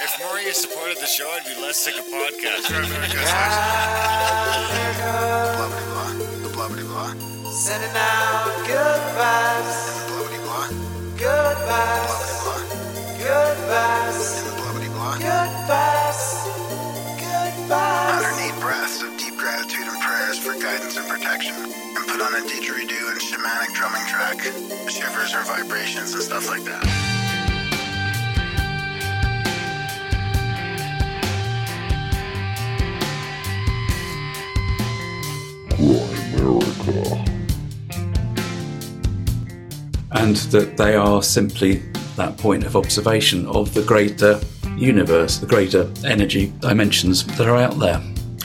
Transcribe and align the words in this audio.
If 0.00 0.14
more 0.20 0.38
supported 0.52 0.96
the 0.98 1.06
show, 1.06 1.28
I'd 1.28 1.42
be 1.44 1.54
less 1.60 1.76
sick 1.76 1.98
of 1.98 2.06
podcasts. 2.06 2.70
Blah 2.70 2.86
blah 5.66 5.82
blah. 5.90 6.12
The 6.42 6.50
blah 6.54 6.68
blah 6.68 6.86
blah. 6.86 7.10
Sending 7.50 7.90
out 7.98 8.46
good 8.62 9.02
vibes, 9.18 9.78
The 9.90 10.14
blah 10.14 10.22
blah 10.22 10.38
blah. 10.46 10.68
good 11.18 11.56
Blah 11.58 11.66
vibes, 11.66 12.14
blah 12.46 12.62
blah. 12.62 12.62
good 13.18 13.58
vibes, 13.66 14.22
The 14.46 14.52
blah 14.54 14.70
blah 14.70 14.86
blah. 14.94 15.14
good 15.18 15.50
vibes, 15.66 16.22
good 17.18 17.54
vibes. 17.66 18.22
108 18.22 18.60
breaths 18.62 19.02
of 19.02 19.10
deep 19.18 19.34
gratitude 19.36 19.82
and 19.90 19.98
prayers 20.00 20.38
for 20.38 20.54
guidance 20.62 20.94
and 20.96 21.08
protection. 21.08 21.56
And 21.58 22.04
put 22.06 22.20
on 22.22 22.32
a 22.38 22.42
didgeridoo 22.46 23.06
and 23.10 23.18
shamanic 23.18 23.74
drumming 23.74 24.06
track. 24.06 24.38
Shivers 24.86 25.34
or 25.34 25.42
vibrations 25.42 26.14
and 26.14 26.22
stuff 26.22 26.46
like 26.48 26.62
that. 26.70 26.86
And 40.28 40.36
that 40.52 40.76
they 40.76 40.94
are 40.94 41.22
simply 41.22 41.76
that 42.16 42.36
point 42.36 42.64
of 42.64 42.76
observation 42.76 43.46
of 43.46 43.72
the 43.72 43.82
greater 43.82 44.38
universe, 44.76 45.38
the 45.38 45.46
greater 45.46 45.90
energy 46.04 46.52
dimensions 46.60 47.24
that 47.38 47.48
are 47.48 47.56
out 47.56 47.78
there. 47.78 47.94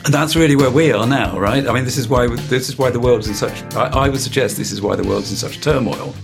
And 0.05 0.13
that's 0.13 0.37
really 0.37 0.55
where 0.55 0.71
we 0.71 0.93
are 0.93 1.05
now, 1.05 1.37
right? 1.37 1.67
I 1.67 1.73
mean, 1.73 1.83
this 1.83 1.97
is 1.97 2.07
why 2.07 2.27
this 2.27 2.69
is 2.69 2.77
why 2.77 2.89
the 2.89 3.01
world's 3.01 3.27
in 3.27 3.33
such. 3.33 3.63
I, 3.75 4.05
I 4.05 4.07
would 4.07 4.21
suggest 4.21 4.55
this 4.55 4.71
is 4.71 4.81
why 4.81 4.95
the 4.95 5.03
world's 5.03 5.29
in 5.29 5.35
such 5.35 5.59
turmoil. 5.59 6.15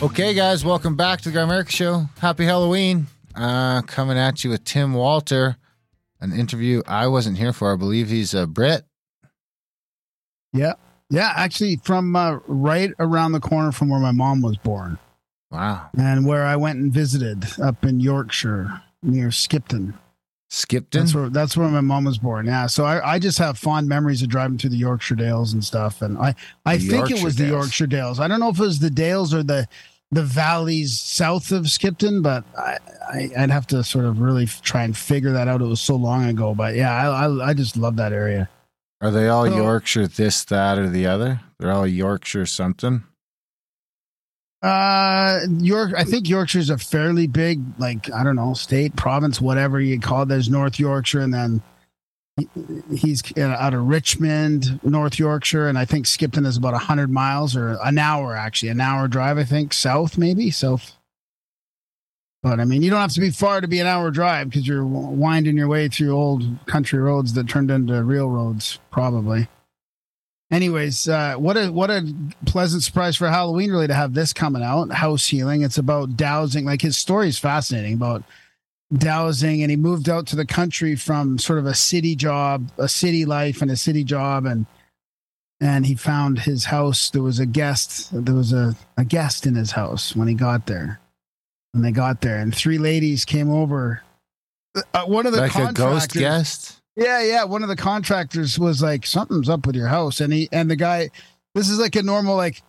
Okay, 0.00 0.32
guys, 0.32 0.64
welcome 0.64 0.96
back 0.96 1.20
to 1.20 1.30
the 1.30 1.38
Grimerica 1.38 1.68
Show. 1.68 2.06
Happy 2.18 2.46
Halloween. 2.46 3.08
Uh, 3.34 3.82
coming 3.82 4.16
at 4.16 4.42
you 4.42 4.48
with 4.48 4.64
Tim 4.64 4.94
Walter, 4.94 5.58
an 6.18 6.32
interview 6.32 6.80
I 6.86 7.08
wasn't 7.08 7.36
here 7.36 7.52
for. 7.52 7.74
I 7.74 7.76
believe 7.76 8.08
he's 8.08 8.32
a 8.32 8.46
Brit. 8.46 8.86
Yeah. 10.54 10.76
Yeah, 11.12 11.32
actually 11.36 11.76
from 11.84 12.16
uh, 12.16 12.38
right 12.46 12.90
around 12.98 13.32
the 13.32 13.40
corner 13.40 13.70
from 13.70 13.88
where 13.90 14.00
my 14.00 14.10
mom 14.12 14.40
was 14.42 14.56
born 14.56 14.98
Wow. 15.50 15.90
and 15.96 16.26
where 16.26 16.44
I 16.44 16.56
went 16.56 16.78
and 16.78 16.92
visited 16.92 17.44
up 17.60 17.84
in 17.84 18.00
Yorkshire 18.00 18.82
near 19.02 19.30
Skipton. 19.30 19.94
Skipton? 20.50 21.00
That's 21.02 21.14
where 21.14 21.28
that's 21.30 21.56
where 21.56 21.68
my 21.68 21.80
mom 21.80 22.04
was 22.04 22.18
born. 22.18 22.46
Yeah. 22.46 22.66
So 22.66 22.84
I, 22.84 23.14
I 23.14 23.18
just 23.18 23.38
have 23.38 23.58
fond 23.58 23.88
memories 23.88 24.22
of 24.22 24.28
driving 24.28 24.58
through 24.58 24.70
the 24.70 24.76
Yorkshire 24.76 25.14
Dales 25.14 25.52
and 25.52 25.64
stuff. 25.64 26.02
And 26.02 26.18
I, 26.18 26.34
I 26.66 26.76
The 26.76 26.88
think 26.88 27.10
it 27.10 27.22
was 27.22 27.36
the 27.36 27.46
Yorkshire 27.46 27.86
Dales. 27.86 28.18
I 28.20 28.28
don't 28.28 28.40
know 28.40 28.50
if 28.50 28.58
it 28.58 28.62
was 28.62 28.78
the 28.78 28.90
Dales 28.90 29.32
or 29.34 29.42
the 29.42 29.66
the 30.10 30.22
valleys 30.22 31.00
south 31.00 31.52
of 31.52 31.70
Skipton, 31.70 32.20
but 32.20 32.44
I, 32.56 32.76
I 33.10 33.30
I'd 33.38 33.50
have 33.50 33.66
to 33.68 33.82
sort 33.82 34.04
of 34.04 34.20
really 34.20 34.44
try 34.46 34.82
and 34.82 34.94
figure 34.94 35.32
that 35.32 35.48
out. 35.48 35.62
It 35.62 35.66
was 35.66 35.80
so 35.80 35.96
long 35.96 36.26
ago. 36.28 36.54
But 36.54 36.74
yeah, 36.74 36.92
I 36.94 37.26
I, 37.26 37.48
I 37.48 37.54
just 37.54 37.78
love 37.78 37.96
that 37.96 38.12
area. 38.12 38.48
Are 39.02 39.10
they 39.10 39.28
all 39.28 39.46
So- 39.46 39.56
Yorkshire 39.56 40.06
this, 40.06 40.44
that, 40.44 40.78
or 40.78 40.88
the 40.88 41.06
other? 41.06 41.40
They're 41.58 41.72
all 41.72 41.86
Yorkshire 41.86 42.46
something? 42.46 43.02
Uh, 44.62 45.40
York. 45.58 45.92
I 45.96 46.04
think 46.04 46.28
Yorkshire's 46.28 46.70
a 46.70 46.78
fairly 46.78 47.26
big, 47.26 47.60
like 47.78 48.10
I 48.12 48.22
don't 48.22 48.36
know, 48.36 48.54
state, 48.54 48.94
province, 48.94 49.40
whatever 49.40 49.80
you 49.80 49.98
call 49.98 50.22
it. 50.22 50.28
There's 50.28 50.48
North 50.48 50.78
Yorkshire, 50.78 51.18
and 51.20 51.34
then 51.34 51.62
he's 52.94 53.24
uh, 53.36 53.40
out 53.42 53.74
of 53.74 53.84
Richmond, 53.84 54.78
North 54.84 55.18
Yorkshire, 55.18 55.66
and 55.66 55.76
I 55.76 55.84
think 55.84 56.06
Skipton 56.06 56.46
is 56.46 56.56
about 56.56 56.74
hundred 56.74 57.10
miles 57.10 57.56
or 57.56 57.76
an 57.82 57.98
hour, 57.98 58.36
actually, 58.36 58.68
an 58.68 58.80
hour 58.80 59.08
drive. 59.08 59.36
I 59.36 59.42
think 59.42 59.72
south, 59.72 60.16
maybe 60.16 60.52
south. 60.52 60.96
But 62.42 62.58
I 62.58 62.64
mean, 62.64 62.82
you 62.82 62.90
don't 62.90 63.00
have 63.00 63.12
to 63.12 63.20
be 63.20 63.30
far 63.30 63.60
to 63.60 63.68
be 63.68 63.78
an 63.78 63.86
hour 63.86 64.10
drive 64.10 64.50
because 64.50 64.66
you're 64.66 64.84
winding 64.84 65.56
your 65.56 65.68
way 65.68 65.88
through 65.88 66.10
old 66.16 66.44
country 66.66 66.98
roads 66.98 67.34
that 67.34 67.48
turned 67.48 67.70
into 67.70 68.02
real 68.02 68.28
roads, 68.28 68.80
probably. 68.90 69.48
Anyways, 70.50 71.08
uh, 71.08 71.36
what 71.36 71.56
a 71.56 71.70
what 71.70 71.90
a 71.90 72.12
pleasant 72.44 72.82
surprise 72.82 73.16
for 73.16 73.28
Halloween, 73.28 73.70
really, 73.70 73.86
to 73.86 73.94
have 73.94 74.12
this 74.12 74.32
coming 74.32 74.62
out. 74.62 74.92
House 74.92 75.26
healing. 75.28 75.62
It's 75.62 75.78
about 75.78 76.16
dowsing. 76.16 76.66
Like 76.66 76.82
his 76.82 76.98
story 76.98 77.28
is 77.28 77.38
fascinating 77.38 77.94
about 77.94 78.24
dowsing, 78.92 79.62
and 79.62 79.70
he 79.70 79.76
moved 79.76 80.10
out 80.10 80.26
to 80.26 80.36
the 80.36 80.44
country 80.44 80.96
from 80.96 81.38
sort 81.38 81.58
of 81.58 81.64
a 81.64 81.74
city 81.74 82.14
job, 82.16 82.70
a 82.76 82.88
city 82.88 83.24
life, 83.24 83.62
and 83.62 83.70
a 83.70 83.76
city 83.76 84.04
job, 84.04 84.44
and 84.44 84.66
and 85.60 85.86
he 85.86 85.94
found 85.94 86.40
his 86.40 86.66
house. 86.66 87.08
There 87.08 87.22
was 87.22 87.38
a 87.38 87.46
guest. 87.46 88.10
There 88.12 88.34
was 88.34 88.52
a 88.52 88.76
a 88.98 89.04
guest 89.04 89.46
in 89.46 89.54
his 89.54 89.70
house 89.70 90.14
when 90.16 90.28
he 90.28 90.34
got 90.34 90.66
there. 90.66 91.00
When 91.72 91.82
they 91.82 91.90
got 91.92 92.20
there, 92.20 92.38
and 92.38 92.54
three 92.54 92.78
ladies 92.78 93.24
came 93.24 93.50
over. 93.50 94.02
Uh, 94.94 95.04
one 95.04 95.26
of 95.26 95.32
the 95.32 95.40
like 95.40 95.54
a 95.54 95.72
ghost 95.72 95.76
contractors- 96.10 96.20
guest? 96.20 96.80
yeah, 96.96 97.22
yeah. 97.22 97.44
One 97.44 97.62
of 97.62 97.68
the 97.68 97.76
contractors 97.76 98.58
was 98.58 98.82
like, 98.82 99.06
"Something's 99.06 99.48
up 99.48 99.66
with 99.66 99.74
your 99.76 99.88
house," 99.88 100.20
and 100.20 100.32
he 100.32 100.48
and 100.52 100.70
the 100.70 100.76
guy, 100.76 101.10
this 101.54 101.68
is 101.70 101.78
like 101.78 101.96
a 101.96 102.02
normal 102.02 102.36
like 102.36 102.62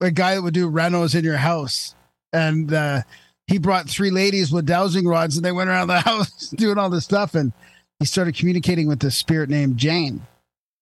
a 0.00 0.10
guy 0.10 0.34
that 0.34 0.42
would 0.42 0.54
do 0.54 0.70
renos 0.70 1.14
in 1.14 1.24
your 1.24 1.38
house, 1.38 1.94
and 2.32 2.72
uh, 2.72 3.02
he 3.46 3.58
brought 3.58 3.88
three 3.88 4.10
ladies 4.10 4.52
with 4.52 4.66
dowsing 4.66 5.06
rods, 5.06 5.36
and 5.36 5.44
they 5.44 5.52
went 5.52 5.70
around 5.70 5.88
the 5.88 6.00
house 6.10 6.50
doing 6.50 6.78
all 6.78 6.90
this 6.90 7.04
stuff, 7.04 7.34
and 7.34 7.52
he 7.98 8.04
started 8.04 8.36
communicating 8.36 8.86
with 8.88 9.00
this 9.00 9.16
spirit 9.16 9.48
named 9.48 9.78
Jane, 9.78 10.26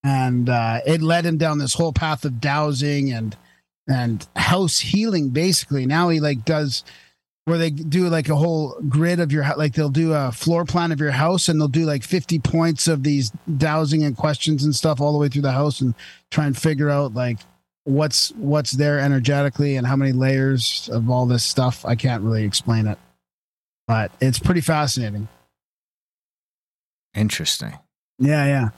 and 0.02 0.48
uh, 0.48 0.80
it 0.84 1.00
led 1.00 1.24
him 1.24 1.38
down 1.38 1.58
this 1.58 1.74
whole 1.74 1.92
path 1.92 2.24
of 2.24 2.40
dowsing 2.40 3.12
and 3.12 3.36
and 3.88 4.26
house 4.34 4.80
healing. 4.80 5.30
Basically, 5.30 5.86
now 5.86 6.08
he 6.08 6.18
like 6.18 6.44
does 6.44 6.82
where 7.48 7.58
they 7.58 7.70
do 7.70 8.08
like 8.08 8.28
a 8.28 8.36
whole 8.36 8.78
grid 8.88 9.20
of 9.20 9.32
your 9.32 9.44
like 9.56 9.72
they'll 9.74 9.88
do 9.88 10.12
a 10.12 10.30
floor 10.30 10.64
plan 10.64 10.92
of 10.92 11.00
your 11.00 11.10
house 11.10 11.48
and 11.48 11.58
they'll 11.60 11.66
do 11.66 11.86
like 11.86 12.04
50 12.04 12.38
points 12.40 12.86
of 12.86 13.02
these 13.02 13.32
dowsing 13.56 14.04
and 14.04 14.16
questions 14.16 14.64
and 14.64 14.74
stuff 14.76 15.00
all 15.00 15.12
the 15.12 15.18
way 15.18 15.28
through 15.28 15.42
the 15.42 15.52
house 15.52 15.80
and 15.80 15.94
try 16.30 16.46
and 16.46 16.56
figure 16.58 16.90
out 16.90 17.14
like 17.14 17.38
what's 17.84 18.30
what's 18.32 18.72
there 18.72 18.98
energetically 18.98 19.76
and 19.76 19.86
how 19.86 19.96
many 19.96 20.12
layers 20.12 20.90
of 20.92 21.08
all 21.08 21.24
this 21.24 21.42
stuff 21.42 21.86
i 21.86 21.94
can't 21.94 22.22
really 22.22 22.44
explain 22.44 22.86
it 22.86 22.98
but 23.86 24.12
it's 24.20 24.38
pretty 24.38 24.60
fascinating 24.60 25.26
Interesting. 27.14 27.78
yeah, 28.18 28.44
yeah. 28.44 28.68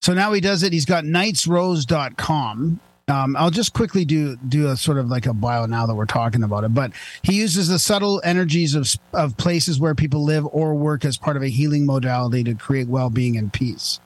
So 0.00 0.14
now 0.14 0.32
he 0.32 0.40
does 0.40 0.62
it. 0.62 0.72
He's 0.72 0.84
got 0.84 1.04
knightsrose.com. 1.04 2.80
Um, 3.08 3.36
I'll 3.36 3.50
just 3.50 3.72
quickly 3.72 4.04
do 4.04 4.36
do 4.48 4.68
a 4.68 4.76
sort 4.76 4.98
of 4.98 5.08
like 5.08 5.26
a 5.26 5.32
bio 5.32 5.64
now 5.66 5.86
that 5.86 5.94
we're 5.94 6.04
talking 6.04 6.42
about 6.42 6.64
it. 6.64 6.74
But 6.74 6.92
he 7.22 7.36
uses 7.36 7.68
the 7.68 7.78
subtle 7.78 8.20
energies 8.22 8.74
of 8.74 8.92
of 9.14 9.36
places 9.36 9.80
where 9.80 9.94
people 9.94 10.24
live 10.24 10.46
or 10.52 10.74
work 10.74 11.04
as 11.04 11.16
part 11.16 11.36
of 11.36 11.42
a 11.42 11.48
healing 11.48 11.86
modality 11.86 12.44
to 12.44 12.54
create 12.54 12.88
well 12.88 13.08
being 13.10 13.36
and 13.36 13.52
peace. 13.52 14.00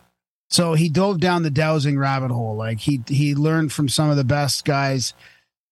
So 0.51 0.75
he 0.75 0.89
dove 0.89 1.19
down 1.19 1.43
the 1.43 1.51
dowsing 1.51 1.99
rabbit 1.99 2.31
hole. 2.31 2.55
Like 2.57 2.79
he 2.81 3.03
he 3.09 3.35
learned 3.35 3.73
from 3.73 3.89
some 3.89 4.11
of 4.11 4.17
the 4.17 4.25
best 4.25 4.65
guys. 4.65 5.15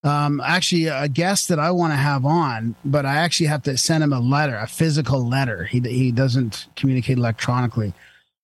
Um, 0.03 0.41
actually, 0.41 0.87
a 0.87 1.09
guest 1.09 1.49
that 1.49 1.59
I 1.59 1.71
want 1.73 1.93
to 1.93 1.99
have 1.99 2.25
on, 2.25 2.75
but 2.87 3.05
I 3.05 3.17
actually 3.17 3.49
have 3.49 3.63
to 3.65 3.77
send 3.77 4.03
him 4.03 4.15
a 4.15 4.19
letter, 4.19 4.57
a 4.57 4.67
physical 4.67 5.29
letter. 5.29 5.65
He 5.65 5.81
he 5.81 6.11
doesn't 6.11 6.67
communicate 6.75 7.19
electronically. 7.19 7.93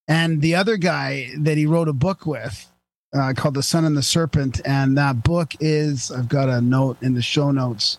And 0.06 0.42
the 0.42 0.54
other 0.54 0.76
guy 0.76 1.30
that 1.38 1.56
he 1.56 1.66
wrote 1.66 1.88
a 1.88 1.92
book 1.92 2.26
with 2.26 2.70
uh, 3.16 3.32
called 3.34 3.54
The 3.54 3.62
Sun 3.62 3.84
and 3.84 3.96
the 3.96 4.02
Serpent. 4.02 4.60
And 4.64 4.96
that 4.98 5.22
book 5.22 5.52
is, 5.60 6.10
I've 6.10 6.28
got 6.28 6.48
a 6.48 6.60
note 6.60 6.98
in 7.02 7.14
the 7.14 7.22
show 7.22 7.50
notes, 7.50 7.98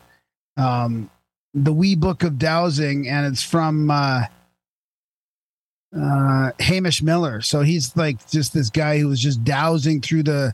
um, 0.57 1.09
The 1.53 1.73
Wee 1.73 1.95
Book 1.95 2.23
of 2.23 2.37
Dowsing. 2.37 3.07
And 3.07 3.25
it's 3.25 3.43
from 3.43 3.89
uh, 3.89 4.25
uh, 5.97 6.51
Hamish 6.59 7.01
Miller. 7.01 7.41
So 7.41 7.61
he's 7.61 7.95
like 7.97 8.29
just 8.29 8.53
this 8.53 8.69
guy 8.69 8.99
who 8.99 9.07
was 9.07 9.19
just 9.19 9.43
dowsing 9.43 10.01
through 10.01 10.23
the, 10.23 10.53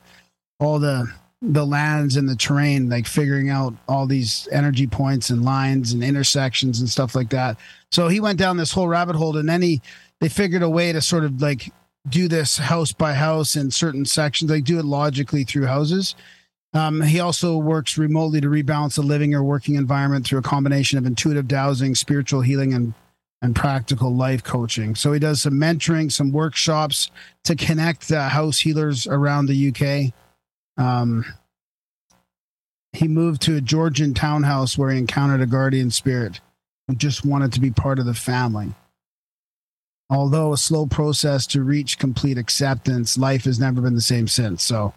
all 0.60 0.80
the, 0.80 1.12
the 1.42 1.66
lands 1.66 2.16
and 2.16 2.30
the 2.30 2.38
terrain, 2.38 2.90
like 2.90 3.06
figuring 3.06 3.50
out 3.50 3.74
all 3.90 4.08
these 4.08 4.48
energy 4.52 4.88
points 4.88 5.30
and 5.30 5.44
lines 5.44 5.92
and 5.92 6.02
intersections 6.04 6.80
and 6.80 6.90
stuff 6.90 7.16
like 7.16 7.30
that. 7.32 7.58
So 7.92 8.08
he 8.08 8.22
went 8.22 8.40
down 8.40 8.56
this 8.56 8.72
whole 8.72 8.88
rabbit 8.88 9.18
hole 9.18 9.36
and 9.36 9.50
then 9.50 9.62
he, 9.62 9.82
they 10.22 10.30
figured 10.30 10.64
a 10.64 10.70
way 10.70 10.94
to 10.94 11.02
sort 11.02 11.26
of 11.26 11.42
like 11.42 11.70
do 12.08 12.28
this 12.28 12.58
house 12.58 12.92
by 12.92 13.14
house 13.14 13.56
in 13.56 13.72
certain 13.72 14.06
sections, 14.06 14.50
They 14.50 14.62
do 14.62 14.80
it 14.80 14.86
logically 14.86 15.44
through 15.44 15.68
houses. 15.68 16.16
Um, 16.74 17.02
he 17.02 17.20
also 17.20 17.58
works 17.58 17.98
remotely 17.98 18.42
to 18.42 18.48
rebalance 18.48 18.96
the 18.96 19.04
living 19.04 19.36
or 19.36 19.44
working 19.44 19.76
environment 19.76 20.26
through 20.26 20.40
a 20.40 20.44
combination 20.44 20.98
of 20.98 21.06
intuitive 21.06 21.48
dowsing, 21.48 21.96
spiritual 21.96 22.42
healing, 22.42 22.74
and 22.74 22.94
and 23.44 23.56
practical 23.56 24.16
life 24.16 24.42
coaching. 24.42 24.96
So 24.96 25.12
he 25.12 25.20
does 25.20 25.42
some 25.42 25.56
mentoring, 25.56 26.10
some 26.10 26.32
workshops 26.32 27.12
to 27.44 27.58
connect 27.58 28.10
uh, 28.10 28.30
house 28.30 28.58
healers 28.58 29.06
around 29.06 29.48
the 29.48 29.68
UK. 29.68 30.14
Um, 30.82 31.26
he 32.94 33.10
moved 33.10 33.42
to 33.42 33.58
a 33.58 33.62
Georgian 33.62 34.14
townhouse 34.14 34.78
where 34.78 34.92
he 34.92 34.98
encountered 34.98 35.42
a 35.42 35.46
guardian 35.46 35.92
spirit 35.92 36.40
who 36.88 36.96
just 36.96 37.26
wanted 37.26 37.52
to 37.52 37.60
be 37.60 37.70
part 37.70 38.00
of 38.00 38.06
the 38.06 38.14
family. 38.14 38.74
Although 40.10 40.54
a 40.54 40.58
slow 40.58 40.86
process 40.86 41.48
to 41.48 41.64
reach 41.64 41.98
complete 41.98 42.38
acceptance, 42.38 43.18
life 43.18 43.46
has 43.46 43.60
never 43.60 43.82
been 43.82 43.96
the 43.96 44.02
same 44.02 44.28
since. 44.28 44.64
So, 44.64 44.94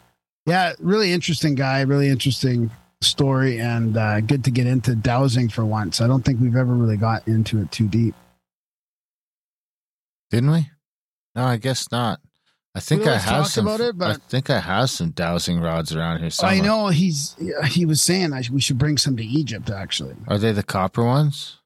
yeah, 0.47 0.73
really 0.79 1.13
interesting 1.13 1.55
guy, 1.55 1.81
really 1.83 2.09
interesting 2.09 2.71
story 3.01 3.61
and 3.61 3.97
uh, 3.97 4.21
good 4.21 4.45
to 4.45 4.51
get 4.51 4.67
into 4.67 4.95
dowsing 4.95 5.49
for 5.49 5.65
once. 5.65 6.01
I 6.01 6.07
don't 6.07 6.25
think 6.25 6.41
we've 6.41 6.57
ever 6.57 6.75
really 6.75 6.97
got 6.97 7.27
into 7.29 7.61
it 7.61 7.71
too 7.71 7.89
deep. 7.89 8.15
Didn't 10.31 10.51
we? 10.51 10.71
No, 11.35 11.45
I 11.45 11.57
guess 11.57 11.91
not. 11.93 12.21
I 12.75 12.81
think 12.81 13.07
I 13.07 13.17
have 13.17 13.47
some. 13.47 13.67
it, 13.69 13.95
I 14.03 14.17
think 14.29 14.51
I 14.51 14.61
have 14.61 14.91
some 14.91 15.11
dowsing 15.11 15.61
rods 15.61 15.97
around 15.97 16.21
here 16.21 16.29
somewhere. 16.29 16.57
I 16.57 16.61
know 16.61 16.89
he's 16.89 17.35
he 17.69 17.87
was 17.87 18.03
saying 18.03 18.35
I, 18.35 18.43
we 18.53 18.61
should 18.61 18.77
bring 18.77 18.99
some 18.99 19.17
to 19.17 19.25
Egypt. 19.25 19.71
Actually, 19.71 20.15
Are 20.29 20.37
they 20.37 20.53
the 20.53 20.63
copper 20.63 21.03
ones? 21.03 21.57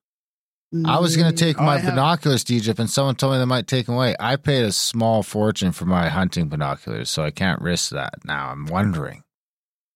I 0.86 1.00
was 1.00 1.16
going 1.16 1.30
to 1.34 1.36
take 1.36 1.56
Mm, 1.56 1.64
my 1.66 1.74
I 1.74 1.78
have- 1.78 1.92
binoculars 1.94 2.44
to 2.44 2.54
Egypt, 2.54 2.78
and 2.78 2.88
someone 2.88 3.16
told 3.16 3.32
me 3.32 3.38
they 3.40 3.44
might 3.44 3.66
take 3.66 3.86
them 3.86 3.96
away. 3.96 4.14
I 4.20 4.36
paid 4.36 4.62
a 4.64 4.70
small 4.72 5.22
fortune 5.24 5.72
for 5.72 5.84
my 5.84 6.08
hunting 6.08 6.48
binoculars, 6.48 7.10
so 7.10 7.24
I 7.24 7.30
can't 7.32 7.60
risk 7.60 7.90
that. 7.90 8.14
Now 8.24 8.50
I'm 8.50 8.66
wondering. 8.66 9.24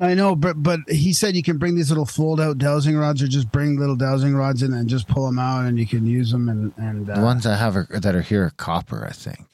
I 0.00 0.14
know, 0.14 0.34
but 0.34 0.60
but 0.60 0.80
he 0.88 1.12
said 1.12 1.36
you 1.36 1.42
can 1.44 1.56
bring 1.58 1.76
these 1.76 1.88
little 1.90 2.04
fold 2.04 2.40
out 2.40 2.58
dowsing 2.58 2.96
rods, 2.96 3.22
or 3.22 3.28
just 3.28 3.52
bring 3.52 3.78
little 3.78 3.94
dowsing 3.94 4.34
rods 4.34 4.62
in 4.64 4.72
and 4.72 4.88
just 4.88 5.06
pull 5.06 5.26
them 5.26 5.38
out, 5.38 5.64
and 5.66 5.78
you 5.78 5.86
can 5.86 6.04
use 6.04 6.32
them. 6.32 6.48
And 6.48 6.72
and 6.76 7.08
uh, 7.08 7.14
the 7.20 7.22
ones 7.24 7.46
I 7.46 7.54
have 7.56 7.76
are, 7.76 7.86
that 7.90 8.14
are 8.16 8.20
here 8.22 8.44
are 8.46 8.50
copper, 8.50 9.06
I 9.08 9.12
think. 9.12 9.46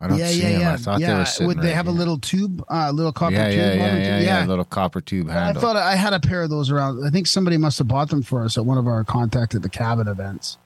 I 0.00 0.08
don't 0.08 0.18
yeah, 0.18 0.26
see 0.28 0.42
yeah, 0.42 0.50
them. 0.50 0.60
yeah, 0.60 0.72
I 0.72 0.76
thought 0.76 1.00
yeah. 1.00 1.06
they 1.12 1.18
were 1.18 1.24
sitting 1.24 1.46
Would 1.46 1.56
they 1.62 1.68
right 1.68 1.74
have 1.74 1.86
a 1.86 1.92
little 1.92 2.18
tube, 2.18 2.62
uh, 2.68 2.90
little 2.90 3.12
copper 3.12 3.34
yeah, 3.34 3.48
tube? 3.48 3.58
yeah, 3.58 3.74
yeah, 3.74 3.94
them? 3.94 4.02
yeah, 4.02 4.40
yeah, 4.40 4.46
little 4.46 4.64
copper 4.64 5.00
tube 5.00 5.30
handle. 5.30 5.56
I 5.56 5.60
thought 5.60 5.76
I 5.76 5.96
had 5.96 6.12
a 6.12 6.20
pair 6.20 6.42
of 6.42 6.50
those 6.50 6.70
around. 6.70 7.02
I 7.04 7.08
think 7.08 7.26
somebody 7.26 7.56
must 7.56 7.78
have 7.78 7.88
bought 7.88 8.10
them 8.10 8.22
for 8.22 8.44
us 8.44 8.58
at 8.58 8.66
one 8.66 8.76
of 8.76 8.86
our 8.86 9.04
contact 9.04 9.54
at 9.54 9.62
the 9.62 9.70
cabin 9.70 10.06
events. 10.06 10.58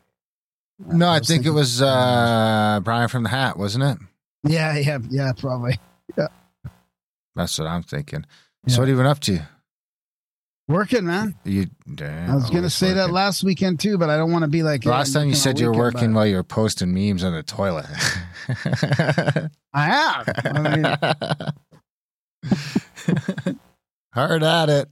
no, 0.80 1.08
I 1.08 1.20
was 1.20 1.28
think 1.28 1.46
it 1.46 1.50
was 1.50 1.80
uh, 1.80 2.80
Brian 2.82 3.08
from 3.08 3.22
the 3.22 3.28
Hat, 3.28 3.56
wasn't 3.56 3.84
it? 3.84 3.98
Yeah, 4.42 4.76
yeah, 4.76 4.98
yeah, 5.10 5.32
probably. 5.32 5.78
Yeah. 6.18 6.26
That's 7.36 7.56
what 7.56 7.68
I'm 7.68 7.84
thinking. 7.84 8.26
So 8.66 8.80
what 8.80 8.88
have 8.88 8.88
you 8.88 8.96
been 8.96 9.06
up 9.06 9.20
to? 9.20 9.46
Working, 10.70 11.04
man. 11.04 11.34
You, 11.42 11.66
I 12.00 12.32
was 12.32 12.48
gonna 12.48 12.70
say 12.70 12.92
that 12.92 13.10
last 13.10 13.42
weekend 13.42 13.80
too, 13.80 13.98
but 13.98 14.08
I 14.08 14.16
don't 14.16 14.30
want 14.30 14.44
to 14.44 14.48
be 14.48 14.62
like 14.62 14.84
yeah, 14.84 14.92
Last 14.92 15.16
I'm 15.16 15.22
time 15.22 15.28
you 15.30 15.34
said 15.34 15.58
you 15.58 15.66
were 15.66 15.76
working 15.76 16.14
while 16.14 16.26
you 16.26 16.36
were 16.36 16.44
posting 16.44 16.94
memes 16.94 17.24
on 17.24 17.32
the 17.32 17.42
toilet. 17.42 17.86
I 19.74 19.84
have. 19.84 20.28
I 20.44 21.16
mean, 23.42 23.58
Hard 24.14 24.44
at 24.44 24.68
it. 24.68 24.88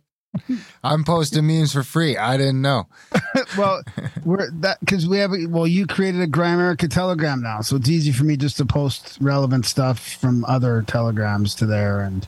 I'm 0.82 1.04
posting 1.04 1.46
memes 1.46 1.72
for 1.72 1.84
free. 1.84 2.16
I 2.16 2.36
didn't 2.36 2.60
know. 2.60 2.88
well, 3.56 3.80
we're 4.24 4.50
that 4.60 4.80
because 4.80 5.06
we 5.06 5.18
have. 5.18 5.30
Well, 5.48 5.68
you 5.68 5.86
created 5.86 6.22
a 6.22 6.26
Grimerica 6.26 6.90
Telegram 6.90 7.40
now, 7.40 7.60
so 7.60 7.76
it's 7.76 7.88
easy 7.88 8.10
for 8.10 8.24
me 8.24 8.36
just 8.36 8.56
to 8.56 8.66
post 8.66 9.16
relevant 9.20 9.64
stuff 9.64 10.14
from 10.14 10.44
other 10.46 10.82
telegrams 10.82 11.54
to 11.56 11.66
there, 11.66 12.00
and 12.00 12.26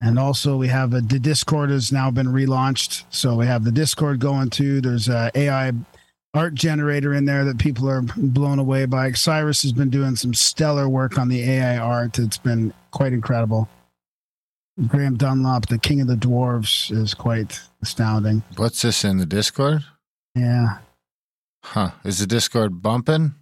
and 0.00 0.18
also 0.18 0.56
we 0.56 0.68
have 0.68 0.94
a 0.94 1.00
the 1.00 1.18
Discord 1.18 1.70
has 1.70 1.92
now 1.92 2.10
been 2.10 2.28
relaunched, 2.28 3.04
so 3.10 3.36
we 3.36 3.46
have 3.46 3.64
the 3.64 3.72
Discord 3.72 4.20
going 4.20 4.50
too. 4.50 4.80
There's 4.80 5.08
a 5.08 5.30
AI 5.34 5.72
art 6.34 6.54
generator 6.54 7.14
in 7.14 7.24
there 7.24 7.44
that 7.44 7.58
people 7.58 7.88
are 7.88 8.02
blown 8.02 8.58
away 8.58 8.86
by. 8.86 9.12
Cyrus 9.12 9.62
has 9.62 9.72
been 9.72 9.90
doing 9.90 10.16
some 10.16 10.34
stellar 10.34 10.88
work 10.88 11.18
on 11.18 11.28
the 11.28 11.42
AI 11.42 11.78
art. 11.78 12.18
It's 12.18 12.38
been 12.38 12.72
quite 12.92 13.12
incredible. 13.12 13.68
Graham 14.86 15.16
Dunlop, 15.16 15.66
the 15.66 15.78
king 15.78 16.00
of 16.00 16.06
the 16.06 16.14
dwarves, 16.14 16.90
is 16.90 17.12
quite 17.12 17.60
astounding. 17.82 18.42
What's 18.56 18.82
this 18.82 19.04
in 19.04 19.18
the 19.18 19.26
Discord? 19.26 19.84
Yeah. 20.34 20.78
Huh. 21.62 21.90
Is 22.04 22.20
the 22.20 22.26
Discord 22.26 22.80
bumping? 22.80 23.34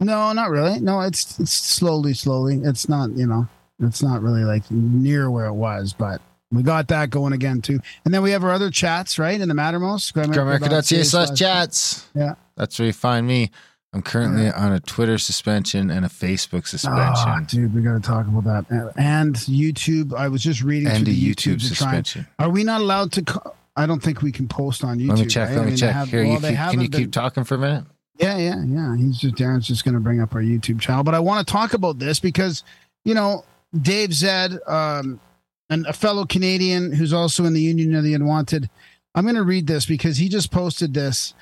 No, 0.00 0.32
not 0.32 0.50
really. 0.50 0.80
No, 0.80 1.00
it's 1.00 1.38
it's 1.38 1.52
slowly, 1.52 2.14
slowly. 2.14 2.60
It's 2.62 2.88
not, 2.88 3.10
you 3.10 3.26
know, 3.26 3.48
it's 3.80 4.02
not 4.02 4.22
really 4.22 4.44
like 4.44 4.70
near 4.70 5.30
where 5.30 5.46
it 5.46 5.54
was, 5.54 5.92
but 5.92 6.20
we 6.50 6.62
got 6.62 6.88
that 6.88 7.10
going 7.10 7.32
again 7.32 7.60
too. 7.60 7.80
And 8.04 8.14
then 8.14 8.22
we 8.22 8.30
have 8.30 8.44
our 8.44 8.52
other 8.52 8.70
chats, 8.70 9.18
right? 9.18 9.40
In 9.40 9.48
the 9.48 9.54
Mattermost. 9.54 10.12
Grimerica.ca 10.14 11.02
slash 11.02 11.38
chats. 11.38 12.08
Yeah. 12.14 12.34
That's 12.56 12.78
where 12.78 12.86
you 12.86 12.92
find 12.92 13.26
me. 13.26 13.50
I'm 13.92 14.02
currently 14.02 14.50
on 14.50 14.72
a 14.72 14.80
Twitter 14.80 15.16
suspension 15.16 15.90
and 15.90 16.04
a 16.04 16.08
Facebook 16.08 16.58
Oh, 16.58 16.66
suspension. 16.66 16.94
Ah, 17.28 17.40
dude, 17.48 17.74
we 17.74 17.80
got 17.82 17.94
to 17.94 18.00
talk 18.00 18.26
about 18.26 18.44
that. 18.68 18.92
And 18.96 19.34
YouTube. 19.36 20.12
I 20.14 20.28
was 20.28 20.42
just 20.42 20.62
reading 20.62 20.88
and 20.88 21.02
a 21.06 21.10
the 21.10 21.18
YouTube 21.34 21.60
to 21.62 21.68
try. 21.68 21.68
suspension. 21.68 22.26
Are 22.38 22.50
we 22.50 22.62
not 22.62 22.80
allowed 22.82 23.12
to? 23.12 23.22
Co- 23.22 23.54
I 23.74 23.86
don't 23.86 24.02
think 24.02 24.20
we 24.22 24.32
can 24.32 24.48
post 24.48 24.84
on 24.84 24.98
YouTube. 24.98 25.08
Let 25.08 25.18
me 25.20 25.26
check. 25.26 25.48
right? 25.48 25.54
Let 25.56 25.60
I 25.62 25.64
me 25.64 25.70
mean, 25.70 25.76
check. 25.78 25.92
have- 25.94 26.08
Here, 26.08 26.24
well, 26.24 26.32
you 26.34 26.40
keep, 26.40 26.56
can 26.56 26.80
you 26.80 26.88
been- 26.90 27.00
keep 27.02 27.12
talking 27.12 27.44
for 27.44 27.54
a 27.54 27.58
minute? 27.58 27.84
Yeah, 28.18 28.36
yeah, 28.38 28.62
yeah. 28.64 28.96
He's 28.96 29.18
just 29.18 29.34
Darren's 29.34 29.66
just 29.66 29.84
going 29.84 29.94
to 29.94 30.00
bring 30.00 30.20
up 30.20 30.34
our 30.34 30.40
YouTube 30.42 30.80
channel, 30.80 31.04
but 31.04 31.14
I 31.14 31.18
want 31.20 31.46
to 31.46 31.50
talk 31.52 31.72
about 31.74 31.98
this 31.98 32.18
because 32.20 32.64
you 33.04 33.14
know 33.14 33.44
Dave 33.74 34.12
Zed, 34.12 34.58
um, 34.66 35.20
and 35.68 35.86
a 35.86 35.92
fellow 35.92 36.24
Canadian 36.24 36.92
who's 36.92 37.12
also 37.12 37.44
in 37.44 37.52
the 37.52 37.60
Union 37.60 37.94
of 37.94 38.04
the 38.04 38.14
Unwanted. 38.14 38.70
I'm 39.14 39.24
going 39.24 39.36
to 39.36 39.42
read 39.42 39.66
this 39.66 39.86
because 39.86 40.18
he 40.18 40.28
just 40.28 40.50
posted 40.50 40.94
this, 40.94 41.34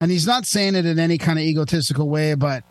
and 0.00 0.10
he's 0.10 0.26
not 0.26 0.46
saying 0.46 0.74
it 0.74 0.86
in 0.86 0.98
any 0.98 1.18
kind 1.18 1.38
of 1.38 1.44
egotistical 1.44 2.08
way, 2.08 2.34
but 2.34 2.64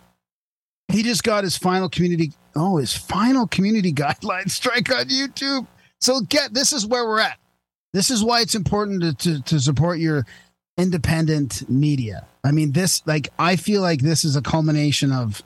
he 0.88 1.02
just 1.02 1.24
got 1.24 1.44
his 1.44 1.56
final 1.56 1.88
community. 1.88 2.32
Oh, 2.54 2.76
his 2.76 2.94
final 2.94 3.46
community 3.46 3.92
guideline 3.94 4.50
strike 4.50 4.90
on 4.92 5.06
YouTube. 5.06 5.66
So 6.00 6.20
get 6.20 6.52
this 6.52 6.72
is 6.72 6.86
where 6.86 7.06
we're 7.06 7.20
at. 7.20 7.38
This 7.92 8.10
is 8.10 8.24
why 8.24 8.40
it's 8.40 8.54
important 8.54 9.02
to, 9.02 9.14
to, 9.14 9.42
to 9.42 9.60
support 9.60 9.98
your 9.98 10.26
independent 10.78 11.68
media. 11.68 12.26
I 12.44 12.52
mean, 12.52 12.72
this 12.72 13.06
like 13.06 13.28
I 13.38 13.56
feel 13.56 13.82
like 13.82 14.00
this 14.00 14.24
is 14.24 14.36
a 14.36 14.42
culmination 14.42 15.12
of. 15.12 15.42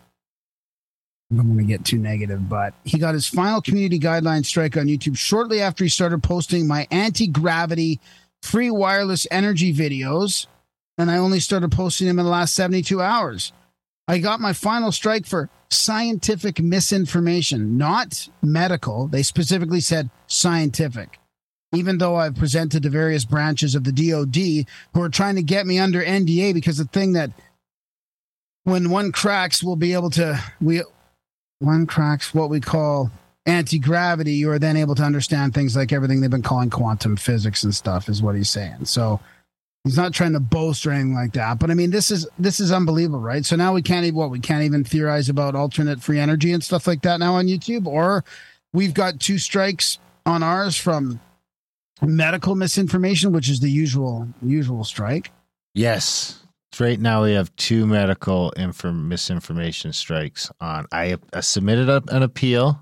I 1.32 1.36
don't 1.36 1.48
want 1.48 1.60
to 1.60 1.66
get 1.66 1.84
too 1.84 1.98
negative, 1.98 2.48
but 2.48 2.74
he 2.84 2.98
got 2.98 3.14
his 3.14 3.26
final 3.26 3.60
community 3.60 3.98
guideline 3.98 4.44
strike 4.44 4.76
on 4.76 4.86
YouTube 4.86 5.18
shortly 5.18 5.60
after 5.60 5.82
he 5.82 5.90
started 5.90 6.22
posting 6.22 6.68
my 6.68 6.86
anti 6.90 7.26
gravity 7.26 8.00
free 8.42 8.70
wireless 8.70 9.26
energy 9.30 9.74
videos, 9.74 10.46
and 10.98 11.10
I 11.10 11.18
only 11.18 11.40
started 11.40 11.72
posting 11.72 12.06
them 12.06 12.20
in 12.20 12.24
the 12.24 12.30
last 12.30 12.54
72 12.54 13.02
hours. 13.02 13.52
I 14.06 14.18
got 14.18 14.40
my 14.40 14.52
final 14.52 14.92
strike 14.92 15.26
for 15.26 15.50
scientific 15.68 16.60
misinformation, 16.60 17.76
not 17.76 18.28
medical. 18.40 19.08
They 19.08 19.24
specifically 19.24 19.80
said 19.80 20.10
scientific. 20.28 21.18
Even 21.74 21.98
though 21.98 22.14
I've 22.14 22.36
presented 22.36 22.84
to 22.84 22.88
various 22.88 23.24
branches 23.24 23.74
of 23.74 23.82
the 23.82 23.90
DoD 23.90 24.66
who 24.94 25.02
are 25.02 25.08
trying 25.08 25.34
to 25.34 25.42
get 25.42 25.66
me 25.66 25.80
under 25.80 26.02
NDA 26.04 26.54
because 26.54 26.78
the 26.78 26.84
thing 26.84 27.14
that 27.14 27.32
when 28.62 28.90
one 28.90 29.10
cracks, 29.10 29.62
we'll 29.62 29.74
be 29.74 29.92
able 29.92 30.10
to 30.10 30.40
we 30.60 30.82
one 31.58 31.86
cracks 31.86 32.34
what 32.34 32.50
we 32.50 32.60
call 32.60 33.10
anti-gravity, 33.46 34.32
you 34.32 34.50
are 34.50 34.58
then 34.58 34.76
able 34.76 34.94
to 34.96 35.02
understand 35.02 35.54
things 35.54 35.76
like 35.76 35.92
everything 35.92 36.20
they've 36.20 36.30
been 36.30 36.42
calling 36.42 36.70
quantum 36.70 37.16
physics 37.16 37.62
and 37.62 37.74
stuff, 37.74 38.08
is 38.08 38.22
what 38.22 38.34
he's 38.34 38.50
saying. 38.50 38.84
So 38.84 39.20
he's 39.84 39.96
not 39.96 40.12
trying 40.12 40.32
to 40.32 40.40
boast 40.40 40.84
or 40.84 40.90
anything 40.90 41.14
like 41.14 41.32
that. 41.34 41.58
But 41.58 41.70
I 41.70 41.74
mean, 41.74 41.90
this 41.90 42.10
is 42.10 42.28
this 42.38 42.58
is 42.58 42.72
unbelievable, 42.72 43.20
right? 43.20 43.44
So 43.44 43.54
now 43.56 43.72
we 43.72 43.82
can't 43.82 44.04
even 44.04 44.18
what 44.18 44.30
we 44.30 44.40
can't 44.40 44.64
even 44.64 44.84
theorize 44.84 45.28
about 45.28 45.54
alternate 45.54 46.02
free 46.02 46.18
energy 46.18 46.52
and 46.52 46.62
stuff 46.62 46.86
like 46.86 47.02
that 47.02 47.20
now 47.20 47.36
on 47.36 47.46
YouTube, 47.46 47.86
or 47.86 48.24
we've 48.72 48.94
got 48.94 49.20
two 49.20 49.38
strikes 49.38 49.98
on 50.26 50.42
ours 50.42 50.76
from 50.76 51.20
medical 52.02 52.56
misinformation, 52.56 53.32
which 53.32 53.48
is 53.48 53.60
the 53.60 53.70
usual 53.70 54.28
usual 54.42 54.84
strike. 54.84 55.30
Yes. 55.72 56.42
Right 56.78 57.00
now 57.00 57.22
we 57.24 57.32
have 57.32 57.54
two 57.56 57.86
medical 57.86 58.50
inform- 58.52 59.08
misinformation 59.08 59.92
strikes 59.92 60.50
on. 60.60 60.86
I, 60.92 61.16
I 61.32 61.40
submitted 61.40 61.88
a, 61.88 62.02
an 62.08 62.22
appeal, 62.22 62.80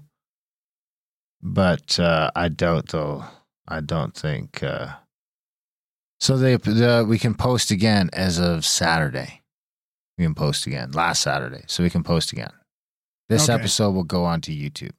but 1.43 1.99
uh, 2.01 2.31
I 2.35 2.49
doubt 2.49 2.89
though. 2.89 3.25
I 3.69 3.81
don't 3.81 4.15
think. 4.15 4.63
Uh, 4.63 4.89
so 6.21 6.37
they 6.37 6.57
the, 6.57 7.07
we 7.09 7.19
can 7.19 7.35
post 7.35 7.71
again 7.71 8.11
as 8.13 8.39
of 8.39 8.65
Saturday. 8.65 9.43
We 10.19 10.25
can 10.25 10.35
post 10.35 10.67
again 10.67 10.93
last 10.93 11.23
Saturday, 11.23 11.63
so 11.67 11.83
we 11.83 11.91
can 11.91 12.03
post 12.03 12.33
again. 12.33 12.51
This 13.29 13.45
Okay. 13.49 13.55
episode 13.55 13.93
will 13.93 14.05
go 14.05 14.25
on 14.25 14.41
to 14.43 14.53
YouTube. 14.53 14.93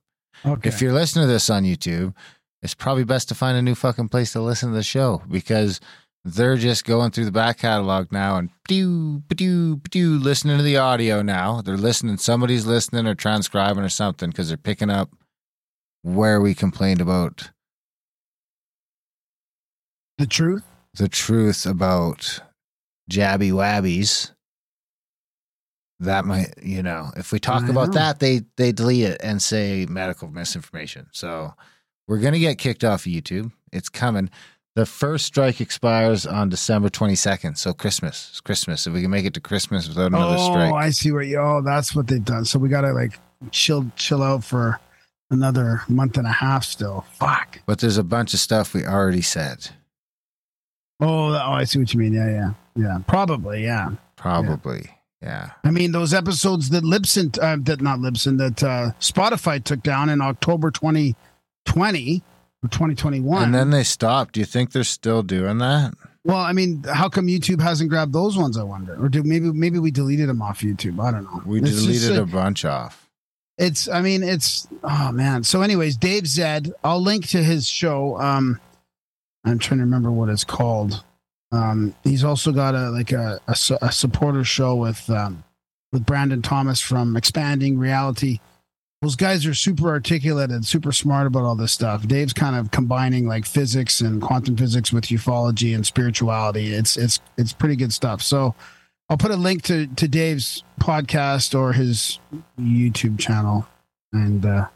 Okay. 0.46 0.68
If 0.70 0.82
you're 0.82 0.94
listening 0.94 1.24
to 1.28 1.32
this 1.32 1.50
on 1.50 1.64
YouTube, 1.64 2.14
it's 2.62 2.74
probably 2.74 3.04
best 3.04 3.30
to 3.30 3.36
find 3.36 3.58
a 3.58 3.62
new 3.62 3.76
fucking 3.76 4.10
place 4.10 4.32
to 4.34 4.42
listen 4.42 4.70
to 4.70 4.76
the 4.76 4.84
show 4.84 5.22
because 5.30 5.80
they're 6.26 6.58
just 6.58 6.86
going 6.86 7.12
through 7.12 7.26
the 7.26 7.32
back 7.32 7.60
catalog 7.60 8.12
now 8.12 8.38
and 8.38 8.50
pew, 8.68 9.22
pew, 9.38 9.80
pew, 9.92 10.18
listening 10.18 10.58
to 10.58 10.64
the 10.64 10.76
audio 10.76 11.22
now. 11.22 11.62
They're 11.62 11.78
listening. 11.78 12.18
Somebody's 12.18 12.66
listening 12.66 13.06
or 13.06 13.14
transcribing 13.14 13.84
or 13.84 13.90
something 13.90 14.32
because 14.32 14.48
they're 14.48 14.58
picking 14.58 14.90
up 14.90 15.12
where 16.02 16.42
we 16.42 16.56
complained 16.56 17.00
about 17.00 17.52
the 20.18 20.26
truth. 20.26 20.64
the 20.96 21.08
truth 21.08 21.66
about 21.66 22.40
jabby 23.10 23.52
wabbies. 23.52 24.32
That 26.00 26.26
might, 26.26 26.56
you 26.62 26.82
know, 26.82 27.12
if 27.16 27.32
we 27.32 27.40
talk 27.40 27.70
about 27.70 27.90
know. 27.90 27.94
that, 27.94 28.20
they 28.20 28.42
they 28.58 28.72
delete 28.72 29.06
it 29.06 29.22
and 29.24 29.42
say 29.42 29.86
medical 29.88 30.28
misinformation. 30.28 31.08
So 31.12 31.54
we're 32.08 32.20
gonna 32.20 32.40
get 32.40 32.58
kicked 32.58 32.84
off 32.84 33.06
of 33.06 33.12
YouTube. 33.12 33.52
It's 33.72 33.90
coming. 33.90 34.30
The 34.76 34.86
first 34.86 35.26
strike 35.26 35.62
expires 35.62 36.26
on 36.28 36.50
December 36.50 36.90
twenty 36.90 37.16
second. 37.16 37.56
So 37.56 37.74
Christmas, 37.74 38.28
it's 38.30 38.42
Christmas. 38.42 38.86
If 38.86 38.94
we 38.94 39.02
can 39.02 39.10
make 39.10 39.26
it 39.26 39.34
to 39.36 39.40
Christmas 39.40 39.88
without 39.88 40.08
another 40.08 40.36
oh, 40.38 40.52
strike, 40.52 40.74
Oh, 40.74 40.76
I 40.76 40.90
see 40.90 41.12
where 41.14 41.22
you. 41.22 41.40
Oh, 41.40 41.62
that's 41.62 41.96
what 41.96 42.08
they've 42.08 42.24
done. 42.24 42.44
So 42.44 42.60
we 42.60 42.68
gotta 42.68 42.92
like 42.92 43.18
chill, 43.52 43.90
chill 43.96 44.22
out 44.22 44.44
for 44.44 44.82
another 45.32 45.82
month 45.88 46.18
and 46.18 46.28
a 46.28 46.32
half. 46.32 46.66
Still, 46.66 47.06
fuck. 47.14 47.62
but 47.66 47.80
there's 47.80 47.98
a 47.98 48.04
bunch 48.04 48.34
of 48.34 48.42
stuff 48.42 48.74
we 48.74 48.86
already 48.86 49.22
said. 49.22 49.70
Oh, 51.00 51.30
oh, 51.30 51.36
I 51.38 51.64
see 51.64 51.80
what 51.80 51.94
you 51.94 52.00
mean. 52.02 52.14
Yeah, 52.14 52.30
yeah, 52.30 52.52
yeah. 52.76 53.00
Probably, 53.08 53.64
yeah. 53.64 53.92
Probably. 54.18 54.90
Yeah. 55.22 55.52
I 55.64 55.72
mean, 55.72 55.94
those 55.94 56.14
episodes 56.14 56.70
that 56.70 56.84
Libsyn, 56.84 57.38
uh, 57.42 57.58
that 57.64 57.82
not 57.82 58.00
Libsyn, 58.00 58.38
that 58.38 58.62
uh, 58.62 58.92
Spotify 59.00 59.64
took 59.64 59.82
down 59.84 60.10
in 60.10 60.22
October 60.22 60.70
2020 60.70 62.22
or 62.66 62.70
2021. 62.70 63.44
And 63.44 63.54
then 63.54 63.70
they 63.70 63.84
stopped. 63.84 64.34
Do 64.34 64.40
you 64.40 64.46
think 64.46 64.72
they're 64.72 64.84
still 64.84 65.24
doing 65.24 65.60
that? 65.60 65.94
well, 66.24 66.38
I 66.38 66.54
mean, 66.54 66.84
how 66.84 67.08
come 67.08 67.28
YouTube 67.28 67.62
hasn't 67.62 67.90
grabbed 67.90 68.12
those 68.14 68.36
ones? 68.38 68.58
I 68.58 68.64
wonder, 68.64 68.96
or 69.04 69.10
do 69.10 69.22
maybe 69.24 69.52
maybe 69.52 69.78
we 69.80 69.92
deleted 69.92 70.28
them 70.28 70.42
off 70.42 70.62
YouTube? 70.62 71.00
I 71.00 71.12
don't 71.12 71.24
know. 71.24 71.42
We 71.46 71.62
It's 71.62 71.82
deleted 71.84 72.18
a- 72.18 72.24
a 72.24 72.26
bunch 72.26 72.66
off. 72.66 73.02
It's, 73.58 73.88
I 73.88 74.02
mean, 74.02 74.22
it's, 74.22 74.68
oh 74.84 75.12
man. 75.14 75.44
So, 75.44 75.62
anyways, 75.62 75.96
Dave 75.96 76.28
Zed, 76.28 76.74
I'll 76.84 77.00
link 77.02 77.28
to 77.30 77.42
his 77.42 77.70
show. 77.70 78.20
Um, 78.20 78.60
I'm 79.46 79.60
trying 79.60 79.78
to 79.78 79.86
remember 79.86 80.12
what 80.12 80.28
it's 80.28 80.44
called. 80.44 81.04
Um, 81.54 81.96
he's 82.04 82.24
also 82.26 82.52
got 82.52 82.76
a 82.76 82.90
like 82.90 83.14
a, 83.14 83.40
a, 83.48 83.56
a 83.82 83.92
supporter 83.94 84.44
show 84.44 84.76
with 84.76 85.10
um, 85.10 85.44
with 85.94 86.06
Brandon 86.06 86.42
Thomas 86.42 86.82
from 86.82 87.16
Expanding 87.16 87.78
Reality. 87.78 88.40
Those 89.06 89.16
guys 89.16 89.46
are 89.46 89.54
super 89.54 89.90
articulate 89.90 90.50
and 90.50 90.66
super 90.66 90.92
smart 90.92 91.28
about 91.28 91.44
all 91.44 91.56
this 91.56 91.72
stuff. 91.72 92.08
Dave's 92.08 92.34
kind 92.34 92.56
of 92.56 92.72
combining 92.72 93.28
like 93.28 93.46
physics 93.46 94.02
and 94.02 94.20
quantum 94.20 94.58
physics 94.58 94.92
with 94.92 95.04
ufology 95.04 95.76
and 95.76 95.86
spirituality. 95.86 96.74
It's 96.74 96.98
it's 96.98 97.20
it's 97.38 97.54
pretty 97.54 97.76
good 97.76 97.94
stuff. 97.94 98.24
So 98.24 98.56
I'll 99.08 99.18
put 99.18 99.30
a 99.30 99.36
link 99.36 99.62
to 99.66 99.86
to 99.86 100.08
Dave's 100.08 100.64
podcast 100.82 101.54
or 101.54 101.74
his 101.74 102.18
YouTube 102.60 103.20
channel. 103.20 103.68
And 104.12 104.44
uh 104.44 104.70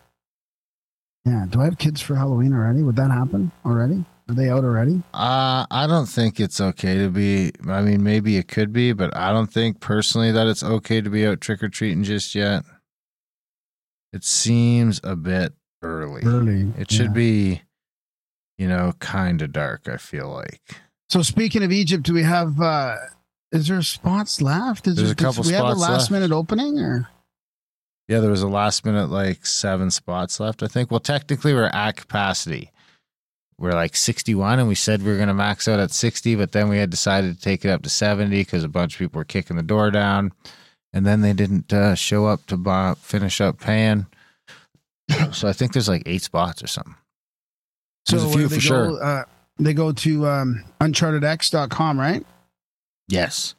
yeah, 1.26 1.48
do 1.50 1.62
I 1.62 1.66
have 1.66 1.80
kids 1.80 2.00
for 2.00 2.14
Halloween 2.14 2.54
already? 2.54 2.84
Would 2.84 2.98
that 2.98 3.10
happen 3.10 3.52
already? 3.66 4.06
Are 4.30 4.36
they 4.36 4.50
out 4.50 4.64
already? 4.64 5.02
Uh, 5.12 5.66
I 5.72 5.88
don't 5.88 6.06
think 6.06 6.40
it's 6.40 6.62
okay 6.62 7.00
to 7.00 7.10
be. 7.10 7.52
I 7.68 7.82
mean, 7.82 8.04
maybe 8.04 8.38
it 8.38 8.48
could 8.48 8.72
be, 8.72 8.94
but 8.94 9.18
I 9.18 9.34
don't 9.34 9.52
think 9.52 9.80
personally 9.80 10.32
that 10.34 10.46
it's 10.46 10.62
okay 10.62 11.02
to 11.02 11.10
be 11.10 11.26
out 11.26 11.42
trick 11.42 11.64
or 11.64 11.70
treating 11.70 12.04
just 12.04 12.36
yet. 12.36 12.64
It 14.12 14.24
seems 14.24 15.00
a 15.04 15.16
bit 15.16 15.54
early. 15.82 16.24
Early. 16.24 16.72
It 16.78 16.92
should 16.92 17.08
yeah. 17.08 17.14
be, 17.14 17.62
you 18.58 18.68
know, 18.68 18.94
kind 19.00 19.42
of 19.42 19.52
dark, 19.52 19.88
I 19.88 19.98
feel 19.98 20.30
like. 20.30 20.62
So 21.10 21.22
speaking 21.22 21.64
of 21.64 21.72
Egypt, 21.72 22.04
do 22.04 22.14
we 22.14 22.24
have 22.24 22.60
uh 22.62 22.96
is 23.52 23.68
there 23.68 23.82
spots 23.82 24.42
left? 24.42 24.88
Is 24.88 24.96
There's 24.96 25.08
there, 25.10 25.14
a 25.14 25.32
couple 25.32 25.44
do 25.44 25.50
we 25.50 25.56
have 25.56 25.66
a 25.66 25.74
last 25.74 26.12
left. 26.12 26.12
minute 26.12 26.32
opening 26.32 26.80
or 26.80 27.10
Yeah, 28.08 28.20
there 28.20 28.30
was 28.30 28.44
a 28.44 28.48
last 28.48 28.86
minute, 28.86 29.10
like 29.10 29.46
seven 29.46 29.90
spots 29.90 30.40
left, 30.40 30.62
I 30.62 30.68
think. 30.68 30.92
Well, 30.92 31.00
technically, 31.00 31.54
we're 31.54 31.66
at 31.74 31.96
capacity. 31.98 32.72
We're 33.58 33.74
like 33.74 33.96
61, 33.96 34.60
and 34.60 34.70
we 34.70 34.76
said 34.76 35.02
we 35.02 35.10
were 35.10 35.18
going 35.18 35.28
to 35.28 35.34
max 35.34 35.68
out 35.68 35.82
at 35.82 35.92
60, 35.92 36.36
but 36.36 36.54
then 36.54 36.70
we 36.70 36.78
had 36.78 36.90
decided 36.90 37.36
to 37.36 37.42
take 37.42 37.66
it 37.66 37.70
up 37.70 37.82
to 37.84 37.90
70 37.90 38.40
because 38.40 38.64
a 38.64 38.70
bunch 38.70 38.94
of 38.94 39.00
people 39.00 39.20
were 39.20 39.26
kicking 39.26 39.58
the 39.58 39.64
door 39.64 39.92
down. 39.92 40.32
And 40.92 41.06
then 41.06 41.22
they 41.22 41.34
didn't 41.34 41.72
uh, 41.72 41.96
show 41.96 42.26
up 42.26 42.46
to 42.48 42.58
buy, 42.58 42.96
finish 43.00 43.42
up 43.42 43.60
paying. 43.60 44.08
so 45.32 45.48
I 45.48 45.54
think 45.54 45.74
there's 45.74 45.90
like 45.90 46.04
eight 46.06 46.24
spots 46.24 46.64
or 46.64 46.68
something. 46.68 46.96
So 48.08 48.18
a 48.28 48.32
few 48.32 48.50
for 48.50 48.56
go, 48.56 48.60
sure. 48.60 49.04
Uh, 49.04 49.24
they 49.60 49.74
go 49.74 49.92
to 49.92 50.28
um 50.28 50.64
unchartedx.com, 50.82 52.00
right? 52.00 52.26
Yes. 53.08 53.56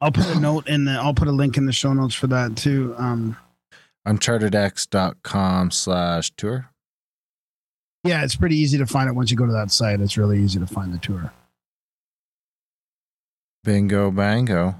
I'll 0.00 0.12
put 0.12 0.26
a 0.28 0.40
note 0.40 0.68
in 0.68 0.84
the 0.84 0.92
I'll 0.92 1.14
put 1.14 1.28
a 1.28 1.32
link 1.32 1.56
in 1.56 1.66
the 1.66 1.72
show 1.72 1.92
notes 1.92 2.14
for 2.14 2.26
that 2.28 2.56
too. 2.56 2.94
Um 2.96 3.36
Unchartedx.com 4.06 5.72
slash 5.72 6.30
tour. 6.36 6.70
yeah, 8.04 8.22
it's 8.22 8.36
pretty 8.36 8.56
easy 8.56 8.78
to 8.78 8.86
find 8.86 9.08
it 9.10 9.14
once 9.14 9.32
you 9.32 9.36
go 9.36 9.46
to 9.46 9.52
that 9.52 9.72
site. 9.72 10.00
It's 10.00 10.16
really 10.16 10.40
easy 10.40 10.60
to 10.60 10.66
find 10.66 10.94
the 10.94 10.98
tour. 10.98 11.32
Bingo, 13.64 14.12
bango. 14.12 14.76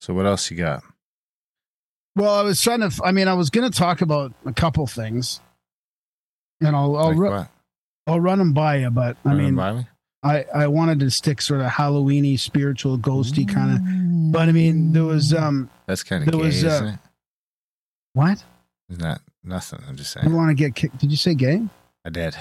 So 0.00 0.14
what 0.14 0.24
else 0.24 0.50
you 0.52 0.56
got? 0.56 0.84
Well, 2.16 2.34
I 2.34 2.42
was 2.42 2.60
trying 2.60 2.80
to 2.80 2.90
I 3.04 3.12
mean, 3.12 3.28
I 3.28 3.34
was 3.34 3.50
going 3.50 3.70
to 3.70 3.76
talk 3.76 4.00
about 4.00 4.32
a 4.44 4.52
couple 4.52 4.86
things. 4.86 5.40
And 6.60 6.76
I'll 6.76 6.96
I'll, 6.96 7.08
Like 7.08 7.16
ru- 7.18 7.46
I'll 8.06 8.20
run 8.20 8.38
them 8.38 8.52
by 8.52 8.76
you, 8.78 8.90
but 8.90 9.16
I 9.24 9.28
Run 9.30 9.38
'em 9.38 9.44
mean, 9.44 9.54
by 9.56 9.72
me? 9.72 9.86
I, 10.22 10.44
I 10.54 10.66
wanted 10.66 11.00
to 11.00 11.10
stick 11.10 11.40
sort 11.40 11.62
of 11.62 11.68
Halloweeny, 11.68 12.38
spiritual, 12.38 12.98
ghosty 12.98 13.48
kind 13.48 13.72
of. 13.74 14.32
But 14.32 14.48
I 14.50 14.52
mean, 14.52 14.92
there 14.92 15.04
was 15.04 15.32
um 15.32 15.70
That's 15.86 16.02
kind 16.02 16.22
of 16.22 16.30
there 16.30 16.40
gay, 16.40 16.46
was, 16.46 16.64
uh, 16.64 16.66
isn't 16.68 16.86
it? 16.88 16.98
what? 18.12 18.44
Isn't 18.90 19.02
that 19.02 19.20
nothing? 19.42 19.80
I'm 19.88 19.96
just 19.96 20.12
saying. 20.12 20.28
You 20.28 20.34
want 20.36 20.50
to 20.50 20.54
get 20.54 20.74
kicked? 20.74 20.98
Did 20.98 21.10
you 21.10 21.16
say 21.16 21.34
gay? 21.34 21.62
I 22.04 22.10
did. 22.10 22.36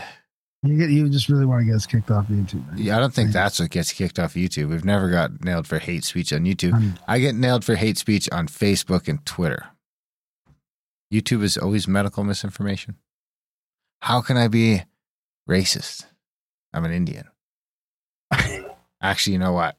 You 0.61 0.77
get 0.77 0.89
you 0.89 1.07
just 1.07 1.29
really 1.29 1.45
want 1.45 1.61
to 1.61 1.65
get 1.65 1.75
us 1.75 1.85
kicked 1.85 2.11
off 2.11 2.27
YouTube? 2.27 2.67
right? 2.69 2.79
Yeah, 2.79 2.97
I 2.97 2.99
don't 2.99 3.13
think 3.13 3.31
that's 3.31 3.59
what 3.61 3.69
gets 3.69 3.93
kicked 3.93 4.19
off 4.19 4.33
YouTube. 4.33 4.69
We've 4.69 4.83
never 4.83 5.09
got 5.09 5.41
nailed 5.41 5.67
for 5.67 5.79
hate 5.79 6.03
speech 6.03 6.33
on 6.33 6.41
YouTube. 6.41 6.73
Um, 6.73 6.99
I 7.07 7.19
get 7.19 7.33
nailed 7.35 7.63
for 7.63 7.75
hate 7.75 7.97
speech 7.97 8.27
on 8.31 8.47
Facebook 8.47 9.07
and 9.07 9.25
Twitter. 9.25 9.67
YouTube 11.13 11.43
is 11.43 11.57
always 11.57 11.87
medical 11.87 12.25
misinformation. 12.25 12.97
How 14.01 14.21
can 14.21 14.35
I 14.35 14.49
be 14.49 14.83
racist? 15.49 16.05
I'm 16.73 16.83
an 16.83 16.91
Indian. 16.91 17.27
Actually, 19.01 19.33
you 19.33 19.39
know 19.39 19.53
what? 19.53 19.77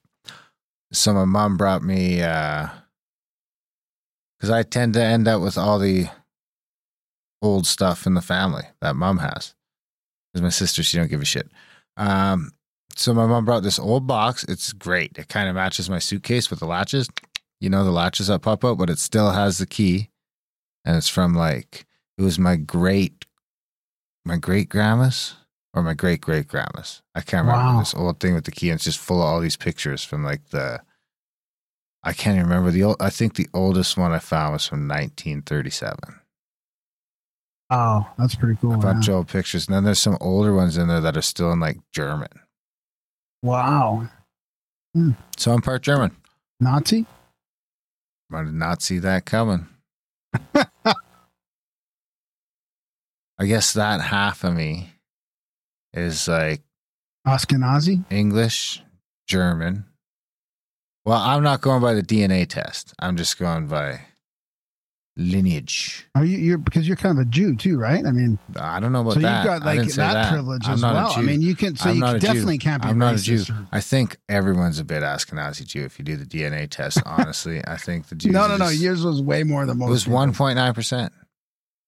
So 0.92 1.12
my 1.12 1.26
mom 1.26 1.56
brought 1.58 1.82
me 1.82 2.16
because 2.16 2.70
I 4.50 4.62
tend 4.62 4.94
to 4.94 5.02
end 5.02 5.28
up 5.28 5.42
with 5.42 5.58
all 5.58 5.78
the 5.78 6.08
old 7.42 7.66
stuff 7.66 8.06
in 8.06 8.14
the 8.14 8.22
family 8.22 8.64
that 8.80 8.96
mom 8.96 9.18
has. 9.18 9.54
Because 10.32 10.42
my 10.42 10.48
sister, 10.50 10.82
she 10.82 10.96
don't 10.96 11.10
give 11.10 11.22
a 11.22 11.24
shit. 11.24 11.50
Um, 11.96 12.52
so 12.96 13.12
my 13.14 13.26
mom 13.26 13.44
brought 13.44 13.62
this 13.62 13.78
old 13.78 14.06
box. 14.06 14.44
It's 14.44 14.72
great. 14.72 15.16
It 15.18 15.28
kind 15.28 15.48
of 15.48 15.54
matches 15.54 15.90
my 15.90 15.98
suitcase 15.98 16.50
with 16.50 16.60
the 16.60 16.66
latches. 16.66 17.08
You 17.60 17.68
know 17.70 17.84
the 17.84 17.90
latches 17.90 18.28
that 18.28 18.42
pop 18.42 18.64
out, 18.64 18.78
but 18.78 18.90
it 18.90 18.98
still 18.98 19.30
has 19.30 19.58
the 19.58 19.66
key. 19.66 20.10
And 20.84 20.96
it's 20.96 21.08
from 21.08 21.34
like 21.34 21.86
it 22.16 22.22
was 22.22 22.38
my 22.38 22.56
great 22.56 23.26
my 24.24 24.36
great 24.36 24.68
grandma's 24.68 25.34
or 25.74 25.82
my 25.82 25.94
great 25.94 26.20
great 26.20 26.46
grandma's. 26.48 27.02
I 27.14 27.20
can't 27.20 27.46
remember 27.46 27.72
Wow. 27.74 27.78
this 27.80 27.94
old 27.94 28.18
thing 28.20 28.34
with 28.34 28.44
the 28.44 28.50
key. 28.50 28.70
And 28.70 28.76
it's 28.76 28.84
just 28.84 28.98
full 28.98 29.20
of 29.20 29.26
all 29.26 29.40
these 29.40 29.56
pictures 29.56 30.04
from 30.04 30.24
like 30.24 30.48
the 30.50 30.80
I 32.02 32.12
can't 32.14 32.36
even 32.36 32.48
remember 32.48 32.70
the 32.70 32.82
old 32.84 32.96
I 33.00 33.10
think 33.10 33.34
the 33.34 33.48
oldest 33.52 33.96
one 33.98 34.12
I 34.12 34.18
found 34.20 34.54
was 34.54 34.66
from 34.66 34.86
nineteen 34.86 35.42
thirty 35.42 35.70
seven. 35.70 36.19
Oh, 37.70 38.04
that's 38.18 38.34
pretty 38.34 38.58
cool. 38.60 38.74
A 38.74 38.78
bunch 38.78 39.06
yeah. 39.06 39.14
of 39.14 39.18
old 39.18 39.28
pictures. 39.28 39.68
And 39.68 39.76
then 39.76 39.84
there's 39.84 40.00
some 40.00 40.18
older 40.20 40.54
ones 40.54 40.76
in 40.76 40.88
there 40.88 41.00
that 41.00 41.16
are 41.16 41.22
still 41.22 41.52
in 41.52 41.60
like 41.60 41.78
German. 41.92 42.28
Wow, 43.42 44.08
hmm. 44.94 45.12
So 45.38 45.52
I'm 45.52 45.62
part 45.62 45.82
German. 45.82 46.16
Nazi. 46.58 47.06
I 48.32 48.44
did 48.44 48.54
not 48.54 48.82
see 48.82 48.98
that 48.98 49.24
coming. 49.24 49.66
I 50.84 50.94
guess 53.46 53.72
that 53.72 54.00
half 54.00 54.44
of 54.44 54.54
me 54.54 54.92
is 55.94 56.28
like 56.28 56.60
Ashkenazi. 57.26 58.04
English, 58.10 58.82
German. 59.26 59.86
Well, 61.04 61.18
I'm 61.18 61.42
not 61.42 61.62
going 61.62 61.80
by 61.80 61.94
the 61.94 62.02
DNA 62.02 62.46
test. 62.46 62.94
I'm 62.98 63.16
just 63.16 63.38
going 63.38 63.66
by 63.66 64.02
lineage. 65.20 66.06
Are 66.14 66.24
you? 66.24 66.38
You're 66.38 66.58
because 66.58 66.88
you're 66.88 66.96
kind 66.96 67.18
of 67.18 67.26
a 67.26 67.30
Jew 67.30 67.54
too, 67.54 67.78
right? 67.78 68.04
I 68.04 68.10
mean, 68.10 68.38
I 68.56 68.80
don't 68.80 68.92
know 68.92 69.02
about 69.02 69.14
so 69.14 69.20
that. 69.20 69.38
you've 69.44 69.46
got 69.46 69.64
like 69.66 69.80
didn't 69.80 69.96
that, 69.96 70.32
privilege 70.32 70.62
I'm 70.66 70.74
as 70.74 70.82
well. 70.82 71.12
I 71.16 71.22
mean, 71.22 71.42
you 71.42 71.54
can. 71.54 71.76
So 71.76 71.90
I'm 71.90 71.96
you 71.96 72.04
a 72.06 72.12
Jew. 72.14 72.18
definitely 72.26 72.58
can't 72.58 72.82
be 72.82 72.88
I'm 72.88 72.98
not 72.98 73.14
a. 73.14 73.18
Jew. 73.18 73.42
or- 73.52 73.66
I 73.70 73.80
think 73.80 74.16
everyone's 74.28 74.78
a 74.78 74.84
bit 74.84 75.02
Ashkenazi 75.02 75.66
Jew 75.66 75.84
if 75.84 75.98
you 75.98 76.04
do 76.04 76.16
the 76.16 76.24
DNA 76.24 76.68
test. 76.68 76.98
Honestly, 77.06 77.60
I 77.66 77.76
think 77.76 78.08
the 78.08 78.14
Jews. 78.14 78.32
no, 78.32 78.48
no, 78.48 78.56
no. 78.56 78.68
Yours 78.68 79.04
was 79.04 79.20
way 79.22 79.42
more 79.44 79.66
than 79.66 79.76
It 79.76 79.80
most. 79.80 79.90
was 79.90 80.08
one 80.08 80.32
point 80.32 80.56
nine 80.56 80.74
percent. 80.74 81.12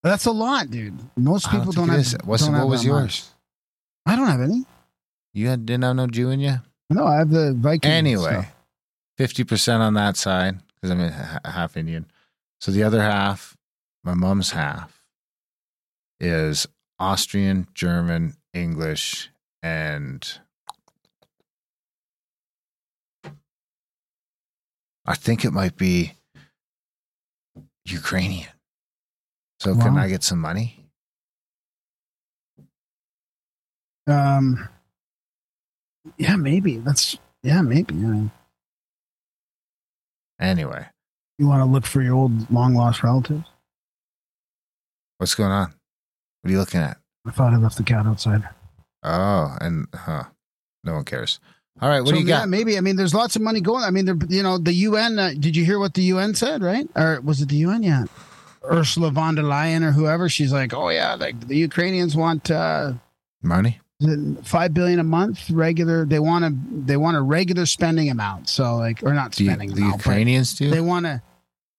That's 0.02 0.26
a 0.26 0.32
lot, 0.32 0.70
dude. 0.70 0.98
Most 1.16 1.50
don't 1.50 1.60
people 1.60 1.72
don't, 1.72 1.90
it 1.90 2.10
have. 2.12 2.26
What's- 2.26 2.42
don't 2.44 2.52
what 2.52 2.58
have 2.60 2.68
was 2.68 2.84
yours? 2.84 3.02
much. 4.06 4.14
I 4.14 4.16
don't 4.16 4.26
have 4.28 4.40
any. 4.40 4.64
You 5.32 5.48
had, 5.48 5.64
didn't 5.64 5.84
have 5.84 5.96
no 5.96 6.06
Jew 6.08 6.30
in 6.30 6.40
you. 6.40 6.56
No, 6.90 7.06
I 7.06 7.16
have 7.16 7.30
the 7.30 7.54
Viking. 7.56 7.90
Anyway, 7.90 8.46
fifty 9.16 9.44
percent 9.44 9.82
on 9.82 9.94
that 9.94 10.16
side 10.16 10.58
because 10.74 10.90
I'm 10.90 11.00
a- 11.00 11.40
half 11.48 11.76
Indian. 11.76 12.06
So 12.62 12.70
the 12.70 12.84
other 12.84 13.02
half, 13.02 13.56
my 14.04 14.14
mom's 14.14 14.52
half, 14.52 15.02
is 16.20 16.68
Austrian, 16.96 17.66
German, 17.74 18.36
English, 18.54 19.30
and 19.64 20.38
I 25.04 25.16
think 25.16 25.44
it 25.44 25.50
might 25.52 25.76
be 25.76 26.12
Ukrainian. 27.84 28.52
So 29.58 29.74
can 29.74 29.98
I 29.98 30.08
get 30.08 30.22
some 30.22 30.38
money? 30.38 30.86
Um, 34.06 34.68
yeah, 36.16 36.36
maybe 36.36 36.76
that's 36.76 37.18
yeah, 37.42 37.60
maybe. 37.62 37.96
Yeah. 37.96 38.28
Anyway, 40.38 40.86
You 41.38 41.46
want 41.48 41.60
to 41.60 41.64
look 41.64 41.86
for 41.86 42.02
your 42.02 42.14
old 42.14 42.50
long 42.50 42.74
lost 42.74 43.02
relatives? 43.02 43.44
what's 45.18 45.34
going 45.36 45.52
on? 45.52 45.72
What 46.42 46.48
are 46.48 46.52
you 46.52 46.58
looking 46.58 46.80
at? 46.80 46.98
I 47.26 47.30
thought 47.30 47.52
I 47.52 47.56
left 47.56 47.76
the 47.76 47.84
cat 47.84 48.06
outside. 48.06 48.42
Oh, 49.04 49.56
and 49.60 49.86
huh, 49.94 50.24
no 50.82 50.94
one 50.94 51.04
cares. 51.04 51.38
All 51.80 51.88
right, 51.88 52.00
what 52.00 52.08
So, 52.08 52.14
do 52.16 52.20
you 52.20 52.26
yeah, 52.26 52.40
got? 52.40 52.48
maybe. 52.48 52.76
I 52.76 52.80
mean, 52.80 52.96
there's 52.96 53.14
lots 53.14 53.36
of 53.36 53.42
money 53.42 53.60
going. 53.60 53.84
I 53.84 53.90
mean, 53.90 54.04
there- 54.04 54.18
you 54.28 54.42
know, 54.42 54.58
the 54.58 54.72
UN. 54.72 55.18
Uh, 55.18 55.30
did 55.38 55.54
you 55.56 55.64
hear 55.64 55.78
what 55.78 55.94
the 55.94 56.02
UN 56.02 56.34
said? 56.34 56.60
Right? 56.62 56.88
Or 56.96 57.20
was 57.20 57.40
it 57.40 57.48
the 57.48 57.56
UN? 57.56 57.82
Yeah. 57.84 58.04
Ursula 58.64 59.10
von 59.12 59.34
der 59.36 59.42
Leyen 59.44 59.82
or 59.82 59.92
whoever. 59.92 60.28
She's 60.28 60.52
like, 60.52 60.74
oh 60.74 60.88
yeah, 60.88 61.14
like 61.14 61.48
the 61.48 61.56
Ukrainians 61.56 62.14
want 62.16 62.50
uh, 62.50 62.92
Money? 63.42 63.78
Is 64.02 64.06
it 64.38 64.44
five 64.46 64.74
billion 64.74 64.98
a 65.00 65.04
month 65.04 65.50
regular. 65.50 66.04
They 66.04 66.18
want 66.18 66.44
a 66.44 66.54
they 66.84 66.96
want 66.96 67.16
a 67.16 67.22
regular 67.22 67.66
spending 67.66 68.10
amount. 68.10 68.48
So 68.48 68.76
like, 68.76 69.02
or 69.02 69.14
not 69.14 69.34
spending 69.34 69.74
the 69.74 69.82
amount, 69.82 69.96
Ukrainians 69.98 70.54
do? 70.54 70.70
they 70.70 70.80
want 70.80 71.06
to. 71.06 71.22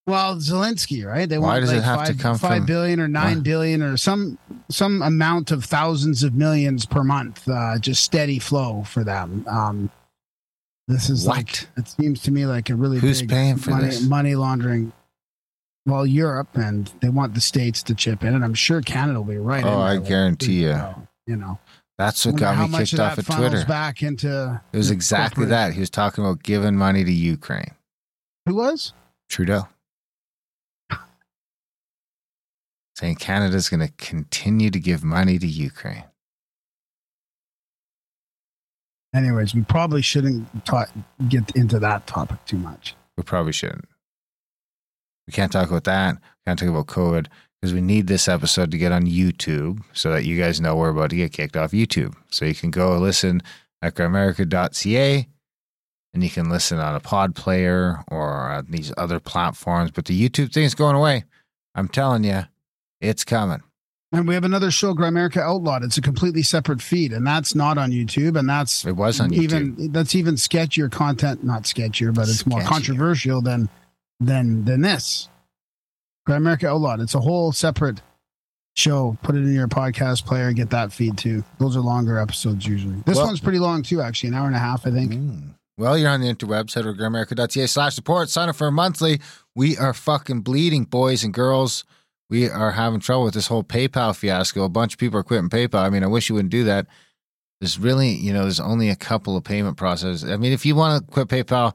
Well, 0.06 0.36
Zelensky, 0.36 1.06
right? 1.06 1.30
They 1.30 1.38
Why 1.38 1.48
want 1.48 1.62
does 1.62 1.72
it 1.72 1.76
like 1.82 2.08
to 2.08 2.14
five, 2.14 2.18
come 2.22 2.38
five 2.38 2.58
from- 2.58 2.66
billion 2.66 3.00
or 3.00 3.08
nine 3.08 3.38
Why? 3.38 3.44
billion 3.44 3.82
or 3.82 3.96
some 3.96 4.38
some 4.70 5.02
amount 5.02 5.52
of 5.52 5.64
thousands 5.64 6.24
of 6.24 6.34
millions 6.34 6.86
per 6.86 7.04
month, 7.04 7.48
uh, 7.48 7.78
just 7.80 8.04
steady 8.04 8.38
flow 8.40 8.84
for 8.84 9.04
them. 9.06 9.46
Um, 9.48 9.90
this 10.90 11.10
is 11.10 11.26
What? 11.26 11.38
like 11.38 11.68
it 11.78 11.88
seems 11.88 12.22
to 12.24 12.32
me 12.32 12.46
like 12.46 12.70
a 12.70 12.76
really 12.76 13.00
Who's 13.00 13.22
big 13.22 13.30
paying 13.30 13.56
for 13.56 13.70
money, 13.72 13.86
this? 13.86 14.02
money 14.06 14.36
laundering. 14.36 14.92
Well, 15.86 16.06
Europe 16.06 16.50
and 16.56 16.92
they 17.02 17.10
want 17.10 17.34
the 17.34 17.42
states 17.42 17.84
to 17.84 17.96
chip 17.96 18.24
in, 18.24 18.34
and 18.34 18.44
I'm 18.44 18.54
sure 18.54 18.82
Canada 18.82 19.20
will 19.22 19.34
be 19.34 19.38
right. 19.38 19.64
Oh, 19.66 19.80
I 19.82 19.98
guarantee 19.98 20.64
you. 20.64 20.78
You 21.28 21.36
know, 21.38 21.60
That's 21.98 22.26
what 22.26 22.36
got 22.38 22.58
me 22.70 22.78
kicked 22.78 22.94
of 22.94 23.00
off 23.00 23.20
at 23.20 23.26
Twitter. 23.26 23.66
Back 23.66 24.02
into 24.02 24.62
It 24.72 24.78
was 24.78 24.90
exactly 24.90 25.46
that. 25.46 25.74
He 25.74 25.80
was 25.80 25.90
talking 25.90 26.24
about 26.24 26.42
giving 26.42 26.76
money 26.76 27.04
to 27.04 27.12
Ukraine. 27.12 27.76
Who 28.48 28.56
was? 28.56 28.94
Trudeau. 29.30 29.68
Saying 32.98 33.16
Canada's 33.18 33.70
going 33.70 33.88
to 33.88 33.94
continue 33.98 34.72
to 34.72 34.80
give 34.80 35.04
money 35.04 35.38
to 35.38 35.48
Ukraine. 35.48 36.06
Anyways, 39.16 39.54
we 39.54 39.62
probably 39.62 40.02
shouldn't 40.02 40.66
ta- 40.66 40.88
get 41.30 41.52
into 41.56 41.78
that 41.80 42.08
topic 42.08 42.44
too 42.46 42.58
much. 42.58 42.96
We 43.16 43.24
probably 43.24 43.52
shouldn't. 43.54 43.86
We 45.28 45.34
can't 45.34 45.52
talk 45.52 45.70
about 45.70 45.84
that. 45.84 46.16
We 46.16 46.20
can't 46.48 46.58
talk 46.58 46.70
about 46.70 46.88
COVID 46.88 47.28
because 47.64 47.74
we 47.74 47.80
need 47.80 48.08
this 48.08 48.28
episode 48.28 48.72
to 48.72 48.78
get 48.78 48.92
on 48.92 49.06
YouTube 49.06 49.82
so 49.94 50.12
that 50.12 50.26
you 50.26 50.38
guys 50.38 50.60
know 50.60 50.76
we're 50.76 50.90
about 50.90 51.12
to 51.12 51.16
get 51.16 51.32
kicked 51.32 51.56
off 51.56 51.72
YouTube. 51.72 52.14
So 52.30 52.44
you 52.44 52.54
can 52.54 52.72
go 52.72 52.98
listen 52.98 53.42
at 53.82 53.96
grimerica.ca 53.96 55.28
and 56.14 56.24
you 56.24 56.30
can 56.30 56.50
listen 56.50 56.80
on 56.80 56.94
a 56.94 57.00
pod 57.00 57.36
player 57.36 58.04
or 58.12 58.52
on 58.52 58.66
these 58.70 58.92
other 58.98 59.22
platforms. 59.22 59.92
But 59.92 60.04
the 60.04 60.30
YouTube 60.30 60.52
thing 60.52 60.66
is 60.66 60.76
going 60.76 60.98
away. 60.98 61.24
I'm 61.74 61.88
telling 61.88 62.26
you, 62.26 62.42
it's 63.00 63.24
coming. 63.24 63.64
And 64.12 64.28
we 64.28 64.34
have 64.34 64.44
another 64.44 64.70
show, 64.70 64.94
Grimerica 64.94 65.38
Outlawed. 65.38 65.86
It's 65.86 65.98
a 65.98 66.02
completely 66.02 66.44
separate 66.44 66.82
feed, 66.82 67.14
and 67.14 67.26
that's 67.26 67.56
not 67.56 67.78
on 67.78 67.92
YouTube. 67.92 68.38
And 68.38 68.50
that's 68.50 68.84
It 68.84 68.98
was 68.98 69.22
on 69.22 69.30
YouTube. 69.30 69.42
even 69.42 69.92
that's 69.94 70.16
even 70.16 70.36
sketchier 70.36 70.92
content. 70.92 71.46
Not 71.46 71.64
sketchier, 71.64 72.14
but 72.14 72.28
it's 72.28 72.46
more 72.46 72.62
controversial 72.62 73.42
than 73.42 73.70
than 74.20 74.66
than 74.66 74.82
this. 74.82 75.30
Grimerica 76.28 76.66
Outlawed. 76.66 77.00
It's 77.02 77.16
a 77.16 77.20
whole 77.20 77.52
separate 77.52 78.02
show. 78.76 79.18
Put 79.24 79.36
it 79.36 79.40
in 79.40 79.54
your 79.54 79.68
podcast 79.68 80.26
player. 80.26 80.52
Get 80.54 80.70
that 80.72 80.92
feed 80.94 81.18
too. 81.18 81.44
Those 81.60 81.76
are 81.76 81.82
longer 81.82 82.18
episodes 82.18 82.66
usually. 82.66 82.96
This 83.06 83.18
Well- 83.18 83.28
one's 83.28 83.40
pretty 83.40 83.60
long 83.60 83.84
too, 83.84 84.02
actually, 84.02 84.30
an 84.30 84.36
hour 84.36 84.48
and 84.48 84.56
a 84.56 84.60
half, 84.60 84.86
I 84.88 84.92
think. 84.92 85.14
Mm. 85.14 85.54
Well, 85.78 85.98
you're 85.98 86.10
on 86.10 86.22
the 86.22 86.32
interwebs. 86.34 86.76
Head 86.76 86.86
over 86.86 86.96
to 86.96 87.02
grimerica.ca 87.04 87.66
slash 87.68 87.96
support. 87.96 88.30
Sign 88.30 88.48
up 88.50 88.56
for 88.56 88.68
a 88.68 88.72
monthly. 88.72 89.20
We 89.56 89.76
are 89.78 89.94
fucking 89.94 90.42
bleeding, 90.42 90.86
boys 90.86 91.24
and 91.24 91.34
girls. 91.34 91.84
We 92.30 92.48
are 92.50 92.72
having 92.72 93.00
trouble 93.00 93.24
with 93.26 93.34
this 93.34 93.48
whole 93.48 93.64
PayPal 93.64 94.16
fiasco. 94.16 94.64
A 94.64 94.70
bunch 94.70 94.94
of 94.94 95.00
people 95.00 95.20
are 95.20 95.24
quitting 95.24 95.50
PayPal. 95.50 95.80
I 95.84 95.90
mean, 95.90 96.04
I 96.04 96.08
wish 96.08 96.30
you 96.30 96.36
wouldn't 96.36 96.52
do 96.52 96.64
that. 96.66 96.88
There's 97.60 97.80
really, 97.80 98.10
you 98.10 98.34
know, 98.34 98.42
there's 98.44 98.60
only 98.60 98.90
a 98.90 98.96
couple 98.96 99.36
of 99.38 99.44
payment 99.44 99.78
processes. 99.78 100.30
I 100.30 100.38
mean, 100.38 100.52
if 100.52 100.66
you 100.66 100.76
want 100.76 101.06
to 101.06 101.12
quit 101.12 101.28
PayPal, 101.28 101.74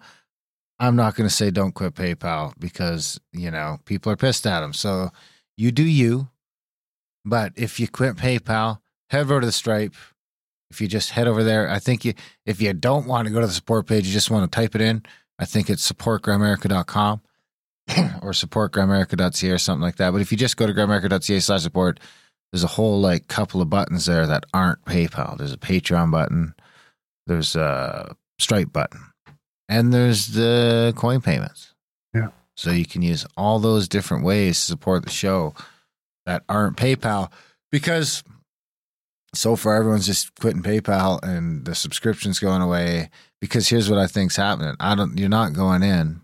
I'm 0.80 0.97
not 0.97 1.16
going 1.16 1.28
to 1.28 1.35
say 1.35 1.50
don't 1.50 1.75
quit 1.75 1.94
PayPal 1.94 2.52
because, 2.58 3.20
you 3.32 3.50
know, 3.50 3.78
people 3.85 4.12
are 4.12 4.16
pissed 4.16 4.47
at 4.47 4.61
them. 4.61 4.73
So 4.73 5.10
you 5.56 5.73
do 5.73 5.82
you. 5.82 6.28
But 7.25 7.52
if 7.56 7.80
you 7.80 7.88
quit 7.88 8.17
PayPal, 8.17 8.78
head 9.10 9.23
over 9.23 9.41
to 9.41 9.47
the 9.47 9.52
Stripe. 9.52 9.95
If 10.71 10.80
you 10.80 10.86
just 10.86 11.10
head 11.10 11.26
over 11.26 11.43
there, 11.43 11.69
I 11.69 11.78
think 11.78 12.04
you, 12.04 12.14
if 12.47 12.60
you 12.60 12.73
don't 12.73 13.06
want 13.06 13.26
to 13.26 13.34
go 13.34 13.41
to 13.41 13.47
the 13.47 13.52
support 13.52 13.86
page, 13.86 14.06
you 14.06 14.12
just 14.12 14.30
want 14.30 14.50
to 14.50 14.56
type 14.56 14.75
it 14.75 14.80
in. 14.80 15.02
I 15.38 15.45
think 15.45 15.71
it's 15.71 15.91
supportgrimerica.com 15.91 17.21
or 18.23 18.32
supportgrimerica.ca 18.32 19.50
or 19.50 19.58
something 19.58 19.82
like 19.82 19.97
that. 19.97 20.12
But 20.12 20.21
if 20.21 20.30
you 20.30 20.38
just 20.38 20.56
go 20.56 20.67
to 20.67 20.75
grimerica.ca 20.75 21.41
slash 21.41 21.62
support, 21.62 22.00
there's 22.52 22.64
a 22.64 22.69
whole 22.69 23.00
like 23.00 23.28
couple 23.28 23.60
of 23.60 23.71
buttons 23.71 24.06
there 24.06 24.26
that 24.26 24.45
aren't 24.54 24.84
PayPal. 24.84 25.36
There's 25.36 25.52
a 25.52 25.58
Patreon 25.58 26.10
button, 26.10 26.54
there's 27.26 27.56
a 27.56 28.14
Stripe 28.38 28.73
button, 28.73 29.00
and 29.69 29.93
there's 29.93 30.28
the 30.28 30.93
coin 30.97 31.21
payments. 31.21 31.75
Yeah. 32.15 32.28
So 32.57 32.71
you 32.71 32.87
can 32.87 33.02
use 33.02 33.26
all 33.37 33.59
those 33.59 33.89
different 33.89 34.25
ways 34.25 34.59
to 34.59 34.67
support 34.67 35.04
the 35.04 35.11
show 35.11 35.54
that 36.26 36.43
aren't 36.49 36.76
PayPal 36.76 37.31
because 37.71 38.23
so 39.35 39.57
far 39.57 39.76
everyone's 39.76 40.07
just 40.07 40.35
quitting 40.41 40.63
PayPal 40.63 41.23
and 41.23 41.65
the 41.65 41.75
subscription's 41.75 42.39
going 42.39 42.63
away 42.63 43.11
because 43.41 43.69
here's 43.69 43.91
what 43.91 43.99
I 43.99 44.07
think's 44.07 44.37
happening. 44.37 44.75
I 44.81 44.95
don't 44.95 45.19
you're 45.19 45.28
not 45.28 45.52
going 45.52 45.83
in 45.83 46.23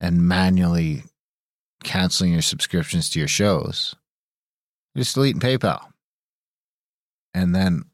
and 0.00 0.28
manually 0.28 1.04
canceling 1.82 2.32
your 2.32 2.42
subscriptions 2.42 3.08
to 3.10 3.18
your 3.18 3.28
shows. 3.28 3.94
You're 4.94 5.02
just 5.02 5.14
deleting 5.14 5.40
PayPal. 5.40 5.86
And 7.32 7.54
then 7.54 7.84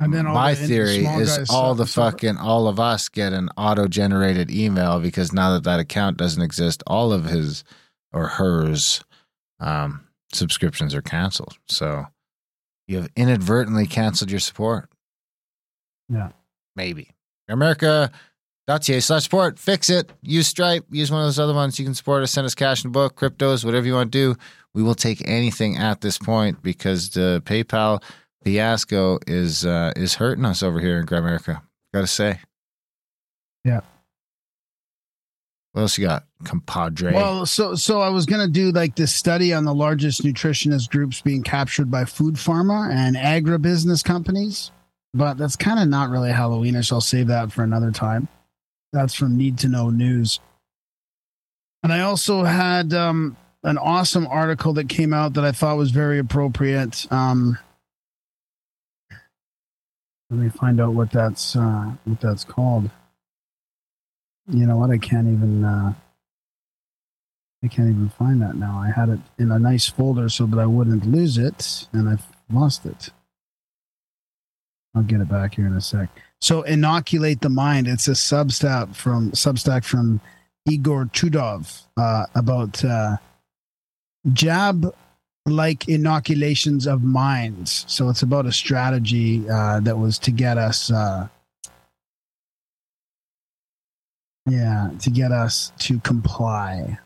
And 0.00 0.12
then 0.12 0.26
all 0.26 0.34
my 0.34 0.54
the 0.54 0.66
theory 0.66 1.04
is 1.04 1.48
all 1.48 1.74
the 1.74 1.86
fucking 1.86 2.36
all 2.36 2.66
of 2.66 2.80
us 2.80 3.08
get 3.08 3.32
an 3.32 3.48
auto 3.56 3.86
generated 3.86 4.50
email 4.50 5.00
because 5.00 5.32
now 5.32 5.52
that 5.52 5.64
that 5.64 5.78
account 5.80 6.16
doesn't 6.16 6.42
exist, 6.42 6.82
all 6.86 7.12
of 7.12 7.26
his 7.26 7.64
or 8.12 8.26
hers 8.26 9.04
um, 9.60 10.06
subscriptions 10.32 10.94
are 10.94 11.02
canceled. 11.02 11.56
So 11.68 12.06
you 12.88 12.96
have 12.98 13.08
inadvertently 13.16 13.86
canceled 13.86 14.30
your 14.30 14.40
support. 14.40 14.90
Yeah. 16.08 16.30
maybe 16.76 17.10
Grimerica. 17.48 18.10
Grimerica.ca 18.68 19.00
slash 19.00 19.24
support. 19.24 19.58
Fix 19.58 19.90
it. 19.90 20.12
Use 20.22 20.48
Stripe. 20.48 20.84
Use 20.90 21.10
one 21.10 21.20
of 21.20 21.26
those 21.26 21.38
other 21.38 21.54
ones. 21.54 21.78
You 21.78 21.84
can 21.84 21.94
support 21.94 22.22
us. 22.22 22.32
Send 22.32 22.46
us 22.46 22.54
cash 22.54 22.84
and 22.84 22.92
book, 22.92 23.16
cryptos, 23.16 23.64
whatever 23.64 23.86
you 23.86 23.94
want 23.94 24.10
to 24.12 24.18
do. 24.18 24.40
We 24.72 24.82
will 24.82 24.94
take 24.94 25.26
anything 25.28 25.76
at 25.76 26.00
this 26.00 26.18
point 26.18 26.62
because 26.62 27.10
the 27.10 27.42
PayPal 27.44 28.02
fiasco 28.44 29.18
is 29.26 29.64
uh, 29.64 29.92
is 29.96 30.14
hurting 30.14 30.44
us 30.44 30.62
over 30.62 30.80
here 30.80 30.98
in 30.98 31.06
Grimerica. 31.06 31.62
Got 31.92 32.02
to 32.02 32.06
say. 32.06 32.40
Yeah. 33.64 33.80
What 35.72 35.82
else 35.82 35.98
you 35.98 36.06
got, 36.06 36.24
compadre? 36.44 37.12
Well, 37.12 37.46
so 37.46 37.74
so 37.74 38.00
I 38.00 38.08
was 38.10 38.26
gonna 38.26 38.46
do 38.46 38.70
like 38.70 38.94
this 38.94 39.12
study 39.12 39.52
on 39.52 39.64
the 39.64 39.74
largest 39.74 40.22
nutritionist 40.22 40.88
groups 40.90 41.20
being 41.20 41.42
captured 41.42 41.90
by 41.90 42.04
food 42.04 42.34
pharma 42.34 42.92
and 42.92 43.16
agribusiness 43.16 44.04
companies, 44.04 44.70
but 45.14 45.34
that's 45.34 45.56
kind 45.56 45.80
of 45.80 45.88
not 45.88 46.10
really 46.10 46.30
Halloweenish. 46.30 46.92
I'll 46.92 47.00
save 47.00 47.26
that 47.26 47.50
for 47.50 47.64
another 47.64 47.90
time. 47.90 48.28
That's 48.92 49.14
from 49.14 49.36
Need 49.36 49.58
to 49.58 49.68
Know 49.68 49.90
News. 49.90 50.38
And 51.82 51.92
I 51.92 52.02
also 52.02 52.44
had 52.44 52.94
um, 52.94 53.36
an 53.64 53.76
awesome 53.76 54.28
article 54.28 54.74
that 54.74 54.88
came 54.88 55.12
out 55.12 55.34
that 55.34 55.44
I 55.44 55.50
thought 55.50 55.76
was 55.76 55.90
very 55.90 56.20
appropriate. 56.20 57.10
Um, 57.12 57.58
let 60.30 60.40
me 60.40 60.48
find 60.48 60.80
out 60.80 60.94
what 60.94 61.10
that's 61.10 61.56
uh, 61.56 61.92
what 62.04 62.20
that's 62.20 62.44
called. 62.44 62.90
You 64.48 64.66
know 64.66 64.76
what? 64.76 64.90
I 64.90 64.98
can't 64.98 65.28
even. 65.28 65.64
Uh, 65.64 65.94
I 67.62 67.68
can't 67.68 67.88
even 67.88 68.10
find 68.10 68.42
that 68.42 68.56
now. 68.56 68.78
I 68.78 68.90
had 68.90 69.08
it 69.08 69.20
in 69.38 69.50
a 69.50 69.58
nice 69.58 69.88
folder 69.88 70.28
so 70.28 70.44
that 70.44 70.58
I 70.58 70.66
wouldn't 70.66 71.06
lose 71.06 71.38
it, 71.38 71.88
and 71.94 72.10
I've 72.10 72.26
lost 72.52 72.84
it. 72.84 73.08
I'll 74.94 75.02
get 75.02 75.20
it 75.20 75.28
back 75.28 75.54
here 75.54 75.66
in 75.66 75.74
a 75.74 75.80
sec. 75.80 76.10
So, 76.40 76.62
inoculate 76.62 77.40
the 77.40 77.48
mind. 77.48 77.88
It's 77.88 78.06
a 78.06 78.12
substack 78.12 78.94
from 78.94 79.32
Substack 79.32 79.84
from 79.84 80.20
Igor 80.68 81.06
Chudov 81.06 81.86
uh, 81.96 82.26
about 82.34 82.84
uh, 82.84 83.16
jab 84.32 84.94
like 85.46 85.88
inoculations 85.88 86.86
of 86.86 87.02
minds. 87.02 87.84
So 87.88 88.08
it's 88.08 88.22
about 88.22 88.46
a 88.46 88.52
strategy 88.52 89.48
uh, 89.48 89.80
that 89.80 89.98
was 89.98 90.18
to 90.20 90.30
get 90.30 90.58
us. 90.58 90.90
Uh, 90.90 91.28
yeah, 94.46 94.90
to 95.00 95.10
get 95.10 95.32
us 95.32 95.72
to 95.78 95.98
comply 96.00 96.98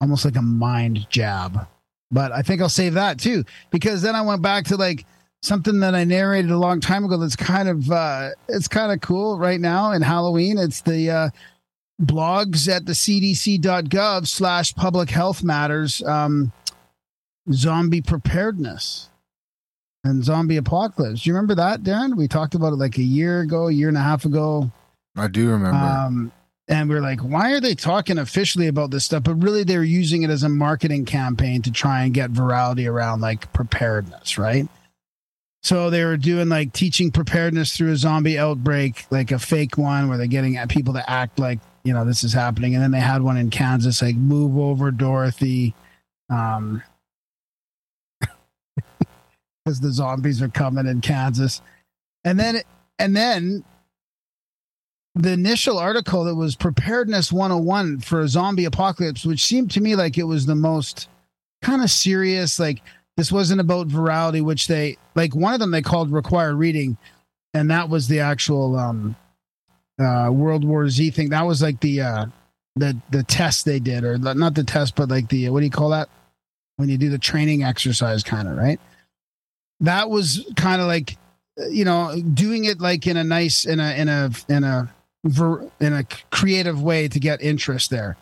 almost 0.00 0.24
like 0.24 0.36
a 0.36 0.42
mind 0.42 1.08
jab. 1.10 1.66
But 2.10 2.32
I 2.32 2.42
think 2.42 2.62
I'll 2.62 2.68
save 2.68 2.94
that 2.94 3.18
too 3.18 3.44
because 3.70 4.00
then 4.00 4.14
I 4.14 4.22
went 4.22 4.40
back 4.40 4.64
to 4.66 4.76
like 4.76 5.04
something 5.42 5.80
that 5.80 5.94
I 5.94 6.04
narrated 6.04 6.50
a 6.50 6.58
long 6.58 6.80
time 6.80 7.04
ago. 7.04 7.16
That's 7.18 7.36
kind 7.36 7.68
of 7.68 7.90
uh, 7.90 8.30
it's 8.48 8.68
kind 8.68 8.92
of 8.92 9.00
cool 9.00 9.38
right 9.38 9.60
now 9.60 9.92
in 9.92 10.00
Halloween. 10.00 10.56
It's 10.56 10.80
the 10.80 11.10
uh, 11.10 11.30
blogs 12.00 12.68
at 12.68 12.86
the 12.86 12.92
CDC.gov 12.92 14.26
slash 14.26 14.74
Public 14.74 15.10
Health 15.10 15.42
Matters 15.42 16.02
um, 16.04 16.50
zombie 17.52 18.02
preparedness. 18.02 19.08
and 20.04 20.24
zombie 20.24 20.56
apocalypse. 20.56 21.22
Do 21.22 21.30
you 21.30 21.34
remember 21.34 21.54
that, 21.56 21.82
Darren? 21.82 22.16
We 22.16 22.28
talked 22.28 22.54
about 22.54 22.72
it 22.72 22.76
like 22.76 22.98
a 22.98 23.02
year 23.02 23.40
ago, 23.40 23.68
a 23.68 23.72
year 23.72 23.88
and 23.88 23.96
a 23.96 24.02
half 24.02 24.24
ago. 24.24 24.70
I 25.16 25.26
do 25.28 25.50
remember. 25.50 25.76
Um, 25.76 26.32
and 26.68 26.88
we're 26.88 27.00
like, 27.00 27.20
why 27.20 27.52
are 27.52 27.60
they 27.60 27.74
talking 27.74 28.18
officially 28.18 28.68
about 28.68 28.90
this 28.90 29.04
stuff? 29.04 29.24
But 29.24 29.42
really, 29.42 29.64
they're 29.64 29.82
using 29.82 30.22
it 30.22 30.30
as 30.30 30.42
a 30.44 30.48
marketing 30.48 31.04
campaign 31.04 31.62
to 31.62 31.72
try 31.72 32.04
and 32.04 32.14
get 32.14 32.32
virality 32.32 32.88
around 32.88 33.20
like 33.20 33.52
preparedness, 33.52 34.38
right? 34.38 34.68
So 35.62 35.90
they 35.90 36.04
were 36.04 36.16
doing 36.16 36.48
like 36.48 36.72
teaching 36.72 37.10
preparedness 37.10 37.76
through 37.76 37.92
a 37.92 37.96
zombie 37.96 38.38
outbreak, 38.38 39.06
like 39.10 39.32
a 39.32 39.38
fake 39.38 39.76
one 39.76 40.08
where 40.08 40.16
they're 40.16 40.26
getting 40.28 40.56
at 40.56 40.68
people 40.68 40.94
to 40.94 41.10
act 41.10 41.38
like, 41.38 41.58
you 41.82 41.92
know, 41.92 42.04
this 42.04 42.22
is 42.22 42.32
happening. 42.32 42.74
And 42.74 42.82
then 42.82 42.92
they 42.92 43.00
had 43.00 43.22
one 43.22 43.36
in 43.36 43.50
Kansas, 43.50 44.00
like 44.00 44.14
move 44.14 44.56
over 44.56 44.90
Dorothy. 44.90 45.74
Um, 46.30 46.82
because 49.68 49.80
the 49.80 49.92
zombies 49.92 50.40
are 50.40 50.48
coming 50.48 50.86
in 50.86 51.02
Kansas. 51.02 51.60
And 52.24 52.40
then, 52.40 52.62
and 52.98 53.14
then 53.14 53.64
the 55.14 55.32
initial 55.32 55.78
article 55.78 56.24
that 56.24 56.34
was 56.34 56.56
preparedness 56.56 57.30
101 57.30 58.00
for 58.00 58.20
a 58.20 58.28
zombie 58.28 58.64
apocalypse, 58.64 59.26
which 59.26 59.44
seemed 59.44 59.70
to 59.72 59.82
me 59.82 59.94
like 59.94 60.16
it 60.16 60.22
was 60.24 60.46
the 60.46 60.54
most 60.54 61.08
kind 61.60 61.82
of 61.82 61.90
serious, 61.90 62.58
like 62.58 62.80
this 63.18 63.30
wasn't 63.30 63.60
about 63.60 63.88
virality, 63.88 64.42
which 64.42 64.68
they 64.68 64.96
like 65.14 65.34
one 65.34 65.52
of 65.52 65.60
them 65.60 65.70
they 65.70 65.82
called 65.82 66.10
required 66.10 66.54
reading, 66.54 66.96
and 67.52 67.70
that 67.70 67.90
was 67.90 68.08
the 68.08 68.20
actual 68.20 68.74
um 68.74 69.16
uh 70.00 70.30
World 70.32 70.64
War 70.64 70.88
Z 70.88 71.10
thing. 71.10 71.28
That 71.28 71.46
was 71.46 71.60
like 71.60 71.80
the 71.80 72.00
uh 72.00 72.26
the 72.76 72.96
the 73.10 73.22
test 73.24 73.66
they 73.66 73.80
did, 73.80 74.02
or 74.02 74.16
not 74.16 74.54
the 74.54 74.64
test, 74.64 74.94
but 74.96 75.10
like 75.10 75.28
the 75.28 75.50
what 75.50 75.60
do 75.60 75.66
you 75.66 75.70
call 75.70 75.90
that? 75.90 76.08
When 76.76 76.88
you 76.88 76.96
do 76.96 77.10
the 77.10 77.18
training 77.18 77.64
exercise, 77.64 78.22
kind 78.22 78.48
of, 78.48 78.56
right? 78.56 78.80
That 79.80 80.10
was 80.10 80.44
kind 80.56 80.80
of 80.80 80.86
like 80.88 81.16
uh, 81.60 81.66
you 81.68 81.84
know, 81.84 82.20
doing 82.34 82.64
it 82.64 82.80
like 82.80 83.06
in 83.06 83.16
a 83.16 83.24
nice 83.24 83.64
in 83.64 83.80
a 83.80 83.92
in 83.94 84.08
a 84.08 84.30
in 84.48 84.64
a 84.64 84.92
ver, 85.24 85.68
in 85.80 85.92
a 85.92 86.04
creative 86.30 86.82
way 86.82 87.08
to 87.08 87.18
get 87.20 87.40
interest 87.42 87.90
there. 87.90 88.16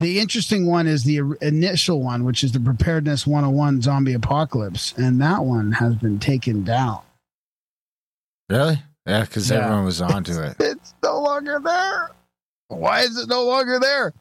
The 0.00 0.18
interesting 0.18 0.66
one 0.66 0.86
is 0.86 1.04
the 1.04 1.20
initial 1.42 2.02
one, 2.02 2.24
which 2.24 2.42
is 2.42 2.52
the 2.52 2.60
preparedness 2.60 3.26
101 3.26 3.82
zombie 3.82 4.14
apocalypse, 4.14 4.94
and 4.96 5.20
that 5.20 5.44
one 5.44 5.72
has 5.72 5.94
been 5.96 6.18
taken 6.18 6.64
down. 6.64 7.00
really? 8.48 8.82
Yeah, 9.06 9.22
because 9.22 9.50
Yeah. 9.50 9.58
everyone 9.58 9.84
was 9.84 10.00
onto 10.00 10.32
it. 10.40 10.56
It's 10.60 10.94
no 11.02 11.20
longer 11.20 11.58
there. 11.62 12.10
Why 12.68 13.00
is 13.00 13.18
it 13.18 13.28
no 13.28 13.44
longer 13.44 13.78
there? 13.78 14.12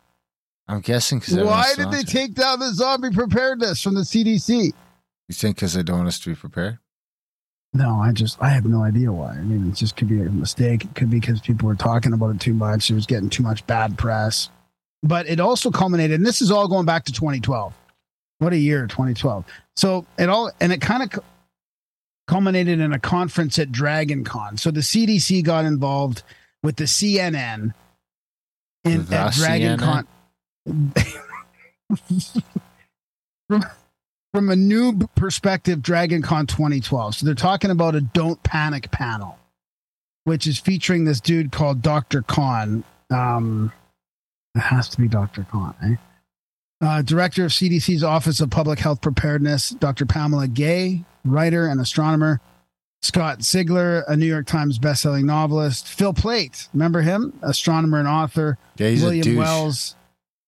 I'm 0.67 0.81
guessing 0.81 1.19
because 1.19 1.35
Why 1.35 1.73
did 1.75 1.91
they 1.91 2.03
take 2.03 2.33
down 2.33 2.59
the 2.59 2.73
zombie 2.73 3.09
preparedness 3.11 3.81
from 3.81 3.95
the 3.95 4.01
CDC? 4.01 4.73
You 5.29 5.35
think 5.35 5.57
because 5.57 5.75
they 5.75 5.83
don't 5.83 5.97
want 5.97 6.07
us 6.07 6.19
to 6.21 6.29
be 6.29 6.35
prepared? 6.35 6.79
No, 7.71 7.99
I 7.99 8.11
just 8.11 8.41
I 8.41 8.49
have 8.49 8.65
no 8.65 8.83
idea 8.83 9.11
why. 9.11 9.33
I 9.33 9.41
mean, 9.41 9.69
it 9.69 9.75
just 9.75 9.95
could 9.95 10.09
be 10.09 10.19
a 10.19 10.25
mistake. 10.25 10.83
It 10.83 10.95
could 10.95 11.11
be 11.11 11.19
because 11.19 11.39
people 11.39 11.67
were 11.67 11.75
talking 11.75 12.13
about 12.13 12.33
it 12.35 12.41
too 12.41 12.55
much. 12.55 12.89
It 12.89 12.95
was 12.95 13.05
getting 13.05 13.29
too 13.29 13.43
much 13.43 13.65
bad 13.67 13.95
press. 13.95 14.49
But 15.03 15.29
it 15.29 15.39
also 15.39 15.69
culminated, 15.69 16.15
and 16.15 16.25
this 16.25 16.41
is 16.41 16.51
all 16.51 16.67
going 16.67 16.87
back 16.87 17.05
to 17.05 17.13
2012. 17.13 17.73
What 18.39 18.53
a 18.53 18.57
year, 18.57 18.87
2012. 18.87 19.45
So 19.75 20.07
it 20.17 20.29
all 20.29 20.51
and 20.59 20.73
it 20.73 20.81
kind 20.81 21.03
of 21.03 21.23
culminated 22.27 22.79
in 22.79 22.91
a 22.91 22.99
conference 22.99 23.59
at 23.59 23.71
Dragon 23.71 24.23
Con. 24.23 24.57
So 24.57 24.71
the 24.71 24.79
CDC 24.79 25.43
got 25.43 25.65
involved 25.65 26.23
with 26.63 26.77
the 26.77 26.85
CNN 26.85 27.73
in 28.83 29.05
The 29.05 29.15
at 29.15 29.33
Dragon 29.33 29.77
Con. 29.77 30.07
from, 34.33 34.49
a 34.49 34.55
noob 34.55 35.09
perspective, 35.15 35.81
Dragon 35.81 36.21
Con 36.21 36.47
2012. 36.47 37.15
So 37.15 37.25
they're 37.25 37.35
talking 37.35 37.71
about 37.71 37.95
a 37.95 38.01
Don't 38.01 38.41
Panic 38.43 38.91
panel, 38.91 39.37
which 40.23 40.47
is 40.47 40.59
featuring 40.59 41.05
this 41.05 41.19
dude 41.19 41.51
called 41.51 41.81
Dr. 41.81 42.21
Khan. 42.21 42.83
Um, 43.09 43.71
it 44.55 44.59
has 44.59 44.89
to 44.89 45.01
be 45.01 45.07
Dr. 45.07 45.45
Khan, 45.49 45.75
eh? 45.83 45.95
Uh, 46.81 47.01
Director 47.01 47.43
of 47.45 47.51
CDC's 47.51 48.03
Office 48.03 48.39
of 48.39 48.49
Public 48.49 48.79
Health 48.79 49.01
Preparedness, 49.01 49.71
Dr. 49.71 50.05
Pamela 50.05 50.47
Gay, 50.47 51.03
writer 51.25 51.67
and 51.67 51.81
astronomer. 51.81 52.39
Scott 53.01 53.39
Sigler, 53.39 54.03
a 54.07 54.15
New 54.17 54.25
York 54.25 54.45
Times 54.45 54.77
bestselling 54.77 55.23
novelist. 55.23 55.87
Phil 55.87 56.13
Plait, 56.13 56.67
remember 56.73 57.01
him? 57.01 57.33
Astronomer 57.41 57.99
and 57.99 58.07
author. 58.07 58.57
Yeah, 58.77 58.89
William. 58.89 59.37
Wells. 59.37 59.95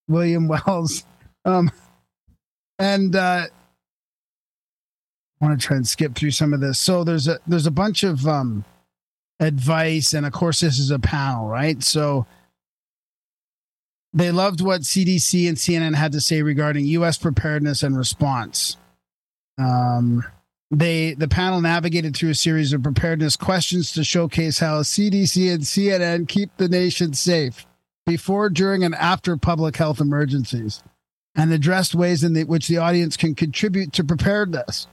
William 0.08 0.48
Wells. 0.68 1.06
Um, 1.46 1.72
and 2.78 3.16
uh, 3.16 3.48
want 5.42 5.60
to 5.60 5.66
try 5.66 5.76
and 5.76 5.88
skip 5.88 6.16
through 6.16 6.32
some 6.32 6.54
of 6.54 6.62
this. 6.62 6.80
So 6.80 7.04
there's 7.04 7.28
a 7.28 7.40
there's 7.48 7.66
a 7.66 7.72
bunch 7.72 8.04
of 8.04 8.28
um, 8.28 8.64
advice, 9.40 10.14
and 10.14 10.26
of 10.26 10.34
course 10.34 10.60
this 10.60 10.80
is 10.80 10.92
a 10.92 11.00
panel, 11.00 11.48
right? 11.48 11.82
So 11.84 12.26
they 14.14 14.32
loved 14.32 14.62
what 14.62 14.82
CDC 14.82 15.48
and 15.48 15.58
CNN 15.58 15.96
had 15.96 16.12
to 16.12 16.22
say 16.22 16.42
regarding 16.42 16.86
U.S. 16.86 17.18
preparedness 17.18 17.82
and 17.82 17.98
response. 17.98 18.78
Um, 19.58 20.24
they 20.70 21.16
the 21.16 21.28
panel 21.28 21.60
navigated 21.60 22.16
through 22.16 22.30
a 22.30 22.36
series 22.36 22.72
of 22.72 22.84
preparedness 22.84 23.36
questions 23.36 23.92
to 23.94 24.04
showcase 24.04 24.60
how 24.60 24.82
CDC 24.82 25.54
and 25.54 25.64
CNN 25.64 26.28
keep 26.28 26.56
the 26.58 26.70
nation 26.70 27.14
safe 27.14 27.66
before, 28.06 28.50
during, 28.50 28.84
and 28.84 28.96
after 28.96 29.38
public 29.38 29.78
health 29.78 30.00
emergencies, 30.00 30.84
and 31.36 31.52
addressed 31.52 31.94
ways 31.96 32.24
in 32.24 32.34
the, 32.34 32.44
which 32.46 32.68
the 32.68 32.78
audience 32.78 33.18
can 33.18 33.36
contribute 33.36 33.94
to 33.94 34.04
preparedness. 34.04 34.88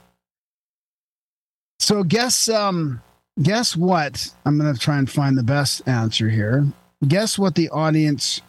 So, 1.79 2.03
guess 2.03 2.49
um, 2.49 3.01
guess 3.41 3.75
what? 3.75 4.33
I'm 4.45 4.59
going 4.59 4.73
to 4.73 4.79
try 4.79 4.97
and 4.97 5.09
find 5.09 5.37
the 5.37 5.43
best 5.43 5.87
answer 5.87 6.29
here. 6.29 6.67
Guess 7.07 7.39
what 7.39 7.55
the 7.55 7.69
audience 7.69 8.41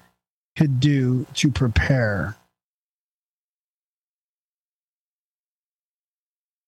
could 0.56 0.80
do 0.80 1.26
to 1.34 1.50
prepare. 1.50 2.36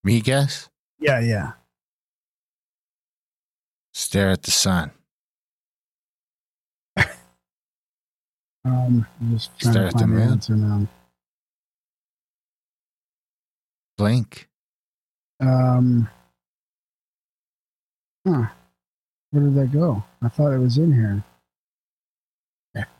Me 0.04 0.20
guess? 0.20 0.68
Yeah, 0.98 1.20
yeah. 1.20 1.52
Stare 3.92 4.30
at 4.30 4.42
the 4.42 4.50
sun. 4.50 4.90
Um, 8.64 9.04
I'm 9.20 9.32
just 9.32 9.58
trying 9.58 9.72
Stare 9.72 9.90
to 9.90 9.96
at 9.96 9.98
the 9.98 10.06
the 10.06 10.22
answer 10.22 10.54
now. 10.54 10.86
Blink. 13.98 14.48
Um, 15.40 16.08
huh. 18.26 18.46
Where 19.30 19.44
did 19.44 19.54
that 19.54 19.72
go? 19.72 20.04
I 20.20 20.28
thought 20.28 20.52
it 20.52 20.58
was 20.58 20.76
in 20.76 20.92
here. 20.92 21.24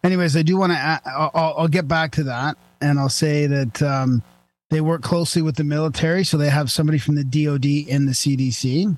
Anyways, 0.03 0.37
I 0.37 0.43
do 0.43 0.57
want 0.57 0.73
to. 0.73 1.01
I'll, 1.07 1.55
I'll 1.59 1.69
get 1.69 1.89
back 1.89 2.13
to 2.13 2.25
that, 2.25 2.57
and 2.81 2.99
I'll 2.99 3.09
say 3.09 3.47
that 3.47 3.83
um, 3.83 4.23
they 4.71 4.81
work 4.81 5.03
closely 5.03 5.43
with 5.43 5.57
the 5.57 5.65
military, 5.65 6.25
so 6.25 6.37
they 6.37 6.51
have 6.51 6.71
somebody 6.71 6.99
from 6.99 7.15
the 7.15 7.25
DoD 7.25 7.67
in 7.67 8.07
the 8.07 8.13
CDC. 8.13 8.97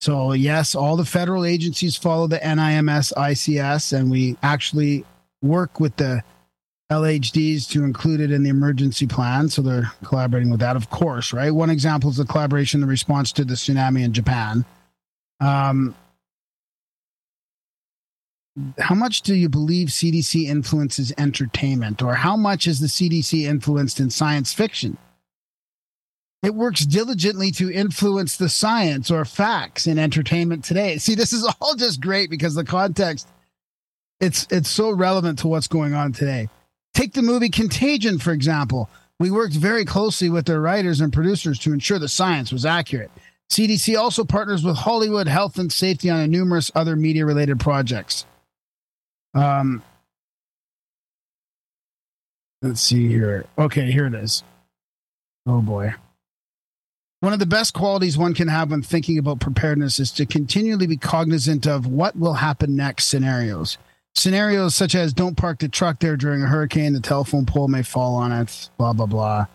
So 0.00 0.32
yes, 0.32 0.74
all 0.74 0.96
the 0.96 1.04
federal 1.04 1.44
agencies 1.44 1.96
follow 1.96 2.26
the 2.26 2.38
NIMS 2.38 3.12
ICS, 3.14 3.92
and 3.96 4.10
we 4.10 4.36
actually 4.42 5.04
work 5.42 5.78
with 5.78 5.96
the 5.96 6.22
LHDs 6.90 7.68
to 7.70 7.84
include 7.84 8.20
it 8.20 8.30
in 8.30 8.42
the 8.42 8.50
emergency 8.50 9.06
plan. 9.06 9.48
So 9.48 9.62
they're 9.62 9.92
collaborating 10.04 10.50
with 10.50 10.60
that, 10.60 10.76
of 10.76 10.90
course, 10.90 11.32
right? 11.32 11.50
One 11.50 11.70
example 11.70 12.10
is 12.10 12.16
the 12.16 12.24
collaboration 12.24 12.82
in 12.82 12.88
response 12.88 13.32
to 13.32 13.44
the 13.44 13.54
tsunami 13.54 14.02
in 14.02 14.12
Japan. 14.12 14.64
Um, 15.42 15.94
how 18.78 18.94
much 18.94 19.22
do 19.22 19.34
you 19.34 19.48
believe 19.48 19.88
CDC 19.88 20.46
influences 20.46 21.12
entertainment, 21.18 22.02
or 22.02 22.14
how 22.14 22.36
much 22.36 22.66
is 22.66 22.80
the 22.80 22.86
CDC 22.86 23.42
influenced 23.42 23.98
in 23.98 24.10
science 24.10 24.52
fiction? 24.52 24.98
It 26.42 26.54
works 26.54 26.84
diligently 26.84 27.50
to 27.52 27.72
influence 27.72 28.36
the 28.36 28.48
science 28.48 29.10
or 29.10 29.24
facts 29.24 29.86
in 29.86 29.98
entertainment 29.98 30.64
today. 30.64 30.98
See, 30.98 31.14
this 31.14 31.32
is 31.32 31.44
all 31.60 31.74
just 31.74 32.00
great 32.00 32.30
because 32.30 32.54
the 32.54 32.64
context 32.64 33.28
it's 34.20 34.46
it's 34.50 34.68
so 34.68 34.92
relevant 34.92 35.40
to 35.40 35.48
what's 35.48 35.66
going 35.66 35.94
on 35.94 36.12
today. 36.12 36.48
Take 36.94 37.12
the 37.12 37.22
movie 37.22 37.48
Contagion, 37.48 38.20
for 38.20 38.32
example. 38.32 38.88
We 39.18 39.30
worked 39.30 39.54
very 39.54 39.84
closely 39.84 40.30
with 40.30 40.46
their 40.46 40.60
writers 40.60 41.00
and 41.00 41.12
producers 41.12 41.58
to 41.60 41.72
ensure 41.72 41.98
the 41.98 42.08
science 42.08 42.52
was 42.52 42.64
accurate. 42.64 43.10
CDC 43.52 43.98
also 43.98 44.24
partners 44.24 44.64
with 44.64 44.76
Hollywood 44.76 45.28
Health 45.28 45.58
and 45.58 45.70
Safety 45.70 46.08
on 46.08 46.30
numerous 46.30 46.70
other 46.74 46.96
media 46.96 47.26
related 47.26 47.60
projects. 47.60 48.24
Um, 49.34 49.82
let's 52.62 52.80
see 52.80 53.08
here. 53.08 53.44
Okay, 53.58 53.92
here 53.92 54.06
it 54.06 54.14
is. 54.14 54.42
Oh 55.44 55.60
boy. 55.60 55.92
One 57.20 57.34
of 57.34 57.40
the 57.40 57.46
best 57.46 57.74
qualities 57.74 58.16
one 58.16 58.32
can 58.32 58.48
have 58.48 58.70
when 58.70 58.80
thinking 58.80 59.18
about 59.18 59.40
preparedness 59.40 60.00
is 60.00 60.10
to 60.12 60.24
continually 60.24 60.86
be 60.86 60.96
cognizant 60.96 61.66
of 61.66 61.86
what 61.86 62.16
will 62.16 62.32
happen 62.32 62.74
next 62.74 63.08
scenarios. 63.08 63.76
Scenarios 64.14 64.74
such 64.74 64.94
as 64.94 65.12
don't 65.12 65.36
park 65.36 65.58
the 65.58 65.68
truck 65.68 66.00
there 66.00 66.16
during 66.16 66.42
a 66.42 66.46
hurricane, 66.46 66.94
the 66.94 67.00
telephone 67.00 67.44
pole 67.44 67.68
may 67.68 67.82
fall 67.82 68.14
on 68.14 68.32
it, 68.32 68.70
blah, 68.78 68.94
blah, 68.94 69.04
blah. 69.04 69.46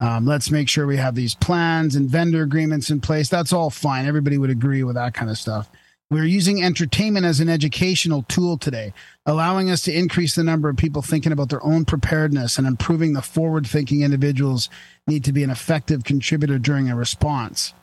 Um, 0.00 0.26
let's 0.26 0.50
make 0.50 0.68
sure 0.68 0.86
we 0.86 0.98
have 0.98 1.14
these 1.14 1.34
plans 1.34 1.96
and 1.96 2.08
vendor 2.08 2.42
agreements 2.42 2.90
in 2.90 3.00
place. 3.00 3.28
That's 3.28 3.52
all 3.52 3.70
fine. 3.70 4.06
Everybody 4.06 4.36
would 4.36 4.50
agree 4.50 4.82
with 4.82 4.96
that 4.96 5.14
kind 5.14 5.30
of 5.30 5.38
stuff. 5.38 5.70
We're 6.08 6.24
using 6.24 6.62
entertainment 6.62 7.26
as 7.26 7.40
an 7.40 7.48
educational 7.48 8.22
tool 8.28 8.58
today, 8.58 8.92
allowing 9.24 9.70
us 9.70 9.82
to 9.82 9.92
increase 9.92 10.36
the 10.36 10.44
number 10.44 10.68
of 10.68 10.76
people 10.76 11.02
thinking 11.02 11.32
about 11.32 11.48
their 11.48 11.64
own 11.64 11.84
preparedness 11.84 12.58
and 12.58 12.66
improving 12.66 13.12
the 13.12 13.22
forward 13.22 13.66
thinking 13.66 14.02
individuals 14.02 14.68
need 15.08 15.24
to 15.24 15.32
be 15.32 15.42
an 15.42 15.50
effective 15.50 16.04
contributor 16.04 16.58
during 16.58 16.88
a 16.88 16.94
response. 16.94 17.74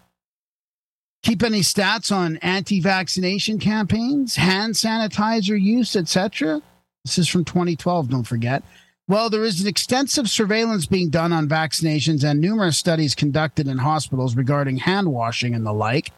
Keep 1.23 1.43
any 1.43 1.61
stats 1.61 2.15
on 2.15 2.37
anti 2.37 2.79
vaccination 2.79 3.59
campaigns, 3.59 4.37
hand 4.37 4.75
sanitizer 4.75 5.59
use, 5.59 5.95
etc. 5.95 6.61
This 7.03 7.17
is 7.17 7.27
from 7.27 7.43
2012, 7.43 8.09
don't 8.09 8.23
forget. 8.23 8.63
Well, 9.07 9.29
there 9.29 9.43
is 9.43 9.59
an 9.61 9.67
extensive 9.67 10.29
surveillance 10.29 10.85
being 10.85 11.09
done 11.09 11.33
on 11.33 11.49
vaccinations 11.49 12.23
and 12.23 12.39
numerous 12.39 12.77
studies 12.77 13.15
conducted 13.15 13.67
in 13.67 13.79
hospitals 13.79 14.35
regarding 14.35 14.77
hand 14.77 15.11
washing 15.11 15.53
and 15.53 15.65
the 15.65 15.73
like. 15.73 16.11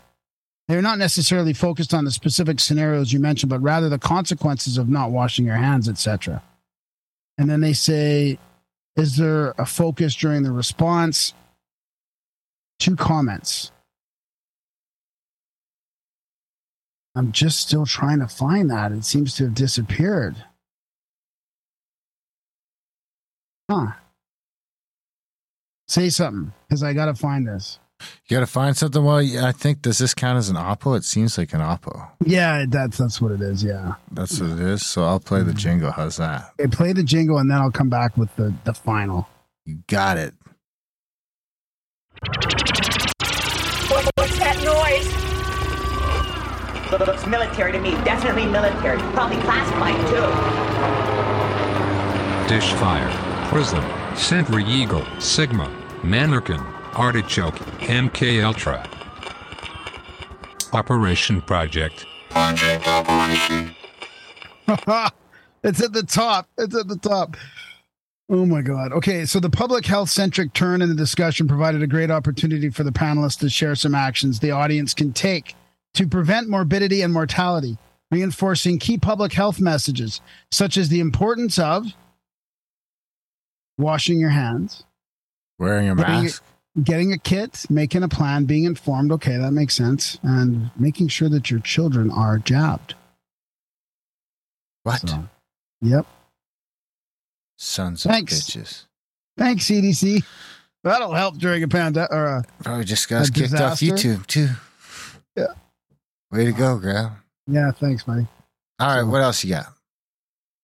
They're 0.67 0.81
not 0.81 0.99
necessarily 0.99 1.53
focused 1.53 1.93
on 1.93 2.05
the 2.05 2.11
specific 2.11 2.59
scenarios 2.59 3.11
you 3.11 3.19
mentioned, 3.19 3.49
but 3.49 3.61
rather 3.61 3.89
the 3.89 3.99
consequences 3.99 4.77
of 4.77 4.87
not 4.87 5.11
washing 5.11 5.45
your 5.45 5.55
hands, 5.55 5.89
etc. 5.89 6.43
And 7.37 7.49
then 7.49 7.61
they 7.61 7.73
say, 7.73 8.39
is 8.95 9.17
there 9.17 9.53
a 9.57 9.65
focus 9.65 10.15
during 10.15 10.43
the 10.43 10.51
response? 10.51 11.33
Two 12.79 12.95
comments. 12.95 13.71
I'm 17.15 17.31
just 17.31 17.59
still 17.59 17.85
trying 17.85 18.19
to 18.19 18.27
find 18.27 18.69
that. 18.69 18.91
It 18.91 19.05
seems 19.05 19.35
to 19.35 19.45
have 19.45 19.53
disappeared. 19.53 20.35
Huh. 23.69 23.87
Say 25.87 26.09
something, 26.09 26.53
because 26.67 26.83
I 26.83 26.93
got 26.93 27.05
to 27.05 27.15
find 27.15 27.47
this. 27.47 27.79
You 28.27 28.35
got 28.35 28.41
to 28.41 28.47
find 28.47 28.75
something. 28.75 29.03
Well, 29.03 29.21
yeah, 29.21 29.45
I 29.47 29.51
think 29.51 29.81
does 29.81 29.97
this 29.99 30.13
count 30.13 30.37
as 30.37 30.49
an 30.49 30.57
oppo? 30.57 30.97
It 30.97 31.05
seems 31.05 31.37
like 31.37 31.53
an 31.53 31.61
oppo. 31.61 32.09
Yeah, 32.25 32.65
that's 32.67 32.97
that's 32.97 33.21
what 33.21 33.31
it 33.31 33.41
is. 33.41 33.63
Yeah. 33.63 33.93
That's 34.11 34.39
what 34.41 34.49
it 34.51 34.59
is. 34.59 34.85
So 34.85 35.03
I'll 35.03 35.19
play 35.19 35.43
the 35.43 35.53
jingle. 35.53 35.91
How's 35.91 36.17
that? 36.17 36.51
Okay, 36.59 36.69
play 36.69 36.91
the 36.91 37.03
jingle, 37.03 37.37
and 37.37 37.49
then 37.49 37.57
I'll 37.59 37.71
come 37.71 37.89
back 37.89 38.17
with 38.17 38.35
the 38.35 38.53
the 38.65 38.73
final. 38.73 39.27
You 39.65 39.79
got 39.87 40.17
it. 40.17 40.33
What, 43.87 44.09
what's 44.15 44.37
that 44.39 44.57
noise? 44.63 45.07
Look, 46.91 47.07
looks 47.07 47.25
military 47.25 47.71
to 47.71 47.79
me. 47.79 47.91
Definitely 48.03 48.45
military. 48.47 48.99
Probably 49.13 49.37
classified 49.37 49.95
too. 50.07 50.25
Dishfire, 52.53 53.09
Prism, 53.49 53.83
Sentry 54.15 54.65
Eagle, 54.65 55.05
Sigma, 55.19 55.71
Mannequin, 56.03 56.59
Artichoke, 56.93 57.55
MK 57.79 58.43
Ultra. 58.43 58.85
Operation 60.73 61.41
Project. 61.41 62.05
it's 65.63 65.81
at 65.81 65.93
the 65.93 66.03
top. 66.05 66.49
It's 66.57 66.75
at 66.75 66.87
the 66.87 66.97
top. 67.01 67.37
Oh 68.29 68.45
my 68.45 68.61
God. 68.61 68.91
Okay. 68.91 69.25
So 69.25 69.39
the 69.39 69.49
public 69.49 69.85
health 69.85 70.09
centric 70.09 70.51
turn 70.53 70.81
in 70.81 70.89
the 70.89 70.95
discussion 70.95 71.47
provided 71.47 71.81
a 71.81 71.87
great 71.87 72.11
opportunity 72.11 72.69
for 72.69 72.83
the 72.83 72.91
panelists 72.91 73.39
to 73.39 73.49
share 73.49 73.75
some 73.75 73.95
actions 73.95 74.39
the 74.39 74.51
audience 74.51 74.93
can 74.93 75.13
take 75.13 75.55
to 75.93 76.07
prevent 76.07 76.49
morbidity 76.49 77.03
and 77.03 77.13
mortality, 77.13 77.77
reinforcing 78.11 78.79
key 78.79 78.97
public 78.97 79.31
health 79.31 79.61
messages 79.61 80.19
such 80.51 80.75
as 80.75 80.89
the 80.89 80.99
importance 80.99 81.57
of 81.57 81.85
washing 83.77 84.19
your 84.19 84.29
hands, 84.29 84.83
Wearing 85.59 85.89
a 85.89 85.95
mask. 85.95 86.43
getting 86.83 87.13
a 87.13 87.17
kit, 87.17 87.65
making 87.69 88.03
a 88.03 88.07
plan, 88.09 88.45
being 88.45 88.63
informed. 88.65 89.11
Okay, 89.13 89.37
that 89.37 89.51
makes 89.51 89.73
sense. 89.75 90.17
And 90.23 90.71
making 90.77 91.07
sure 91.09 91.29
that 91.29 91.49
your 91.49 91.59
children 91.61 92.11
are 92.11 92.37
jabbed. 92.37 92.95
What? 94.83 95.07
So, 95.07 95.23
yep. 95.81 96.05
Sons 97.57 98.05
of 98.05 98.11
Thanks. 98.11 98.33
bitches. 98.41 98.85
Thanks, 99.37 99.65
CDC. 99.65 100.23
That'll 100.83 101.13
help 101.13 101.37
during 101.37 101.63
a 101.63 101.67
pandemic 101.67 102.11
or 102.11 102.25
a 102.25 102.43
Probably 102.63 102.85
just 102.85 103.09
got 103.09 103.31
kicked 103.33 103.53
off? 103.55 103.79
YouTube 103.79 104.27
too. 104.27 104.49
Yeah. 105.35 105.47
Way 106.31 106.45
to 106.45 106.51
go, 106.51 106.77
Graham. 106.77 107.13
Yeah, 107.47 107.71
thanks, 107.71 108.03
buddy. 108.03 108.27
All 108.79 108.87
right, 108.87 108.99
So- 109.01 109.07
what 109.07 109.21
else 109.21 109.43
you 109.43 109.51
got? 109.51 109.67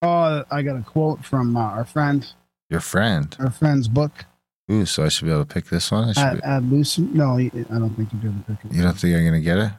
Oh, 0.04 0.44
I 0.50 0.62
got 0.64 0.76
a 0.78 0.82
quote 0.84 1.24
from 1.24 1.56
uh, 1.56 1.60
our 1.62 1.86
friend, 1.86 2.26
Your 2.72 2.80
friend. 2.80 3.36
our 3.40 3.52
friend's 3.52 3.88
book 3.90 4.26
Ooh, 4.72 4.86
so 4.86 5.04
I 5.04 5.10
should 5.10 5.26
be 5.26 5.32
able 5.32 5.44
to 5.44 5.54
pick 5.54 5.66
this 5.66 5.92
one. 5.92 6.08
I 6.10 6.14
should 6.14 6.24
at, 6.24 6.36
be, 6.36 6.44
at 6.44 6.64
Lucent. 6.64 7.14
No, 7.14 7.38
I 7.38 7.50
don't 7.50 7.94
think 7.96 8.14
you'll 8.14 8.22
be 8.22 8.30
able 8.30 8.40
to 8.40 8.56
pick 8.56 8.72
it. 8.72 8.74
you 8.74 8.82
don't 8.82 8.98
think 8.98 9.18
I'm 9.18 9.26
gonna 9.26 9.42
get 9.42 9.58
it? 9.58 9.72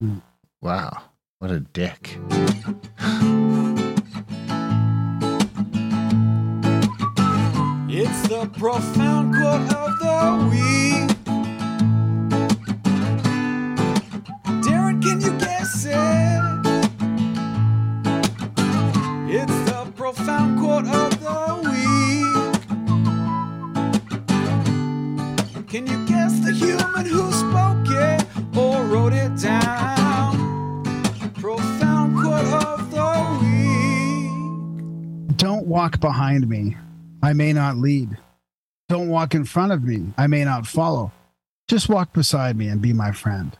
Mm. 0.00 0.22
Wow, 0.62 1.02
what 1.40 1.50
a 1.50 1.58
dick. 1.58 2.16
It's 7.90 8.28
the 8.28 8.48
profound 8.56 9.34
quote 9.34 9.74
of 9.74 9.98
the 9.98 10.48
week. 10.52 11.10
Darren, 14.62 15.02
can 15.02 15.20
you 15.20 15.36
guess 15.40 15.84
it? 15.84 15.94
It's 19.34 19.70
the 19.70 19.90
profound 19.96 20.60
quote 20.60 20.86
of 20.86 21.17
Can 25.68 25.86
you 25.86 26.06
guess 26.06 26.32
the 26.40 26.52
human 26.52 27.04
who 27.04 27.30
spoke 27.30 27.86
it 27.90 28.24
or 28.56 28.82
wrote 28.84 29.12
it 29.12 29.38
down? 29.38 30.82
Profound 31.34 32.16
quote 32.18 32.46
of 32.54 32.90
the 32.90 33.38
week. 35.28 35.36
Don't 35.36 35.66
walk 35.66 36.00
behind 36.00 36.48
me. 36.48 36.74
I 37.22 37.34
may 37.34 37.52
not 37.52 37.76
lead. 37.76 38.16
Don't 38.88 39.10
walk 39.10 39.34
in 39.34 39.44
front 39.44 39.72
of 39.72 39.84
me. 39.84 40.14
I 40.16 40.26
may 40.26 40.42
not 40.42 40.66
follow. 40.66 41.12
Just 41.68 41.90
walk 41.90 42.14
beside 42.14 42.56
me 42.56 42.68
and 42.68 42.80
be 42.80 42.94
my 42.94 43.12
friend. 43.12 43.54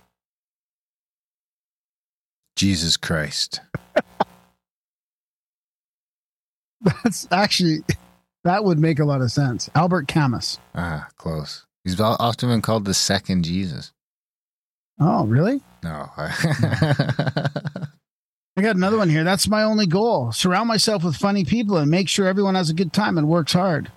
Jesus 2.57 2.97
Christ. 2.97 3.61
That's 6.81 7.29
actually, 7.31 7.81
that 8.45 8.65
would 8.65 8.79
make 8.79 8.99
a 8.99 9.05
lot 9.05 9.21
of 9.21 9.31
sense. 9.31 9.69
Albert 9.75 10.09
Camus. 10.09 10.59
Ah, 10.75 11.09
close. 11.19 11.67
He's 11.89 11.99
often 11.99 12.51
been 12.51 12.61
called 12.61 12.85
the 12.85 12.93
second 12.93 13.45
Jesus. 13.45 13.95
Oh, 15.01 15.25
really? 15.25 15.63
No. 15.83 16.11
I 16.19 17.49
got 18.61 18.77
another 18.77 18.99
one 18.99 19.09
here. 19.09 19.25
That's 19.25 19.49
my 19.49 19.63
only 19.63 19.87
goal. 19.87 20.31
Surround 20.33 20.69
myself 20.69 21.03
with 21.03 21.17
funny 21.17 21.47
people 21.47 21.79
and 21.79 21.91
make 21.91 22.11
sure 22.11 22.27
everyone 22.27 22.57
has 22.57 22.69
a 22.69 22.75
good 22.75 22.93
time 22.93 23.17
and 23.17 23.27
works 23.27 23.55
hard. 23.55 23.91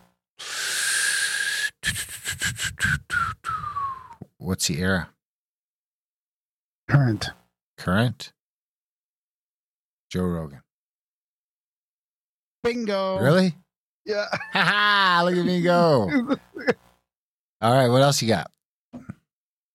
What's 4.37 4.67
the 4.69 4.79
era? 4.79 5.09
Current. 6.87 7.31
Current? 7.77 8.31
Joe 10.09 10.23
Rogan. 10.23 10.61
Bingo. 12.63 13.19
Really? 13.19 13.53
Yeah. 14.05 14.27
Ha 14.31 14.61
ha! 14.63 15.21
Look 15.25 15.35
at 15.35 15.45
me 15.45 15.61
go. 15.61 16.37
All 17.61 17.73
right, 17.73 17.89
what 17.89 18.01
else 18.01 18.21
you 18.21 18.27
got? 18.27 18.51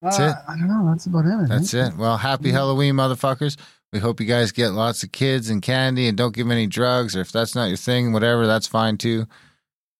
That's 0.02 0.18
Uh, 0.18 0.22
it. 0.24 0.50
I 0.50 0.56
don't 0.58 0.68
know. 0.68 0.90
That's 0.90 1.06
about 1.06 1.24
it. 1.26 1.48
That's 1.48 1.72
it. 1.74 1.96
Well, 1.96 2.16
happy 2.16 2.50
Halloween, 2.52 2.94
motherfuckers. 2.94 3.56
We 3.92 3.98
hope 4.00 4.20
you 4.20 4.26
guys 4.26 4.52
get 4.52 4.70
lots 4.70 5.02
of 5.02 5.12
kids 5.12 5.48
and 5.48 5.62
candy 5.62 6.08
and 6.08 6.18
don't 6.18 6.34
give 6.34 6.50
any 6.50 6.66
drugs, 6.66 7.16
or 7.16 7.20
if 7.20 7.32
that's 7.32 7.54
not 7.54 7.66
your 7.68 7.76
thing, 7.76 8.12
whatever, 8.12 8.46
that's 8.46 8.66
fine 8.66 8.98
too. 8.98 9.26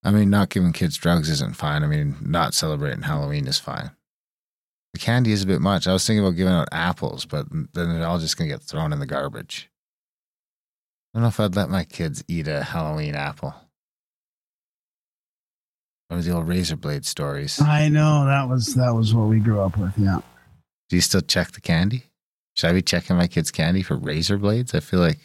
I 0.05 0.11
mean, 0.11 0.29
not 0.31 0.51
giving 0.51 0.73
kids 0.73 0.97
drugs 0.97 1.31
isn't 1.31 1.57
fine. 1.57 1.83
I 1.83 1.87
mean, 1.87 2.17
not 2.21 2.55
celebrating 2.55 3.03
Halloween 3.03 3.47
is 3.47 3.59
fine. 3.59 3.91
The 4.93 5.01
candy 5.01 5.33
is 5.33 5.43
a 5.43 5.47
bit 5.47 5.61
much. 5.61 5.87
I 5.87 5.93
was 5.93 6.07
thinking 6.07 6.25
about 6.25 6.37
giving 6.37 6.53
out 6.53 6.69
apples, 6.73 7.25
but 7.25 7.47
then 7.51 7.69
they're 7.73 8.07
all 8.07 8.19
just 8.19 8.37
going 8.37 8.49
to 8.51 8.55
get 8.55 8.63
thrown 8.63 8.93
in 8.93 8.99
the 8.99 9.07
garbage. 9.07 9.69
I 11.15 11.19
don't 11.19 11.23
know 11.23 11.29
if 11.29 11.41
I'd 11.41 11.57
let 11.57 11.71
my 11.71 11.85
kids 11.85 12.23
eat 12.29 12.49
a 12.49 12.63
Halloween 12.63 13.15
apple. 13.15 13.55
Or 16.11 16.21
the 16.21 16.31
old 16.33 16.47
razor 16.49 16.77
blade 16.77 17.05
stories. 17.05 17.61
I 17.61 17.89
know 17.89 18.27
that 18.27 18.49
was 18.49 18.75
that 18.75 18.95
was 18.95 19.13
what 19.13 19.29
we 19.29 19.41
grew 19.41 19.61
up 19.61 19.77
with. 19.77 19.93
Yeah. 19.99 20.21
Do 20.89 20.97
you 20.97 21.03
still 21.03 21.21
check 21.21 21.51
the 21.53 21.61
candy? 21.61 22.05
Should 22.55 22.71
I 22.71 22.73
be 22.75 22.83
checking 22.83 23.17
my 23.17 23.27
kids' 23.27 23.51
candy 23.51 23.83
for 23.83 23.97
razor 23.97 24.39
blades? 24.39 24.73
I 24.75 24.81
feel 24.81 25.01
like 25.01 25.19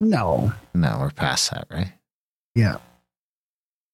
No. 0.00 0.52
no, 0.74 0.98
we're 1.00 1.10
past 1.10 1.50
that, 1.52 1.66
right? 1.70 1.92
Yeah. 2.54 2.76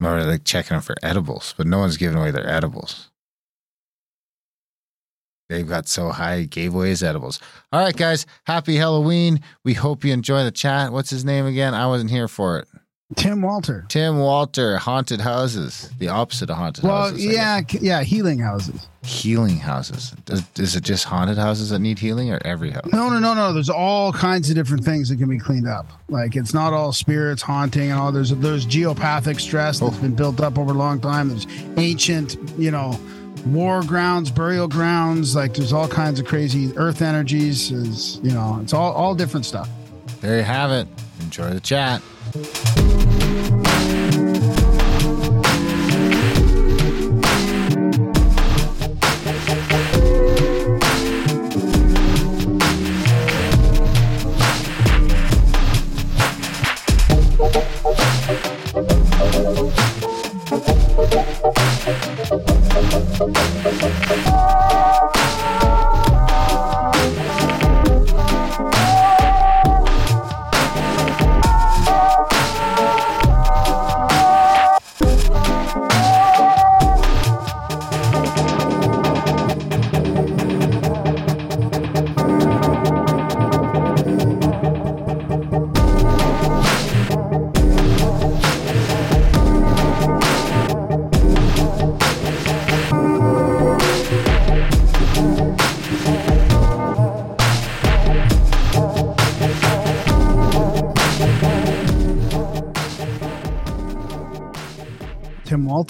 Or 0.02 0.20
like 0.24 0.42
checking 0.42 0.74
them 0.74 0.82
for 0.82 0.96
edibles, 1.02 1.54
but 1.56 1.68
no 1.68 1.78
one's 1.78 1.96
giving 1.96 2.18
away 2.18 2.32
their 2.32 2.48
edibles. 2.48 3.08
They've 5.48 5.68
got 5.68 5.86
so 5.86 6.10
high, 6.10 6.44
gave 6.44 6.74
away 6.74 6.88
his 6.88 7.02
edibles. 7.02 7.38
All 7.72 7.80
right, 7.80 7.96
guys, 7.96 8.26
happy 8.46 8.76
Halloween. 8.76 9.40
We 9.64 9.74
hope 9.74 10.04
you 10.04 10.12
enjoy 10.12 10.44
the 10.44 10.50
chat. 10.50 10.92
What's 10.92 11.10
his 11.10 11.24
name 11.24 11.46
again? 11.46 11.74
I 11.74 11.86
wasn't 11.86 12.10
here 12.10 12.26
for 12.26 12.58
it. 12.58 12.68
Tim 13.16 13.42
Walter. 13.42 13.84
Tim 13.88 14.18
Walter, 14.18 14.76
haunted 14.78 15.20
houses, 15.20 15.90
the 15.98 16.08
opposite 16.08 16.50
of 16.50 16.56
haunted 16.56 16.84
Well, 16.84 17.10
houses. 17.10 17.26
I 17.26 17.30
yeah, 17.32 17.60
yeah, 17.80 18.02
healing 18.02 18.38
houses. 18.38 18.86
healing 19.02 19.56
houses. 19.58 20.12
Does, 20.24 20.42
is 20.58 20.76
it 20.76 20.84
just 20.84 21.04
haunted 21.04 21.36
houses 21.38 21.70
that 21.70 21.80
need 21.80 21.98
healing, 21.98 22.32
or 22.32 22.40
every 22.44 22.70
house? 22.70 22.86
No, 22.92 23.08
no, 23.08 23.18
no, 23.18 23.34
no. 23.34 23.52
There's 23.52 23.70
all 23.70 24.12
kinds 24.12 24.48
of 24.50 24.56
different 24.56 24.84
things 24.84 25.08
that 25.08 25.16
can 25.18 25.28
be 25.28 25.38
cleaned 25.38 25.68
up. 25.68 25.86
Like 26.08 26.36
it's 26.36 26.54
not 26.54 26.72
all 26.72 26.92
spirits 26.92 27.42
haunting 27.42 27.90
and 27.90 27.98
all. 27.98 28.12
There's 28.12 28.30
there's 28.30 28.66
geopathic 28.66 29.40
stress 29.40 29.80
that's 29.80 29.96
oh. 29.98 30.00
been 30.00 30.14
built 30.14 30.40
up 30.40 30.58
over 30.58 30.70
a 30.70 30.74
long 30.74 31.00
time. 31.00 31.28
There's 31.28 31.46
ancient, 31.76 32.36
you 32.58 32.70
know, 32.70 32.98
war 33.46 33.82
grounds, 33.82 34.30
burial 34.30 34.68
grounds. 34.68 35.34
Like 35.34 35.54
there's 35.54 35.72
all 35.72 35.88
kinds 35.88 36.20
of 36.20 36.26
crazy 36.26 36.72
earth 36.76 37.02
energies. 37.02 37.70
Is 37.70 38.18
you 38.22 38.30
know, 38.32 38.58
it's 38.62 38.72
all 38.72 38.92
all 38.92 39.14
different 39.14 39.46
stuff. 39.46 39.68
There 40.20 40.36
you 40.38 40.44
have 40.44 40.70
it. 40.70 40.86
Enjoy 41.20 41.50
the 41.50 41.60
chat. 41.60 42.00
Música 42.34 43.71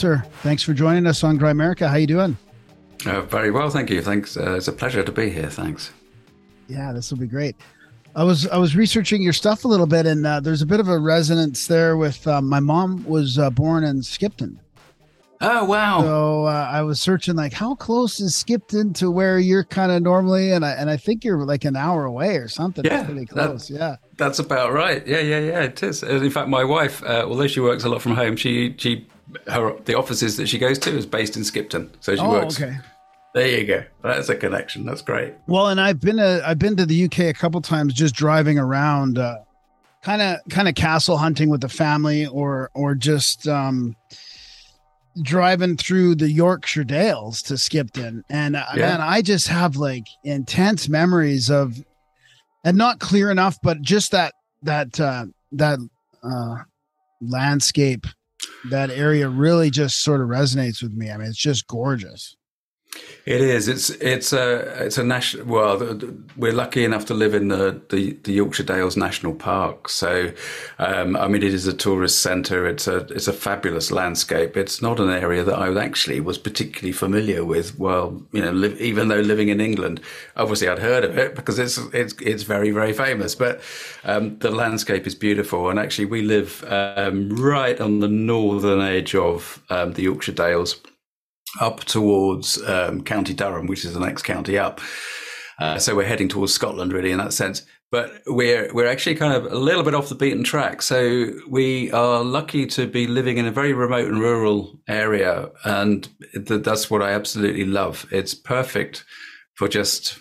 Walter, 0.02 0.24
thanks 0.42 0.64
for 0.64 0.74
joining 0.74 1.06
us 1.06 1.22
on 1.22 1.38
Grimerica. 1.38 1.88
How 1.88 1.94
you 1.94 2.08
doing? 2.08 2.36
Uh, 3.06 3.20
very 3.22 3.52
well, 3.52 3.70
thank 3.70 3.88
you. 3.88 4.02
Thanks. 4.02 4.36
Uh, 4.36 4.54
it's 4.54 4.66
a 4.66 4.72
pleasure 4.72 5.04
to 5.04 5.12
be 5.12 5.30
here. 5.30 5.48
Thanks. 5.48 5.92
Yeah, 6.66 6.92
this 6.92 7.10
will 7.12 7.18
be 7.18 7.28
great. 7.28 7.54
I 8.16 8.24
was 8.24 8.48
I 8.48 8.56
was 8.58 8.74
researching 8.74 9.22
your 9.22 9.32
stuff 9.32 9.64
a 9.64 9.68
little 9.68 9.86
bit, 9.86 10.04
and 10.06 10.26
uh, 10.26 10.40
there's 10.40 10.60
a 10.60 10.66
bit 10.66 10.80
of 10.80 10.88
a 10.88 10.98
resonance 10.98 11.68
there 11.68 11.96
with 11.96 12.26
uh, 12.26 12.42
my 12.42 12.58
mom 12.58 13.04
was 13.04 13.38
uh, 13.38 13.50
born 13.50 13.84
in 13.84 14.02
Skipton. 14.02 14.58
Oh 15.40 15.64
wow! 15.66 16.00
So 16.02 16.44
uh, 16.46 16.68
I 16.70 16.82
was 16.82 17.00
searching 17.00 17.36
like 17.36 17.52
how 17.52 17.76
close 17.76 18.18
is 18.18 18.34
Skipton 18.34 18.92
to 18.94 19.08
where 19.08 19.38
you're 19.38 19.64
kind 19.64 19.92
of 19.92 20.02
normally, 20.02 20.50
and 20.50 20.64
I 20.64 20.72
and 20.72 20.90
I 20.90 20.96
think 20.96 21.24
you're 21.24 21.44
like 21.44 21.64
an 21.64 21.76
hour 21.76 22.04
away 22.06 22.36
or 22.38 22.48
something. 22.48 22.84
Yeah, 22.84 23.04
pretty 23.04 23.20
that- 23.26 23.28
close. 23.28 23.70
yeah. 23.70 23.96
That's 24.16 24.40
about 24.40 24.72
right. 24.72 25.06
Yeah, 25.06 25.20
yeah, 25.20 25.38
yeah. 25.38 25.60
It 25.62 25.80
is. 25.82 26.02
And 26.02 26.24
in 26.24 26.30
fact, 26.30 26.48
my 26.48 26.64
wife, 26.64 27.02
uh, 27.04 27.24
although 27.26 27.46
she 27.46 27.60
works 27.60 27.84
a 27.84 27.88
lot 27.88 28.02
from 28.02 28.14
home, 28.16 28.36
she 28.36 28.74
she 28.78 29.06
her 29.48 29.74
the 29.84 29.94
offices 29.96 30.36
that 30.36 30.48
she 30.48 30.58
goes 30.58 30.78
to 30.80 30.96
is 30.96 31.06
based 31.06 31.36
in 31.36 31.44
Skipton, 31.44 31.90
so 32.00 32.14
she 32.14 32.20
Oh, 32.22 32.30
works. 32.30 32.60
okay. 32.60 32.76
There 33.34 33.48
you 33.48 33.66
go. 33.66 33.82
That's 34.02 34.28
a 34.28 34.36
connection. 34.36 34.84
That's 34.84 35.00
great. 35.00 35.32
Well, 35.46 35.68
and 35.68 35.80
I've 35.80 36.00
been 36.00 36.16
to 36.18 36.42
I've 36.44 36.58
been 36.58 36.76
to 36.76 36.84
the 36.86 37.04
UK 37.04 37.20
a 37.20 37.32
couple 37.32 37.60
times 37.62 37.94
just 37.94 38.14
driving 38.14 38.58
around, 38.58 39.18
kind 40.02 40.20
of 40.20 40.38
kind 40.50 40.68
of 40.68 40.74
castle 40.74 41.16
hunting 41.16 41.48
with 41.48 41.62
the 41.62 41.68
family, 41.70 42.26
or 42.26 42.70
or 42.74 42.94
just 42.94 43.48
um, 43.48 43.96
driving 45.22 45.76
through 45.76 46.14
the 46.14 46.30
Yorkshire 46.30 46.84
Dales 46.84 47.42
to 47.42 47.56
Skipton, 47.56 48.22
and 48.30 48.56
uh, 48.56 48.64
Yeah. 48.74 48.88
man, 48.88 49.00
I 49.00 49.22
just 49.22 49.48
have 49.48 49.76
like 49.76 50.04
intense 50.24 50.88
memories 50.88 51.50
of, 51.50 51.82
and 52.64 52.76
not 52.76 52.98
clear 53.00 53.30
enough, 53.30 53.56
but 53.62 53.80
just 53.82 54.10
that 54.12 54.34
that 54.62 54.98
uh, 55.00 55.24
that 55.52 55.78
uh, 56.22 56.56
landscape, 57.20 58.06
that 58.70 58.90
area 58.90 59.28
really 59.28 59.70
just 59.70 60.02
sort 60.02 60.20
of 60.20 60.28
resonates 60.28 60.82
with 60.82 60.92
me. 60.92 61.10
I 61.10 61.16
mean, 61.16 61.28
it's 61.28 61.38
just 61.38 61.66
gorgeous. 61.66 62.36
It 63.24 63.40
is. 63.40 63.68
It's 63.68 63.90
it's 63.90 64.32
a 64.32 64.84
it's 64.84 64.98
a 64.98 65.04
national. 65.04 65.46
Well, 65.46 66.00
we're 66.36 66.52
lucky 66.52 66.84
enough 66.84 67.04
to 67.06 67.14
live 67.14 67.34
in 67.34 67.48
the, 67.48 67.80
the, 67.88 68.18
the 68.24 68.32
Yorkshire 68.32 68.64
Dales 68.64 68.96
National 68.96 69.32
Park. 69.32 69.88
So, 69.88 70.32
um, 70.80 71.14
I 71.14 71.28
mean, 71.28 71.44
it 71.44 71.54
is 71.54 71.68
a 71.68 71.72
tourist 71.72 72.18
centre. 72.18 72.66
It's 72.66 72.88
a 72.88 72.98
it's 73.12 73.28
a 73.28 73.32
fabulous 73.32 73.92
landscape. 73.92 74.56
It's 74.56 74.82
not 74.82 74.98
an 74.98 75.08
area 75.08 75.44
that 75.44 75.56
I 75.56 75.72
actually 75.80 76.18
was 76.20 76.36
particularly 76.36 76.90
familiar 76.90 77.44
with. 77.44 77.78
Well, 77.78 78.20
you 78.32 78.42
know, 78.42 78.64
even 78.80 79.06
though 79.06 79.20
living 79.20 79.50
in 79.50 79.60
England, 79.60 80.00
obviously 80.36 80.68
I'd 80.68 80.80
heard 80.80 81.04
of 81.04 81.16
it 81.16 81.36
because 81.36 81.60
it's 81.60 81.78
it's 81.92 82.14
it's 82.20 82.42
very 82.42 82.72
very 82.72 82.92
famous. 82.92 83.36
But 83.36 83.60
um, 84.02 84.36
the 84.40 84.50
landscape 84.50 85.06
is 85.06 85.14
beautiful, 85.14 85.70
and 85.70 85.78
actually 85.78 86.06
we 86.06 86.22
live 86.22 86.64
um, 86.64 87.28
right 87.36 87.80
on 87.80 88.00
the 88.00 88.08
northern 88.08 88.80
edge 88.80 89.14
of 89.14 89.62
um, 89.70 89.92
the 89.92 90.02
Yorkshire 90.02 90.32
Dales 90.32 90.74
up 91.60 91.84
towards 91.84 92.62
um, 92.62 93.02
County 93.02 93.34
Durham, 93.34 93.66
which 93.66 93.84
is 93.84 93.94
the 93.94 94.00
next 94.00 94.22
county 94.22 94.58
up. 94.58 94.80
Uh, 95.58 95.78
so 95.78 95.94
we're 95.94 96.06
heading 96.06 96.28
towards 96.28 96.52
Scotland, 96.52 96.92
really, 96.92 97.10
in 97.10 97.18
that 97.18 97.32
sense. 97.32 97.64
But 97.90 98.22
we're 98.26 98.72
we're 98.72 98.86
actually 98.86 99.16
kind 99.16 99.34
of 99.34 99.52
a 99.52 99.58
little 99.58 99.82
bit 99.82 99.94
off 99.94 100.08
the 100.08 100.14
beaten 100.14 100.44
track. 100.44 100.80
So 100.80 101.30
we 101.46 101.92
are 101.92 102.24
lucky 102.24 102.66
to 102.68 102.86
be 102.86 103.06
living 103.06 103.36
in 103.36 103.46
a 103.46 103.50
very 103.50 103.74
remote 103.74 104.08
and 104.08 104.18
rural 104.18 104.80
area, 104.88 105.50
and 105.64 106.08
th- 106.32 106.62
that's 106.62 106.90
what 106.90 107.02
I 107.02 107.10
absolutely 107.10 107.66
love. 107.66 108.06
It's 108.10 108.34
perfect 108.34 109.04
for 109.54 109.68
just 109.68 110.18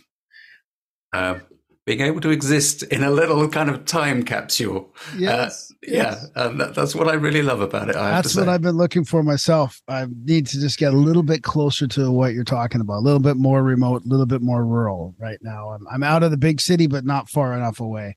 uh, 1.13 1.39
being 1.85 2.01
able 2.01 2.21
to 2.21 2.29
exist 2.29 2.83
in 2.83 3.03
a 3.03 3.09
little 3.09 3.49
kind 3.49 3.69
of 3.69 3.85
time 3.85 4.23
capsule. 4.23 4.93
Yes, 5.17 5.71
Uh, 5.71 5.75
yeah, 5.81 6.15
and 6.35 6.59
that, 6.59 6.75
that's 6.75 6.93
what 6.93 7.07
I 7.07 7.13
really 7.13 7.41
love 7.41 7.59
about 7.61 7.89
it. 7.89 7.95
I 7.95 8.09
have 8.09 8.23
That's 8.23 8.35
what. 8.35 8.47
I've 8.47 8.61
been 8.61 8.77
looking 8.77 9.03
for 9.03 9.23
myself. 9.23 9.81
I 9.87 10.05
need 10.23 10.45
to 10.47 10.59
just 10.59 10.77
get 10.77 10.93
a 10.93 10.97
little 10.97 11.23
bit 11.23 11.41
closer 11.41 11.87
to 11.87 12.11
what 12.11 12.33
you're 12.33 12.43
talking 12.43 12.81
about, 12.81 12.99
a 12.99 13.05
little 13.05 13.19
bit 13.19 13.37
more 13.37 13.63
remote, 13.63 14.05
a 14.05 14.07
little 14.07 14.27
bit 14.27 14.41
more 14.41 14.63
rural 14.63 15.15
right 15.17 15.39
now. 15.41 15.69
I'm, 15.69 15.87
I'm 15.91 16.03
out 16.03 16.21
of 16.21 16.29
the 16.29 16.37
big 16.37 16.61
city, 16.61 16.85
but 16.85 17.03
not 17.03 17.29
far 17.29 17.53
enough 17.53 17.79
away. 17.79 18.15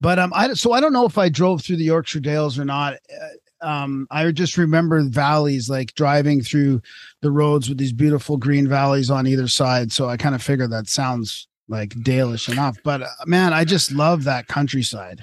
But 0.00 0.18
um, 0.20 0.32
I 0.34 0.52
so 0.54 0.72
I 0.72 0.80
don't 0.80 0.92
know 0.92 1.06
if 1.06 1.18
I 1.18 1.28
drove 1.28 1.62
through 1.62 1.76
the 1.76 1.84
Yorkshire 1.84 2.20
Dales 2.20 2.58
or 2.58 2.64
not. 2.64 2.94
Uh, 2.94 3.28
Um, 3.66 4.08
I 4.10 4.30
just 4.32 4.58
remember 4.58 5.02
valleys, 5.08 5.68
like 5.68 5.94
driving 5.94 6.42
through 6.42 6.82
the 7.20 7.30
roads 7.30 7.68
with 7.68 7.78
these 7.78 7.92
beautiful 7.92 8.36
green 8.36 8.66
valleys 8.68 9.08
on 9.08 9.26
either 9.28 9.46
side. 9.46 9.92
So 9.92 10.08
I 10.08 10.16
kind 10.16 10.34
of 10.34 10.42
figure 10.42 10.66
that 10.66 10.88
sounds 10.88 11.46
like 11.72 11.90
Dalish 11.90 12.48
enough. 12.48 12.78
But 12.84 13.02
uh, 13.02 13.08
man, 13.26 13.52
I 13.52 13.64
just 13.64 13.90
love 13.90 14.24
that 14.24 14.46
countryside. 14.46 15.22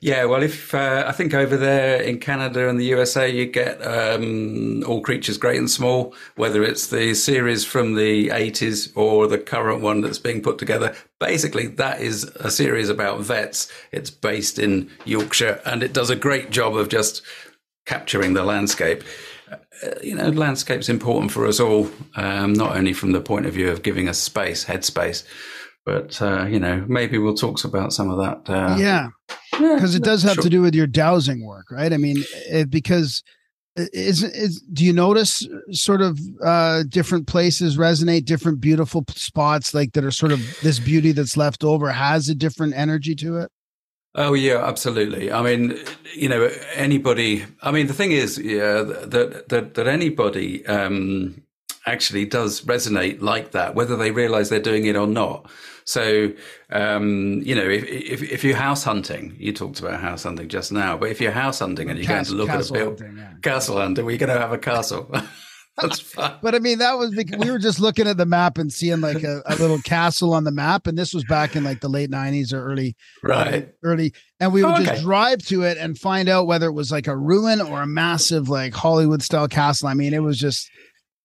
Yeah, 0.00 0.24
well, 0.24 0.42
if 0.42 0.74
uh, 0.74 1.04
I 1.06 1.12
think 1.12 1.34
over 1.34 1.56
there 1.56 2.00
in 2.00 2.18
Canada 2.18 2.68
and 2.68 2.80
the 2.80 2.84
USA, 2.86 3.28
you 3.28 3.46
get 3.46 3.80
um, 3.86 4.82
All 4.84 5.00
Creatures 5.00 5.38
Great 5.38 5.58
and 5.58 5.70
Small, 5.70 6.14
whether 6.36 6.62
it's 6.62 6.88
the 6.88 7.14
series 7.14 7.64
from 7.64 7.94
the 7.94 8.28
80s 8.28 8.90
or 8.96 9.26
the 9.26 9.38
current 9.38 9.80
one 9.80 10.00
that's 10.00 10.18
being 10.18 10.42
put 10.42 10.58
together. 10.58 10.96
Basically, 11.20 11.66
that 11.66 12.00
is 12.00 12.24
a 12.36 12.50
series 12.50 12.88
about 12.88 13.20
vets. 13.20 13.70
It's 13.92 14.10
based 14.10 14.58
in 14.58 14.90
Yorkshire 15.04 15.60
and 15.64 15.82
it 15.82 15.92
does 15.92 16.10
a 16.10 16.16
great 16.16 16.50
job 16.50 16.76
of 16.76 16.88
just 16.88 17.22
capturing 17.86 18.34
the 18.34 18.44
landscape. 18.44 19.02
Uh, 19.82 19.90
you 20.02 20.14
know, 20.14 20.28
landscape's 20.30 20.88
important 20.88 21.30
for 21.30 21.46
us 21.46 21.60
all, 21.60 21.88
um, 22.16 22.52
not 22.52 22.76
only 22.76 22.92
from 22.92 23.12
the 23.12 23.20
point 23.20 23.46
of 23.46 23.54
view 23.54 23.70
of 23.70 23.82
giving 23.82 24.08
us 24.08 24.18
space, 24.18 24.64
headspace, 24.64 25.24
but, 25.84 26.20
uh, 26.20 26.44
you 26.46 26.58
know, 26.58 26.84
maybe 26.88 27.16
we'll 27.18 27.34
talk 27.34 27.62
about 27.64 27.92
some 27.92 28.10
of 28.10 28.18
that. 28.18 28.52
Uh, 28.52 28.76
yeah 28.78 29.08
because 29.58 29.94
it 29.94 30.02
does 30.02 30.22
have 30.22 30.34
sure. 30.34 30.42
to 30.42 30.50
do 30.50 30.62
with 30.62 30.74
your 30.74 30.86
dowsing 30.86 31.44
work 31.44 31.70
right 31.70 31.92
i 31.92 31.96
mean 31.96 32.16
it, 32.48 32.70
because 32.70 33.22
is, 33.76 34.24
is 34.24 34.60
do 34.72 34.84
you 34.84 34.92
notice 34.92 35.46
sort 35.70 36.00
of 36.00 36.18
uh 36.44 36.82
different 36.88 37.26
places 37.26 37.76
resonate 37.76 38.24
different 38.24 38.60
beautiful 38.60 39.04
spots 39.10 39.74
like 39.74 39.92
that 39.92 40.04
are 40.04 40.10
sort 40.10 40.32
of 40.32 40.40
this 40.62 40.78
beauty 40.78 41.12
that's 41.12 41.36
left 41.36 41.64
over 41.64 41.90
has 41.90 42.28
a 42.28 42.34
different 42.34 42.74
energy 42.74 43.14
to 43.14 43.38
it 43.38 43.50
Oh 44.20 44.34
yeah, 44.34 44.66
absolutely. 44.66 45.30
I 45.30 45.42
mean, 45.42 45.78
you 46.12 46.28
know, 46.28 46.50
anybody. 46.74 47.44
I 47.62 47.70
mean, 47.70 47.86
the 47.86 47.94
thing 47.94 48.10
is, 48.10 48.36
yeah, 48.36 48.82
that 48.82 49.48
that 49.48 49.74
that 49.74 49.86
anybody 49.86 50.66
um, 50.66 51.44
actually 51.86 52.24
does 52.24 52.62
resonate 52.62 53.22
like 53.22 53.52
that, 53.52 53.76
whether 53.76 53.96
they 53.96 54.10
realize 54.10 54.48
they're 54.48 54.58
doing 54.58 54.86
it 54.86 54.96
or 54.96 55.06
not. 55.06 55.48
So, 55.84 56.32
um, 56.70 57.42
you 57.44 57.54
know, 57.54 57.66
if, 57.66 57.84
if, 57.84 58.22
if 58.22 58.44
you're 58.44 58.56
house 58.56 58.82
hunting, 58.82 59.36
you 59.38 59.52
talked 59.52 59.78
about 59.78 60.00
house 60.00 60.24
hunting 60.24 60.48
just 60.48 60.72
now, 60.72 60.98
but 60.98 61.10
if 61.10 61.20
you're 61.20 61.32
house 61.32 61.60
hunting 61.60 61.88
and 61.88 61.98
you're 61.98 62.08
going 62.08 62.24
to 62.24 62.34
look 62.34 62.50
at 62.50 62.56
a 62.56 62.58
castle 62.58 62.74
build, 62.74 63.00
hunting, 63.00 63.18
yeah. 63.18 63.32
castle 63.40 63.76
hunting, 63.78 64.04
we're 64.04 64.18
going 64.18 64.34
to 64.34 64.38
have 64.38 64.52
a 64.52 64.58
castle. 64.58 65.10
That's 65.80 66.00
fine. 66.14 66.34
But 66.42 66.54
I 66.54 66.58
mean, 66.58 66.78
that 66.78 66.98
was 66.98 67.14
because 67.14 67.38
we 67.44 67.50
were 67.50 67.58
just 67.58 67.80
looking 67.80 68.06
at 68.06 68.16
the 68.16 68.26
map 68.26 68.58
and 68.58 68.72
seeing 68.72 69.00
like 69.00 69.22
a, 69.22 69.42
a 69.46 69.56
little 69.56 69.78
castle 69.82 70.32
on 70.34 70.44
the 70.44 70.52
map, 70.52 70.86
and 70.86 70.96
this 70.98 71.14
was 71.14 71.24
back 71.24 71.54
in 71.56 71.64
like 71.64 71.80
the 71.80 71.88
late 71.88 72.10
'90s 72.10 72.52
or 72.52 72.64
early, 72.64 72.96
Right. 73.22 73.72
early, 73.82 74.12
and 74.40 74.52
we 74.52 74.64
would 74.64 74.74
Oh, 74.74 74.78
just 74.78 74.90
okay. 74.92 75.02
drive 75.02 75.38
to 75.46 75.62
it 75.62 75.78
and 75.78 75.98
find 75.98 76.28
out 76.28 76.46
whether 76.46 76.66
it 76.66 76.72
was 76.72 76.90
like 76.92 77.06
a 77.06 77.16
ruin 77.16 77.60
or 77.60 77.82
a 77.82 77.86
massive 77.86 78.48
like 78.48 78.74
Hollywood 78.74 79.22
style 79.22 79.48
castle. 79.48 79.88
I 79.88 79.94
mean, 79.94 80.12
it 80.14 80.22
was 80.22 80.38
just, 80.38 80.68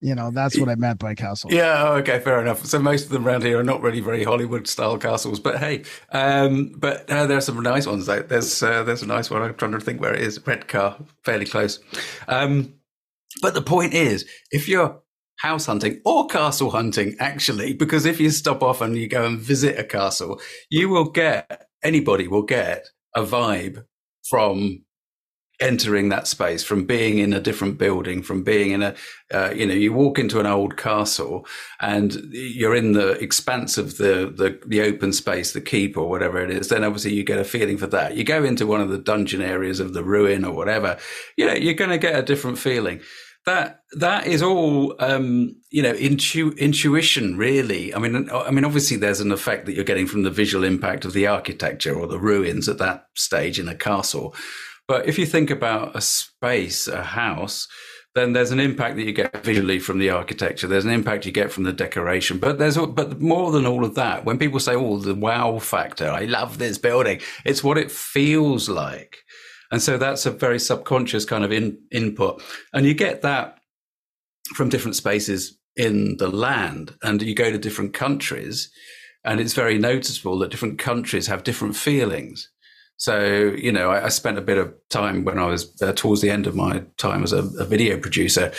you 0.02 0.14
know, 0.16 0.32
that's 0.32 0.60
what 0.60 0.68
I 0.70 0.76
meant 0.76 1.00
by 1.00 1.16
castle. 1.16 1.52
Yeah, 1.54 1.88
okay, 1.94 2.20
fair 2.20 2.42
enough. 2.42 2.66
So 2.66 2.78
most 2.78 3.06
of 3.06 3.12
them 3.12 3.26
around 3.26 3.44
here 3.44 3.58
are 3.60 3.64
not 3.64 3.82
really 3.82 4.02
very 4.02 4.24
Hollywood 4.24 4.68
style 4.68 4.98
castles, 4.98 5.40
but 5.40 5.58
hey, 5.60 5.84
um, 6.12 6.74
but 6.78 7.10
uh, 7.10 7.26
there 7.26 7.38
are 7.38 7.42
some 7.42 7.62
nice 7.62 7.88
ones. 7.88 8.06
Though. 8.06 8.22
There's 8.22 8.62
uh, 8.62 8.84
there's 8.84 9.02
a 9.02 9.08
nice 9.08 9.30
one. 9.30 9.42
I'm 9.42 9.56
trying 9.56 9.72
to 9.72 9.80
think 9.80 10.02
where 10.02 10.14
it 10.14 10.22
is. 10.22 10.46
Redcar, 10.46 10.98
fairly 11.24 11.46
close. 11.46 11.80
Um, 12.28 12.74
but 13.42 13.54
the 13.54 13.62
point 13.62 13.94
is, 13.94 14.26
if 14.52 14.68
you're 14.68 15.02
house 15.38 15.66
hunting 15.66 16.02
or 16.06 16.28
castle 16.28 16.72
hunting, 16.72 17.16
actually, 17.20 17.74
because 17.74 18.06
if 18.06 18.20
you 18.20 18.30
stop 18.30 18.64
off 18.64 18.82
and 18.82 18.98
you 18.98 19.08
go 19.08 19.26
and 19.26 19.40
visit 19.40 19.78
a 19.78 19.84
castle, 19.84 20.40
you 20.70 20.90
will 20.90 21.10
get 21.10 21.68
anybody 21.84 22.28
will 22.28 22.44
get 22.44 22.88
a 23.16 23.24
vibe 23.24 23.84
from 24.24 24.84
entering 25.60 26.10
that 26.10 26.28
space 26.28 26.64
from 26.64 26.84
being 26.86 27.20
in 27.20 27.32
a 27.32 27.40
different 27.40 27.78
building 27.78 28.24
from 28.24 28.44
being 28.44 28.72
in 28.72 28.82
a 28.82 28.96
uh, 29.32 29.52
you 29.56 29.66
know 29.66 29.74
you 29.74 29.94
walk 29.94 30.18
into 30.18 30.40
an 30.40 30.48
old 30.48 30.76
castle 30.76 31.46
and 31.80 32.16
you're 32.32 32.76
in 32.76 32.94
the 32.94 33.12
expanse 33.24 33.78
of 33.78 33.98
the, 33.98 34.34
the 34.36 34.60
the 34.66 34.82
open 34.82 35.14
space 35.14 35.54
the 35.54 35.62
keep 35.62 35.96
or 35.96 36.10
whatever 36.10 36.44
it 36.44 36.50
is 36.50 36.70
then 36.70 36.84
obviously 36.84 37.14
you 37.14 37.24
get 37.24 37.38
a 37.38 37.44
feeling 37.44 37.78
for 37.78 37.88
that. 37.88 38.18
You 38.18 38.24
go 38.24 38.44
into 38.44 38.66
one 38.66 38.82
of 38.82 38.90
the 38.90 38.98
dungeon 38.98 39.42
areas 39.42 39.80
of 39.80 39.94
the 39.94 40.04
ruin 40.04 40.44
or 40.44 40.54
whatever 40.54 40.98
you 41.38 41.46
know 41.46 41.54
you're 41.54 41.76
going 41.76 41.92
to 41.92 42.00
get 42.00 42.18
a 42.18 42.24
different 42.24 42.58
feeling 42.58 43.00
that 43.46 43.82
that 44.00 44.28
is 44.28 44.42
all 44.42 44.96
um, 45.00 45.56
you 45.70 45.84
know 45.84 45.94
intu- 45.94 46.56
intuition 46.58 47.38
really. 47.38 47.94
I 47.94 48.00
mean 48.00 48.30
i 48.32 48.52
mean 48.52 48.66
obviously 48.66 48.98
there's 48.98 49.20
an 49.20 49.32
effect 49.32 49.66
that 49.66 49.74
you're 49.74 49.84
getting 49.84 50.08
from 50.08 50.24
the 50.24 50.32
visual 50.32 50.64
impact 50.64 51.06
of 51.06 51.14
the 51.14 51.28
architecture 51.28 51.96
or 51.96 52.08
the 52.08 52.20
ruins 52.20 52.70
at 52.70 52.78
that 52.80 53.08
stage 53.16 53.60
in 53.60 53.68
a 53.68 53.76
castle. 53.76 54.36
But 54.88 55.08
if 55.08 55.18
you 55.18 55.26
think 55.26 55.50
about 55.50 55.96
a 55.96 56.02
space 56.02 56.88
a 56.88 57.04
house 57.04 57.68
then 58.16 58.34
there's 58.34 58.52
an 58.52 58.60
impact 58.60 58.96
that 58.96 59.06
you 59.06 59.12
get 59.12 59.44
visually 59.44 59.80
from 59.80 59.98
the 59.98 60.12
architecture. 60.12 60.68
There's 60.68 60.86
an 60.86 60.92
impact 60.92 61.26
you 61.26 61.32
get 61.32 61.52
from 61.52 61.64
the 61.64 61.74
decoration. 61.74 62.38
But 62.38 62.60
there's 62.60 62.78
but 62.78 63.20
more 63.20 63.52
than 63.52 63.66
all 63.66 63.84
of 63.84 63.96
that 63.96 64.24
when 64.24 64.38
people 64.38 64.60
say 64.60 64.76
oh 64.76 64.98
the 64.98 65.16
wow 65.16 65.60
factor 65.60 66.10
i 66.10 66.26
love 66.26 66.58
this 66.58 66.78
building 66.78 67.20
it's 67.46 67.64
what 67.64 67.78
it 67.78 67.92
feels 67.92 68.70
like 68.70 69.18
and 69.74 69.82
so 69.82 69.98
that's 69.98 70.28
a 70.28 70.32
very 70.32 70.60
subconscious 70.60 71.26
kind 71.26 71.44
of 71.44 71.52
in, 71.52 71.80
input. 71.92 72.44
And 72.74 72.86
you 72.86 72.94
get 72.94 73.24
that 73.24 73.58
from 74.54 74.70
different 74.70 74.96
spaces 74.96 75.58
in 75.76 76.18
the 76.18 76.28
land. 76.28 76.94
And 77.02 77.20
you 77.24 77.34
go 77.34 77.52
to 77.52 77.58
different 77.58 77.92
countries, 77.96 78.72
and 79.26 79.40
it's 79.40 79.56
very 79.56 79.80
noticeable 79.80 80.38
that 80.38 80.52
different 80.52 80.78
countries 80.78 81.26
have 81.26 81.44
different 81.44 81.76
feelings. 81.76 82.52
So, 82.98 83.26
you 83.58 83.72
know, 83.72 83.90
I, 83.90 84.06
I 84.06 84.10
spent 84.10 84.38
a 84.38 84.42
bit 84.42 84.60
of 84.60 84.72
time 84.92 85.26
when 85.26 85.40
I 85.40 85.48
was 85.48 85.82
uh, 85.82 85.92
towards 85.94 86.22
the 86.22 86.30
end 86.30 86.46
of 86.46 86.56
my 86.56 86.84
time 86.98 87.24
as 87.24 87.34
a, 87.34 87.40
a 87.40 87.66
video 87.66 87.98
producer. 87.98 88.54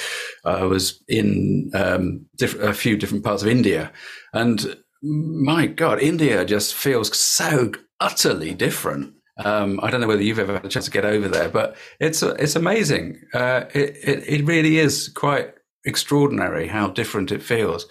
I 0.44 0.64
was 0.64 1.00
in 1.06 1.70
um, 1.74 2.26
diff- 2.34 2.58
a 2.60 2.74
few 2.74 2.96
different 2.96 3.22
parts 3.22 3.44
of 3.44 3.48
India. 3.48 3.92
And 4.32 4.76
my 5.00 5.66
God, 5.66 6.02
India 6.02 6.44
just 6.44 6.74
feels 6.74 7.16
so 7.16 7.70
utterly 8.00 8.52
different. 8.52 9.14
Um, 9.36 9.80
I 9.82 9.90
don't 9.90 10.00
know 10.00 10.06
whether 10.06 10.22
you've 10.22 10.38
ever 10.38 10.54
had 10.54 10.64
a 10.64 10.68
chance 10.68 10.84
to 10.84 10.90
get 10.90 11.04
over 11.04 11.28
there, 11.28 11.48
but 11.48 11.76
it's 12.00 12.22
it's 12.22 12.56
amazing. 12.56 13.20
Uh, 13.32 13.64
it, 13.74 13.96
it 14.02 14.24
it 14.28 14.44
really 14.44 14.78
is 14.78 15.08
quite 15.08 15.54
extraordinary 15.84 16.68
how 16.68 16.88
different 16.88 17.32
it 17.32 17.42
feels. 17.42 17.86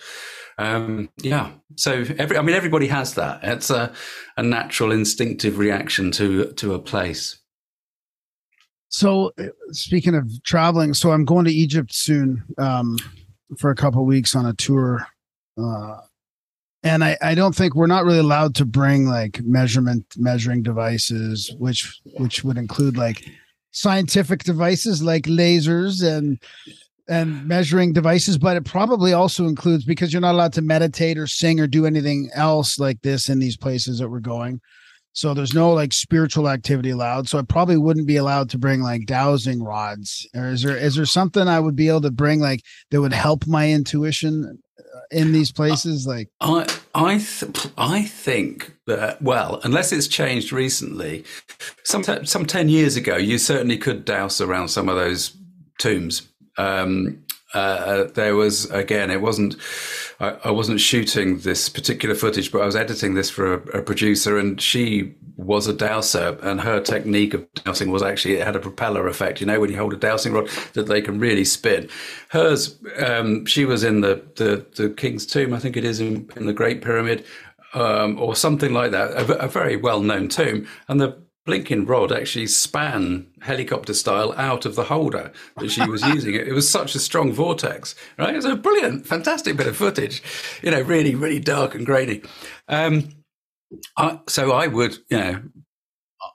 Um, 0.58 1.10
yeah. 1.18 1.52
So 1.76 2.06
every, 2.18 2.38
I 2.38 2.42
mean, 2.42 2.56
everybody 2.56 2.88
has 2.88 3.16
that. 3.16 3.44
It's 3.44 3.70
a, 3.70 3.92
a 4.38 4.44
natural 4.44 4.92
instinctive 4.92 5.58
reaction 5.58 6.12
to 6.12 6.54
to 6.54 6.74
a 6.74 6.80
place. 6.80 7.40
So 8.90 9.32
uh, 9.40 9.46
speaking 9.72 10.16
of 10.16 10.30
traveling, 10.44 10.94
so 10.94 11.12
I'm 11.12 11.26
going 11.26 11.46
to 11.46 11.52
Egypt 11.52 11.94
soon 11.94 12.44
um, 12.58 12.98
for 13.58 13.72
a 13.72 13.76
couple 13.76 14.06
weeks 14.06 14.36
on 14.36 14.46
a 14.46 14.54
tour. 14.54 15.08
Uh, 15.58 15.98
and 16.84 17.04
I, 17.04 17.18
I 17.22 17.34
don't 17.34 17.56
think 17.56 17.76
we're 17.76 17.88
not 17.88 18.04
really 18.04 18.20
allowed 18.20 18.56
to 18.56 18.66
bring 18.66 19.06
like 19.08 19.42
measurement 19.44 20.06
measuring 20.18 20.64
devices, 20.64 21.54
which 21.58 22.00
which 22.18 22.44
would 22.44 22.58
include 22.58 22.98
like 22.98 23.26
scientific 23.72 24.44
devices 24.44 25.02
like 25.02 25.24
lasers 25.24 26.04
and 26.06 26.40
and 27.08 27.46
measuring 27.46 27.92
devices, 27.92 28.38
but 28.38 28.56
it 28.56 28.64
probably 28.64 29.12
also 29.14 29.46
includes 29.46 29.84
because 29.84 30.14
you're 30.14 30.22
not 30.22 30.36
allowed 30.36 30.54
to 30.54 30.62
meditate 30.62 31.18
or 31.18 31.28
sing 31.28 31.60
or 31.60 31.68
do 31.68 31.86
anything 31.86 32.30
else 32.34 32.80
like 32.80 33.02
this 33.02 33.28
in 33.28 33.40
these 33.40 33.58
places 33.58 34.00
that 34.00 34.10
we're 34.10 34.20
going. 34.20 34.62
So 35.12 35.34
there's 35.34 35.54
no 35.54 35.72
like 35.74 35.94
spiritual 35.94 36.50
activity 36.50 36.90
allowed. 36.90 37.30
So 37.30 37.38
I 37.38 37.44
probably 37.44 37.78
wouldn't 37.78 38.08
be 38.08 38.16
allowed 38.16 38.50
to 38.52 38.58
bring 38.58 38.82
like 38.82 39.06
dowsing 39.06 39.64
rods. 39.64 40.28
Or 40.34 40.48
is 40.48 40.64
there 40.64 40.78
is 40.78 40.96
there 40.96 41.06
something 41.06 41.48
I 41.48 41.60
would 41.60 41.76
be 41.76 41.88
able 41.88 42.02
to 42.02 42.12
bring 42.12 42.40
like 42.40 42.62
that 42.90 43.02
would 43.02 43.14
help 43.14 43.46
my 43.46 43.70
intuition 43.70 44.63
in 45.12 45.32
these 45.32 45.52
places? 45.52 46.06
Like 46.08 46.30
I 46.42 46.68
I 46.94 47.18
th- 47.18 47.68
I 47.78 48.04
think 48.04 48.74
that 48.88 49.22
well, 49.22 49.60
unless 49.64 49.92
it's 49.92 50.08
changed 50.08 50.52
recently, 50.52 51.24
some 51.84 52.02
t- 52.02 52.26
some 52.26 52.46
ten 52.46 52.70
years 52.70 52.96
ago, 52.96 53.18
you 53.18 53.38
certainly 53.38 53.78
could 53.78 54.06
dowse 54.06 54.42
around 54.42 54.70
some 54.70 54.90
of 54.90 54.96
those 54.96 55.36
tombs. 55.80 56.28
Um, 56.58 57.24
uh, 57.54 58.06
there 58.16 58.36
was 58.36 58.70
again, 58.72 59.12
it 59.12 59.22
wasn't. 59.22 59.56
I, 60.20 60.38
I 60.46 60.52
wasn't 60.52 60.80
shooting 60.80 61.40
this 61.40 61.70
particular 61.70 62.16
footage, 62.16 62.52
but 62.52 62.62
I 62.62 62.66
was 62.66 62.76
editing 62.76 63.14
this 63.14 63.30
for 63.30 63.54
a, 63.54 63.80
a 63.80 63.82
producer, 63.82 64.38
and 64.38 64.60
she 64.60 65.16
was 65.38 65.68
a 65.68 65.74
dowser, 65.74 66.38
and 66.42 66.62
her 66.62 66.80
technique 66.80 67.34
of 67.34 67.52
dowsing 67.54 67.92
was 67.92 68.02
actually 68.02 68.36
it 68.36 68.46
had 68.46 68.56
a 68.56 68.60
propeller 68.60 69.08
effect. 69.08 69.40
You 69.42 69.48
know, 69.48 69.60
when 69.60 69.70
you 69.70 69.78
hold 69.78 69.94
a 69.94 69.98
dowsing 69.98 70.34
rod, 70.34 70.50
that 70.74 70.88
they 70.88 71.02
can 71.02 71.20
really 71.20 71.46
spin. 71.46 71.90
Hers, 72.30 72.80
um, 73.06 73.46
she 73.46 73.66
was 73.66 73.84
in 73.84 74.02
the, 74.02 74.24
the 74.36 74.66
the 74.76 74.90
King's 74.90 75.26
Tomb, 75.26 75.54
I 75.54 75.60
think 75.60 75.78
it 75.78 75.84
is 75.84 76.00
in, 76.00 76.30
in 76.36 76.46
the 76.46 76.54
Great 76.54 76.82
Pyramid, 76.82 77.26
um, 77.74 78.20
or 78.20 78.36
something 78.36 78.74
like 78.74 78.92
that, 78.92 79.12
a, 79.12 79.46
a 79.46 79.48
very 79.48 79.76
well 79.76 80.02
known 80.02 80.28
tomb, 80.28 80.68
and 80.88 81.00
the 81.02 81.18
blinking 81.46 81.86
rod 81.86 82.12
actually 82.12 82.48
span 82.48 83.28
helicopter 83.42 83.94
style 83.94 84.34
out 84.38 84.66
of 84.66 84.76
the 84.76 84.86
holder 84.86 85.32
that 85.58 85.70
she 85.70 85.86
was 85.88 86.02
using. 86.08 86.36
It, 86.36 86.54
was 86.54 86.70
such 86.70 86.96
a 86.96 87.00
strong 87.00 87.34
vortex, 87.34 87.96
right? 88.18 88.34
It 88.34 88.38
was 88.38 88.46
a 88.46 88.56
brilliant, 88.56 89.06
fantastic 89.06 89.58
bit 89.58 89.68
of 89.68 89.76
footage, 89.76 90.24
you 90.62 90.72
know, 90.72 90.82
really, 90.82 91.16
really 91.16 91.40
dark 91.40 91.76
and 91.76 91.86
grainy. 91.86 92.22
Um, 92.68 93.10
I, 93.98 94.20
so 94.28 94.52
I 94.52 94.68
would, 94.68 94.98
you 95.10 95.18
know, 95.18 95.42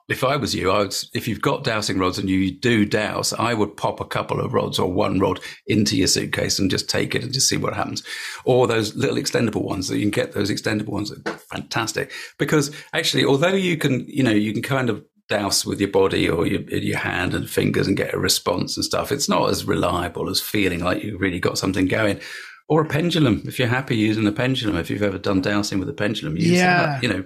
if 0.09 0.23
I 0.23 0.35
was 0.35 0.55
you, 0.55 0.71
I 0.71 0.79
would, 0.79 0.95
if 1.13 1.27
you've 1.27 1.41
got 1.41 1.63
dowsing 1.63 1.99
rods 1.99 2.17
and 2.17 2.27
you 2.29 2.51
do 2.51 2.85
dowse, 2.85 3.31
I 3.33 3.53
would 3.53 3.77
pop 3.77 3.99
a 3.99 4.05
couple 4.05 4.39
of 4.39 4.53
rods 4.53 4.79
or 4.79 4.91
one 4.91 5.19
rod 5.19 5.39
into 5.67 5.95
your 5.95 6.07
suitcase 6.07 6.57
and 6.59 6.71
just 6.71 6.89
take 6.89 7.13
it 7.15 7.23
and 7.23 7.31
just 7.31 7.47
see 7.47 7.57
what 7.57 7.75
happens. 7.75 8.03
Or 8.43 8.65
those 8.67 8.95
little 8.95 9.17
extendable 9.17 9.63
ones 9.63 9.87
that 9.87 9.97
you 9.97 10.03
can 10.03 10.11
get 10.11 10.33
those 10.33 10.49
extendable 10.49 10.89
ones 10.89 11.11
are 11.11 11.31
fantastic 11.37 12.11
because 12.37 12.75
actually, 12.93 13.23
although 13.23 13.53
you 13.53 13.77
can, 13.77 14.05
you 14.07 14.23
know, 14.23 14.31
you 14.31 14.51
can 14.51 14.63
kind 14.63 14.89
of 14.89 15.03
dowse 15.29 15.63
with 15.65 15.79
your 15.79 15.91
body 15.91 16.27
or 16.27 16.47
your, 16.47 16.61
your 16.61 16.97
hand 16.97 17.35
and 17.35 17.49
fingers 17.49 17.87
and 17.87 17.95
get 17.95 18.13
a 18.13 18.19
response 18.19 18.75
and 18.75 18.83
stuff. 18.83 19.11
It's 19.11 19.29
not 19.29 19.49
as 19.49 19.63
reliable 19.63 20.27
as 20.27 20.41
feeling 20.41 20.83
like 20.83 21.03
you've 21.03 21.21
really 21.21 21.39
got 21.39 21.57
something 21.57 21.87
going. 21.87 22.19
Or 22.67 22.81
a 22.81 22.85
pendulum, 22.87 23.43
if 23.45 23.57
you're 23.59 23.67
happy 23.67 23.95
using 23.95 24.27
a 24.27 24.31
pendulum, 24.31 24.75
if 24.77 24.89
you've 24.89 25.03
ever 25.03 25.17
done 25.17 25.41
dowsing 25.41 25.79
with 25.79 25.89
a 25.89 25.93
pendulum, 25.93 26.35
use 26.35 26.49
Yeah. 26.49 26.85
that, 26.85 27.03
you 27.03 27.09
know. 27.09 27.23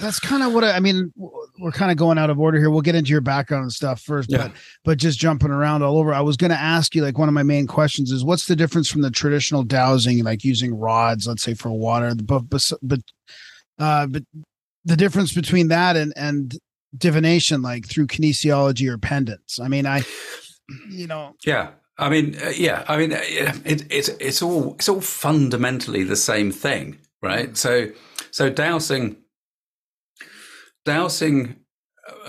That's 0.00 0.18
kind 0.20 0.42
of 0.42 0.52
what 0.52 0.64
I, 0.64 0.72
I 0.76 0.80
mean. 0.80 1.12
We're 1.58 1.72
kind 1.72 1.90
of 1.90 1.96
going 1.96 2.18
out 2.18 2.28
of 2.30 2.38
order 2.38 2.58
here. 2.58 2.70
We'll 2.70 2.82
get 2.82 2.94
into 2.94 3.10
your 3.10 3.20
background 3.20 3.62
and 3.62 3.72
stuff 3.72 4.00
first, 4.02 4.30
Yeah. 4.30 4.38
but 4.48 4.52
but 4.84 4.98
just 4.98 5.18
jumping 5.18 5.50
around 5.50 5.82
all 5.82 5.96
over. 5.98 6.12
I 6.12 6.20
was 6.20 6.36
going 6.36 6.50
to 6.50 6.58
ask 6.60 6.94
you 6.94 7.02
like 7.02 7.18
one 7.18 7.28
of 7.28 7.34
my 7.34 7.42
main 7.42 7.66
questions 7.66 8.10
is 8.10 8.24
what's 8.24 8.46
the 8.46 8.56
difference 8.56 8.90
from 8.90 9.02
the 9.02 9.10
traditional 9.10 9.62
dowsing, 9.62 10.22
like 10.24 10.44
using 10.44 10.74
rods, 10.74 11.26
let's 11.26 11.42
say 11.42 11.54
for 11.54 11.70
water, 11.70 12.14
but 12.14 12.40
but 12.50 12.70
but 12.82 13.00
uh, 13.78 14.06
but 14.06 14.22
the 14.84 14.96
difference 14.96 15.32
between 15.32 15.68
that 15.68 15.96
and 15.96 16.12
and 16.16 16.56
divination, 16.96 17.62
like 17.62 17.86
through 17.88 18.06
kinesiology 18.06 18.88
or 18.88 18.98
pendants. 18.98 19.58
I 19.60 19.68
mean, 19.68 19.86
I 19.86 20.02
you 20.90 21.06
know 21.06 21.34
Yeah, 21.44 21.70
I 21.98 22.08
mean, 22.08 22.36
uh, 22.44 22.50
yeah, 22.56 22.84
I 22.88 22.96
mean, 22.96 23.12
uh, 23.12 23.20
it, 23.64 23.84
it's 23.90 24.08
it's 24.20 24.42
all 24.42 24.74
it's 24.74 24.88
all 24.88 25.00
fundamentally 25.00 26.04
the 26.04 26.16
same 26.16 26.50
thing, 26.52 26.98
right? 27.22 27.56
So, 27.56 27.88
so 28.30 28.50
dowsing, 28.50 29.16
dowsing 30.86 31.56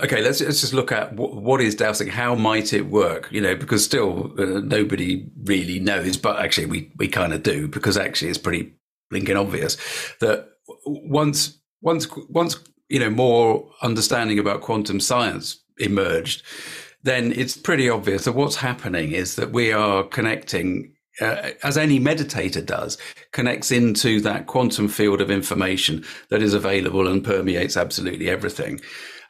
okay, 0.02 0.22
let's, 0.22 0.40
let's 0.40 0.60
just 0.60 0.74
look 0.74 0.92
at 0.92 1.12
what, 1.14 1.60
is 1.60 1.74
dowsing. 1.74 2.08
How 2.08 2.34
might 2.34 2.72
it 2.72 2.86
work? 2.88 3.28
You 3.30 3.40
know, 3.40 3.54
because 3.54 3.84
still 3.84 4.32
uh, 4.38 4.60
nobody 4.60 5.28
really 5.44 5.78
knows, 5.78 6.16
but 6.16 6.38
actually 6.38 6.66
we, 6.66 6.92
we 6.96 7.08
kind 7.08 7.32
of 7.32 7.42
do 7.42 7.68
because 7.68 7.96
actually 7.96 8.30
it's 8.30 8.38
pretty 8.38 8.74
blinking 9.10 9.36
obvious 9.36 9.76
that 10.20 10.48
once, 10.86 11.58
once, 11.80 12.06
once, 12.28 12.56
you 12.88 12.98
know, 12.98 13.10
more 13.10 13.70
understanding 13.82 14.38
about 14.38 14.62
quantum 14.62 15.00
science 15.00 15.62
emerged, 15.78 16.42
then 17.02 17.32
it's 17.32 17.56
pretty 17.56 17.88
obvious 17.88 18.24
that 18.24 18.32
what's 18.32 18.56
happening 18.56 19.12
is 19.12 19.36
that 19.36 19.52
we 19.52 19.72
are 19.72 20.02
connecting 20.02 20.94
uh, 21.20 21.50
as 21.62 21.76
any 21.76 22.00
meditator 22.00 22.64
does, 22.64 22.98
connects 23.32 23.70
into 23.70 24.20
that 24.20 24.46
quantum 24.46 24.88
field 24.88 25.20
of 25.20 25.30
information 25.30 26.04
that 26.30 26.42
is 26.42 26.54
available 26.54 27.08
and 27.08 27.24
permeates 27.24 27.76
absolutely 27.76 28.28
everything. 28.28 28.80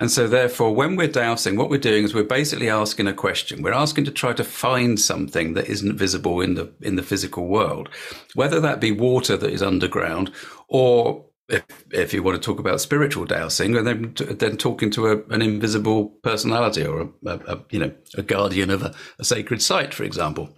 And 0.01 0.11
so, 0.11 0.29
therefore, 0.29 0.75
when 0.75 0.95
we're 0.95 1.09
dowsing, 1.09 1.57
what 1.57 1.71
we're 1.71 1.79
doing 1.79 2.05
is 2.05 2.15
we're 2.15 2.23
basically 2.23 2.71
asking 2.71 3.09
a 3.09 3.13
question. 3.13 3.63
We're 3.63 3.73
asking 3.73 4.05
to 4.05 4.13
try 4.13 4.33
to 4.33 4.45
find 4.45 4.99
something 5.01 5.55
that 5.55 5.67
isn't 5.67 5.99
visible 5.99 6.41
in 6.41 6.55
the 6.55 6.73
in 6.83 6.95
the 6.95 7.03
physical 7.03 7.49
world, 7.49 7.89
whether 8.35 8.61
that 8.61 8.81
be 8.81 8.93
water 8.93 9.37
that 9.37 9.51
is 9.51 9.63
underground, 9.63 10.31
or 10.69 11.25
if, 11.49 11.65
if 11.91 12.15
you 12.15 12.23
want 12.23 12.41
to 12.41 12.47
talk 12.47 12.61
about 12.61 12.81
spiritual 12.81 13.25
dowsing, 13.25 13.77
and 13.77 13.87
then 13.87 14.15
then 14.39 14.57
talking 14.57 14.91
to 14.93 15.09
a, 15.09 15.17
an 15.31 15.43
invisible 15.43 16.11
personality 16.23 16.87
or 16.87 17.01
a, 17.01 17.09
a, 17.27 17.39
a 17.55 17.65
you 17.71 17.81
know 17.81 17.93
a 18.17 18.23
guardian 18.23 18.71
of 18.71 18.83
a, 18.83 18.95
a 19.19 19.25
sacred 19.25 19.61
site, 19.61 19.93
for 19.93 20.05
example 20.05 20.55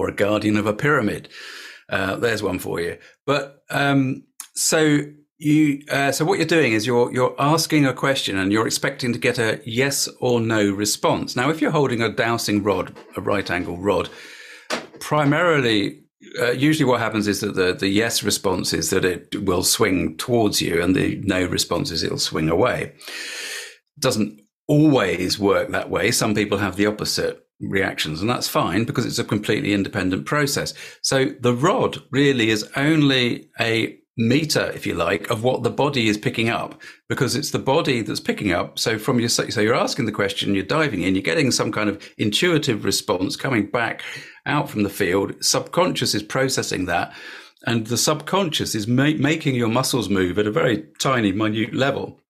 or 0.00 0.08
a 0.08 0.14
guardian 0.14 0.56
of 0.56 0.66
a 0.66 0.72
pyramid. 0.72 1.28
Uh, 1.90 2.16
there's 2.16 2.42
one 2.42 2.58
for 2.58 2.80
you. 2.80 2.96
But 3.26 3.62
um, 3.68 4.24
so 4.54 5.00
you, 5.36 5.82
uh, 5.90 6.12
so 6.12 6.24
what 6.24 6.38
you're 6.38 6.46
doing 6.46 6.72
is 6.72 6.86
you're 6.86 7.12
you're 7.12 7.34
asking 7.38 7.84
a 7.84 7.92
question 7.92 8.38
and 8.38 8.50
you're 8.50 8.66
expecting 8.66 9.12
to 9.12 9.18
get 9.18 9.38
a 9.38 9.60
yes 9.64 10.08
or 10.20 10.40
no 10.40 10.70
response. 10.70 11.36
Now, 11.36 11.50
if 11.50 11.60
you're 11.60 11.70
holding 11.70 12.00
a 12.00 12.08
dowsing 12.08 12.62
rod, 12.62 12.96
a 13.16 13.20
right 13.20 13.50
angle 13.50 13.78
rod, 13.78 14.08
primarily. 15.00 15.98
Uh, 16.38 16.50
usually, 16.50 16.84
what 16.84 17.00
happens 17.00 17.26
is 17.26 17.40
that 17.40 17.54
the, 17.54 17.72
the 17.72 17.88
yes 17.88 18.22
response 18.22 18.74
is 18.74 18.90
that 18.90 19.06
it 19.06 19.42
will 19.44 19.62
swing 19.62 20.16
towards 20.18 20.60
you, 20.60 20.82
and 20.82 20.94
the 20.94 21.18
no 21.24 21.44
response 21.46 21.90
is 21.90 22.02
it'll 22.02 22.18
swing 22.18 22.50
away. 22.50 22.92
Doesn't 23.98 24.38
always 24.68 25.38
work 25.38 25.70
that 25.70 25.90
way. 25.90 26.10
Some 26.10 26.34
people 26.34 26.58
have 26.58 26.76
the 26.76 26.86
opposite 26.86 27.42
reactions, 27.60 28.20
and 28.20 28.30
that's 28.30 28.48
fine 28.48 28.84
because 28.84 29.06
it's 29.06 29.18
a 29.18 29.24
completely 29.24 29.72
independent 29.72 30.26
process. 30.26 30.74
So 31.02 31.26
the 31.40 31.54
rod 31.54 32.02
really 32.10 32.50
is 32.50 32.68
only 32.76 33.50
a 33.60 34.00
meter, 34.16 34.70
if 34.74 34.86
you 34.86 34.94
like, 34.94 35.30
of 35.30 35.42
what 35.42 35.62
the 35.62 35.70
body 35.70 36.08
is 36.08 36.18
picking 36.18 36.48
up 36.48 36.80
because 37.08 37.34
it's 37.34 37.50
the 37.50 37.58
body 37.58 38.02
that's 38.02 38.20
picking 38.20 38.52
up. 38.52 38.78
So 38.78 38.98
from 38.98 39.18
your, 39.18 39.28
so 39.28 39.60
you're 39.60 39.74
asking 39.74 40.06
the 40.06 40.12
question, 40.12 40.54
you're 40.54 40.64
diving 40.64 41.02
in, 41.02 41.14
you're 41.14 41.22
getting 41.22 41.50
some 41.50 41.72
kind 41.72 41.88
of 41.88 42.06
intuitive 42.18 42.84
response 42.84 43.36
coming 43.36 43.66
back 43.66 44.02
out 44.46 44.68
from 44.68 44.82
the 44.82 44.90
field. 44.90 45.42
Subconscious 45.42 46.14
is 46.14 46.22
processing 46.22 46.86
that. 46.86 47.12
And 47.66 47.86
the 47.86 47.96
subconscious 47.96 48.74
is 48.74 48.86
ma- 48.86 49.12
making 49.18 49.54
your 49.54 49.68
muscles 49.68 50.08
move 50.08 50.38
at 50.38 50.46
a 50.46 50.52
very 50.52 50.84
tiny, 50.98 51.32
minute 51.32 51.74
level. 51.74 52.20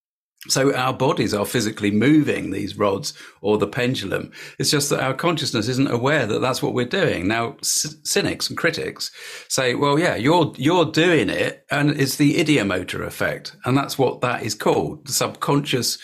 So 0.49 0.75
our 0.75 0.95
bodies 0.95 1.35
are 1.35 1.45
physically 1.45 1.91
moving 1.91 2.51
these 2.51 2.79
rods 2.79 3.13
or 3.43 3.59
the 3.59 3.67
pendulum. 3.67 4.33
It's 4.59 4.71
just 4.71 4.89
that 4.89 5.03
our 5.03 5.13
consciousness 5.13 5.69
isn't 5.69 5.91
aware 5.91 6.25
that 6.25 6.39
that's 6.41 6.63
what 6.63 6.73
we're 6.73 6.87
doing. 6.87 7.29
Now, 7.29 7.59
c- 7.61 7.91
cynics 8.05 8.49
and 8.49 8.57
critics 8.57 9.11
say, 9.49 9.75
well, 9.75 9.99
yeah, 9.99 10.17
you're, 10.17 10.55
you're 10.57 10.87
doing 10.87 11.29
it 11.29 11.67
and 11.71 11.91
it's 11.91 12.17
the 12.17 12.37
ideomotor 12.37 13.05
effect. 13.07 13.55
And 13.67 13.77
that's 13.77 13.99
what 13.99 14.23
that 14.23 14.43
is 14.43 14.55
called. 14.55 15.07
The 15.07 15.13
subconscious 15.13 15.99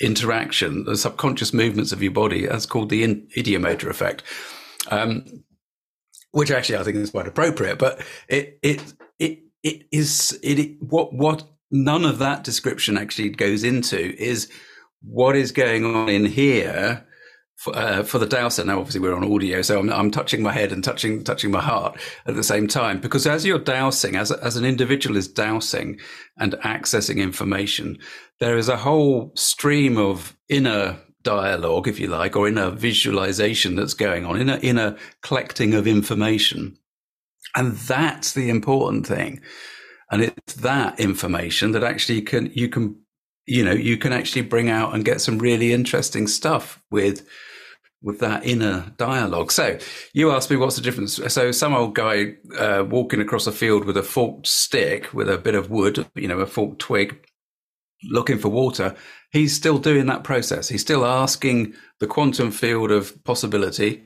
interaction, 0.00 0.84
the 0.84 0.96
subconscious 0.96 1.52
movements 1.52 1.90
of 1.90 2.00
your 2.00 2.12
body. 2.12 2.46
That's 2.46 2.66
called 2.66 2.90
the 2.90 3.02
in- 3.02 3.26
ideomotor 3.36 3.90
effect. 3.90 4.22
Um, 4.88 5.42
which 6.30 6.52
actually 6.52 6.78
I 6.78 6.84
think 6.84 6.96
is 6.96 7.10
quite 7.10 7.26
appropriate, 7.26 7.78
but 7.78 8.04
it, 8.28 8.58
it, 8.62 8.94
it, 9.18 9.40
it 9.64 9.86
is, 9.90 10.38
it, 10.44 10.80
what, 10.80 11.12
what 11.12 11.44
none 11.74 12.04
of 12.04 12.18
that 12.18 12.44
description 12.44 12.96
actually 12.96 13.28
goes 13.30 13.64
into 13.64 13.98
is 14.16 14.48
what 15.02 15.34
is 15.34 15.50
going 15.50 15.84
on 15.84 16.08
in 16.08 16.24
here 16.24 17.04
for, 17.56 17.76
uh, 17.76 18.04
for 18.04 18.18
the 18.18 18.26
dowser. 18.26 18.64
Now, 18.64 18.78
obviously, 18.78 19.00
we're 19.00 19.14
on 19.14 19.30
audio, 19.30 19.60
so 19.60 19.80
I'm, 19.80 19.90
I'm, 19.90 20.10
touching 20.12 20.40
my 20.40 20.52
head 20.52 20.70
and 20.70 20.84
touching 20.84 21.24
touching 21.24 21.50
my 21.50 21.60
heart 21.60 21.98
at 22.26 22.36
the 22.36 22.44
same 22.44 22.68
time. 22.68 23.00
Because 23.00 23.26
as 23.26 23.44
you're 23.44 23.58
dowsing, 23.58 24.14
as 24.14 24.30
as 24.30 24.56
an 24.56 24.64
individual 24.64 25.16
is 25.16 25.26
dowsing 25.26 25.98
and 26.38 26.52
accessing 26.64 27.16
information, 27.16 27.98
there 28.38 28.56
is 28.56 28.68
a 28.68 28.76
whole 28.76 29.32
stream 29.34 29.98
of 29.98 30.36
inner 30.48 30.96
dialogue, 31.24 31.88
if 31.88 31.98
you 31.98 32.06
like, 32.06 32.36
or 32.36 32.46
inner 32.46 32.70
visualization 32.70 33.74
that's 33.74 33.94
going 33.94 34.24
on, 34.24 34.40
inner 34.40 34.60
inner 34.62 34.96
collecting 35.22 35.74
of 35.74 35.88
information, 35.88 36.78
and 37.56 37.72
that's 37.72 38.32
the 38.32 38.48
important 38.48 39.06
thing 39.08 39.40
and 40.10 40.22
it's 40.22 40.54
that 40.54 40.98
information 41.00 41.72
that 41.72 41.84
actually 41.84 42.22
can 42.22 42.50
you 42.54 42.68
can 42.68 42.96
you 43.46 43.64
know 43.64 43.72
you 43.72 43.96
can 43.96 44.12
actually 44.12 44.42
bring 44.42 44.70
out 44.70 44.94
and 44.94 45.04
get 45.04 45.20
some 45.20 45.38
really 45.38 45.72
interesting 45.72 46.26
stuff 46.26 46.82
with 46.90 47.26
with 48.04 48.20
that 48.20 48.44
inner 48.44 48.92
dialogue. 48.98 49.50
So 49.50 49.78
you 50.12 50.30
asked 50.30 50.50
me 50.50 50.56
what's 50.56 50.76
the 50.76 50.82
difference. 50.82 51.18
So 51.32 51.50
some 51.50 51.74
old 51.74 51.94
guy 51.94 52.34
uh, 52.56 52.84
walking 52.86 53.20
across 53.20 53.46
a 53.46 53.52
field 53.52 53.86
with 53.86 53.96
a 53.96 54.02
forked 54.02 54.46
stick 54.46 55.12
with 55.14 55.28
a 55.28 55.38
bit 55.38 55.54
of 55.54 55.70
wood, 55.70 56.06
you 56.14 56.28
know, 56.28 56.38
a 56.38 56.46
forked 56.46 56.80
twig, 56.80 57.26
looking 58.10 58.38
for 58.38 58.50
water. 58.50 58.94
He's 59.32 59.56
still 59.56 59.78
doing 59.78 60.04
that 60.06 60.22
process. 60.22 60.68
He's 60.68 60.82
still 60.82 61.06
asking 61.06 61.74
the 61.98 62.06
quantum 62.06 62.50
field 62.50 62.90
of 62.90 63.24
possibility, 63.24 64.04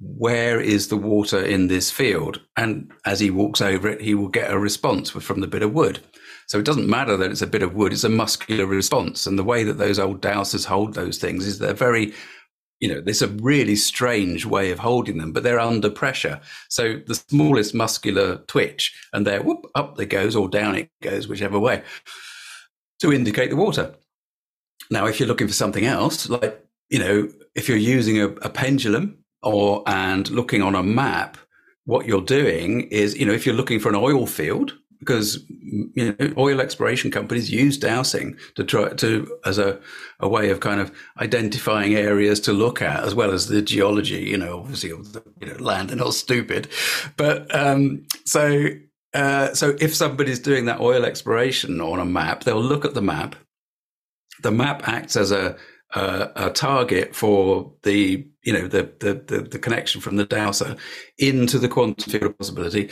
where 0.00 0.60
is 0.60 0.88
the 0.88 0.96
water 0.96 1.42
in 1.42 1.68
this 1.68 1.90
field? 1.90 2.40
And 2.56 2.92
as 3.04 3.20
he 3.20 3.30
walks 3.30 3.60
over 3.60 3.88
it, 3.88 4.00
he 4.00 4.14
will 4.14 4.28
get 4.28 4.50
a 4.50 4.58
response 4.58 5.10
from 5.10 5.40
the 5.40 5.46
bit 5.46 5.62
of 5.62 5.72
wood. 5.72 6.00
So 6.46 6.58
it 6.58 6.64
doesn't 6.64 6.88
matter 6.88 7.16
that 7.16 7.30
it's 7.30 7.42
a 7.42 7.46
bit 7.46 7.62
of 7.62 7.74
wood, 7.74 7.92
it's 7.92 8.04
a 8.04 8.08
muscular 8.08 8.66
response. 8.66 9.26
And 9.26 9.38
the 9.38 9.44
way 9.44 9.64
that 9.64 9.78
those 9.78 9.98
old 9.98 10.20
dowsers 10.20 10.64
hold 10.64 10.94
those 10.94 11.18
things 11.18 11.46
is 11.46 11.58
they're 11.58 11.74
very, 11.74 12.12
you 12.78 12.92
know, 12.92 13.00
there's 13.00 13.22
a 13.22 13.28
really 13.28 13.74
strange 13.74 14.46
way 14.46 14.70
of 14.70 14.78
holding 14.78 15.18
them, 15.18 15.32
but 15.32 15.42
they're 15.42 15.58
under 15.58 15.90
pressure. 15.90 16.40
So 16.68 17.00
the 17.06 17.16
smallest 17.16 17.74
muscular 17.74 18.36
twitch 18.46 18.94
and 19.12 19.26
there, 19.26 19.42
whoop, 19.42 19.66
up 19.74 19.98
it 20.00 20.06
goes 20.06 20.36
or 20.36 20.48
down 20.48 20.76
it 20.76 20.90
goes, 21.02 21.26
whichever 21.26 21.58
way, 21.58 21.82
to 23.00 23.12
indicate 23.12 23.50
the 23.50 23.56
water. 23.56 23.94
Now, 24.90 25.06
if 25.06 25.18
you're 25.18 25.28
looking 25.28 25.48
for 25.48 25.54
something 25.54 25.84
else, 25.84 26.28
like, 26.28 26.64
you 26.90 27.00
know, 27.00 27.28
if 27.56 27.68
you're 27.68 27.76
using 27.76 28.20
a, 28.20 28.28
a 28.28 28.50
pendulum 28.50 29.18
or 29.46 29.82
and 29.86 30.28
looking 30.30 30.62
on 30.62 30.74
a 30.74 30.82
map, 30.82 31.38
what 31.84 32.06
you're 32.06 32.20
doing 32.20 32.82
is, 32.90 33.16
you 33.16 33.24
know, 33.24 33.32
if 33.32 33.46
you're 33.46 33.54
looking 33.54 33.78
for 33.78 33.88
an 33.88 33.94
oil 33.94 34.26
field, 34.26 34.72
because 34.98 35.44
you 35.48 36.16
know 36.18 36.32
oil 36.38 36.60
exploration 36.60 37.10
companies 37.10 37.50
use 37.50 37.76
dowsing 37.78 38.36
to 38.54 38.64
try 38.64 38.88
to 38.94 39.38
as 39.44 39.58
a, 39.58 39.78
a 40.20 40.28
way 40.28 40.50
of 40.50 40.60
kind 40.60 40.80
of 40.80 40.90
identifying 41.20 41.94
areas 41.94 42.40
to 42.40 42.52
look 42.52 42.80
at 42.80 43.04
as 43.04 43.14
well 43.14 43.30
as 43.30 43.48
the 43.48 43.62
geology 43.62 44.22
you 44.22 44.36
know 44.36 44.60
obviously 44.60 44.90
the 44.90 45.22
you 45.40 45.46
know, 45.46 45.62
land 45.62 45.90
and 45.90 46.00
all 46.00 46.12
stupid. 46.12 46.68
But 47.16 47.54
um, 47.54 48.06
so 48.24 48.68
uh, 49.14 49.54
so 49.54 49.76
if 49.80 49.94
somebody's 49.94 50.40
doing 50.40 50.66
that 50.66 50.80
oil 50.80 51.04
exploration 51.04 51.80
on 51.80 52.00
a 52.00 52.04
map 52.04 52.44
they'll 52.44 52.62
look 52.62 52.84
at 52.84 52.94
the 52.94 53.02
map. 53.02 53.36
The 54.42 54.50
map 54.50 54.86
acts 54.86 55.16
as 55.16 55.32
a 55.32 55.56
uh, 55.94 56.28
a 56.36 56.50
target 56.50 57.14
for 57.14 57.72
the 57.82 58.26
you 58.42 58.52
know 58.52 58.66
the, 58.66 58.90
the, 59.00 59.14
the 59.26 59.42
the 59.42 59.58
connection 59.58 60.00
from 60.00 60.16
the 60.16 60.26
dowser 60.26 60.76
into 61.18 61.58
the 61.58 61.68
quantum 61.68 62.10
field 62.10 62.24
of 62.24 62.38
possibility, 62.38 62.90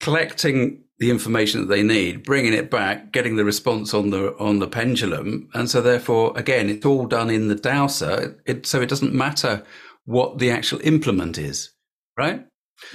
collecting 0.00 0.82
the 0.98 1.10
information 1.10 1.60
that 1.60 1.68
they 1.68 1.82
need, 1.82 2.24
bringing 2.24 2.52
it 2.52 2.70
back, 2.70 3.10
getting 3.10 3.36
the 3.36 3.44
response 3.44 3.94
on 3.94 4.10
the 4.10 4.36
on 4.38 4.58
the 4.58 4.68
pendulum, 4.68 5.48
and 5.54 5.70
so 5.70 5.80
therefore 5.80 6.36
again 6.36 6.68
it's 6.68 6.84
all 6.84 7.06
done 7.06 7.30
in 7.30 7.48
the 7.48 7.54
dowser. 7.54 8.40
It, 8.46 8.66
so 8.66 8.80
it 8.80 8.88
doesn't 8.88 9.14
matter 9.14 9.62
what 10.04 10.38
the 10.38 10.50
actual 10.50 10.80
implement 10.82 11.38
is, 11.38 11.70
right? 12.16 12.44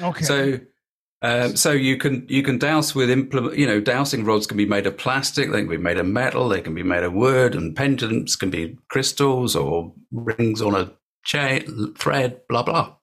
Okay. 0.01 0.25
So 0.25 0.59
um, 1.21 1.55
so 1.55 1.71
you 1.71 1.97
can 1.97 2.25
you 2.29 2.43
can 2.43 2.57
dowse 2.57 2.93
with 2.93 3.09
implement. 3.09 3.57
You 3.57 3.65
know, 3.65 3.79
dowsing 3.79 4.25
rods 4.25 4.47
can 4.47 4.57
be 4.57 4.65
made 4.65 4.85
of 4.85 4.97
plastic. 4.97 5.51
They 5.51 5.59
can 5.59 5.69
be 5.69 5.77
made 5.77 5.97
of 5.97 6.05
metal. 6.05 6.49
They 6.49 6.61
can 6.61 6.75
be 6.75 6.83
made 6.83 7.03
of 7.03 7.13
wood, 7.13 7.55
and 7.55 7.75
pendants 7.75 8.35
can 8.35 8.49
be 8.49 8.77
crystals 8.89 9.55
or 9.55 9.93
rings 10.11 10.61
on 10.61 10.75
a 10.75 10.91
chain, 11.23 11.93
thread. 11.97 12.41
Blah 12.47 12.63
blah. 12.63 12.95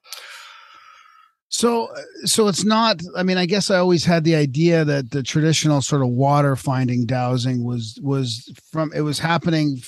So, 1.49 1.89
so 2.25 2.49
it's 2.49 2.65
not. 2.65 3.01
I 3.15 3.23
mean, 3.23 3.37
I 3.37 3.45
guess 3.45 3.71
I 3.71 3.77
always 3.77 4.07
had 4.07 4.25
the 4.25 4.35
idea 4.35 4.87
that 4.87 5.11
the 5.11 5.23
traditional 5.23 5.83
sort 5.83 6.01
of 6.01 6.09
water 6.09 6.57
finding 6.57 7.05
dowsing 7.05 7.63
was 7.63 7.99
was 8.03 8.51
from 8.71 8.91
it 8.95 9.03
was 9.03 9.19
happening 9.19 9.79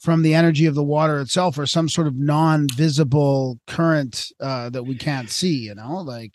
from 0.00 0.22
the 0.22 0.34
energy 0.34 0.66
of 0.66 0.74
the 0.74 0.82
water 0.82 1.20
itself, 1.20 1.58
or 1.58 1.66
some 1.66 1.88
sort 1.88 2.06
of 2.06 2.16
non-visible 2.16 3.60
current 3.66 4.32
uh, 4.40 4.68
that 4.70 4.82
we 4.82 4.96
can't 4.96 5.30
see. 5.30 5.54
You 5.66 5.76
know, 5.76 5.98
like 5.98 6.32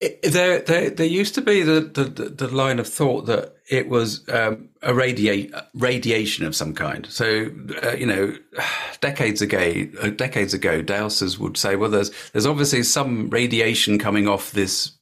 there, 0.00 0.60
there, 0.60 0.90
there 0.90 1.06
used 1.06 1.34
to 1.34 1.42
be 1.42 1.62
the, 1.62 1.80
the, 1.80 2.04
the 2.04 2.48
line 2.48 2.78
of 2.78 2.88
thought 2.88 3.26
that 3.26 3.56
it 3.68 3.88
was 3.88 4.26
um, 4.30 4.70
a 4.82 4.94
radiate 4.94 5.54
radiation 5.74 6.46
of 6.46 6.56
some 6.56 6.74
kind. 6.74 7.06
So 7.06 7.50
uh, 7.82 7.92
you 7.92 8.06
know, 8.06 8.34
decades 9.00 9.42
ago, 9.42 9.86
uh, 10.00 10.08
decades 10.10 10.54
ago, 10.54 10.82
dowsers 10.82 11.38
would 11.38 11.56
say, 11.56 11.76
well, 11.76 11.90
there's 11.90 12.10
there's 12.32 12.46
obviously 12.46 12.82
some 12.82 13.28
radiation 13.28 13.98
coming 13.98 14.26
off 14.26 14.52
this 14.52 14.92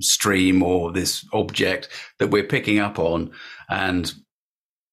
stream 0.00 0.62
or 0.62 0.90
this 0.90 1.24
object 1.32 1.88
that 2.18 2.28
we're 2.28 2.42
picking 2.42 2.80
up 2.80 2.98
on, 2.98 3.30
and 3.68 4.12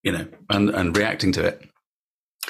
you 0.03 0.11
know, 0.11 0.27
and 0.49 0.69
and 0.69 0.95
reacting 0.95 1.31
to 1.33 1.45
it. 1.45 1.69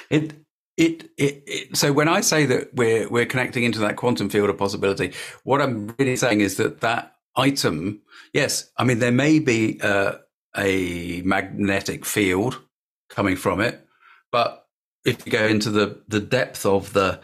It 0.10 0.34
it, 0.80 1.12
it, 1.18 1.44
it, 1.46 1.78
so 1.78 1.92
when 1.92 2.08
I 2.08 2.22
say 2.22 2.46
that 2.46 2.74
we're 2.74 3.10
we're 3.10 3.26
connecting 3.26 3.66
into 3.66 3.80
that 3.80 3.98
quantum 3.98 4.30
field 4.30 4.50
of 4.50 4.58
possibility, 4.58 5.14
what 5.44 5.62
I'm 5.62 5.94
really 6.00 6.16
saying 6.16 6.40
is 6.40 6.56
that 6.56 6.80
that 6.80 7.18
item, 7.36 8.02
yes, 8.34 8.72
I 8.78 8.86
mean 8.86 9.00
there 9.00 9.12
may 9.12 9.40
be 9.40 9.80
uh, 9.82 10.14
a 10.56 11.22
magnetic 11.24 12.06
field 12.06 12.62
coming 13.10 13.36
from 13.36 13.60
it, 13.60 13.86
but 14.32 14.68
if 15.04 15.26
you 15.26 15.32
go 15.34 15.46
into 15.46 15.70
the 15.70 16.02
the 16.08 16.22
depth 16.22 16.66
of 16.66 16.94
the 16.94 17.20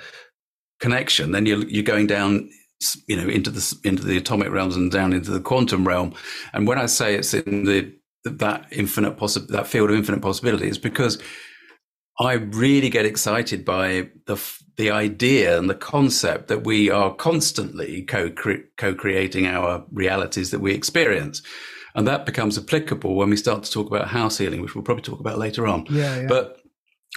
connection, 0.82 1.32
then 1.32 1.46
you're 1.46 1.66
you're 1.66 1.84
going 1.84 2.08
down, 2.08 2.50
you 3.08 3.16
know, 3.16 3.30
into 3.30 3.52
the 3.52 3.80
into 3.86 4.04
the 4.04 4.18
atomic 4.18 4.52
realms 4.52 4.76
and 4.76 4.92
down 4.92 5.14
into 5.14 5.32
the 5.32 5.40
quantum 5.40 5.88
realm. 5.88 6.14
And 6.52 6.68
when 6.68 6.78
I 6.78 6.88
say 6.88 7.16
it's 7.16 7.34
in 7.34 7.64
the 7.64 7.94
that 8.26 8.66
infinite 8.72 9.18
possi- 9.18 9.48
that 9.48 9.68
field 9.68 9.92
of 9.92 9.96
infinite 9.96 10.22
possibility, 10.22 10.68
it's 10.68 10.78
because 10.78 11.22
I 12.20 12.34
really 12.34 12.90
get 12.90 13.06
excited 13.06 13.66
by 13.66 14.10
the 14.26 14.42
the 14.78 14.92
idea 14.92 15.58
and 15.58 15.70
the 15.70 15.76
concept 15.76 16.48
that 16.50 16.66
we 16.66 16.90
are 16.90 17.14
constantly 17.14 18.04
co 18.04 18.30
co-creating 18.30 19.48
our 19.48 19.86
realities 19.92 20.52
that 20.52 20.60
we 20.60 20.74
experience. 20.74 21.42
And 21.96 22.06
that 22.08 22.26
becomes 22.26 22.58
applicable 22.58 23.16
when 23.16 23.30
we 23.30 23.38
start 23.38 23.64
to 23.64 23.72
talk 23.72 23.88
about 23.88 24.10
house 24.10 24.38
healing, 24.38 24.62
which 24.62 24.76
we'll 24.76 24.84
probably 24.84 25.04
talk 25.04 25.20
about 25.22 25.38
later 25.38 25.66
on. 25.66 25.86
Yeah, 25.90 26.22
yeah. 26.22 26.28
But 26.28 26.62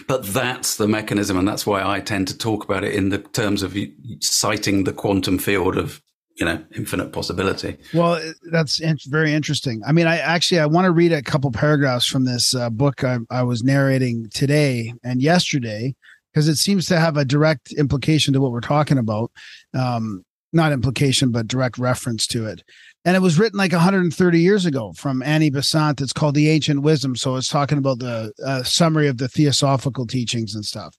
but 0.07 0.24
that's 0.26 0.76
the 0.76 0.86
mechanism, 0.86 1.36
and 1.36 1.49
that's 1.49 1.66
why 1.66 1.82
I 1.82 2.01
tend 2.01 2.28
to 2.28 2.38
talk 2.38 2.64
about 2.64 2.84
it 2.84 2.94
in 2.94 3.09
the 3.09 3.18
terms 3.18 3.62
of 3.62 3.76
citing 4.20 4.84
the 4.84 4.92
quantum 4.92 5.38
field 5.38 5.76
of 5.76 6.01
you 6.39 6.47
know 6.47 6.62
infinite 6.76 7.12
possibility. 7.12 7.76
Well 7.93 8.20
that's 8.51 8.80
in- 8.80 8.99
very 9.07 9.32
interesting. 9.32 9.82
I 9.86 9.93
mean 9.93 10.07
i 10.07 10.18
actually 10.18 10.61
i 10.61 10.66
want 10.66 10.84
to 10.84 10.93
read 10.93 11.12
a 11.12 11.22
couple 11.22 11.51
paragraphs 11.51 12.07
from 12.07 12.24
this 12.24 12.55
uh, 12.55 12.70
book 12.70 13.05
I, 13.05 13.18
I 13.30 13.43
was 13.43 13.62
narrating 13.62 14.28
today 14.32 14.95
and 15.05 15.20
yesterday 15.20 15.95
because 16.32 16.49
it 16.49 16.57
seems 16.57 16.86
to 16.86 16.99
have 16.99 17.16
a 17.16 17.24
direct 17.24 17.72
implication 17.72 18.32
to 18.34 18.41
what 18.41 18.53
we're 18.53 18.61
talking 18.61 18.99
about. 18.99 19.30
Um, 19.74 20.24
not 20.53 20.72
implication 20.72 21.30
but 21.30 21.47
direct 21.47 21.76
reference 21.76 22.26
to 22.26 22.47
it. 22.47 22.62
And 23.05 23.16
it 23.16 23.20
was 23.20 23.39
written 23.39 23.59
like 23.59 23.72
130 23.72 24.41
years 24.41 24.64
ago 24.64 24.93
from 24.95 25.22
annie 25.22 25.51
besant. 25.51 26.01
It's 26.01 26.12
called 26.12 26.34
the 26.34 26.49
ancient 26.49 26.82
wisdom. 26.82 27.16
So 27.16 27.36
it's 27.36 27.49
talking 27.49 27.78
about 27.78 27.99
the 27.99 28.32
uh, 28.45 28.62
summary 28.62 29.09
of 29.09 29.18
the 29.18 29.28
theosophical 29.28 30.07
teachings 30.07 30.55
and 30.55 30.64
stuff. 30.64 30.97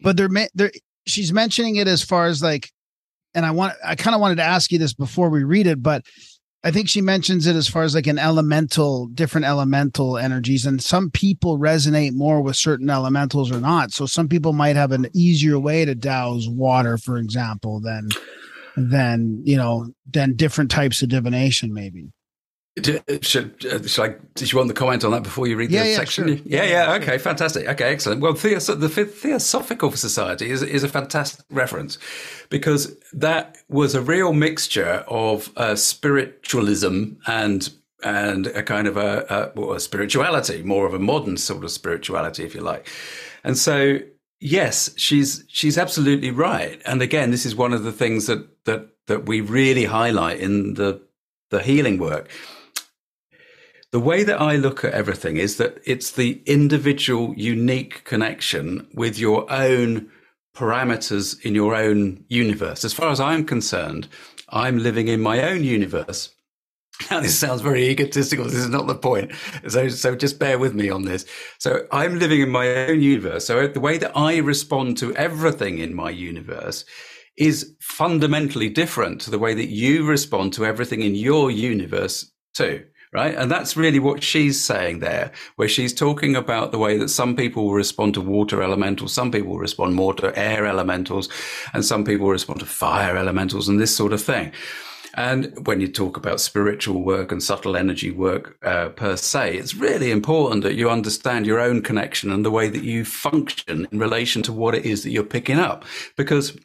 But 0.00 0.16
they're, 0.16 0.28
they're 0.54 0.72
she's 1.06 1.32
mentioning 1.32 1.76
it 1.76 1.88
as 1.88 2.02
far 2.02 2.26
as 2.26 2.42
like 2.42 2.70
and 3.34 3.46
I 3.46 3.50
want 3.50 3.74
I 3.84 3.94
kind 3.94 4.14
of 4.14 4.20
wanted 4.20 4.36
to 4.36 4.42
ask 4.42 4.72
you 4.72 4.78
this 4.78 4.94
before 4.94 5.30
we 5.30 5.44
read 5.44 5.66
it, 5.66 5.82
but 5.82 6.04
I 6.64 6.70
think 6.70 6.88
she 6.88 7.00
mentions 7.00 7.46
it 7.46 7.56
as 7.56 7.68
far 7.68 7.82
as 7.82 7.94
like 7.94 8.06
an 8.06 8.20
elemental, 8.20 9.08
different 9.08 9.46
elemental 9.46 10.16
energies, 10.16 10.64
and 10.64 10.80
some 10.80 11.10
people 11.10 11.58
resonate 11.58 12.12
more 12.12 12.40
with 12.40 12.54
certain 12.54 12.88
elementals 12.88 13.50
or 13.50 13.60
not. 13.60 13.90
So 13.92 14.06
some 14.06 14.28
people 14.28 14.52
might 14.52 14.76
have 14.76 14.92
an 14.92 15.08
easier 15.12 15.58
way 15.58 15.84
to 15.84 15.96
dowse 15.96 16.48
water, 16.48 16.98
for 16.98 17.16
example, 17.16 17.80
than 17.80 18.08
than 18.76 19.42
you 19.44 19.56
know 19.56 19.88
than 20.10 20.36
different 20.36 20.70
types 20.70 21.02
of 21.02 21.08
divination, 21.08 21.74
maybe. 21.74 22.08
Should, 23.20 23.66
uh, 23.66 23.82
should 23.86 24.02
I, 24.10 24.14
did 24.34 24.50
you 24.50 24.56
want 24.56 24.68
the 24.68 24.74
comment 24.74 25.04
on 25.04 25.10
that 25.10 25.22
before 25.22 25.46
you 25.46 25.56
read 25.56 25.70
Yeah, 25.70 25.82
the 25.82 25.90
yeah, 25.90 25.96
section? 25.96 26.28
sure. 26.28 26.36
Yeah, 26.46 26.64
Yeah, 26.64 26.86
yeah, 26.86 26.94
okay, 27.02 27.18
fantastic. 27.18 27.68
Okay, 27.68 27.84
excellent. 27.92 28.22
Well, 28.22 28.32
Theos- 28.32 28.66
the 28.68 28.74
The- 28.76 29.04
Theosophical 29.04 29.92
Society 29.92 30.50
is, 30.50 30.62
is 30.62 30.82
a 30.82 30.88
fantastic 30.88 31.44
reference 31.50 31.98
because 32.48 32.96
that 33.12 33.58
was 33.68 33.94
a 33.94 34.00
real 34.00 34.32
mixture 34.32 35.04
of 35.06 35.50
uh, 35.56 35.74
spiritualism 35.76 37.14
and 37.26 37.70
and 38.04 38.48
a 38.48 38.62
kind 38.64 38.88
of 38.88 38.96
a, 38.96 39.26
a, 39.54 39.60
well, 39.60 39.72
a 39.74 39.78
spirituality, 39.80 40.62
more 40.62 40.86
of 40.86 40.94
a 40.94 40.98
modern 40.98 41.36
sort 41.36 41.62
of 41.62 41.70
spirituality, 41.70 42.42
if 42.42 42.52
you 42.52 42.60
like. 42.60 42.88
And 43.44 43.56
so, 43.56 43.98
yes, 44.40 44.90
she's 44.96 45.44
she's 45.46 45.76
absolutely 45.78 46.30
right. 46.30 46.80
And 46.86 47.00
again, 47.02 47.30
this 47.30 47.44
is 47.46 47.54
one 47.54 47.72
of 47.72 47.84
the 47.84 47.92
things 47.92 48.26
that 48.26 48.64
that 48.64 48.88
that 49.06 49.26
we 49.26 49.40
really 49.42 49.84
highlight 49.84 50.40
in 50.40 50.74
the 50.74 51.00
the 51.50 51.60
healing 51.62 51.98
work 51.98 52.28
the 53.92 54.00
way 54.00 54.24
that 54.24 54.40
I 54.40 54.56
look 54.56 54.84
at 54.84 54.94
everything 54.94 55.36
is 55.36 55.58
that 55.58 55.78
it's 55.84 56.12
the 56.12 56.42
individual, 56.46 57.34
unique 57.36 58.04
connection 58.04 58.88
with 58.94 59.18
your 59.18 59.50
own 59.52 60.10
parameters 60.56 61.38
in 61.42 61.54
your 61.54 61.74
own 61.76 62.24
universe. 62.28 62.84
As 62.84 62.94
far 62.94 63.10
as 63.10 63.20
I'm 63.20 63.44
concerned, 63.44 64.08
I'm 64.48 64.78
living 64.78 65.08
in 65.08 65.20
my 65.20 65.42
own 65.42 65.62
universe. 65.62 66.30
Now, 67.10 67.20
this 67.20 67.36
sounds 67.36 67.62
very 67.62 67.88
egotistical. 67.88 68.44
This 68.44 68.54
is 68.54 68.68
not 68.68 68.86
the 68.86 68.94
point. 68.94 69.32
So, 69.66 69.88
so 69.88 70.14
just 70.14 70.38
bear 70.38 70.58
with 70.58 70.72
me 70.72 70.88
on 70.88 71.02
this. 71.02 71.24
So, 71.58 71.86
I'm 71.90 72.18
living 72.18 72.42
in 72.42 72.50
my 72.50 72.68
own 72.86 73.00
universe. 73.00 73.46
So, 73.46 73.66
the 73.66 73.80
way 73.80 73.98
that 73.98 74.16
I 74.16 74.36
respond 74.36 74.98
to 74.98 75.16
everything 75.16 75.78
in 75.78 75.94
my 75.94 76.10
universe 76.10 76.84
is 77.36 77.74
fundamentally 77.80 78.68
different 78.68 79.20
to 79.22 79.30
the 79.30 79.38
way 79.38 79.52
that 79.54 79.70
you 79.70 80.06
respond 80.06 80.52
to 80.52 80.66
everything 80.66 81.00
in 81.00 81.16
your 81.16 81.50
universe, 81.50 82.30
too 82.54 82.84
right? 83.12 83.34
And 83.34 83.50
that's 83.50 83.76
really 83.76 83.98
what 83.98 84.22
she's 84.22 84.58
saying 84.60 85.00
there, 85.00 85.32
where 85.56 85.68
she's 85.68 85.92
talking 85.92 86.34
about 86.34 86.72
the 86.72 86.78
way 86.78 86.96
that 86.98 87.08
some 87.08 87.36
people 87.36 87.66
will 87.66 87.74
respond 87.74 88.14
to 88.14 88.20
water 88.20 88.62
elementals, 88.62 89.12
some 89.12 89.30
people 89.30 89.50
will 89.50 89.58
respond 89.58 89.94
more 89.94 90.14
to 90.14 90.36
air 90.38 90.66
elementals, 90.66 91.28
and 91.74 91.84
some 91.84 92.04
people 92.04 92.26
will 92.26 92.32
respond 92.32 92.60
to 92.60 92.66
fire 92.66 93.16
elementals 93.16 93.68
and 93.68 93.78
this 93.78 93.94
sort 93.94 94.12
of 94.12 94.22
thing. 94.22 94.52
And 95.14 95.66
when 95.66 95.82
you 95.82 95.88
talk 95.88 96.16
about 96.16 96.40
spiritual 96.40 97.02
work 97.02 97.32
and 97.32 97.42
subtle 97.42 97.76
energy 97.76 98.10
work 98.10 98.56
uh, 98.64 98.88
per 98.88 99.16
se, 99.16 99.58
it's 99.58 99.74
really 99.74 100.10
important 100.10 100.62
that 100.62 100.74
you 100.74 100.88
understand 100.88 101.46
your 101.46 101.60
own 101.60 101.82
connection 101.82 102.30
and 102.30 102.46
the 102.46 102.50
way 102.50 102.70
that 102.70 102.82
you 102.82 103.04
function 103.04 103.86
in 103.92 103.98
relation 103.98 104.42
to 104.44 104.54
what 104.54 104.74
it 104.74 104.86
is 104.86 105.02
that 105.02 105.10
you're 105.10 105.22
picking 105.22 105.58
up, 105.58 105.84
because 106.16 106.56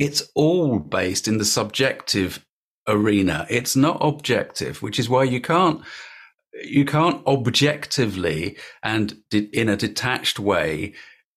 it's 0.00 0.28
all 0.34 0.80
based 0.80 1.28
in 1.28 1.38
the 1.38 1.44
subjective 1.44 2.44
arena. 2.90 3.46
It's 3.48 3.76
not 3.76 3.98
objective, 4.00 4.82
which 4.82 4.98
is 4.98 5.08
why 5.08 5.24
you 5.24 5.40
can't 5.40 5.82
you 6.64 6.84
can't 6.84 7.24
objectively 7.26 8.56
and 8.82 9.16
in 9.32 9.68
a 9.68 9.76
detached 9.76 10.38
way 10.38 10.94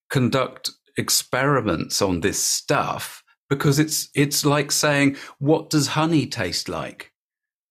conduct 0.10 0.72
experiments 0.98 2.02
on 2.02 2.22
this 2.22 2.44
stuff 2.44 3.24
because 3.50 3.78
it's 3.80 4.10
it's 4.16 4.44
like 4.44 4.72
saying 4.72 5.16
what 5.40 5.70
does 5.70 5.88
honey 5.88 6.26
taste 6.26 6.68
like? 6.68 7.12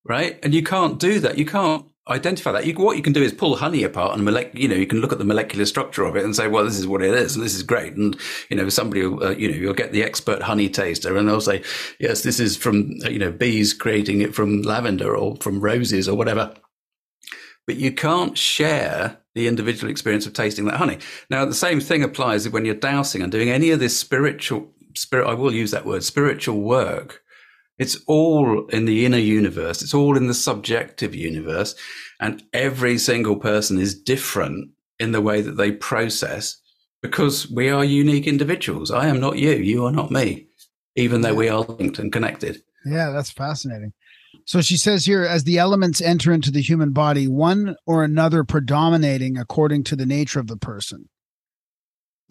Right? 0.05 0.39
And 0.43 0.55
you 0.55 0.63
can't 0.63 0.99
do 0.99 1.21
that. 1.21 1.39
You 1.39 1.47
can't 1.47 1.87
identify 2.09 2.53
that. 2.53 2.67
You, 2.67 2.75
what 2.75 2.97
you 2.97 3.03
can 3.03 3.13
do 3.13 3.23
is 3.23 3.33
pull 3.33 3.57
honey 3.57 3.85
apart 3.85 4.17
and 4.17 4.27
molec- 4.27 4.59
you 4.59 4.69
know 4.69 4.75
you 4.75 4.87
can 4.87 5.01
look 5.01 5.13
at 5.13 5.19
the 5.19 5.25
molecular 5.25 5.65
structure 5.67 6.05
of 6.05 6.17
it 6.17 6.25
and 6.25 6.35
say 6.35 6.49
well 6.49 6.65
this 6.65 6.79
is 6.79 6.87
what 6.87 7.03
it 7.03 7.15
is 7.15 7.37
and 7.37 7.45
this 7.45 7.55
is 7.55 7.63
great. 7.63 7.95
And 7.95 8.19
you 8.51 8.57
know 8.57 8.69
somebody 8.69 9.07
will, 9.07 9.23
uh, 9.23 9.31
you 9.31 9.51
know 9.51 9.57
you'll 9.57 9.75
get 9.75 9.93
the 9.93 10.03
expert 10.03 10.43
honey 10.43 10.69
taster 10.69 11.17
and 11.17 11.29
they'll 11.29 11.41
say 11.41 11.63
yes 12.01 12.23
this 12.23 12.41
is 12.41 12.57
from 12.57 12.91
uh, 13.05 13.09
you 13.09 13.19
know 13.19 13.31
bees 13.31 13.73
creating 13.73 14.21
it 14.21 14.35
from 14.35 14.63
lavender 14.63 15.17
or 15.17 15.37
from 15.37 15.61
roses 15.61 16.09
or 16.09 16.17
whatever. 16.17 16.55
But 17.67 17.77
you 17.77 17.93
can't 17.93 18.37
share 18.37 19.19
the 19.35 19.47
individual 19.47 19.91
experience 19.91 20.27
of 20.27 20.33
tasting 20.33 20.65
that 20.65 20.77
honey. 20.77 20.99
Now 21.31 21.45
the 21.45 21.55
same 21.55 21.81
thing 21.81 22.03
applies 22.03 22.49
when 22.49 22.65
you're 22.65 22.75
dowsing 22.75 23.23
and 23.23 23.31
doing 23.31 23.49
any 23.51 23.71
of 23.71 23.79
this 23.79 23.97
spiritual 23.97 24.73
spirit 24.95 25.29
i 25.29 25.35
will 25.35 25.53
use 25.53 25.71
that 25.71 25.87
word 25.87 26.05
spiritual 26.05 26.61
work 26.61 27.22
it's 27.83 27.97
all 28.07 28.67
in 28.69 28.85
the 28.85 29.05
inner 29.05 29.19
universe. 29.19 29.83
It's 29.83 29.93
all 29.93 30.17
in 30.17 30.29
the 30.29 30.35
subjective 30.35 31.15
universe. 31.15 31.75
And 32.21 32.43
every 32.53 32.97
single 32.97 33.37
person 33.37 33.79
is 33.79 34.01
different 34.01 34.71
in 35.01 35.11
the 35.11 35.21
way 35.21 35.43
that 35.43 35.57
they 35.57 35.73
process 35.73 36.59
because 37.03 37.51
we 37.51 37.69
are 37.69 37.85
unique 37.85 38.29
individuals. 38.29 38.93
I 38.93 39.09
am 39.09 39.19
not 39.19 39.39
you. 39.39 39.51
You 39.51 39.85
are 39.85 39.93
not 39.93 40.13
me, 40.13 40.47
even 40.95 41.23
though 41.23 41.35
we 41.35 41.49
are 41.49 41.61
linked 41.61 41.99
and 41.99 42.13
connected. 42.13 42.63
Yeah, 42.87 43.11
that's 43.11 43.31
fascinating. 43.31 43.93
So 44.45 44.61
she 44.61 44.77
says 44.77 45.05
here 45.05 45.25
as 45.25 45.43
the 45.43 45.59
elements 45.59 46.01
enter 46.01 46.33
into 46.33 46.53
the 46.53 46.63
human 46.63 46.93
body, 46.93 47.27
one 47.27 47.75
or 47.85 48.05
another 48.05 48.45
predominating 48.45 49.37
according 49.37 49.85
to 49.85 49.97
the 49.97 50.07
nature 50.07 50.39
of 50.39 50.47
the 50.47 50.57
person. 50.57 51.09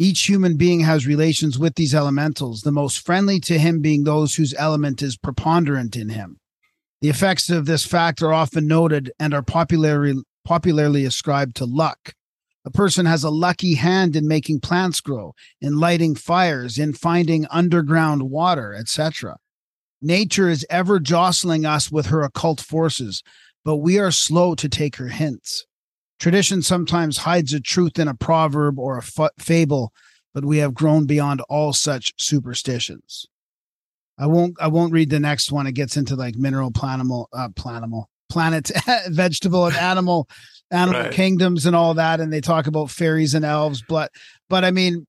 Each 0.01 0.27
human 0.27 0.57
being 0.57 0.79
has 0.79 1.05
relations 1.05 1.59
with 1.59 1.75
these 1.75 1.93
elementals, 1.93 2.61
the 2.61 2.71
most 2.71 3.05
friendly 3.05 3.39
to 3.41 3.59
him 3.59 3.81
being 3.81 4.03
those 4.03 4.33
whose 4.33 4.55
element 4.57 5.03
is 5.03 5.15
preponderant 5.15 5.95
in 5.95 6.09
him. 6.09 6.37
The 7.01 7.09
effects 7.09 7.51
of 7.51 7.67
this 7.67 7.85
fact 7.85 8.19
are 8.23 8.33
often 8.33 8.65
noted 8.65 9.11
and 9.19 9.31
are 9.31 9.43
popularly, 9.43 10.23
popularly 10.43 11.05
ascribed 11.05 11.55
to 11.57 11.65
luck. 11.65 12.15
A 12.65 12.71
person 12.71 13.05
has 13.05 13.23
a 13.23 13.29
lucky 13.29 13.75
hand 13.75 14.15
in 14.15 14.27
making 14.27 14.61
plants 14.61 15.01
grow, 15.01 15.35
in 15.61 15.79
lighting 15.79 16.15
fires, 16.15 16.79
in 16.79 16.93
finding 16.93 17.45
underground 17.51 18.23
water, 18.23 18.73
etc. 18.73 19.37
Nature 20.01 20.49
is 20.49 20.65
ever 20.67 20.99
jostling 20.99 21.63
us 21.63 21.91
with 21.91 22.07
her 22.07 22.23
occult 22.23 22.59
forces, 22.59 23.21
but 23.63 23.75
we 23.75 23.99
are 23.99 24.09
slow 24.09 24.55
to 24.55 24.67
take 24.67 24.95
her 24.95 25.09
hints. 25.09 25.67
Tradition 26.21 26.61
sometimes 26.61 27.17
hides 27.17 27.51
a 27.51 27.59
truth 27.59 27.97
in 27.97 28.07
a 28.07 28.13
proverb 28.13 28.77
or 28.77 28.99
a 28.99 29.29
fable, 29.39 29.91
but 30.35 30.45
we 30.45 30.59
have 30.59 30.75
grown 30.75 31.07
beyond 31.07 31.41
all 31.49 31.73
such 31.73 32.13
superstitions. 32.19 33.25
I 34.19 34.27
won't. 34.27 34.55
I 34.61 34.67
won't 34.67 34.93
read 34.93 35.09
the 35.09 35.19
next 35.19 35.51
one. 35.51 35.65
It 35.65 35.71
gets 35.71 35.97
into 35.97 36.15
like 36.15 36.35
mineral, 36.35 36.71
planimal, 36.71 37.25
uh, 37.33 37.49
planimal, 37.49 38.03
planet, 38.29 38.69
vegetable, 39.07 39.65
and 39.65 39.75
animal, 39.75 40.29
animal 40.69 41.01
Right. 41.01 41.11
kingdoms, 41.11 41.65
and 41.65 41.75
all 41.75 41.95
that. 41.95 42.19
And 42.19 42.31
they 42.31 42.39
talk 42.39 42.67
about 42.67 42.91
fairies 42.91 43.33
and 43.33 43.43
elves, 43.43 43.83
but 43.89 44.11
but 44.47 44.63
I 44.63 44.69
mean, 44.69 45.07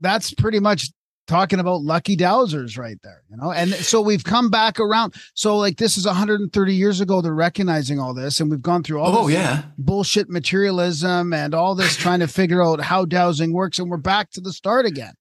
that's 0.00 0.32
pretty 0.32 0.58
much 0.58 0.88
talking 1.26 1.60
about 1.60 1.82
lucky 1.82 2.16
dowsers 2.16 2.78
right 2.78 2.98
there, 3.02 3.22
you 3.28 3.36
know. 3.36 3.52
And 3.52 3.70
so 3.74 4.00
we've 4.00 4.24
come 4.24 4.50
back 4.50 4.78
around. 4.80 5.14
So 5.34 5.56
like 5.56 5.76
this 5.76 5.96
is 5.96 6.06
130 6.06 6.74
years 6.74 7.00
ago. 7.00 7.20
They're 7.20 7.34
recognizing 7.34 7.98
all 7.98 8.14
this, 8.14 8.40
and 8.40 8.50
we've 8.50 8.62
gone 8.62 8.82
through 8.82 9.00
all. 9.00 9.16
Oh 9.16 9.26
this 9.26 9.34
yeah, 9.34 9.62
bullshit 9.78 10.28
materialism 10.28 11.32
and 11.32 11.54
all 11.54 11.74
this 11.74 11.96
trying 11.96 12.20
to 12.20 12.28
figure 12.28 12.62
out 12.62 12.80
how 12.80 13.04
dowsing 13.04 13.52
works, 13.52 13.78
and 13.78 13.90
we're 13.90 13.96
back 13.96 14.30
to 14.32 14.40
the 14.40 14.52
start 14.52 14.86
again. 14.86 15.14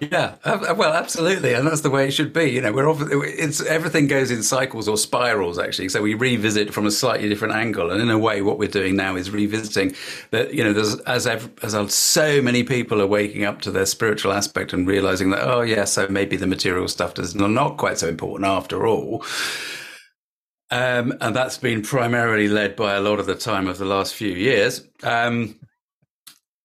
Yeah. 0.00 0.36
Well, 0.44 0.92
absolutely, 0.92 1.54
and 1.54 1.66
that's 1.66 1.82
the 1.82 1.90
way 1.90 2.08
it 2.08 2.12
should 2.12 2.32
be. 2.32 2.44
You 2.50 2.60
know, 2.60 2.72
we're 2.72 2.88
often, 2.88 3.08
it's 3.12 3.60
everything 3.64 4.06
goes 4.06 4.30
in 4.30 4.42
cycles 4.42 4.88
or 4.88 4.96
spirals 4.96 5.58
actually. 5.58 5.88
So 5.88 6.02
we 6.02 6.14
revisit 6.14 6.72
from 6.72 6.86
a 6.86 6.90
slightly 6.90 7.28
different 7.28 7.54
angle, 7.54 7.90
and 7.90 8.00
in 8.00 8.10
a 8.10 8.18
way, 8.18 8.42
what 8.42 8.58
we're 8.58 8.68
doing 8.68 8.96
now 8.96 9.16
is 9.16 9.30
revisiting 9.30 9.94
that. 10.30 10.54
You 10.54 10.64
know, 10.64 10.72
there's 10.72 11.00
as 11.00 11.26
as 11.26 11.94
so 11.94 12.42
many 12.42 12.64
people 12.64 13.00
are 13.02 13.06
waking 13.06 13.44
up 13.44 13.60
to 13.62 13.70
their 13.70 13.86
spiritual 13.86 14.32
aspect 14.32 14.72
and 14.72 14.86
realizing 14.86 15.30
that 15.30 15.46
oh 15.46 15.62
yeah, 15.62 15.84
so 15.84 16.06
maybe 16.08 16.36
the 16.36 16.46
material 16.46 16.88
stuff 16.88 17.18
is 17.18 17.34
not 17.34 17.76
quite 17.76 17.98
so 17.98 18.08
important 18.08 18.48
after 18.48 18.86
all. 18.86 19.24
Um, 20.70 21.14
and 21.20 21.36
that's 21.36 21.58
been 21.58 21.82
primarily 21.82 22.48
led 22.48 22.74
by 22.74 22.94
a 22.94 23.00
lot 23.00 23.20
of 23.20 23.26
the 23.26 23.36
time 23.36 23.68
of 23.68 23.78
the 23.78 23.84
last 23.84 24.14
few 24.14 24.32
years. 24.32 24.84
Um, 25.04 25.60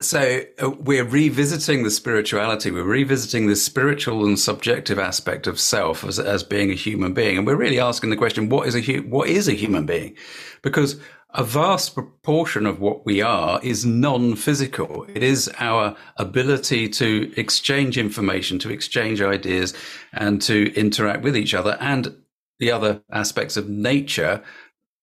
so 0.02 0.42
uh, 0.62 0.70
we're 0.70 1.04
revisiting 1.04 1.84
the 1.84 1.92
spirituality. 1.92 2.72
We're 2.72 2.84
revisiting 2.84 3.48
the 3.48 3.56
spiritual 3.56 4.26
and 4.26 4.40
subjective 4.40 4.98
aspect 4.98 5.46
of 5.46 5.60
self 5.60 6.06
as, 6.06 6.20
as 6.20 6.42
being 6.44 6.72
a 6.72 6.76
human 6.76 7.14
being, 7.14 7.38
and 7.38 7.46
we're 7.46 7.56
really 7.56 7.80
asking 7.80 8.10
the 8.10 8.16
question: 8.16 8.50
What 8.50 8.68
is 8.68 8.76
a 8.76 8.82
hu- 8.82 9.04
what 9.04 9.28
is 9.28 9.48
a 9.50 9.54
human 9.54 9.86
being? 9.86 10.16
Because 10.62 11.00
a 11.34 11.44
vast 11.44 11.94
proportion 11.94 12.66
of 12.66 12.80
what 12.80 13.06
we 13.06 13.22
are 13.22 13.60
is 13.62 13.86
non-physical. 13.86 15.06
It 15.14 15.22
is 15.22 15.52
our 15.60 15.96
ability 16.18 16.90
to 16.90 17.32
exchange 17.38 18.00
information, 18.00 18.58
to 18.60 18.72
exchange 18.72 19.22
ideas, 19.22 19.74
and 20.14 20.42
to 20.44 20.74
interact 20.76 21.24
with 21.24 21.36
each 21.36 21.54
other, 21.54 21.78
and 21.82 22.16
the 22.60 22.72
other 22.72 23.04
aspects 23.12 23.58
of 23.58 23.70
nature. 23.70 24.42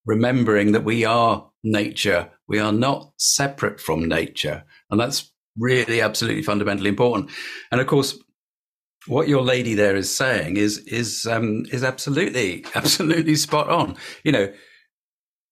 Remembering 0.05 0.71
that 0.71 0.85
we 0.85 1.03
are 1.05 1.49
nature, 1.63 2.31
we 2.47 2.59
are 2.59 2.71
not 2.71 3.11
separate 3.17 3.79
from 3.79 4.07
nature. 4.07 4.63
And 4.89 4.99
that's 4.99 5.31
really 5.57 6.01
absolutely 6.01 6.43
fundamentally 6.43 6.89
important. 6.89 7.29
And 7.71 7.81
of 7.81 7.87
course, 7.87 8.17
what 9.07 9.27
your 9.27 9.41
lady 9.41 9.73
there 9.73 9.95
is 9.95 10.13
saying 10.13 10.57
is 10.57 10.79
is 10.79 11.25
um, 11.25 11.65
is 11.71 11.83
absolutely 11.83 12.65
absolutely 12.75 13.35
spot 13.35 13.69
on. 13.69 13.95
You 14.23 14.31
know, 14.31 14.53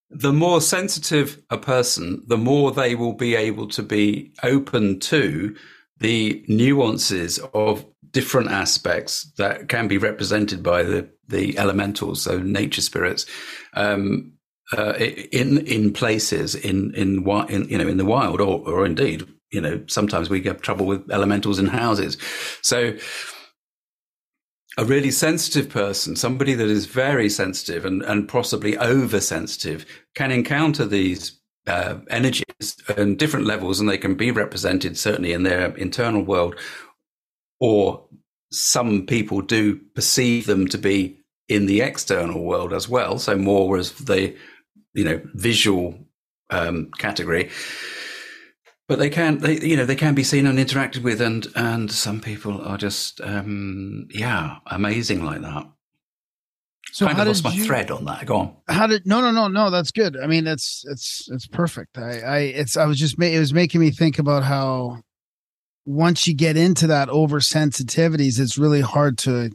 the 0.10 0.34
more 0.34 0.62
sensitive 0.62 1.42
a 1.50 1.58
person, 1.58 2.24
the 2.28 2.38
more 2.38 2.72
they 2.72 2.96
will 2.96 3.14
be 3.14 3.36
able 3.36 3.68
to 3.70 3.84
be 3.84 4.34
open 4.44 5.00
to 5.02 5.56
the 6.00 6.44
nuances 6.48 7.40
of 7.54 7.86
different 8.12 8.52
aspects 8.52 9.32
that 9.38 9.70
can 9.70 9.88
be 9.88 9.98
represented 9.98 10.62
by 10.62 10.84
the 10.84 11.10
the 11.28 11.58
elementals, 11.58 12.22
so 12.22 12.40
nature 12.40 12.82
spirits. 12.82 13.26
Um, 13.74 14.35
uh, 14.74 14.94
in 14.94 15.60
in 15.66 15.94
places 15.94 16.56
in 16.56 16.94
in 16.96 17.28
in 17.50 17.70
you 17.70 17.78
know 17.78 17.88
in 17.88 17.98
the 17.98 18.06
wild 18.06 18.42
or 18.42 18.68
or 18.68 18.86
indeed 18.86 19.28
you 19.52 19.62
know 19.62 19.84
sometimes 19.88 20.30
we 20.30 20.40
get 20.40 20.62
trouble 20.62 20.86
with 20.86 21.10
elementals 21.12 21.60
in 21.60 21.68
houses. 21.68 22.18
So 22.62 22.98
a 24.78 24.84
really 24.84 25.12
sensitive 25.12 25.70
person 25.70 26.16
somebody 26.16 26.54
that 26.54 26.68
is 26.68 26.86
very 26.86 27.30
sensitive 27.30 27.86
and 27.86 28.02
and 28.04 28.28
possibly 28.28 28.78
oversensitive 28.78 29.86
can 30.16 30.32
encounter 30.32 30.86
these 30.86 31.40
uh, 31.68 31.98
energies 32.10 32.78
and 32.96 33.18
different 33.18 33.46
levels 33.46 33.80
and 33.80 33.90
they 33.90 33.98
can 33.98 34.16
be 34.16 34.32
represented 34.32 34.98
certainly 34.98 35.34
in 35.34 35.44
their 35.44 35.76
internal 35.78 36.22
world 36.22 36.56
or 37.60 38.06
some 38.52 39.06
people 39.06 39.42
do 39.42 39.80
perceive 39.96 40.46
them 40.46 40.68
to 40.68 40.78
be 40.78 41.18
in 41.48 41.66
the 41.66 41.82
external 41.82 42.44
world 42.44 42.74
as 42.74 42.90
well 42.90 43.18
so 43.18 43.36
more 43.36 43.78
as 43.78 43.94
the 43.94 44.36
you 44.96 45.04
know 45.04 45.22
visual 45.34 46.00
um, 46.50 46.90
category 46.98 47.50
but 48.88 49.00
they 49.00 49.10
can 49.10 49.40
they 49.40 49.60
you 49.60 49.76
know 49.76 49.86
they 49.86 49.96
can 49.96 50.14
be 50.16 50.24
seen 50.24 50.46
and 50.46 50.60
interacted 50.60 51.04
with 51.04 51.22
and 51.22 51.48
and 51.56 51.92
some 51.92 52.20
people 52.22 52.62
are 52.62 52.78
just 52.78 53.20
um 53.22 54.08
yeah 54.12 54.58
amazing 54.68 55.24
like 55.24 55.42
that 55.42 55.66
So 56.92 57.06
kind 57.08 57.18
how 57.18 57.24
of 57.24 57.28
lost 57.30 57.44
did 57.44 57.50
my 57.50 57.56
you, 57.56 57.66
thread 57.66 57.92
on 57.92 58.06
that 58.06 58.26
go 58.26 58.36
on 58.38 58.56
How 58.68 58.88
did 58.88 59.06
no 59.06 59.22
no 59.22 59.32
no 59.32 59.48
no 59.48 59.70
that's 59.70 59.92
good. 59.92 60.16
I 60.18 60.28
mean 60.28 60.48
it's 60.48 60.86
it's 60.88 61.28
it's 61.32 61.48
perfect. 61.48 61.98
I 61.98 62.20
I 62.20 62.40
it's 62.40 62.78
I 62.78 62.86
was 62.86 63.00
just 63.00 63.18
ma- 63.18 63.26
it 63.26 63.40
was 63.40 63.54
making 63.54 63.82
me 63.82 63.92
think 63.92 64.20
about 64.20 64.44
how 64.44 65.00
once 65.86 66.28
you 66.28 66.34
get 66.34 66.58
into 66.58 66.88
that 66.88 67.10
oversensitivities, 67.10 68.40
it's 68.40 68.58
really 68.58 68.82
hard 68.82 69.18
to 69.20 69.52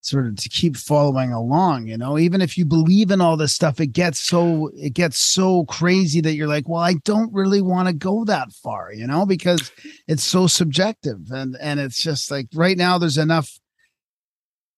sort 0.00 0.26
of 0.26 0.36
to 0.36 0.48
keep 0.48 0.76
following 0.76 1.32
along 1.32 1.86
you 1.86 1.96
know? 1.96 2.18
Even 2.18 2.40
if 2.40 2.56
you 2.56 2.64
believe 2.64 3.10
in 3.10 3.20
all 3.20 3.36
this 3.36 3.54
stuff 3.54 3.80
it 3.80 3.88
gets 3.88 4.18
so 4.18 4.70
it 4.74 4.94
gets 4.94 5.18
so 5.18 5.64
crazy 5.64 6.20
that 6.20 6.34
you're 6.34 6.48
like 6.48 6.68
well 6.68 6.82
i 6.82 6.94
don't 7.04 7.32
really 7.32 7.60
want 7.60 7.88
to 7.88 7.94
go 7.94 8.24
that 8.24 8.52
far 8.52 8.92
you 8.92 9.06
know? 9.06 9.26
Because 9.26 9.70
it's 10.06 10.24
so 10.24 10.46
subjective 10.46 11.30
and 11.30 11.56
and 11.60 11.80
it's 11.80 12.02
just 12.02 12.30
like 12.30 12.46
right 12.54 12.76
now 12.76 12.98
there's 12.98 13.18
enough 13.18 13.58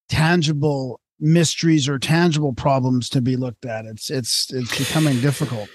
tangible 0.08 1.00
mysteries 1.20 1.88
or 1.88 1.98
tangible 1.98 2.52
problems 2.52 3.08
to 3.10 3.20
be 3.20 3.36
looked 3.36 3.66
at. 3.66 3.84
It's 3.84 4.10
it's 4.10 4.52
it's 4.52 4.76
becoming 4.76 5.20
difficult. 5.20 5.68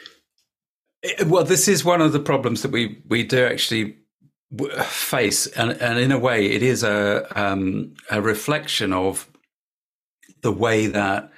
Eh, 1.04 1.24
well 1.26 1.43
this 1.43 1.68
is 1.68 1.86
one 1.86 2.02
of 2.02 2.12
the 2.12 2.20
problems 2.20 2.62
that 2.64 2.72
we 2.72 3.02
we 3.08 3.24
do 3.24 3.46
actually 3.46 3.98
face 4.84 5.48
and 5.48 5.72
and 5.82 6.00
in 6.00 6.12
a 6.12 6.20
way 6.20 6.46
it 6.46 6.62
is 6.62 6.84
a 6.84 7.26
um 7.39 7.93
a 8.12 8.22
reflection 8.22 8.93
of 8.93 9.30
the 10.46 10.52
way 10.52 10.86
that 10.86 11.32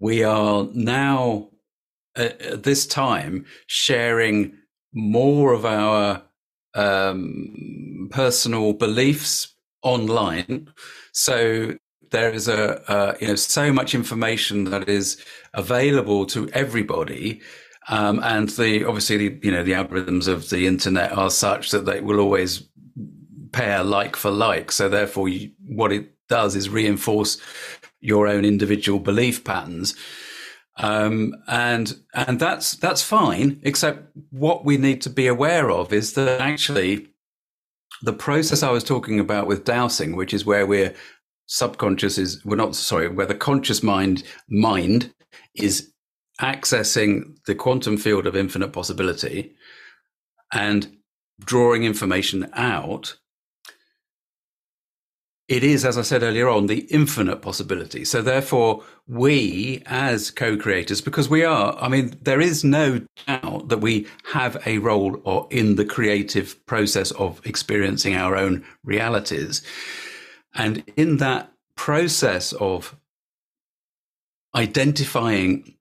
we 0.00 0.24
are 0.24 0.68
now 0.74 1.48
at, 2.16 2.42
at 2.42 2.62
this 2.64 2.88
time 2.88 3.46
sharing 3.68 4.52
more 4.92 5.52
of 5.52 5.64
our 5.64 6.20
um, 6.74 8.08
personal 8.10 8.72
beliefs 8.72 9.54
online. 9.82 10.68
So 11.12 11.76
there 12.10 12.32
is 12.32 12.48
a, 12.48 12.82
uh, 12.90 13.14
you 13.20 13.28
know 13.28 13.36
so 13.36 13.72
much 13.72 13.94
information 13.94 14.64
that 14.64 14.88
is 14.88 15.22
available 15.54 16.26
to 16.26 16.48
everybody. 16.50 17.40
Um, 17.88 18.20
and 18.24 18.48
the 18.50 18.84
obviously 18.84 19.16
the, 19.16 19.40
you 19.46 19.52
know 19.52 19.62
the 19.62 19.76
algorithms 19.80 20.26
of 20.26 20.50
the 20.50 20.66
internet 20.66 21.12
are 21.12 21.30
such 21.30 21.70
that 21.70 21.86
they 21.86 22.00
will 22.00 22.18
always 22.18 22.68
pair 23.52 23.84
like 23.84 24.16
for 24.16 24.32
like. 24.32 24.72
So 24.72 24.88
therefore, 24.88 25.28
you, 25.28 25.52
what 25.64 25.92
it 25.92 26.12
does 26.28 26.54
is 26.54 26.68
reinforce 26.68 27.38
your 28.00 28.26
own 28.26 28.44
individual 28.44 28.98
belief 28.98 29.44
patterns. 29.44 29.94
Um, 30.76 31.34
and 31.48 31.96
and 32.14 32.38
that's 32.38 32.76
that's 32.76 33.02
fine. 33.02 33.60
Except 33.64 34.16
what 34.30 34.64
we 34.64 34.76
need 34.76 35.00
to 35.02 35.10
be 35.10 35.26
aware 35.26 35.70
of 35.70 35.92
is 35.92 36.12
that 36.12 36.40
actually 36.40 37.08
the 38.02 38.12
process 38.12 38.62
I 38.62 38.70
was 38.70 38.84
talking 38.84 39.18
about 39.18 39.48
with 39.48 39.64
dowsing, 39.64 40.14
which 40.14 40.32
is 40.32 40.46
where 40.46 40.66
we're 40.66 40.94
subconscious 41.46 42.18
is 42.18 42.44
we're 42.44 42.56
not 42.56 42.76
sorry, 42.76 43.08
where 43.08 43.26
the 43.26 43.34
conscious 43.34 43.82
mind 43.82 44.22
mind 44.48 45.12
is 45.54 45.92
accessing 46.40 47.36
the 47.46 47.54
quantum 47.54 47.96
field 47.96 48.26
of 48.26 48.36
infinite 48.36 48.72
possibility 48.72 49.54
and 50.52 50.96
drawing 51.40 51.84
information 51.84 52.48
out 52.52 53.16
it 55.48 55.64
is, 55.64 55.84
as 55.86 55.96
I 55.96 56.02
said 56.02 56.22
earlier 56.22 56.48
on, 56.48 56.66
the 56.66 56.80
infinite 56.90 57.40
possibility. 57.40 58.04
So 58.04 58.20
therefore, 58.20 58.84
we 59.06 59.82
as 59.86 60.30
co-creators, 60.30 61.00
because 61.00 61.30
we 61.30 61.42
are, 61.42 61.74
I 61.80 61.88
mean, 61.88 62.18
there 62.20 62.40
is 62.40 62.64
no 62.64 63.00
doubt 63.26 63.70
that 63.70 63.80
we 63.80 64.06
have 64.32 64.62
a 64.66 64.76
role 64.76 65.20
or 65.24 65.48
in 65.50 65.76
the 65.76 65.86
creative 65.86 66.64
process 66.66 67.12
of 67.12 67.40
experiencing 67.46 68.14
our 68.14 68.36
own 68.36 68.62
realities. 68.84 69.62
And 70.54 70.84
in 70.96 71.16
that 71.16 71.50
process 71.76 72.52
of 72.52 72.94
identifying 74.54 75.76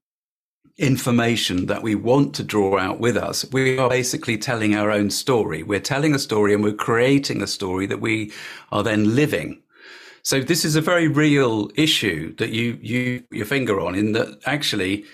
information 0.77 1.65
that 1.65 1.81
we 1.81 1.95
want 1.95 2.35
to 2.35 2.43
draw 2.43 2.77
out 2.77 2.99
with 2.99 3.17
us, 3.17 3.45
we 3.51 3.77
are 3.77 3.89
basically 3.89 4.37
telling 4.37 4.75
our 4.75 4.91
own 4.91 5.09
story. 5.09 5.63
We're 5.63 5.79
telling 5.79 6.13
a 6.13 6.19
story 6.19 6.53
and 6.53 6.63
we're 6.63 6.73
creating 6.73 7.41
a 7.41 7.47
story 7.47 7.87
that 7.87 8.01
we 8.01 8.31
are 8.71 8.83
then 8.83 9.15
living. 9.15 9.61
So 10.21 10.41
this 10.41 10.65
is 10.65 10.75
a 10.75 10.81
very 10.81 11.07
real 11.07 11.71
issue 11.75 12.35
that 12.35 12.49
you 12.49 12.77
you 12.81 13.23
your 13.31 13.45
finger 13.45 13.79
on 13.79 13.95
in 13.95 14.11
that 14.11 14.39
actually 14.45 15.05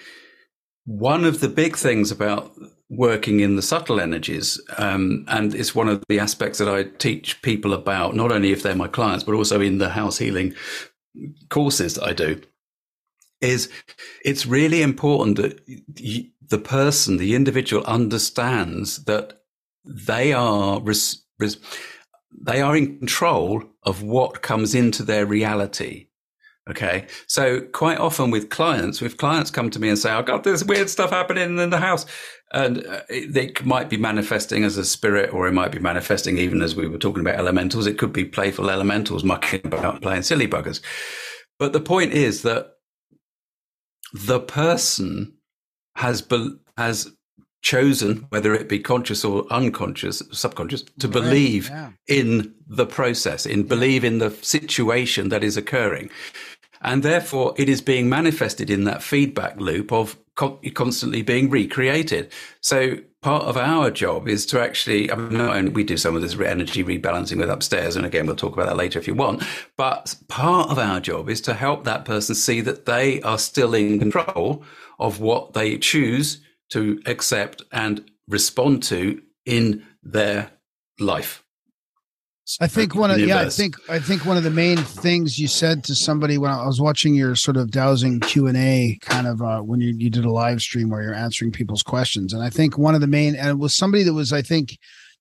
one 0.86 1.24
of 1.24 1.39
the 1.39 1.47
big 1.47 1.78
things 1.78 2.11
about 2.11 2.51
working 2.89 3.39
in 3.39 3.55
the 3.55 3.61
subtle 3.61 3.99
energies. 3.99 4.59
Um, 4.78 5.26
and 5.28 5.55
it's 5.55 5.74
one 5.74 5.88
of 5.88 6.03
the 6.09 6.20
aspects 6.20 6.59
that 6.59 6.68
I 6.68 6.84
teach 6.84 7.41
people 7.41 7.74
about, 7.74 8.16
not 8.16 8.32
only 8.32 8.51
if 8.51 8.64
they're 8.64 8.76
my 8.76 8.88
clients, 8.88 9.24
but 9.24 9.36
also 9.36 9.61
in 9.61 9.78
the 9.78 9.89
house 9.89 10.18
healing 10.18 10.53
courses 11.49 11.95
that 11.95 12.03
I 12.03 12.14
do. 12.14 12.41
Is 13.44 13.70
it's 14.24 14.46
really 14.46 14.82
important 14.82 15.38
that 15.38 15.60
the 16.50 16.58
person, 16.58 17.18
the 17.18 17.36
individual, 17.36 17.84
understands 17.84 19.04
that 19.04 19.41
they 19.86 20.32
are 20.32 20.82
res- 20.82 21.24
res- 21.39 21.58
they 22.32 22.62
are 22.62 22.76
in 22.76 22.98
control 23.00 23.64
of 23.84 24.02
what 24.02 24.41
comes 24.41 24.74
into 24.74 25.04
their 25.04 25.26
reality. 25.26 26.08
Okay. 26.70 27.08
So 27.28 27.60
quite 27.60 27.98
often 27.98 28.32
with 28.32 28.50
clients, 28.50 29.02
if 29.02 29.18
clients 29.18 29.52
come 29.52 29.70
to 29.72 29.80
me 29.80 29.89
and 29.89 30.00
say, 30.00 30.12
I've 30.12 30.26
got 30.26 30.46
this 30.46 30.64
weird 30.64 30.89
stuff 30.89 31.10
happening 31.10 31.60
in 31.60 31.70
the 31.70 31.80
house, 31.80 32.06
and 32.54 32.86
uh, 32.86 33.02
it, 33.10 33.36
it 33.36 33.66
might 33.66 33.89
be 33.89 33.98
manifesting 33.98 34.64
as 34.64 34.78
a 34.78 34.86
spirit, 34.86 35.34
or 35.34 35.48
it 35.48 35.54
might 35.54 35.72
be 35.74 35.80
manifesting 35.80 36.38
even 36.38 36.62
as 36.62 36.76
we 36.76 36.88
were 36.88 36.98
talking 36.98 37.20
about 37.20 37.36
elementals. 37.39 37.88
It 37.88 37.98
could 37.98 38.14
be 38.14 38.24
playful 38.24 38.70
elementals 38.70 39.26
mucking 39.26 39.66
about 39.66 40.02
playing 40.02 40.24
silly 40.24 40.48
buggers. 40.48 40.80
But 41.60 41.74
the 41.74 41.82
point 41.82 42.14
is 42.14 42.44
that 42.44 42.70
the 44.14 44.39
person 44.39 45.34
has, 45.95 46.22
be- 46.22 46.55
has 46.78 47.11
chosen, 47.61 48.28
whether 48.30 48.53
it 48.53 48.70
be 48.70 48.80
conscious 48.80 49.26
or 49.26 49.45
unconscious, 49.49 50.22
subconscious, 50.32 50.84
to 50.99 51.07
Right, 51.07 51.14
believe 51.14 51.70
yeah. 51.70 51.91
in 52.07 52.53
the 52.68 52.86
process, 52.86 53.45
in 53.45 53.64
believe 53.64 54.03
in 54.03 54.20
the 54.20 54.32
situation 54.41 55.30
that 55.30 55.43
is 55.43 55.57
occurring. 55.57 56.09
And 56.82 57.01
therefore, 57.01 57.53
it 57.57 57.70
is 57.70 57.82
being 57.82 58.09
manifested 58.09 58.70
in 58.70 58.84
that 58.84 59.01
feedback 59.01 59.59
loop 59.59 59.91
of 59.91 60.18
co- 60.36 60.59
constantly 60.73 61.21
being 61.21 61.49
recreated. 61.49 62.31
So, 62.61 62.97
part 63.21 63.43
of 63.43 63.55
our 63.55 63.89
job 63.89 64.27
is 64.27 64.45
to 64.47 64.61
actually, 64.61 65.11
I 65.11 65.15
mean, 65.15 65.38
not 65.38 65.55
only 65.55 65.71
we 65.71 65.84
do 65.84 65.97
some 65.97 66.15
of 66.15 66.21
this 66.21 66.38
energy 66.39 66.84
rebalancing 66.84 67.38
with 67.38 67.49
upstairs, 67.49 67.95
and 67.95 68.05
again, 68.05 68.25
we'll 68.25 68.36
talk 68.36 68.53
about 68.53 68.67
that 68.67 68.75
later 68.77 68.99
if 68.99 69.07
you 69.07 69.15
want, 69.15 69.43
but 69.77 70.15
part 70.27 70.69
of 70.69 70.77
our 70.77 70.99
job 70.99 71.29
is 71.29 71.41
to 71.41 71.53
help 71.53 71.84
that 71.86 72.05
person 72.05 72.36
see 72.36 72.61
that 72.61 72.86
they 72.86 73.21
are 73.21 73.38
still 73.38 73.73
in 73.73 73.99
control 73.99 74.63
of 74.99 75.19
what 75.19 75.53
they 75.53 75.77
choose 75.77 76.41
to 76.69 77.01
accept 77.05 77.61
and 77.71 78.09
respond 78.27 78.84
to 78.84 79.21
in 79.45 79.86
their 80.01 80.51
life. 80.99 81.43
I 82.60 82.68
think 82.68 82.94
one 82.94 83.10
of 83.10 83.20
yeah, 83.20 83.39
I 83.39 83.50
think 83.50 83.76
I 83.89 84.00
think 84.00 84.26
one 84.26 84.36
of 84.36 84.44
the 84.44 84.50
main 84.50 84.78
things 84.78 85.39
you 85.39 85.48
said 85.48 85.84
to 85.86 85.96
somebody 85.96 86.38
when 86.38 86.52
I 86.52 86.66
was 86.66 86.82
watching 86.82 87.16
your 87.16 87.36
sort 87.36 87.56
of 87.56 87.72
dowsing 87.72 88.20
Q 88.20 88.48
and 88.48 88.58
A 88.58 88.98
kind 89.02 89.28
of 89.28 89.41
uh, 89.41 89.62
when 89.62 89.80
you, 89.80 89.94
you 89.98 90.10
did 90.10 90.26
a 90.26 90.32
live 90.32 90.62
stream 90.62 90.89
where 90.89 91.02
you're 91.02 91.14
answering 91.14 91.54
people's 91.54 91.84
questions, 91.84 92.34
and 92.34 92.44
I 92.44 92.50
think 92.50 92.78
one 92.78 92.96
of 92.96 93.02
the 93.02 93.08
main 93.08 93.36
and 93.36 93.48
it 93.48 93.60
was 93.60 93.74
somebody 93.74 94.04
that 94.04 94.14
was 94.14 94.34
I 94.34 94.41
think 94.41 94.78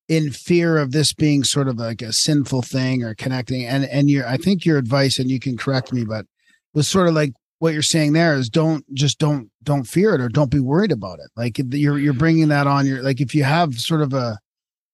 in 0.08 0.32
fear 0.32 0.78
of 0.78 0.90
this 0.90 1.12
being 1.12 1.44
sort 1.44 1.68
of 1.68 1.78
like 1.78 2.02
a 2.02 2.12
sinful 2.12 2.62
thing 2.62 3.04
or 3.04 3.14
connecting, 3.14 3.64
and 3.66 3.84
and 3.84 4.10
your 4.10 4.26
I 4.26 4.36
think 4.36 4.64
your 4.64 4.78
advice 4.78 5.20
and 5.20 5.30
you 5.30 5.38
can 5.38 5.56
correct 5.56 5.92
me, 5.92 6.04
but 6.04 6.26
was 6.74 6.88
sort 6.88 7.06
of 7.06 7.14
like 7.14 7.34
what 7.60 7.72
you're 7.72 7.82
saying 7.82 8.14
there 8.14 8.34
is 8.34 8.48
don't 8.48 8.84
just 8.94 9.20
don't 9.20 9.48
don't 9.62 9.84
fear 9.84 10.16
it 10.16 10.20
or 10.20 10.28
don't 10.28 10.50
be 10.50 10.58
worried 10.58 10.90
about 10.90 11.20
it. 11.20 11.30
Like 11.36 11.60
you're 11.70 12.00
you're 12.00 12.14
bringing 12.14 12.48
that 12.48 12.66
on 12.66 12.84
your 12.84 13.00
like 13.00 13.20
if 13.20 13.32
you 13.32 13.44
have 13.44 13.78
sort 13.78 14.02
of 14.02 14.12
a 14.12 14.40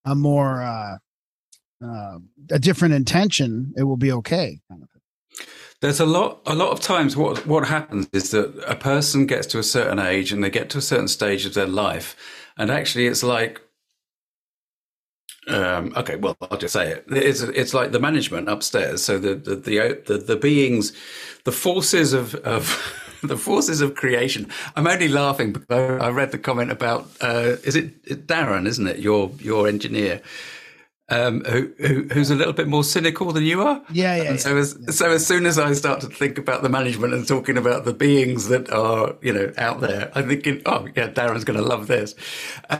a 0.04 0.14
more 0.14 0.62
uh 0.62 0.98
uh, 1.84 2.18
a 2.50 2.58
different 2.58 2.94
intention, 2.94 3.72
it 3.76 3.84
will 3.84 3.96
be 3.96 4.12
okay. 4.12 4.60
Kind 4.68 4.82
of. 4.82 4.88
There's 5.80 6.00
a 6.00 6.06
lot. 6.06 6.40
A 6.46 6.54
lot 6.54 6.70
of 6.70 6.80
times, 6.80 7.16
what 7.16 7.46
what 7.46 7.68
happens 7.68 8.08
is 8.12 8.32
that 8.32 8.52
a 8.66 8.74
person 8.74 9.26
gets 9.26 9.46
to 9.48 9.58
a 9.58 9.62
certain 9.62 10.00
age 10.00 10.32
and 10.32 10.42
they 10.42 10.50
get 10.50 10.70
to 10.70 10.78
a 10.78 10.82
certain 10.82 11.06
stage 11.06 11.46
of 11.46 11.54
their 11.54 11.68
life, 11.68 12.16
and 12.56 12.68
actually, 12.70 13.06
it's 13.06 13.22
like, 13.22 13.60
um, 15.46 15.92
okay, 15.96 16.16
well, 16.16 16.36
I'll 16.50 16.58
just 16.58 16.72
say 16.72 16.90
it. 16.90 17.04
It's 17.08 17.42
it's 17.42 17.74
like 17.74 17.92
the 17.92 18.00
management 18.00 18.48
upstairs. 18.48 19.04
So 19.04 19.20
the 19.20 19.36
the 19.36 19.54
the 19.54 20.02
the, 20.04 20.18
the 20.18 20.36
beings, 20.36 20.92
the 21.44 21.52
forces 21.52 22.12
of 22.12 22.34
of. 22.36 22.94
The 23.20 23.36
forces 23.36 23.80
of 23.80 23.96
creation. 23.96 24.46
I'm 24.76 24.86
only 24.86 25.08
laughing 25.08 25.52
because 25.52 26.00
I 26.00 26.08
read 26.10 26.30
the 26.30 26.38
comment 26.38 26.70
about 26.70 27.08
uh, 27.20 27.56
is 27.64 27.74
it 27.74 28.04
Darren, 28.28 28.64
isn't 28.64 28.86
it? 28.86 29.00
Your 29.00 29.32
your 29.40 29.66
engineer, 29.66 30.22
um, 31.10 31.42
who, 31.44 31.72
who 31.78 32.08
who's 32.12 32.30
a 32.30 32.34
little 32.34 32.52
bit 32.52 32.68
more 32.68 32.84
cynical 32.84 33.32
than 33.32 33.44
you 33.44 33.62
are. 33.62 33.82
Yeah, 33.90 34.16
yeah. 34.16 34.22
And 34.22 34.30
yeah. 34.30 34.36
so 34.36 34.56
as 34.56 34.96
so 34.96 35.10
as 35.10 35.26
soon 35.26 35.46
as 35.46 35.58
I 35.58 35.72
start 35.72 36.00
to 36.02 36.08
think 36.08 36.38
about 36.38 36.62
the 36.62 36.68
management 36.68 37.14
and 37.14 37.26
talking 37.26 37.56
about 37.56 37.84
the 37.84 37.94
beings 37.94 38.48
that 38.48 38.70
are 38.70 39.16
you 39.22 39.32
know 39.32 39.52
out 39.56 39.80
there, 39.80 40.10
I'm 40.14 40.28
thinking, 40.28 40.62
oh 40.66 40.86
yeah, 40.94 41.08
Darren's 41.08 41.44
going 41.44 41.58
to 41.58 41.64
love 41.64 41.86
this. 41.86 42.14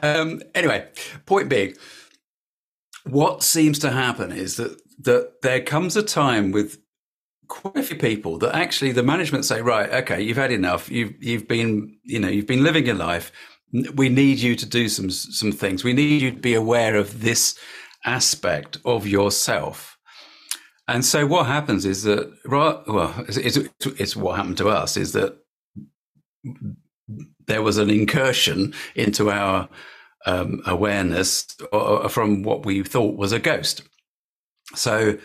Um, 0.02 0.42
anyway, 0.54 0.88
point 1.24 1.48
being, 1.48 1.74
what 3.04 3.42
seems 3.42 3.78
to 3.80 3.90
happen 3.90 4.32
is 4.32 4.56
that 4.56 4.78
that 5.00 5.42
there 5.42 5.62
comes 5.62 5.96
a 5.96 6.02
time 6.02 6.52
with 6.52 6.78
quite 7.46 7.76
a 7.76 7.82
few 7.82 7.96
people 7.96 8.36
that 8.38 8.54
actually 8.54 8.92
the 8.92 9.02
management 9.02 9.46
say, 9.46 9.62
right, 9.62 9.90
okay, 9.90 10.20
you've 10.20 10.36
had 10.36 10.52
enough. 10.52 10.90
You've 10.90 11.14
you've 11.22 11.48
been 11.48 11.96
you 12.04 12.18
know 12.18 12.28
you've 12.28 12.46
been 12.46 12.62
living 12.62 12.84
your 12.84 12.94
life. 12.94 13.32
We 13.94 14.08
need 14.08 14.38
you 14.38 14.54
to 14.54 14.66
do 14.66 14.88
some 14.90 15.10
some 15.10 15.52
things. 15.52 15.82
We 15.82 15.94
need 15.94 16.20
you 16.20 16.30
to 16.32 16.38
be 16.38 16.54
aware 16.54 16.94
of 16.94 17.22
this 17.22 17.58
aspect 18.04 18.78
of 18.84 19.06
yourself. 19.06 19.98
And 20.86 21.04
so 21.04 21.26
what 21.26 21.46
happens 21.46 21.84
is 21.84 22.04
that, 22.04 22.32
well, 22.46 23.14
it's, 23.28 23.36
it's, 23.36 23.58
it's 23.84 24.16
what 24.16 24.36
happened 24.36 24.56
to 24.58 24.68
us 24.68 24.96
is 24.96 25.12
that 25.12 25.36
there 27.46 27.62
was 27.62 27.78
an 27.78 27.90
incursion 27.90 28.74
into 28.94 29.30
our 29.30 29.68
um, 30.26 30.62
awareness 30.66 31.46
uh, 31.72 32.08
from 32.08 32.42
what 32.42 32.64
we 32.64 32.82
thought 32.82 33.16
was 33.16 33.32
a 33.32 33.38
ghost. 33.38 33.82
So, 34.74 35.18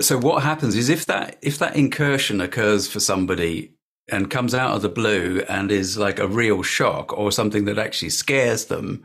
so 0.00 0.18
what 0.18 0.42
happens 0.42 0.76
is 0.76 0.88
if 0.88 1.06
that 1.06 1.36
if 1.42 1.58
that 1.58 1.76
incursion 1.76 2.40
occurs 2.40 2.88
for 2.88 3.00
somebody 3.00 3.74
and 4.10 4.30
comes 4.30 4.54
out 4.54 4.76
of 4.76 4.82
the 4.82 4.88
blue 4.88 5.42
and 5.48 5.72
is 5.72 5.98
like 5.98 6.20
a 6.20 6.28
real 6.28 6.62
shock 6.62 7.12
or 7.18 7.32
something 7.32 7.64
that 7.64 7.78
actually 7.78 8.10
scares 8.10 8.66
them, 8.66 9.02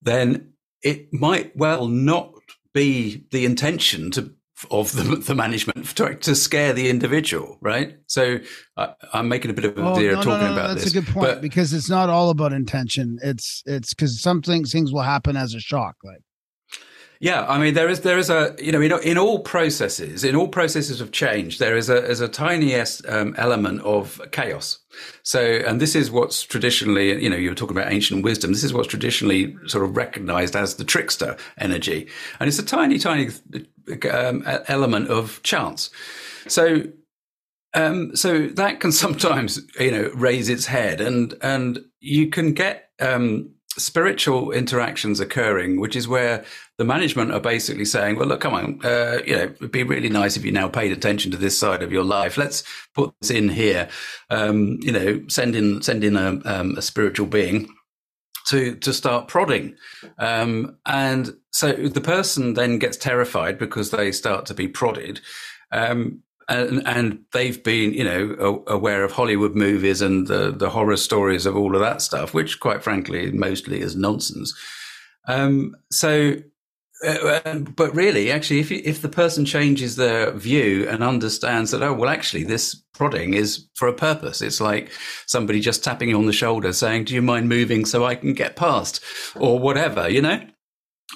then 0.00 0.51
it 0.82 1.12
might 1.12 1.56
well 1.56 1.86
not 1.88 2.32
be 2.74 3.24
the 3.30 3.44
intention 3.44 4.10
to 4.12 4.32
of 4.70 4.92
the, 4.92 5.02
the 5.26 5.34
management 5.34 5.84
to, 5.96 6.14
to 6.14 6.34
scare 6.36 6.72
the 6.72 6.88
individual, 6.88 7.58
right? 7.60 7.96
So 8.06 8.38
I, 8.76 8.94
I'm 9.12 9.28
making 9.28 9.50
a 9.50 9.54
bit 9.54 9.64
of 9.64 9.76
a 9.76 9.82
Oh, 9.82 9.94
deal 9.98 10.12
no, 10.12 10.18
no, 10.18 10.22
talking 10.22 10.46
no, 10.46 10.52
about 10.52 10.68
that's 10.68 10.84
this. 10.84 10.94
a 10.94 11.00
good 11.00 11.08
point 11.12 11.26
but- 11.26 11.40
because 11.40 11.72
it's 11.72 11.90
not 11.90 12.08
all 12.08 12.30
about 12.30 12.52
intention. 12.52 13.18
It's 13.22 13.62
it's 13.66 13.92
because 13.92 14.20
some 14.20 14.40
things 14.42 14.70
things 14.72 14.92
will 14.92 15.02
happen 15.02 15.36
as 15.36 15.54
a 15.54 15.60
shock. 15.60 15.96
Like 16.04 16.22
Yeah, 17.22 17.46
I 17.46 17.56
mean 17.56 17.74
there 17.74 17.88
is 17.88 18.00
there 18.00 18.18
is 18.18 18.30
a 18.30 18.52
you 18.58 18.72
know 18.72 18.80
in, 18.80 18.92
in 19.04 19.16
all 19.16 19.38
processes 19.38 20.24
in 20.24 20.34
all 20.34 20.48
processes 20.48 21.00
of 21.00 21.12
change 21.12 21.58
there 21.58 21.76
is 21.76 21.88
a 21.88 22.04
is 22.04 22.20
a 22.20 22.26
tiniest 22.26 23.06
um, 23.08 23.36
element 23.38 23.80
of 23.82 24.20
chaos. 24.32 24.80
So 25.22 25.40
and 25.40 25.80
this 25.80 25.94
is 25.94 26.10
what's 26.10 26.42
traditionally 26.42 27.22
you 27.22 27.30
know 27.30 27.36
you 27.36 27.50
were 27.50 27.54
talking 27.54 27.76
about 27.76 27.92
ancient 27.92 28.24
wisdom. 28.24 28.50
This 28.50 28.64
is 28.64 28.74
what's 28.74 28.88
traditionally 28.88 29.56
sort 29.68 29.84
of 29.84 29.96
recognized 29.96 30.56
as 30.56 30.74
the 30.74 30.84
trickster 30.84 31.36
energy, 31.58 32.08
and 32.40 32.48
it's 32.48 32.58
a 32.58 32.64
tiny 32.64 32.98
tiny 32.98 33.28
um, 34.10 34.42
element 34.66 35.08
of 35.08 35.40
chance. 35.44 35.90
So 36.48 36.82
um, 37.72 38.16
so 38.16 38.48
that 38.48 38.80
can 38.80 38.90
sometimes, 39.04 39.60
you 39.78 39.92
know, 39.92 40.10
raise 40.16 40.48
its 40.48 40.66
head, 40.66 41.00
and 41.00 41.34
and 41.40 41.84
you 42.00 42.30
can 42.30 42.52
get 42.52 42.90
um, 42.98 43.54
spiritual 43.78 44.52
interactions 44.52 45.20
occurring, 45.20 45.80
which 45.80 45.96
is 45.96 46.06
where 46.06 46.44
the 46.78 46.84
management 46.84 47.32
are 47.32 47.40
basically 47.40 47.84
saying, 47.84 48.16
"Well, 48.16 48.28
look, 48.28 48.40
come 48.40 48.54
on, 48.54 48.80
uh, 48.84 49.18
you 49.26 49.34
know, 49.34 49.44
it'd 49.44 49.72
be 49.72 49.82
really 49.82 50.08
nice 50.08 50.36
if 50.36 50.44
you 50.44 50.52
now 50.52 50.68
paid 50.68 50.92
attention 50.92 51.30
to 51.32 51.36
this 51.36 51.58
side 51.58 51.82
of 51.82 51.92
your 51.92 52.04
life. 52.04 52.36
Let's 52.36 52.64
put 52.94 53.14
this 53.20 53.30
in 53.30 53.48
here. 53.48 53.88
Um, 54.30 54.78
you 54.80 54.92
know, 54.92 55.22
send 55.28 55.56
in 55.56 55.82
send 55.82 56.04
in 56.04 56.16
a, 56.16 56.40
um, 56.44 56.76
a 56.76 56.82
spiritual 56.82 57.26
being." 57.26 57.68
to 58.48 58.74
to 58.74 58.92
start 58.92 59.28
prodding 59.28 59.76
um, 60.18 60.76
and 60.84 61.36
so 61.52 61.72
the 61.72 62.00
person 62.00 62.54
then 62.54 62.76
gets 62.76 62.96
terrified 62.96 63.56
because 63.56 63.92
they 63.92 64.10
start 64.10 64.46
to 64.46 64.52
be 64.52 64.66
prodded 64.66 65.20
um, 65.70 66.22
and, 66.52 66.86
and 66.86 67.18
they've 67.32 67.62
been 67.64 67.92
you 67.92 68.04
know 68.04 68.62
aware 68.66 69.04
of 69.04 69.12
hollywood 69.12 69.54
movies 69.54 70.00
and 70.02 70.26
the, 70.26 70.50
the 70.50 70.70
horror 70.70 70.96
stories 70.96 71.46
of 71.46 71.56
all 71.56 71.74
of 71.74 71.80
that 71.80 72.02
stuff 72.02 72.34
which 72.34 72.60
quite 72.60 72.82
frankly 72.82 73.30
mostly 73.32 73.80
is 73.80 73.96
nonsense 73.96 74.54
um, 75.28 75.76
so 75.90 76.34
uh, 77.04 77.58
but 77.58 77.94
really, 77.94 78.30
actually, 78.30 78.60
if 78.60 78.70
you, 78.70 78.80
if 78.84 79.02
the 79.02 79.08
person 79.08 79.44
changes 79.44 79.96
their 79.96 80.30
view 80.32 80.88
and 80.88 81.02
understands 81.02 81.72
that, 81.72 81.82
oh 81.82 81.92
well, 81.92 82.08
actually, 82.08 82.44
this 82.44 82.74
prodding 82.94 83.34
is 83.34 83.66
for 83.74 83.88
a 83.88 83.92
purpose. 83.92 84.40
It's 84.40 84.60
like 84.60 84.90
somebody 85.26 85.60
just 85.60 85.82
tapping 85.82 86.10
you 86.10 86.18
on 86.18 86.26
the 86.26 86.32
shoulder, 86.32 86.72
saying, 86.72 87.04
"Do 87.04 87.14
you 87.14 87.22
mind 87.22 87.48
moving 87.48 87.84
so 87.84 88.04
I 88.04 88.14
can 88.14 88.34
get 88.34 88.54
past?" 88.54 89.02
or 89.34 89.58
whatever, 89.58 90.08
you 90.08 90.22
know. 90.22 90.40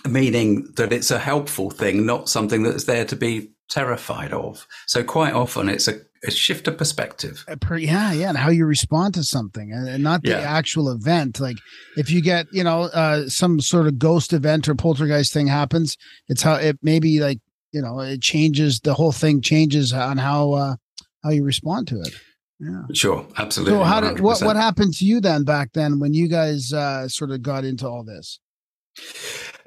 meaning 0.09 0.73
that 0.77 0.93
it's 0.93 1.11
a 1.11 1.19
helpful 1.19 1.71
thing, 1.71 2.05
not 2.05 2.29
something 2.29 2.63
that's 2.63 2.85
there 2.85 3.05
to 3.07 3.17
be 3.17 3.51
terrified 3.69 4.33
of. 4.33 4.67
So 4.87 5.03
quite 5.03 5.33
often 5.35 5.69
it's 5.69 5.89
a, 5.89 6.01
a 6.25 6.31
shift 6.31 6.67
of 6.69 6.77
perspective. 6.79 7.45
Uh, 7.49 7.75
yeah 7.77 8.13
yeah 8.13 8.29
and 8.29 8.39
how 8.39 8.51
you 8.51 8.65
respond 8.67 9.15
to 9.15 9.23
something 9.25 9.73
and, 9.73 10.03
not 10.03 10.23
the 10.23 10.31
Yeah. 10.31 10.41
actual 10.59 10.89
event 10.91 11.41
like 11.41 11.57
if 11.97 12.11
you 12.11 12.21
get 12.23 12.47
you 12.53 12.65
know 12.65 12.83
uh 12.95 13.29
some 13.29 13.61
sort 13.61 13.87
of 13.87 13.99
ghost 13.99 14.33
event 14.33 14.69
or 14.69 14.75
poltergeist 14.75 15.33
thing 15.33 15.47
happens 15.49 15.97
it's 16.29 16.43
how 16.43 16.55
it 16.55 16.79
maybe 16.83 17.21
like 17.21 17.39
you 17.73 17.83
know 17.83 18.01
it 18.01 18.23
changes 18.23 18.81
the 18.81 18.95
whole 18.95 19.13
thing 19.13 19.41
changes 19.41 19.93
on 19.93 20.17
how 20.19 20.53
uh 20.53 20.75
how 21.23 21.31
you 21.31 21.45
respond 21.45 21.87
to 21.89 22.01
it 22.01 22.15
yeah 22.61 22.83
Sure, 22.95 23.27
absolutely. 23.37 23.75
so 23.79 23.85
how 23.85 24.01
did 24.01 24.21
what 24.21 24.41
what 24.43 24.57
happened 24.57 24.95
to 24.95 25.05
you 25.05 25.21
then 25.21 25.45
back 25.45 25.73
then 25.75 25.99
when 26.01 26.15
you 26.15 26.29
guys 26.29 26.73
uh 26.73 27.07
sort 27.09 27.31
of 27.31 27.43
got 27.43 27.65
into 27.65 27.87
all 27.87 28.05
this 28.05 28.41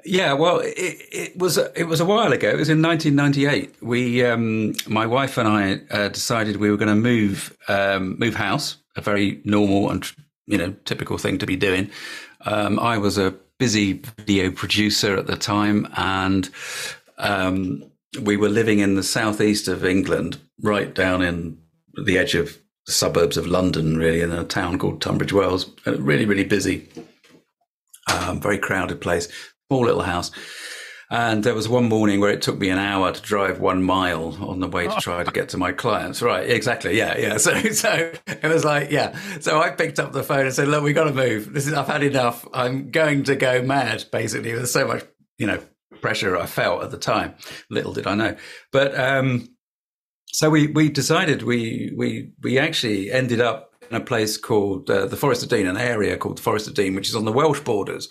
Yeah, 0.04 0.32
well, 0.32 0.60
it, 0.60 0.74
it 0.76 1.38
was 1.38 1.58
it 1.58 1.84
was 1.84 2.00
a 2.00 2.04
while 2.04 2.32
ago. 2.32 2.48
It 2.48 2.56
was 2.56 2.68
in 2.68 2.82
1998. 2.82 3.82
We, 3.82 4.24
um, 4.24 4.74
my 4.86 5.06
wife 5.06 5.36
and 5.38 5.48
I, 5.48 5.80
uh, 5.90 6.08
decided 6.08 6.56
we 6.56 6.70
were 6.70 6.76
going 6.76 6.88
to 6.88 6.94
move 6.94 7.56
um, 7.68 8.18
move 8.18 8.34
house. 8.34 8.76
A 8.96 9.00
very 9.00 9.40
normal 9.44 9.90
and 9.90 10.10
you 10.46 10.58
know 10.58 10.74
typical 10.84 11.18
thing 11.18 11.38
to 11.38 11.46
be 11.46 11.56
doing. 11.56 11.90
Um, 12.42 12.78
I 12.78 12.98
was 12.98 13.18
a 13.18 13.34
busy 13.58 14.02
video 14.18 14.50
producer 14.50 15.16
at 15.16 15.26
the 15.26 15.36
time, 15.36 15.88
and 15.96 16.48
um, 17.18 17.84
we 18.22 18.36
were 18.36 18.48
living 18.48 18.80
in 18.80 18.96
the 18.96 19.02
southeast 19.02 19.68
of 19.68 19.84
England, 19.84 20.38
right 20.62 20.94
down 20.94 21.22
in 21.22 21.58
the 22.04 22.18
edge 22.18 22.34
of 22.34 22.58
the 22.86 22.92
suburbs 22.92 23.36
of 23.36 23.46
London, 23.46 23.96
really, 23.96 24.22
in 24.22 24.32
a 24.32 24.44
town 24.44 24.78
called 24.78 25.00
Tunbridge 25.00 25.32
Wells. 25.32 25.70
Really, 25.86 26.24
really 26.24 26.44
busy 26.44 26.88
um, 28.10 28.40
very 28.40 28.58
crowded 28.58 29.00
place, 29.00 29.28
small 29.70 29.84
little 29.84 30.02
house. 30.02 30.32
And 31.12 31.42
there 31.42 31.54
was 31.54 31.68
one 31.68 31.88
morning 31.88 32.20
where 32.20 32.30
it 32.30 32.40
took 32.42 32.58
me 32.58 32.70
an 32.70 32.78
hour 32.78 33.10
to 33.12 33.20
drive 33.20 33.58
one 33.58 33.82
mile 33.82 34.36
on 34.48 34.60
the 34.60 34.68
way 34.68 34.86
to 34.86 34.94
try 35.00 35.24
to 35.24 35.30
get 35.32 35.48
to 35.50 35.56
my 35.58 35.72
clients. 35.72 36.22
Right, 36.22 36.48
exactly. 36.48 36.96
Yeah, 36.96 37.18
yeah. 37.18 37.36
So, 37.38 37.52
so 37.70 38.12
it 38.26 38.44
was 38.44 38.64
like, 38.64 38.90
yeah. 38.90 39.18
So 39.40 39.60
I 39.60 39.70
picked 39.70 39.98
up 39.98 40.12
the 40.12 40.22
phone 40.22 40.46
and 40.46 40.54
said, 40.54 40.68
"Look, 40.68 40.84
we 40.84 40.92
got 40.92 41.04
to 41.04 41.12
move. 41.12 41.52
This 41.52 41.66
is 41.66 41.72
I've 41.72 41.88
had 41.88 42.04
enough. 42.04 42.46
I'm 42.52 42.90
going 42.90 43.24
to 43.24 43.34
go 43.34 43.62
mad." 43.62 44.04
Basically, 44.12 44.52
there's 44.52 44.70
so 44.70 44.86
much, 44.86 45.04
you 45.36 45.48
know, 45.48 45.60
pressure 46.00 46.36
I 46.36 46.46
felt 46.46 46.84
at 46.84 46.92
the 46.92 46.98
time. 46.98 47.34
Little 47.70 47.92
did 47.92 48.06
I 48.06 48.14
know, 48.14 48.36
but 48.70 48.96
um, 48.96 49.48
so 50.26 50.48
we 50.48 50.68
we 50.68 50.90
decided 50.90 51.42
we 51.42 51.92
we 51.96 52.30
we 52.40 52.58
actually 52.58 53.10
ended 53.10 53.40
up 53.40 53.72
in 53.90 53.96
a 53.96 54.04
place 54.04 54.36
called 54.36 54.88
uh, 54.88 55.06
the 55.06 55.16
Forest 55.16 55.42
of 55.42 55.48
Dean, 55.48 55.66
an 55.66 55.76
area 55.76 56.16
called 56.16 56.38
the 56.38 56.42
Forest 56.42 56.68
of 56.68 56.74
Dean, 56.74 56.94
which 56.94 57.08
is 57.08 57.16
on 57.16 57.24
the 57.24 57.32
Welsh 57.32 57.60
borders. 57.60 58.08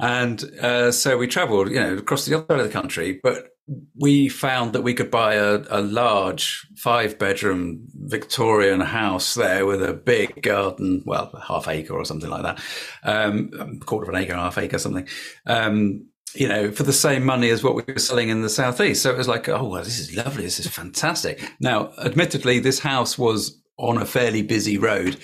And 0.00 0.42
uh, 0.60 0.92
so 0.92 1.16
we 1.18 1.26
travelled, 1.26 1.70
you 1.70 1.80
know, 1.80 1.98
across 1.98 2.24
the 2.24 2.36
other 2.36 2.46
side 2.48 2.60
of 2.60 2.66
the 2.66 2.72
country, 2.72 3.20
but 3.22 3.48
we 3.94 4.28
found 4.28 4.72
that 4.72 4.82
we 4.82 4.94
could 4.94 5.10
buy 5.10 5.34
a, 5.34 5.62
a 5.70 5.80
large 5.80 6.66
five-bedroom 6.76 7.86
Victorian 7.94 8.80
house 8.80 9.34
there 9.34 9.64
with 9.66 9.82
a 9.82 9.92
big 9.92 10.42
garden, 10.42 11.02
well, 11.06 11.30
half 11.46 11.68
acre 11.68 11.94
or 11.94 12.04
something 12.04 12.30
like 12.30 12.42
that, 12.42 12.60
um, 13.04 13.78
quarter 13.86 14.10
of 14.10 14.14
an 14.14 14.20
acre, 14.20 14.34
half 14.34 14.58
acre, 14.58 14.78
something. 14.78 15.06
Um, 15.46 16.06
you 16.34 16.48
know, 16.48 16.70
for 16.70 16.84
the 16.84 16.92
same 16.92 17.24
money 17.24 17.50
as 17.50 17.62
what 17.62 17.74
we 17.74 17.82
were 17.86 17.98
selling 17.98 18.28
in 18.28 18.42
the 18.42 18.48
southeast. 18.48 19.02
So 19.02 19.10
it 19.10 19.18
was 19.18 19.28
like, 19.28 19.48
oh, 19.48 19.68
well, 19.68 19.82
this 19.82 19.98
is 19.98 20.16
lovely. 20.16 20.44
This 20.44 20.60
is 20.60 20.68
fantastic. 20.68 21.42
Now, 21.60 21.92
admittedly, 21.98 22.60
this 22.60 22.78
house 22.78 23.18
was 23.18 23.60
on 23.76 23.98
a 23.98 24.06
fairly 24.06 24.42
busy 24.42 24.78
road, 24.78 25.16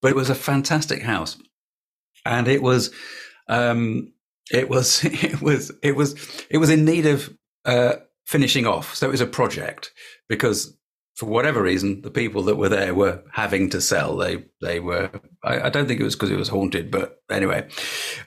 but 0.00 0.10
it 0.10 0.16
was 0.16 0.30
a 0.30 0.34
fantastic 0.34 1.02
house, 1.02 1.38
and 2.26 2.48
it 2.48 2.62
was, 2.62 2.90
um, 3.48 4.12
it 4.52 4.68
was, 4.68 5.04
it 5.04 5.40
was, 5.42 5.72
it 5.82 5.96
was, 5.96 6.14
it 6.50 6.58
was 6.58 6.70
in 6.70 6.84
need 6.84 7.06
of 7.06 7.32
uh, 7.64 7.94
finishing 8.26 8.66
off. 8.66 8.94
So 8.94 9.06
it 9.08 9.12
was 9.12 9.20
a 9.20 9.26
project 9.26 9.92
because. 10.28 10.76
For 11.16 11.26
whatever 11.26 11.62
reason, 11.62 12.00
the 12.00 12.10
people 12.10 12.42
that 12.44 12.56
were 12.56 12.70
there 12.70 12.94
were 12.94 13.22
having 13.32 13.68
to 13.70 13.82
sell. 13.82 14.16
They 14.16 14.46
they 14.62 14.80
were. 14.80 15.10
I, 15.44 15.66
I 15.66 15.68
don't 15.68 15.86
think 15.86 16.00
it 16.00 16.04
was 16.04 16.16
because 16.16 16.30
it 16.30 16.38
was 16.38 16.48
haunted, 16.48 16.90
but 16.90 17.20
anyway, 17.30 17.68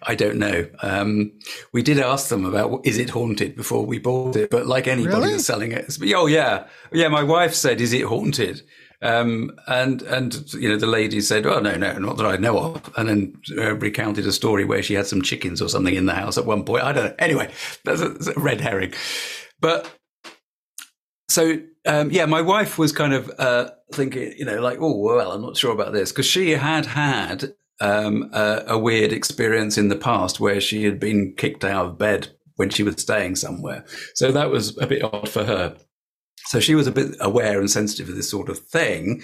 I 0.03 0.13
don't 0.13 0.37
know. 0.37 0.67
Um, 0.83 1.31
we 1.73 1.81
did 1.81 1.97
ask 1.97 2.29
them 2.29 2.45
about 2.45 2.85
is 2.85 2.99
it 2.99 3.09
haunted 3.09 3.55
before 3.55 3.87
we 3.87 3.97
bought 3.97 4.35
it, 4.35 4.51
but 4.51 4.67
like 4.67 4.87
anybody 4.87 5.15
Really? 5.15 5.31
that's 5.31 5.47
selling 5.47 5.71
it, 5.71 5.97
oh 6.15 6.27
yeah, 6.27 6.67
yeah. 6.91 7.07
My 7.07 7.23
wife 7.23 7.55
said, 7.55 7.81
"Is 7.81 7.91
it 7.91 8.03
haunted?" 8.05 8.61
Um, 9.01 9.51
and 9.67 10.01
and 10.03 10.53
you 10.53 10.69
know 10.69 10.77
the 10.77 10.87
lady 10.87 11.21
said, 11.21 11.45
"Oh 11.45 11.59
no, 11.59 11.75
no, 11.75 11.97
not 11.97 12.17
that 12.17 12.25
I 12.25 12.37
know 12.37 12.57
of," 12.57 12.91
and 12.97 13.09
then 13.09 13.33
uh, 13.57 13.75
recounted 13.75 14.25
a 14.25 14.31
story 14.31 14.65
where 14.65 14.81
she 14.81 14.93
had 14.93 15.07
some 15.07 15.21
chickens 15.21 15.61
or 15.61 15.69
something 15.69 15.95
in 15.95 16.05
the 16.05 16.13
house 16.13 16.37
at 16.37 16.45
one 16.45 16.63
point. 16.63 16.83
I 16.83 16.93
don't 16.93 17.05
know. 17.05 17.15
Anyway, 17.19 17.51
that's 17.83 18.01
a, 18.01 18.09
that's 18.09 18.27
a 18.27 18.39
red 18.39 18.61
herring, 18.61 18.93
but 19.59 19.91
so 21.29 21.59
um, 21.85 22.11
yeah, 22.11 22.25
my 22.25 22.41
wife 22.41 22.77
was 22.77 22.91
kind 22.91 23.13
of 23.13 23.31
uh, 23.37 23.69
thinking, 23.93 24.33
you 24.37 24.45
know, 24.45 24.59
like, 24.59 24.77
oh 24.79 24.97
well, 24.97 25.31
I'm 25.31 25.41
not 25.41 25.57
sure 25.57 25.71
about 25.71 25.93
this 25.93 26.11
because 26.11 26.25
she 26.25 26.51
had 26.51 26.85
had 26.85 27.53
um, 27.81 28.29
a, 28.33 28.63
a 28.67 28.79
weird 28.79 29.11
experience 29.11 29.77
in 29.77 29.89
the 29.89 29.95
past 29.95 30.39
where 30.39 30.61
she 30.61 30.83
had 30.83 30.99
been 30.99 31.33
kicked 31.35 31.63
out 31.63 31.85
of 31.85 31.97
bed 31.97 32.29
when 32.55 32.69
she 32.69 32.83
was 32.83 33.01
staying 33.01 33.35
somewhere. 33.35 33.85
So 34.13 34.31
that 34.31 34.49
was 34.49 34.77
a 34.77 34.87
bit 34.87 35.03
odd 35.03 35.29
for 35.29 35.43
her. 35.43 35.75
So 36.47 36.59
she 36.59 36.75
was 36.75 36.87
a 36.87 36.91
bit 36.91 37.15
aware 37.19 37.59
and 37.59 37.69
sensitive 37.69 38.09
of 38.09 38.15
this 38.15 38.29
sort 38.29 38.49
of 38.49 38.59
thing. 38.59 39.23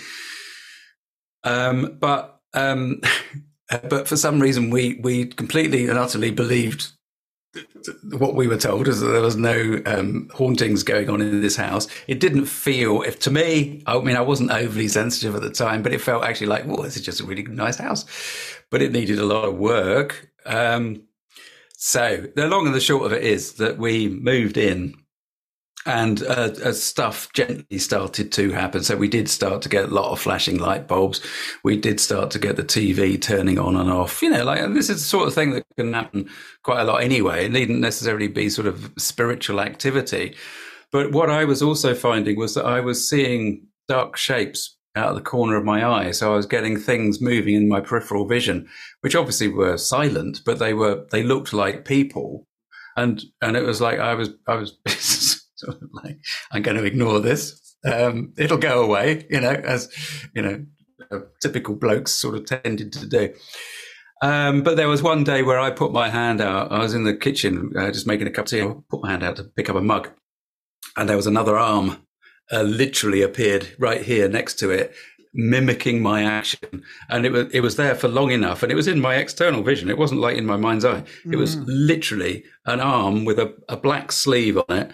Um, 1.43 1.97
but 1.99 2.39
um, 2.53 3.01
but 3.89 4.07
for 4.07 4.17
some 4.17 4.39
reason, 4.39 4.69
we 4.69 4.99
we 5.03 5.25
completely 5.25 5.87
and 5.87 5.97
utterly 5.97 6.31
believed 6.31 6.91
what 8.11 8.35
we 8.35 8.47
were 8.47 8.57
told 8.57 8.87
is 8.87 9.01
that 9.01 9.07
there 9.07 9.21
was 9.21 9.35
no 9.35 9.81
um, 9.85 10.29
hauntings 10.33 10.83
going 10.83 11.09
on 11.09 11.21
in 11.21 11.41
this 11.41 11.55
house. 11.55 11.87
It 12.07 12.19
didn't 12.19 12.45
feel, 12.45 13.01
if 13.01 13.19
to 13.19 13.31
me, 13.31 13.83
I 13.85 13.99
mean, 13.99 14.15
I 14.15 14.21
wasn't 14.21 14.51
overly 14.51 14.87
sensitive 14.87 15.35
at 15.35 15.41
the 15.41 15.49
time, 15.49 15.83
but 15.83 15.93
it 15.93 16.01
felt 16.01 16.23
actually 16.23 16.47
like, 16.47 16.65
well, 16.65 16.81
this 16.81 16.95
is 16.95 17.03
just 17.03 17.19
a 17.19 17.25
really 17.25 17.43
nice 17.43 17.77
house. 17.77 18.05
But 18.69 18.81
it 18.81 18.93
needed 18.93 19.19
a 19.19 19.25
lot 19.25 19.43
of 19.43 19.57
work. 19.57 20.29
Um, 20.45 21.03
so 21.75 22.25
the 22.35 22.47
long 22.47 22.67
and 22.67 22.75
the 22.75 22.79
short 22.79 23.05
of 23.05 23.13
it 23.13 23.23
is 23.23 23.53
that 23.53 23.77
we 23.77 24.07
moved 24.07 24.55
in 24.55 24.95
and 25.85 26.21
uh, 26.23 26.51
as 26.63 26.81
stuff 26.81 27.31
gently 27.33 27.79
started 27.79 28.31
to 28.33 28.51
happen. 28.51 28.83
So 28.83 28.95
we 28.95 29.07
did 29.07 29.29
start 29.29 29.61
to 29.63 29.69
get 29.69 29.85
a 29.85 29.93
lot 29.93 30.11
of 30.11 30.19
flashing 30.19 30.57
light 30.57 30.87
bulbs. 30.87 31.21
We 31.63 31.77
did 31.77 31.99
start 31.99 32.31
to 32.31 32.39
get 32.39 32.55
the 32.55 32.63
TV 32.63 33.19
turning 33.19 33.57
on 33.57 33.75
and 33.75 33.89
off. 33.89 34.21
You 34.21 34.29
know, 34.29 34.43
like 34.43 34.73
this 34.73 34.89
is 34.89 35.01
the 35.01 35.07
sort 35.07 35.27
of 35.27 35.33
thing 35.33 35.51
that 35.51 35.65
can 35.77 35.93
happen 35.93 36.29
quite 36.63 36.81
a 36.81 36.85
lot 36.85 37.03
anyway. 37.03 37.45
It 37.45 37.51
needn't 37.51 37.79
necessarily 37.79 38.27
be 38.27 38.49
sort 38.49 38.67
of 38.67 38.91
spiritual 38.97 39.59
activity. 39.59 40.35
But 40.91 41.11
what 41.11 41.29
I 41.29 41.45
was 41.45 41.61
also 41.61 41.95
finding 41.95 42.37
was 42.37 42.53
that 42.55 42.65
I 42.65 42.81
was 42.81 43.07
seeing 43.07 43.67
dark 43.87 44.17
shapes 44.17 44.77
out 44.95 45.09
of 45.09 45.15
the 45.15 45.21
corner 45.21 45.55
of 45.55 45.63
my 45.63 45.85
eye. 45.85 46.11
So 46.11 46.33
I 46.33 46.35
was 46.35 46.45
getting 46.45 46.77
things 46.77 47.21
moving 47.21 47.55
in 47.55 47.69
my 47.69 47.79
peripheral 47.79 48.27
vision, 48.27 48.67
which 48.99 49.15
obviously 49.15 49.47
were 49.47 49.77
silent, 49.77 50.41
but 50.45 50.59
they 50.59 50.73
were 50.73 51.05
they 51.11 51.23
looked 51.23 51.53
like 51.53 51.85
people. 51.85 52.45
And 52.97 53.23
and 53.41 53.55
it 53.55 53.63
was 53.63 53.79
like 53.79 53.99
I 53.99 54.13
was 54.13 54.31
I 54.47 54.55
was 54.55 54.77
sort 55.65 55.81
of 55.81 55.89
like 56.03 56.19
I'm 56.51 56.61
going 56.61 56.77
to 56.77 56.83
ignore 56.83 57.19
this. 57.19 57.75
Um, 57.83 58.33
it'll 58.37 58.57
go 58.57 58.83
away, 58.83 59.25
you 59.29 59.41
know, 59.41 59.53
as 59.53 59.89
you 60.35 60.41
know, 60.41 60.65
typical 61.41 61.75
blokes 61.75 62.11
sort 62.11 62.35
of 62.35 62.45
tended 62.45 62.93
to 62.93 63.07
do. 63.07 63.33
Um, 64.21 64.61
but 64.61 64.77
there 64.77 64.87
was 64.87 65.01
one 65.01 65.23
day 65.23 65.41
where 65.41 65.59
I 65.59 65.71
put 65.71 65.91
my 65.91 66.09
hand 66.09 66.41
out. 66.41 66.71
I 66.71 66.79
was 66.79 66.93
in 66.93 67.05
the 67.05 67.15
kitchen 67.15 67.71
uh, 67.77 67.91
just 67.91 68.05
making 68.05 68.27
a 68.27 68.31
cup 68.31 68.45
of 68.45 68.51
tea. 68.51 68.61
I 68.61 68.73
put 68.89 69.01
my 69.01 69.09
hand 69.09 69.23
out 69.23 69.35
to 69.37 69.43
pick 69.43 69.69
up 69.69 69.75
a 69.75 69.81
mug, 69.81 70.09
and 70.95 71.09
there 71.09 71.17
was 71.17 71.27
another 71.27 71.57
arm 71.57 72.05
uh, 72.51 72.61
literally 72.61 73.23
appeared 73.23 73.73
right 73.79 74.01
here 74.01 74.29
next 74.29 74.55
to 74.59 74.69
it, 74.69 74.93
mimicking 75.33 76.03
my 76.03 76.23
action. 76.23 76.83
And 77.09 77.25
it 77.25 77.31
was 77.31 77.47
it 77.51 77.61
was 77.61 77.77
there 77.77 77.95
for 77.95 78.07
long 78.07 78.31
enough, 78.31 78.61
and 78.61 78.71
it 78.71 78.75
was 78.75 78.87
in 78.87 79.01
my 79.01 79.15
external 79.15 79.63
vision. 79.63 79.89
It 79.89 79.97
wasn't 79.97 80.21
like 80.21 80.37
in 80.37 80.45
my 80.45 80.57
mind's 80.57 80.85
eye. 80.85 81.03
It 81.31 81.37
was 81.37 81.57
literally 81.65 82.43
an 82.67 82.79
arm 82.79 83.25
with 83.25 83.39
a, 83.39 83.55
a 83.69 83.77
black 83.77 84.11
sleeve 84.11 84.57
on 84.57 84.77
it. 84.77 84.91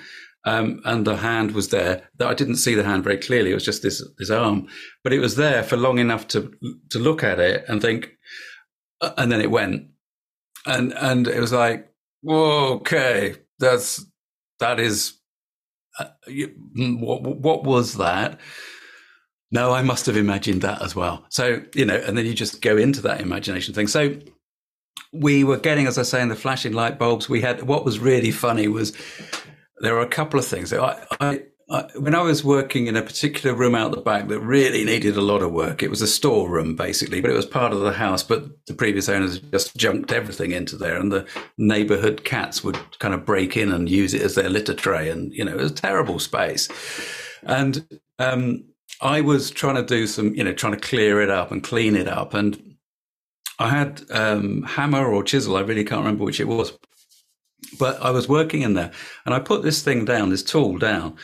Um, 0.48 0.80
and 0.86 1.06
the 1.06 1.18
hand 1.18 1.52
was 1.52 1.70
there. 1.70 2.10
That 2.16 2.30
I 2.30 2.34
didn't 2.34 2.56
see 2.56 2.74
the 2.74 2.84
hand 2.86 3.04
very 3.04 3.18
clearly. 3.18 3.52
It 3.52 3.56
was 3.56 3.66
just 3.66 3.82
this 3.84 4.02
this 4.18 4.30
arm, 4.30 4.70
but 5.04 5.12
it 5.12 5.20
was 5.20 5.36
there 5.36 5.62
for 5.62 5.76
long 5.76 6.00
enough 6.00 6.26
to 6.30 6.54
to 6.92 7.00
look 7.00 7.22
at 7.22 7.38
it 7.38 7.66
and 7.68 7.82
think, 7.82 8.14
uh, 9.02 9.12
and 9.18 9.30
then 9.30 9.42
it 9.42 9.52
went, 9.52 9.88
and 10.66 10.94
and 10.94 11.28
it 11.28 11.42
was 11.42 11.52
like, 11.52 11.92
whoa, 12.22 12.76
okay, 12.76 13.36
that's 13.60 14.06
that 14.62 14.80
is, 14.80 15.20
uh, 16.00 16.06
you, 16.28 16.56
mm, 16.78 17.02
what 17.02 17.24
what 17.24 17.66
was 17.66 17.96
that? 17.96 18.40
No, 19.52 19.74
I 19.74 19.82
must 19.82 20.06
have 20.06 20.16
imagined 20.16 20.62
that 20.62 20.82
as 20.82 20.96
well. 20.96 21.26
So 21.28 21.62
you 21.76 21.84
know, 21.84 21.98
and 21.98 22.18
then 22.18 22.26
you 22.26 22.34
just 22.34 22.62
go 22.62 22.78
into 22.78 23.02
that 23.02 23.20
imagination 23.20 23.74
thing. 23.74 23.88
So 23.88 24.18
we 25.12 25.44
were 25.44 25.58
getting, 25.58 25.88
as 25.88 25.98
I 25.98 26.04
say, 26.04 26.22
in 26.22 26.30
the 26.30 26.38
flashing 26.38 26.72
light 26.72 26.98
bulbs. 26.98 27.28
We 27.28 27.42
had 27.42 27.64
what 27.64 27.84
was 27.84 28.00
really 28.00 28.32
funny 28.32 28.70
was 28.70 28.94
there 29.80 29.96
are 29.98 30.02
a 30.02 30.08
couple 30.08 30.40
of 30.40 30.46
things. 30.46 30.74
I, 30.74 31.06
I 31.20 31.44
I, 31.70 31.82
when 32.00 32.16
I 32.16 32.22
was 32.22 32.46
working 32.46 32.88
in 32.88 32.96
a 32.96 33.02
particular 33.02 33.54
room 33.54 33.76
out 33.76 33.92
the 33.92 34.00
back 34.00 34.30
that 34.30 34.40
really 34.40 34.86
needed 34.86 35.18
a 35.18 35.22
lot 35.22 35.42
of 35.42 35.52
work, 35.52 35.84
it 35.84 35.90
was 35.90 36.02
a 36.02 36.08
storeroom 36.08 36.78
basically, 36.78 37.20
but 37.20 37.30
it 37.30 37.36
was 37.36 37.46
part 37.46 37.74
of 37.74 37.82
the 37.82 37.92
house. 37.92 38.24
But 38.24 38.66
the 38.68 38.74
previous 38.74 39.10
owners 39.10 39.40
just 39.40 39.76
junked 39.76 40.14
everything 40.14 40.52
into 40.52 40.78
there, 40.78 40.98
and 40.98 41.12
the 41.12 41.28
neighborhood 41.58 42.24
cats 42.24 42.64
would 42.64 42.80
kind 43.00 43.14
of 43.14 43.26
break 43.26 43.58
in 43.58 43.72
and 43.74 43.90
use 43.90 44.14
it 44.14 44.22
as 44.22 44.36
their 44.36 44.50
litter 44.50 44.74
tray. 44.74 45.10
And, 45.10 45.34
you 45.34 45.44
know, 45.44 45.52
it 45.52 45.58
was 45.58 45.72
a 45.72 45.76
terrible 45.76 46.20
space. 46.20 46.70
And 47.44 47.86
um, 48.18 48.64
I 49.02 49.20
was 49.20 49.52
trying 49.52 49.76
to 49.76 49.84
do 49.84 50.08
some, 50.08 50.34
you 50.36 50.46
know, 50.46 50.54
trying 50.54 50.74
to 50.74 50.80
clear 50.80 51.22
it 51.22 51.30
up 51.30 51.52
and 51.52 51.62
clean 51.62 51.98
it 51.98 52.08
up. 52.08 52.34
And 52.34 52.78
I 53.60 53.70
had 53.70 54.04
um, 54.12 54.64
hammer 54.64 55.06
or 55.06 55.22
chisel, 55.22 55.58
I 55.58 55.62
really 55.62 55.84
can't 55.84 56.00
remember 56.00 56.24
which 56.24 56.40
it 56.40 56.48
was. 56.48 56.78
But 57.80 58.02
I 58.02 58.12
was 58.12 58.30
working 58.30 58.62
in 58.62 58.74
there 58.74 58.92
and 59.26 59.34
I 59.34 59.40
put 59.40 59.64
this 59.64 59.82
thing 59.82 60.06
down, 60.06 60.30
this 60.30 60.44
tool 60.44 60.78
down, 60.78 61.18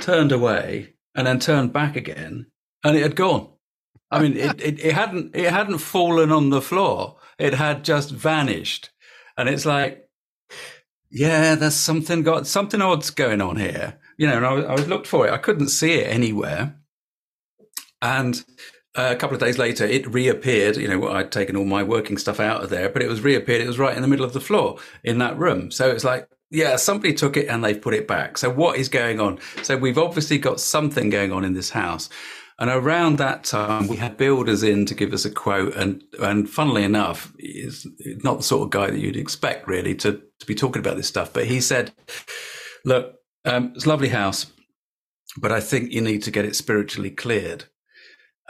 turned 0.00 0.32
away, 0.32 0.94
and 1.14 1.26
then 1.26 1.38
turned 1.40 1.72
back 1.72 1.96
again, 1.96 2.46
and 2.84 2.96
it 2.96 3.02
had 3.02 3.16
gone. 3.16 3.48
I 4.10 4.20
mean, 4.20 4.36
it, 4.36 4.60
it, 4.60 4.84
it 4.84 4.94
hadn't 4.94 5.34
it 5.34 5.50
hadn't 5.52 5.78
fallen 5.78 6.32
on 6.32 6.50
the 6.50 6.62
floor. 6.62 7.16
It 7.38 7.54
had 7.54 7.84
just 7.84 8.10
vanished. 8.10 8.90
And 9.36 9.48
it's 9.48 9.64
like, 9.64 10.08
yeah, 11.10 11.54
there's 11.54 11.76
something 11.76 12.22
got 12.22 12.46
something 12.46 12.82
odd's 12.82 13.10
going 13.10 13.40
on 13.40 13.56
here. 13.56 13.98
You 14.18 14.26
know, 14.26 14.36
and 14.36 14.46
I, 14.46 14.72
I 14.72 14.76
looked 14.76 15.06
for 15.06 15.26
it. 15.26 15.32
I 15.32 15.38
couldn't 15.38 15.68
see 15.68 15.94
it 15.94 16.12
anywhere. 16.12 16.76
And 18.02 18.44
a 18.94 19.16
couple 19.16 19.34
of 19.34 19.40
days 19.40 19.58
later, 19.58 19.84
it 19.84 20.06
reappeared. 20.06 20.76
You 20.76 20.88
know, 20.88 21.08
I'd 21.08 21.32
taken 21.32 21.56
all 21.56 21.64
my 21.64 21.82
working 21.82 22.18
stuff 22.18 22.40
out 22.40 22.62
of 22.62 22.70
there, 22.70 22.88
but 22.88 23.02
it 23.02 23.08
was 23.08 23.20
reappeared. 23.20 23.60
It 23.60 23.68
was 23.68 23.78
right 23.78 23.94
in 23.94 24.02
the 24.02 24.08
middle 24.08 24.24
of 24.24 24.32
the 24.32 24.40
floor 24.40 24.78
in 25.04 25.18
that 25.18 25.38
room. 25.38 25.70
So 25.70 25.90
it's 25.90 26.04
like, 26.04 26.28
yeah, 26.50 26.76
somebody 26.76 27.14
took 27.14 27.36
it 27.36 27.46
and 27.48 27.62
they've 27.62 27.80
put 27.80 27.94
it 27.94 28.08
back. 28.08 28.36
So 28.36 28.50
what 28.50 28.76
is 28.76 28.88
going 28.88 29.20
on? 29.20 29.38
So 29.62 29.76
we've 29.76 29.98
obviously 29.98 30.38
got 30.38 30.58
something 30.58 31.08
going 31.08 31.32
on 31.32 31.44
in 31.44 31.54
this 31.54 31.70
house. 31.70 32.08
And 32.58 32.68
around 32.68 33.16
that 33.18 33.44
time, 33.44 33.86
we 33.86 33.96
had 33.96 34.18
builders 34.18 34.62
in 34.62 34.84
to 34.86 34.94
give 34.94 35.14
us 35.14 35.24
a 35.24 35.30
quote. 35.30 35.74
And, 35.76 36.02
and 36.20 36.50
funnily 36.50 36.82
enough, 36.82 37.32
he's 37.38 37.86
not 38.22 38.38
the 38.38 38.42
sort 38.42 38.64
of 38.64 38.70
guy 38.70 38.90
that 38.90 38.98
you'd 38.98 39.16
expect 39.16 39.66
really 39.66 39.94
to, 39.94 40.20
to 40.40 40.46
be 40.46 40.54
talking 40.54 40.80
about 40.80 40.96
this 40.96 41.08
stuff. 41.08 41.32
But 41.32 41.46
he 41.46 41.60
said, 41.60 41.92
look, 42.84 43.14
um, 43.46 43.72
it's 43.74 43.86
a 43.86 43.88
lovely 43.88 44.08
house, 44.08 44.52
but 45.38 45.52
I 45.52 45.60
think 45.60 45.92
you 45.92 46.02
need 46.02 46.22
to 46.24 46.30
get 46.30 46.44
it 46.44 46.56
spiritually 46.56 47.10
cleared. 47.10 47.64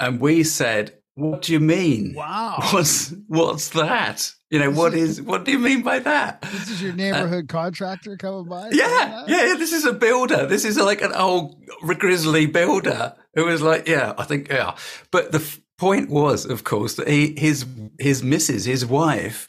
And 0.01 0.21
we 0.21 0.43
said, 0.43 0.99
what 1.15 1.43
do 1.43 1.53
you 1.53 1.61
mean? 1.61 2.15
Wow. 2.15 2.59
What's, 2.73 3.15
what's 3.29 3.69
that? 3.71 4.33
You 4.49 4.59
know, 4.59 4.71
what 4.71 4.95
is, 4.95 5.21
what 5.21 5.45
do 5.45 5.53
you 5.53 5.59
mean 5.59 5.83
by 5.83 5.99
that? 6.01 6.43
This 6.43 6.71
is 6.71 6.83
your 6.83 6.93
uh, 6.93 6.97
neighborhood 6.97 7.49
contractor 7.49 8.17
coming 8.17 8.49
by. 8.49 8.71
Yeah, 8.73 9.25
yeah, 9.29 9.47
yeah. 9.49 9.55
This 9.57 9.73
is 9.73 9.85
a 9.85 9.93
builder. 9.93 10.47
This 10.47 10.65
is 10.65 10.77
like 10.77 11.03
an 11.03 11.13
old 11.13 11.63
grizzly 11.99 12.47
builder 12.47 13.15
who 13.35 13.45
was 13.45 13.63
like, 13.63 13.87
yeah, 13.87 14.15
I 14.19 14.25
think, 14.25 14.49
yeah. 14.49 14.77
But 15.13 15.31
the 15.31 15.39
f- 15.39 15.61
point 15.79 16.11
was, 16.11 16.47
of 16.47 16.65
course, 16.65 16.95
that 16.95 17.09
he, 17.09 17.35
his 17.39 17.65
his 17.99 18.23
missus, 18.23 18.65
his 18.65 18.85
wife, 18.85 19.47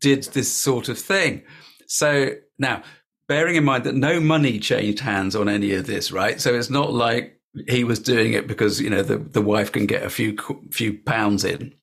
did 0.00 0.24
this 0.24 0.52
sort 0.52 0.88
of 0.88 0.98
thing. 0.98 1.42
So 1.86 2.32
now, 2.58 2.82
bearing 3.28 3.56
in 3.56 3.64
mind 3.64 3.84
that 3.84 3.94
no 3.94 4.20
money 4.20 4.58
changed 4.58 5.00
hands 5.00 5.34
on 5.34 5.48
any 5.48 5.72
of 5.72 5.86
this, 5.86 6.12
right? 6.12 6.40
So 6.40 6.54
it's 6.54 6.70
not 6.70 6.92
like 6.92 7.35
he 7.68 7.84
was 7.84 7.98
doing 7.98 8.32
it 8.32 8.46
because 8.46 8.80
you 8.80 8.90
know 8.90 9.02
the 9.02 9.18
the 9.18 9.42
wife 9.42 9.72
can 9.72 9.86
get 9.86 10.02
a 10.02 10.10
few 10.10 10.36
few 10.70 10.98
pounds 10.98 11.44
in. 11.44 11.74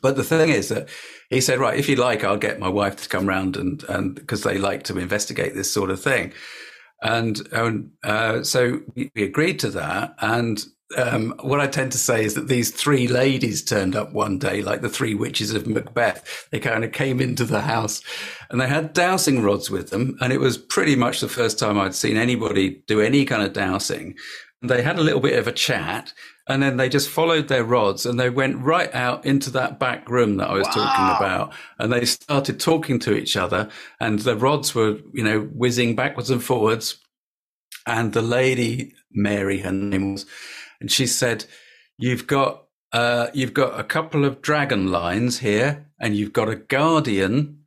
But 0.00 0.16
the 0.16 0.24
thing 0.24 0.50
is 0.50 0.68
that 0.68 0.88
he 1.30 1.40
said, 1.40 1.60
right, 1.60 1.78
if 1.78 1.88
you 1.88 1.96
like, 1.96 2.24
I'll 2.24 2.36
get 2.36 2.58
my 2.58 2.68
wife 2.68 2.96
to 2.96 3.08
come 3.08 3.26
round 3.26 3.56
and, 3.56 3.84
and 3.84 4.14
because 4.14 4.42
they 4.42 4.58
like 4.58 4.82
to 4.84 4.98
investigate 4.98 5.54
this 5.54 5.72
sort 5.72 5.90
of 5.90 6.02
thing. 6.02 6.32
And, 7.00 7.40
uh, 8.04 8.42
so 8.42 8.80
we, 8.94 9.10
we 9.14 9.22
agreed 9.22 9.58
to 9.60 9.70
that. 9.70 10.14
And 10.18 10.64
um, 10.96 11.34
what 11.40 11.60
I 11.60 11.66
tend 11.66 11.92
to 11.92 11.98
say 11.98 12.24
is 12.24 12.34
that 12.34 12.48
these 12.48 12.70
three 12.70 13.08
ladies 13.08 13.64
turned 13.64 13.96
up 13.96 14.12
one 14.12 14.38
day, 14.38 14.62
like 14.62 14.82
the 14.82 14.88
three 14.88 15.14
witches 15.14 15.52
of 15.52 15.66
Macbeth. 15.66 16.48
They 16.50 16.60
kind 16.60 16.84
of 16.84 16.92
came 16.92 17.20
into 17.20 17.44
the 17.44 17.62
house 17.62 18.02
and 18.50 18.60
they 18.60 18.68
had 18.68 18.92
dowsing 18.92 19.42
rods 19.42 19.70
with 19.70 19.90
them. 19.90 20.16
And 20.20 20.32
it 20.32 20.40
was 20.40 20.58
pretty 20.58 20.96
much 20.96 21.20
the 21.20 21.28
first 21.28 21.58
time 21.58 21.78
I'd 21.78 21.94
seen 21.94 22.16
anybody 22.16 22.82
do 22.86 23.00
any 23.00 23.24
kind 23.24 23.42
of 23.42 23.52
dowsing. 23.52 24.16
They 24.62 24.82
had 24.82 24.98
a 24.98 25.02
little 25.02 25.20
bit 25.20 25.38
of 25.38 25.48
a 25.48 25.52
chat 25.52 26.12
and 26.48 26.62
then 26.62 26.76
they 26.76 26.88
just 26.88 27.08
followed 27.08 27.48
their 27.48 27.64
rods 27.64 28.04
and 28.06 28.18
they 28.18 28.30
went 28.30 28.58
right 28.58 28.92
out 28.94 29.24
into 29.24 29.50
that 29.50 29.78
back 29.78 30.08
room 30.08 30.36
that 30.36 30.50
I 30.50 30.54
was 30.54 30.66
wow. 30.68 30.72
talking 30.72 31.16
about. 31.16 31.52
And 31.78 31.92
they 31.92 32.04
started 32.04 32.60
talking 32.60 32.98
to 33.00 33.16
each 33.16 33.36
other 33.36 33.68
and 34.00 34.20
the 34.20 34.36
rods 34.36 34.74
were, 34.74 34.98
you 35.12 35.22
know, 35.24 35.40
whizzing 35.40 35.94
backwards 35.94 36.30
and 36.30 36.42
forwards. 36.42 36.98
And 37.86 38.12
the 38.12 38.22
lady, 38.22 38.94
Mary, 39.10 39.58
her 39.60 39.72
name 39.72 40.12
was, 40.12 40.26
and 40.80 40.90
she 40.90 41.06
said, 41.06 41.44
you've 41.98 42.26
got, 42.26 42.64
uh, 42.92 43.28
you've 43.32 43.54
got 43.54 43.78
a 43.78 43.84
couple 43.84 44.24
of 44.24 44.42
dragon 44.42 44.90
lines 44.90 45.38
here 45.38 45.86
and 46.00 46.16
you've 46.16 46.32
got 46.32 46.48
a 46.48 46.56
guardian. 46.56 47.58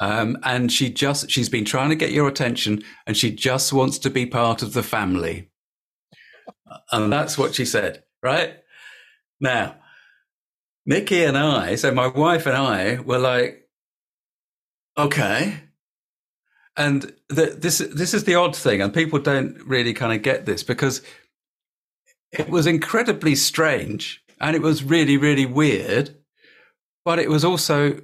Um, 0.00 0.38
and 0.42 0.72
she 0.72 0.90
just, 0.90 1.30
she's 1.30 1.48
been 1.48 1.64
trying 1.64 1.90
to 1.90 1.96
get 1.96 2.10
your 2.10 2.26
attention 2.26 2.82
and 3.06 3.16
she 3.16 3.30
just 3.30 3.72
wants 3.72 3.98
to 3.98 4.10
be 4.10 4.26
part 4.26 4.62
of 4.62 4.72
the 4.72 4.82
family. 4.82 5.50
And 6.92 7.12
that's 7.12 7.36
what 7.36 7.54
she 7.54 7.64
said 7.64 8.04
right? 8.24 8.56
Now, 9.38 9.76
Mickey 10.86 11.22
and 11.22 11.38
I, 11.38 11.76
so 11.76 11.92
my 11.92 12.08
wife 12.08 12.46
and 12.46 12.56
I 12.56 12.98
were 13.00 13.18
like, 13.18 13.68
okay. 14.98 15.60
And 16.76 17.12
the, 17.28 17.56
this 17.56 17.78
this 17.78 18.14
is 18.14 18.24
the 18.24 18.34
odd 18.34 18.56
thing, 18.56 18.82
and 18.82 18.92
people 18.92 19.20
don't 19.20 19.56
really 19.64 19.92
kind 19.92 20.12
of 20.12 20.22
get 20.22 20.44
this 20.44 20.64
because 20.64 21.02
it 22.32 22.48
was 22.48 22.66
incredibly 22.66 23.36
strange 23.36 24.24
and 24.40 24.56
it 24.56 24.62
was 24.62 24.82
really, 24.82 25.16
really 25.16 25.46
weird, 25.46 26.16
but 27.04 27.20
it 27.20 27.30
was 27.30 27.44
also 27.44 28.00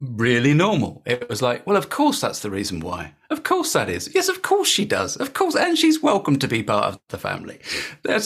really 0.00 0.54
normal. 0.54 1.02
It 1.06 1.28
was 1.28 1.42
like, 1.42 1.66
well, 1.66 1.76
of 1.76 1.88
course 1.88 2.20
that's 2.20 2.40
the 2.40 2.50
reason 2.50 2.80
why. 2.80 3.14
Of 3.30 3.42
course 3.42 3.72
that 3.72 3.88
is. 3.88 4.10
Yes, 4.14 4.28
of 4.28 4.42
course 4.42 4.68
she 4.68 4.84
does. 4.84 5.16
Of 5.16 5.34
course, 5.34 5.56
and 5.56 5.76
she's 5.76 6.02
welcome 6.02 6.38
to 6.38 6.48
be 6.48 6.62
part 6.62 6.84
of 6.86 7.00
the 7.08 7.18
family. 7.18 7.60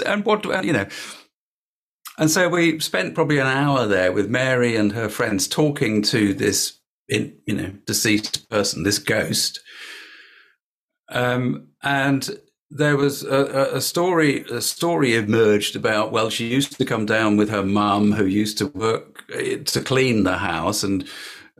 And 0.06 0.24
what 0.24 0.44
you 0.64 0.72
know. 0.72 0.86
And 2.18 2.30
so 2.30 2.48
we 2.48 2.78
spent 2.80 3.14
probably 3.14 3.38
an 3.38 3.46
hour 3.46 3.86
there 3.86 4.12
with 4.12 4.28
Mary 4.28 4.76
and 4.76 4.92
her 4.92 5.08
friends 5.08 5.48
talking 5.48 6.02
to 6.02 6.34
this, 6.34 6.78
you 7.08 7.32
know, 7.48 7.72
deceased 7.86 8.48
person, 8.50 8.82
this 8.82 8.98
ghost. 8.98 9.60
Um, 11.08 11.68
and 11.82 12.38
there 12.70 12.96
was 12.96 13.22
a, 13.24 13.70
a, 13.74 13.80
story. 13.80 14.44
A 14.50 14.60
story 14.60 15.14
emerged 15.14 15.74
about 15.74 16.12
well, 16.12 16.30
she 16.30 16.48
used 16.48 16.78
to 16.78 16.84
come 16.84 17.06
down 17.06 17.36
with 17.36 17.50
her 17.50 17.62
mum, 17.62 18.12
who 18.12 18.24
used 18.24 18.58
to 18.58 18.66
work 18.68 19.24
eh, 19.34 19.58
to 19.58 19.80
clean 19.82 20.24
the 20.24 20.38
house, 20.38 20.82
and 20.82 21.06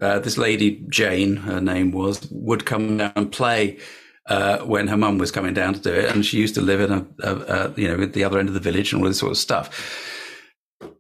uh, 0.02 0.18
this 0.18 0.36
lady, 0.36 0.84
Jane, 0.88 1.36
her 1.36 1.60
name 1.60 1.92
was, 1.92 2.28
would 2.30 2.66
come 2.66 2.98
down 2.98 3.12
and 3.16 3.32
play 3.32 3.78
uh, 4.26 4.58
when 4.58 4.88
her 4.88 4.96
mum 4.96 5.18
was 5.18 5.30
coming 5.30 5.54
down 5.54 5.74
to 5.74 5.80
do 5.80 5.92
it. 5.92 6.14
And 6.14 6.26
she 6.26 6.38
used 6.38 6.54
to 6.56 6.60
live 6.60 6.80
in 6.80 6.92
a, 6.92 7.06
a, 7.22 7.36
a, 7.36 7.74
you 7.76 7.88
know, 7.88 8.02
at 8.02 8.12
the 8.12 8.24
other 8.24 8.38
end 8.38 8.48
of 8.48 8.54
the 8.54 8.60
village 8.60 8.92
and 8.92 9.02
all 9.02 9.08
this 9.08 9.18
sort 9.18 9.32
of 9.32 9.38
stuff. 9.38 10.18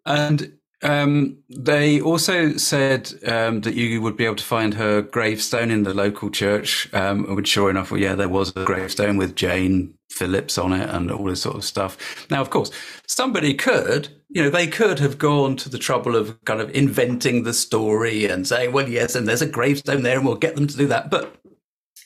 And 0.06 0.52
um, 0.82 1.38
they 1.48 2.00
also 2.00 2.56
said 2.56 3.12
um, 3.26 3.60
that 3.60 3.74
you 3.74 4.02
would 4.02 4.16
be 4.16 4.24
able 4.24 4.36
to 4.36 4.44
find 4.44 4.74
her 4.74 5.02
gravestone 5.02 5.70
in 5.70 5.84
the 5.84 5.94
local 5.94 6.30
church. 6.30 6.92
Um, 6.92 7.34
which, 7.36 7.48
sure 7.48 7.70
enough, 7.70 7.90
well, 7.90 8.00
yeah, 8.00 8.14
there 8.14 8.28
was 8.28 8.52
a 8.56 8.64
gravestone 8.64 9.16
with 9.16 9.36
Jane 9.36 9.94
Phillips 10.10 10.58
on 10.58 10.72
it 10.72 10.88
and 10.90 11.10
all 11.10 11.24
this 11.24 11.42
sort 11.42 11.56
of 11.56 11.64
stuff. 11.64 12.26
Now, 12.30 12.40
of 12.40 12.50
course, 12.50 12.70
somebody 13.06 13.54
could, 13.54 14.08
you 14.34 14.42
know, 14.42 14.48
they 14.48 14.66
could 14.66 14.98
have 14.98 15.18
gone 15.18 15.56
to 15.56 15.68
the 15.68 15.78
trouble 15.78 16.16
of 16.16 16.42
kind 16.44 16.60
of 16.60 16.70
inventing 16.74 17.42
the 17.42 17.52
story 17.52 18.24
and 18.24 18.48
saying, 18.48 18.72
well, 18.72 18.88
yes, 18.88 19.14
and 19.14 19.28
there's 19.28 19.42
a 19.42 19.46
gravestone 19.46 20.02
there 20.02 20.16
and 20.16 20.26
we'll 20.26 20.36
get 20.36 20.56
them 20.56 20.66
to 20.66 20.76
do 20.76 20.86
that. 20.86 21.10
But, 21.10 21.36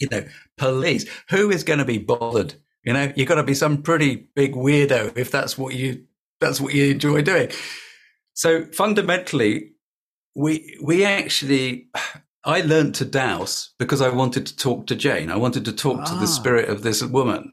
you 0.01 0.09
know, 0.11 0.24
police, 0.59 1.07
who 1.31 1.51
is 1.51 1.62
going 1.62 1.79
to 1.79 1.85
be 1.85 1.99
bothered? 1.99 2.55
You 2.83 2.95
know, 2.95 3.12
you've 3.14 3.29
got 3.29 3.37
to 3.37 3.45
be 3.45 3.55
some 3.55 3.81
pretty 3.81 4.29
big 4.35 4.55
weirdo 4.55 5.16
if 5.16 5.31
that's 5.31 5.57
what 5.57 5.75
you, 5.75 6.05
that's 6.41 6.61
what 6.61 6.75
you 6.75 6.91
enjoy 6.91 7.22
doing. 7.22 7.50
So 8.34 8.64
fundamentally, 8.67 9.75
we, 10.34 10.79
we 10.83 11.05
actually, 11.05 11.88
I 12.45 12.61
learned 12.63 12.96
to 12.96 13.05
dowse 13.05 13.72
because 13.79 14.03
I 14.03 14.09
wanted 14.09 14.46
to 14.46 14.57
talk 14.57 14.88
to 14.88 14.96
Jane. 14.96 15.30
I 15.30 15.37
wanted 15.37 15.64
to 15.67 15.72
talk 15.72 16.00
ah. 16.00 16.05
to 16.07 16.14
the 16.14 16.22
ah. 16.22 16.26
spirit 16.26 16.68
of 16.68 16.83
this 16.83 17.05
woman. 17.05 17.53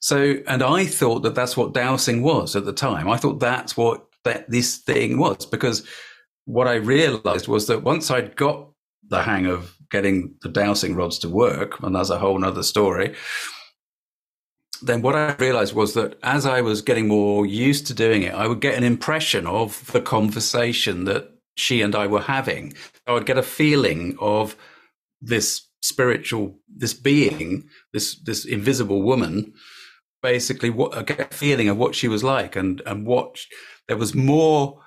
So, 0.00 0.36
and 0.46 0.62
I 0.62 0.86
thought 0.86 1.22
that 1.22 1.34
that's 1.34 1.56
what 1.56 1.74
dowsing 1.74 2.22
was 2.22 2.56
at 2.56 2.64
the 2.64 2.72
time. 2.72 3.08
I 3.08 3.18
thought 3.18 3.38
that's 3.38 3.76
what 3.76 4.06
that 4.24 4.50
this 4.50 4.78
thing 4.78 5.18
was 5.18 5.46
because 5.46 5.86
what 6.44 6.68
I 6.68 6.74
realized 6.74 7.48
was 7.48 7.66
that 7.66 7.82
once 7.82 8.10
I'd 8.10 8.36
got 8.36 8.68
the 9.08 9.22
hang 9.22 9.46
of 9.46 9.76
getting 9.90 10.34
the 10.42 10.48
dowsing 10.48 10.94
rods 10.94 11.18
to 11.20 11.28
work, 11.28 11.80
and 11.82 11.94
that's 11.94 12.10
a 12.10 12.18
whole 12.18 12.38
nother 12.38 12.62
story, 12.62 13.14
then 14.82 15.02
what 15.02 15.14
I 15.14 15.34
realized 15.34 15.74
was 15.74 15.94
that 15.94 16.18
as 16.22 16.46
I 16.46 16.60
was 16.60 16.80
getting 16.80 17.08
more 17.08 17.44
used 17.44 17.86
to 17.88 17.94
doing 17.94 18.22
it, 18.22 18.34
I 18.34 18.46
would 18.46 18.60
get 18.60 18.76
an 18.76 18.84
impression 18.84 19.46
of 19.46 19.90
the 19.92 20.00
conversation 20.00 21.04
that 21.04 21.30
she 21.56 21.82
and 21.82 21.94
I 21.94 22.06
were 22.06 22.22
having. 22.22 22.74
I 23.06 23.12
would 23.12 23.26
get 23.26 23.36
a 23.36 23.42
feeling 23.42 24.16
of 24.20 24.56
this 25.20 25.66
spiritual, 25.82 26.58
this 26.74 26.94
being, 26.94 27.68
this, 27.92 28.18
this 28.20 28.44
invisible 28.44 29.02
woman 29.02 29.52
basically 30.22 30.70
what 30.70 31.10
a 31.10 31.24
feeling 31.28 31.68
of 31.68 31.76
what 31.76 31.94
she 31.94 32.08
was 32.08 32.22
like 32.22 32.56
and 32.56 32.82
and 32.86 33.06
what 33.06 33.38
there 33.90 33.96
was 33.96 34.14
more 34.14 34.78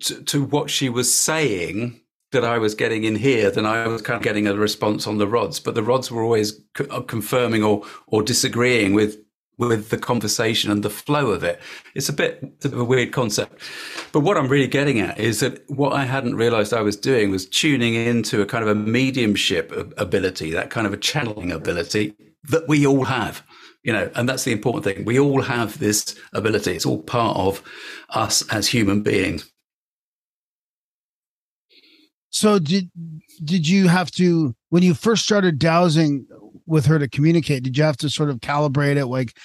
to, 0.00 0.20
to 0.24 0.42
what 0.42 0.68
she 0.68 0.88
was 0.88 1.14
saying 1.14 2.00
that 2.32 2.42
I 2.44 2.58
was 2.58 2.74
getting 2.74 3.04
in 3.04 3.14
here 3.14 3.52
than 3.52 3.64
I 3.64 3.86
was 3.86 4.02
kind 4.02 4.16
of 4.16 4.22
getting 4.24 4.48
a 4.48 4.54
response 4.56 5.06
on 5.06 5.18
the 5.18 5.28
rods. 5.28 5.60
But 5.60 5.76
the 5.76 5.82
rods 5.84 6.10
were 6.10 6.24
always 6.24 6.60
co- 6.74 6.88
uh, 6.90 7.02
confirming 7.02 7.62
or 7.62 7.84
or 8.08 8.20
disagreeing 8.24 8.94
with 8.94 9.18
with 9.58 9.90
the 9.90 9.96
conversation 9.96 10.72
and 10.72 10.82
the 10.82 10.90
flow 10.90 11.30
of 11.30 11.44
it. 11.44 11.60
It's 11.94 12.08
a 12.08 12.12
bit 12.12 12.42
of 12.64 12.76
a 12.76 12.82
weird 12.82 13.12
concept. 13.12 13.62
But 14.10 14.22
what 14.22 14.36
I'm 14.36 14.48
really 14.48 14.66
getting 14.66 14.98
at 14.98 15.16
is 15.20 15.38
that 15.38 15.62
what 15.70 15.92
I 15.92 16.04
hadn't 16.04 16.34
realized 16.34 16.74
I 16.74 16.82
was 16.82 16.96
doing 16.96 17.30
was 17.30 17.46
tuning 17.46 17.94
into 17.94 18.42
a 18.42 18.46
kind 18.46 18.64
of 18.64 18.70
a 18.70 18.74
mediumship 18.74 19.70
ability, 19.96 20.50
that 20.50 20.70
kind 20.70 20.88
of 20.88 20.92
a 20.92 20.96
channeling 20.96 21.52
ability 21.52 22.16
that 22.42 22.66
we 22.66 22.84
all 22.84 23.04
have. 23.04 23.44
You 23.84 23.92
know, 23.92 24.10
and 24.14 24.28
that's 24.28 24.44
the 24.44 24.52
important 24.52 24.84
thing. 24.84 25.04
We 25.04 25.20
all 25.20 25.42
have 25.42 25.78
this 25.78 26.18
ability. 26.32 26.72
It's 26.72 26.86
all 26.86 27.02
part 27.02 27.36
of 27.36 27.62
us 28.10 28.42
as 28.50 28.66
human 28.66 29.02
beings. 29.02 29.50
So 32.30 32.58
did 32.58 32.90
did 33.44 33.68
you 33.68 33.86
have 33.86 34.10
to 34.12 34.56
when 34.70 34.82
you 34.82 34.94
first 34.94 35.22
started 35.22 35.58
dowsing 35.58 36.26
with 36.66 36.86
her 36.86 36.98
to 36.98 37.08
communicate? 37.08 37.62
Did 37.62 37.78
you 37.78 37.84
have 37.84 37.96
to 37.98 38.10
sort 38.10 38.30
of 38.30 38.38
calibrate 38.38 38.96
it 38.96 39.06
like 39.06 39.36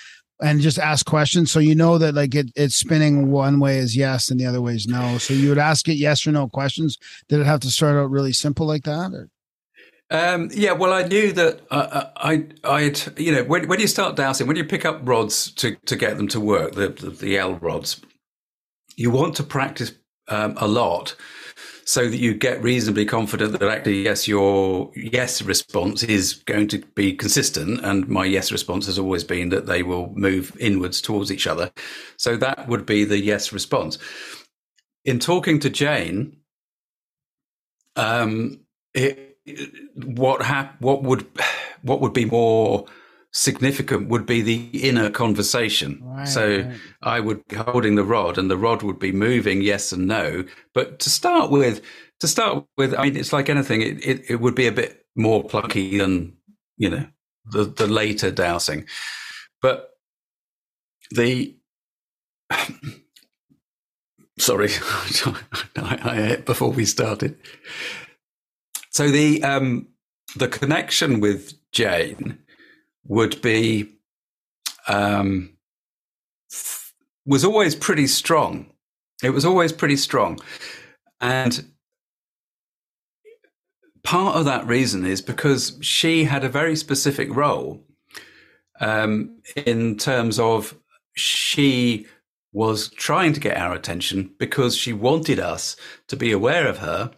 and 0.41 0.61
just 0.61 0.79
ask 0.79 1.05
questions 1.05 1.51
so 1.51 1.59
you 1.59 1.75
know 1.75 1.97
that 1.97 2.15
like 2.15 2.33
it, 2.33 2.49
it's 2.55 2.75
spinning 2.75 3.29
one 3.29 3.59
way 3.59 3.77
is 3.77 3.95
yes 3.95 4.31
and 4.31 4.39
the 4.39 4.45
other 4.45 4.61
way 4.61 4.73
is 4.73 4.87
no. 4.87 5.17
So 5.17 5.33
you 5.33 5.49
would 5.49 5.57
ask 5.57 5.87
it 5.87 5.95
yes 5.95 6.25
or 6.25 6.31
no 6.31 6.47
questions. 6.47 6.97
Did 7.27 7.41
it 7.41 7.45
have 7.45 7.59
to 7.61 7.69
start 7.69 7.97
out 7.97 8.09
really 8.09 8.33
simple 8.33 8.65
like 8.65 8.83
that? 8.83 9.11
Or? 9.13 9.29
Um, 10.11 10.49
yeah, 10.51 10.71
well, 10.71 10.91
I 10.91 11.03
knew 11.03 11.31
that 11.33 11.61
uh, 11.69 12.05
I, 12.17 12.47
I'd, 12.63 13.19
you 13.19 13.31
know, 13.31 13.43
when, 13.43 13.67
when 13.67 13.79
you 13.79 13.87
start 13.87 14.15
dowsing, 14.15 14.47
when 14.47 14.55
you 14.55 14.65
pick 14.65 14.83
up 14.83 15.01
rods 15.03 15.51
to, 15.51 15.75
to 15.85 15.95
get 15.95 16.17
them 16.17 16.27
to 16.29 16.39
work, 16.39 16.73
the, 16.73 16.89
the, 16.89 17.11
the 17.11 17.37
L 17.37 17.55
rods, 17.55 18.01
you 18.95 19.11
want 19.11 19.35
to 19.35 19.43
practice 19.43 19.91
um, 20.27 20.55
a 20.57 20.67
lot 20.67 21.15
so 21.85 22.07
that 22.07 22.17
you 22.17 22.33
get 22.33 22.61
reasonably 22.61 23.05
confident 23.05 23.51
that 23.59 23.63
actually, 23.63 24.03
yes, 24.03 24.27
your 24.27 24.91
yes 24.95 25.41
response 25.41 26.03
is 26.03 26.33
going 26.33 26.67
to 26.67 26.79
be 26.95 27.13
consistent. 27.13 27.79
And 27.83 28.07
my 28.07 28.25
yes 28.25 28.51
response 28.51 28.85
has 28.87 28.99
always 28.99 29.23
been 29.23 29.49
that 29.49 29.65
they 29.65 29.83
will 29.83 30.11
move 30.15 30.55
inwards 30.59 31.01
towards 31.01 31.31
each 31.31 31.47
other. 31.47 31.71
So 32.17 32.35
that 32.37 32.67
would 32.67 32.85
be 32.85 33.05
the 33.05 33.19
yes 33.19 33.51
response. 33.51 33.97
In 35.05 35.19
talking 35.19 35.59
to 35.59 35.69
Jane, 35.69 36.37
um, 37.95 38.59
it, 38.93 39.28
what 39.95 40.41
hap- 40.41 40.79
what 40.81 41.03
would 41.03 41.25
what 41.81 42.01
would 42.01 42.13
be 42.13 42.25
more 42.25 42.85
significant 43.31 44.09
would 44.09 44.25
be 44.25 44.41
the 44.41 44.69
inner 44.73 45.09
conversation. 45.09 46.01
Right, 46.03 46.27
so. 46.27 46.71
I 47.01 47.19
would 47.19 47.47
be 47.47 47.55
holding 47.55 47.95
the 47.95 48.03
rod 48.03 48.37
and 48.37 48.49
the 48.49 48.57
rod 48.57 48.83
would 48.83 48.99
be 48.99 49.11
moving 49.11 49.61
yes 49.61 49.91
and 49.91 50.07
no. 50.07 50.45
But 50.73 50.99
to 50.99 51.09
start 51.09 51.51
with, 51.51 51.81
to 52.19 52.27
start 52.27 52.65
with, 52.77 52.93
I 52.95 53.03
mean, 53.03 53.17
it's 53.17 53.33
like 53.33 53.49
anything, 53.49 53.81
it, 53.81 54.05
it, 54.05 54.29
it 54.29 54.35
would 54.41 54.55
be 54.55 54.67
a 54.67 54.71
bit 54.71 55.05
more 55.15 55.43
plucky 55.43 55.97
than, 55.97 56.37
you 56.77 56.89
know, 56.89 57.05
the, 57.45 57.65
the 57.65 57.87
later 57.87 58.31
dowsing. 58.31 58.85
But 59.61 59.91
the, 61.11 61.55
sorry, 64.39 64.69
I, 65.75 66.35
I 66.35 66.35
before 66.45 66.71
we 66.71 66.85
started. 66.85 67.37
So 68.89 69.09
the, 69.09 69.43
um, 69.43 69.87
the 70.35 70.47
connection 70.47 71.19
with 71.19 71.53
Jane 71.71 72.39
would 73.05 73.41
be 73.41 73.89
um, 74.87 75.57
was 77.25 77.45
always 77.45 77.75
pretty 77.75 78.07
strong. 78.07 78.71
It 79.23 79.31
was 79.31 79.45
always 79.45 79.71
pretty 79.73 79.97
strong, 79.97 80.39
and 81.19 81.65
part 84.03 84.37
of 84.37 84.45
that 84.45 84.65
reason 84.65 85.05
is 85.05 85.21
because 85.21 85.77
she 85.81 86.23
had 86.23 86.43
a 86.43 86.49
very 86.49 86.75
specific 86.75 87.33
role 87.35 87.83
um, 88.79 89.37
in 89.55 89.97
terms 89.97 90.39
of 90.39 90.75
she 91.15 92.07
was 92.53 92.89
trying 92.89 93.33
to 93.33 93.39
get 93.39 93.57
our 93.57 93.73
attention 93.73 94.33
because 94.39 94.75
she 94.75 94.93
wanted 94.93 95.39
us 95.39 95.75
to 96.07 96.15
be 96.15 96.31
aware 96.31 96.65
of 96.65 96.77
her 96.77 97.11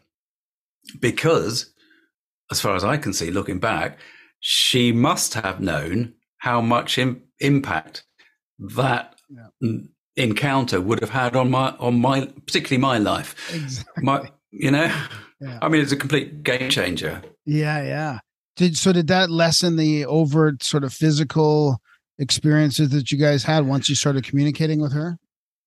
because 1.00 1.74
as 2.52 2.60
far 2.60 2.76
as 2.76 2.84
I 2.84 2.98
can 2.98 3.14
see 3.14 3.32
looking 3.32 3.60
back 3.60 3.98
she 4.40 4.92
must 4.92 5.36
have 5.36 5.60
known 5.62 6.14
how 6.40 6.60
much 6.62 6.98
Im- 6.98 7.22
impact 7.40 8.04
that 8.58 9.16
n- 9.64 9.90
encounter 10.16 10.82
would 10.82 11.00
have 11.00 11.12
had 11.12 11.36
on 11.36 11.52
my 11.52 11.70
on 11.80 12.00
my 12.02 12.26
particularly 12.48 12.82
my 12.82 12.98
life. 12.98 13.36
Exactly. 13.54 14.04
My 14.04 14.30
you 14.52 14.72
know, 14.72 14.92
Yeah. 15.40 15.60
I 15.62 15.70
mean, 15.70 15.82
it's 15.82 15.92
a 15.92 15.96
complete 15.98 16.44
game 16.44 16.70
changer. 16.70 17.22
Yeah, 17.46 17.82
yeah. 17.84 18.20
Did 18.58 18.76
so 18.78 18.92
did 18.92 19.08
that 19.08 19.30
lessen 19.30 19.76
the 19.78 20.06
overt 20.06 20.64
sort 20.64 20.84
of 20.84 20.92
physical 20.94 21.80
experiences 22.20 22.90
that 22.90 23.12
you 23.12 23.18
guys 23.18 23.44
had 23.44 23.66
once 23.68 23.88
you 23.90 23.96
started 23.96 24.24
communicating 24.24 24.82
with 24.82 24.92
her? 24.94 25.18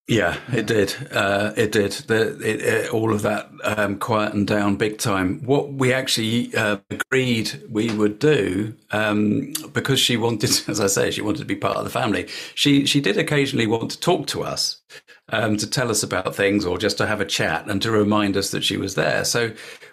Yeah, 0.06 0.38
it 0.52 0.66
did. 0.66 0.94
Uh, 1.12 1.54
it 1.56 1.72
did. 1.72 1.92
The, 1.92 2.36
it, 2.46 2.60
it, 2.60 2.90
all 2.92 3.14
of 3.14 3.22
that 3.22 3.48
um, 3.64 3.98
quietened 3.98 4.46
down 4.46 4.76
big 4.76 4.98
time. 4.98 5.40
What 5.44 5.72
we 5.72 5.94
actually 5.94 6.54
uh, 6.54 6.76
agreed 6.90 7.62
we 7.70 7.90
would 7.90 8.18
do, 8.18 8.74
um, 8.90 9.54
because 9.72 9.98
she 9.98 10.18
wanted, 10.18 10.50
as 10.68 10.78
I 10.78 10.88
say, 10.88 11.10
she 11.10 11.22
wanted 11.22 11.38
to 11.38 11.46
be 11.46 11.56
part 11.56 11.78
of 11.78 11.84
the 11.84 11.90
family. 11.90 12.28
She 12.54 12.84
she 12.84 13.00
did 13.00 13.16
occasionally 13.16 13.66
want 13.66 13.90
to 13.92 14.00
talk 14.00 14.26
to 14.28 14.42
us, 14.42 14.82
um, 15.30 15.56
to 15.56 15.66
tell 15.70 15.90
us 15.90 16.02
about 16.02 16.36
things, 16.36 16.66
or 16.66 16.76
just 16.76 16.98
to 16.98 17.06
have 17.06 17.22
a 17.22 17.26
chat 17.26 17.66
and 17.70 17.80
to 17.80 17.90
remind 17.90 18.36
us 18.36 18.50
that 18.50 18.62
she 18.62 18.76
was 18.76 18.96
there. 18.96 19.24
So 19.24 19.52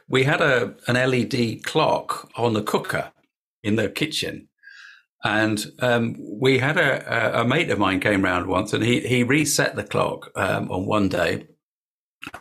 we 0.09 0.25
had 0.25 0.41
a 0.41 0.75
an 0.87 0.95
LED 0.95 1.63
clock 1.63 2.29
on 2.35 2.51
the 2.51 2.63
cooker 2.63 3.13
in 3.63 3.77
the 3.77 3.87
kitchen. 3.89 4.49
And 5.23 5.63
um, 5.79 6.15
we 6.19 6.57
had 6.57 6.77
a, 6.77 7.41
a, 7.41 7.45
mate 7.45 7.69
of 7.69 7.77
mine 7.77 7.99
came 7.99 8.23
round 8.23 8.47
once, 8.47 8.73
and 8.73 8.83
he 8.83 9.01
he 9.01 9.23
reset 9.23 9.75
the 9.75 9.83
clock 9.83 10.31
um, 10.35 10.71
on 10.71 10.87
one 10.87 11.09
day. 11.09 11.47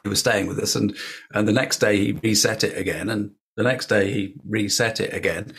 He 0.02 0.08
was 0.08 0.20
staying 0.20 0.46
with 0.46 0.58
us, 0.58 0.74
and 0.74 0.96
and 1.34 1.46
the 1.46 1.52
next 1.52 1.78
day 1.78 1.98
he 1.98 2.12
reset 2.12 2.64
it 2.64 2.78
again, 2.78 3.10
and 3.10 3.32
the 3.56 3.64
next 3.64 3.90
day 3.90 4.10
he 4.10 4.34
reset 4.46 4.98
it 4.98 5.12
again, 5.12 5.52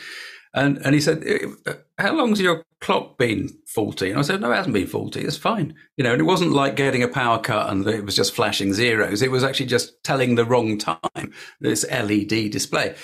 and 0.54 0.78
and 0.78 0.94
he 0.94 1.00
said, 1.00 1.22
"Eh, 1.24 1.74
"How 1.98 2.12
long's 2.14 2.40
your 2.40 2.64
clock 2.80 3.18
been 3.18 3.50
faulty?" 3.66 4.10
And 4.10 4.18
I 4.18 4.22
said, 4.22 4.40
"No, 4.40 4.50
it 4.50 4.56
hasn't 4.56 4.74
been 4.74 4.86
faulty. 4.86 5.20
It's 5.20 5.36
fine." 5.36 5.74
You 5.96 6.04
know, 6.04 6.12
and 6.12 6.20
it 6.20 6.24
wasn't 6.24 6.52
like 6.52 6.76
getting 6.76 7.02
a 7.02 7.08
power 7.08 7.38
cut 7.38 7.70
and 7.70 7.86
it 7.86 8.04
was 8.04 8.16
just 8.16 8.34
flashing 8.34 8.72
zeros. 8.74 9.22
It 9.22 9.30
was 9.30 9.44
actually 9.44 9.66
just 9.66 10.02
telling 10.02 10.34
the 10.34 10.44
wrong 10.44 10.76
time. 10.76 11.32
This 11.60 11.86
LED 11.88 12.50
display. 12.50 12.96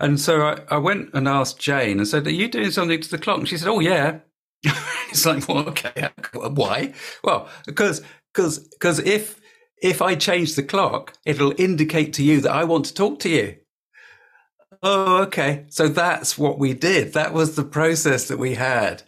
And 0.00 0.20
so 0.20 0.42
I, 0.42 0.60
I 0.70 0.78
went 0.78 1.10
and 1.14 1.28
asked 1.28 1.58
Jane 1.58 1.98
and 1.98 2.08
said, 2.08 2.26
Are 2.26 2.30
you 2.30 2.48
doing 2.48 2.70
something 2.70 3.00
to 3.00 3.10
the 3.10 3.18
clock? 3.18 3.38
And 3.38 3.48
she 3.48 3.56
said, 3.56 3.68
Oh, 3.68 3.80
yeah. 3.80 4.20
it's 5.10 5.26
like, 5.26 5.48
well, 5.48 5.68
okay. 5.68 6.10
Why? 6.34 6.94
Well, 7.22 7.48
because, 7.66 8.02
because, 8.32 8.58
because 8.68 8.98
if, 9.00 9.40
if 9.82 10.02
I 10.02 10.14
change 10.14 10.54
the 10.54 10.62
clock, 10.62 11.14
it'll 11.26 11.54
indicate 11.58 12.12
to 12.14 12.24
you 12.24 12.40
that 12.42 12.52
I 12.52 12.64
want 12.64 12.86
to 12.86 12.94
talk 12.94 13.20
to 13.20 13.28
you. 13.28 13.56
Oh, 14.86 15.22
okay. 15.22 15.64
So 15.70 15.88
that's 15.88 16.36
what 16.36 16.58
we 16.58 16.74
did. 16.74 17.14
That 17.14 17.32
was 17.32 17.56
the 17.56 17.64
process 17.64 18.28
that 18.28 18.38
we 18.38 18.52
had. 18.54 19.02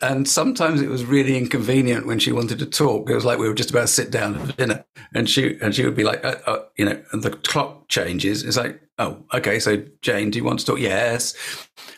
And 0.00 0.28
sometimes 0.28 0.80
it 0.80 0.88
was 0.88 1.04
really 1.04 1.36
inconvenient 1.36 2.06
when 2.06 2.20
she 2.20 2.30
wanted 2.30 2.60
to 2.60 2.66
talk. 2.66 3.10
It 3.10 3.14
was 3.16 3.24
like 3.24 3.40
we 3.40 3.48
were 3.48 3.54
just 3.54 3.70
about 3.70 3.82
to 3.82 3.86
sit 3.88 4.12
down 4.12 4.38
for 4.38 4.52
dinner 4.52 4.84
and 5.16 5.28
she, 5.28 5.58
and 5.60 5.74
she 5.74 5.84
would 5.84 5.96
be 5.96 6.04
like, 6.04 6.24
uh, 6.24 6.36
uh, 6.46 6.64
you 6.76 6.84
know, 6.84 7.02
and 7.10 7.24
the 7.24 7.30
clock 7.30 7.88
changes. 7.88 8.44
It's 8.44 8.56
like, 8.56 8.80
oh, 9.00 9.24
okay. 9.34 9.58
So 9.58 9.84
Jane, 10.00 10.30
do 10.30 10.38
you 10.38 10.44
want 10.44 10.60
to 10.60 10.66
talk? 10.66 10.78
Yes. 10.78 11.34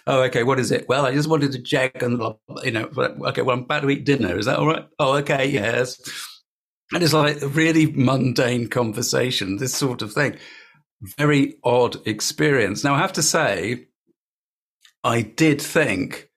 Oh, 0.06 0.22
okay. 0.22 0.42
What 0.42 0.58
is 0.58 0.70
it? 0.72 0.88
Well, 0.88 1.04
I 1.04 1.12
just 1.12 1.28
wanted 1.28 1.52
to 1.52 1.60
check 1.60 2.02
and, 2.02 2.22
you 2.64 2.70
know, 2.70 2.88
okay, 2.96 3.42
well, 3.42 3.54
I'm 3.54 3.64
about 3.64 3.80
to 3.80 3.90
eat 3.90 4.06
dinner. 4.06 4.38
Is 4.38 4.46
that 4.46 4.58
all 4.58 4.66
right? 4.66 4.88
Oh, 4.98 5.16
okay. 5.18 5.46
Yes. 5.50 6.00
And 6.94 7.02
it's 7.02 7.12
like 7.12 7.42
a 7.42 7.48
really 7.48 7.92
mundane 7.92 8.68
conversation, 8.68 9.58
this 9.58 9.74
sort 9.74 10.00
of 10.00 10.14
thing 10.14 10.38
very 11.00 11.56
odd 11.64 12.06
experience. 12.06 12.84
Now, 12.84 12.94
I 12.94 12.98
have 12.98 13.12
to 13.14 13.22
say, 13.22 13.86
I 15.04 15.22
did 15.22 15.60
think 15.62 16.28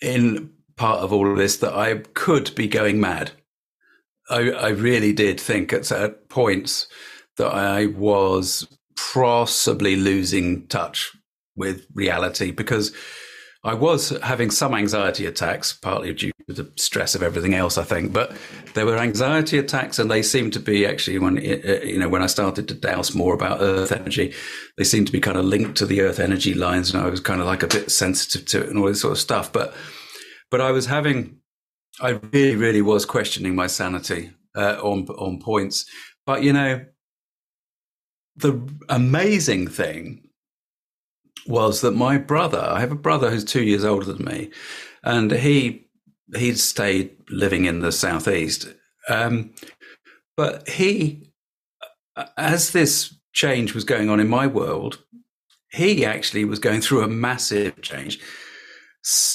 in 0.00 0.50
part 0.76 1.00
of 1.00 1.12
all 1.12 1.30
of 1.30 1.38
this 1.38 1.56
that 1.58 1.74
I 1.74 1.94
could 2.14 2.54
be 2.54 2.66
going 2.66 3.00
mad. 3.00 3.32
I, 4.28 4.50
I 4.50 4.68
really 4.70 5.12
did 5.12 5.40
think 5.40 5.72
at, 5.72 5.90
at 5.92 6.28
points 6.28 6.88
that 7.36 7.52
I 7.52 7.86
was 7.86 8.66
possibly 9.12 9.96
losing 9.96 10.66
touch 10.66 11.12
with 11.56 11.86
reality 11.94 12.50
because 12.50 12.92
I 13.64 13.72
was 13.72 14.10
having 14.22 14.50
some 14.50 14.74
anxiety 14.74 15.24
attacks, 15.24 15.72
partly 15.72 16.12
due 16.12 16.32
to 16.48 16.52
the 16.52 16.70
stress 16.76 17.14
of 17.14 17.22
everything 17.22 17.54
else, 17.54 17.78
I 17.78 17.84
think. 17.84 18.12
But 18.12 18.36
there 18.74 18.84
were 18.84 18.98
anxiety 18.98 19.56
attacks, 19.56 19.98
and 19.98 20.10
they 20.10 20.22
seemed 20.22 20.52
to 20.52 20.60
be 20.60 20.84
actually 20.84 21.18
when 21.18 21.38
uh, 21.38 21.80
you 21.82 21.98
know 21.98 22.08
when 22.08 22.22
I 22.22 22.26
started 22.26 22.68
to 22.68 22.74
dowse 22.74 23.14
more 23.14 23.32
about 23.32 23.62
Earth 23.62 23.90
energy, 23.90 24.34
they 24.76 24.84
seemed 24.84 25.06
to 25.06 25.12
be 25.12 25.20
kind 25.20 25.38
of 25.38 25.46
linked 25.46 25.78
to 25.78 25.86
the 25.86 26.02
Earth 26.02 26.20
energy 26.20 26.52
lines, 26.52 26.92
and 26.92 27.02
I 27.02 27.08
was 27.08 27.20
kind 27.20 27.40
of 27.40 27.46
like 27.46 27.62
a 27.62 27.68
bit 27.68 27.90
sensitive 27.90 28.44
to 28.48 28.62
it 28.62 28.68
and 28.68 28.78
all 28.78 28.86
this 28.86 29.00
sort 29.00 29.12
of 29.12 29.18
stuff. 29.18 29.52
But 29.52 29.74
but 30.50 30.60
I 30.60 30.70
was 30.70 30.86
having 30.86 31.38
I 32.00 32.10
really, 32.32 32.56
really 32.56 32.82
was 32.82 33.06
questioning 33.06 33.54
my 33.54 33.66
sanity 33.66 34.32
uh, 34.54 34.78
on 34.82 35.06
on 35.08 35.40
points. 35.40 35.86
But 36.26 36.42
you 36.42 36.52
know, 36.52 36.84
the 38.36 38.60
amazing 38.88 39.68
thing 39.68 40.23
was 41.46 41.80
that 41.80 41.92
my 41.92 42.18
brother, 42.18 42.60
I 42.60 42.80
have 42.80 42.92
a 42.92 42.96
brother 42.96 43.30
who's 43.30 43.44
two 43.44 43.62
years 43.62 43.84
older 43.84 44.12
than 44.12 44.24
me, 44.24 44.50
and 45.02 45.30
he 45.30 45.86
he'd 46.36 46.58
stayed 46.58 47.14
living 47.28 47.66
in 47.66 47.80
the 47.80 47.92
southeast. 47.92 48.68
Um, 49.08 49.52
but 50.36 50.68
he, 50.68 51.30
as 52.36 52.72
this 52.72 53.14
change 53.32 53.74
was 53.74 53.84
going 53.84 54.08
on 54.08 54.20
in 54.20 54.28
my 54.28 54.46
world, 54.46 54.98
he 55.70 56.04
actually 56.04 56.44
was 56.44 56.58
going 56.58 56.80
through 56.80 57.02
a 57.02 57.08
massive 57.08 57.80
change 57.82 58.20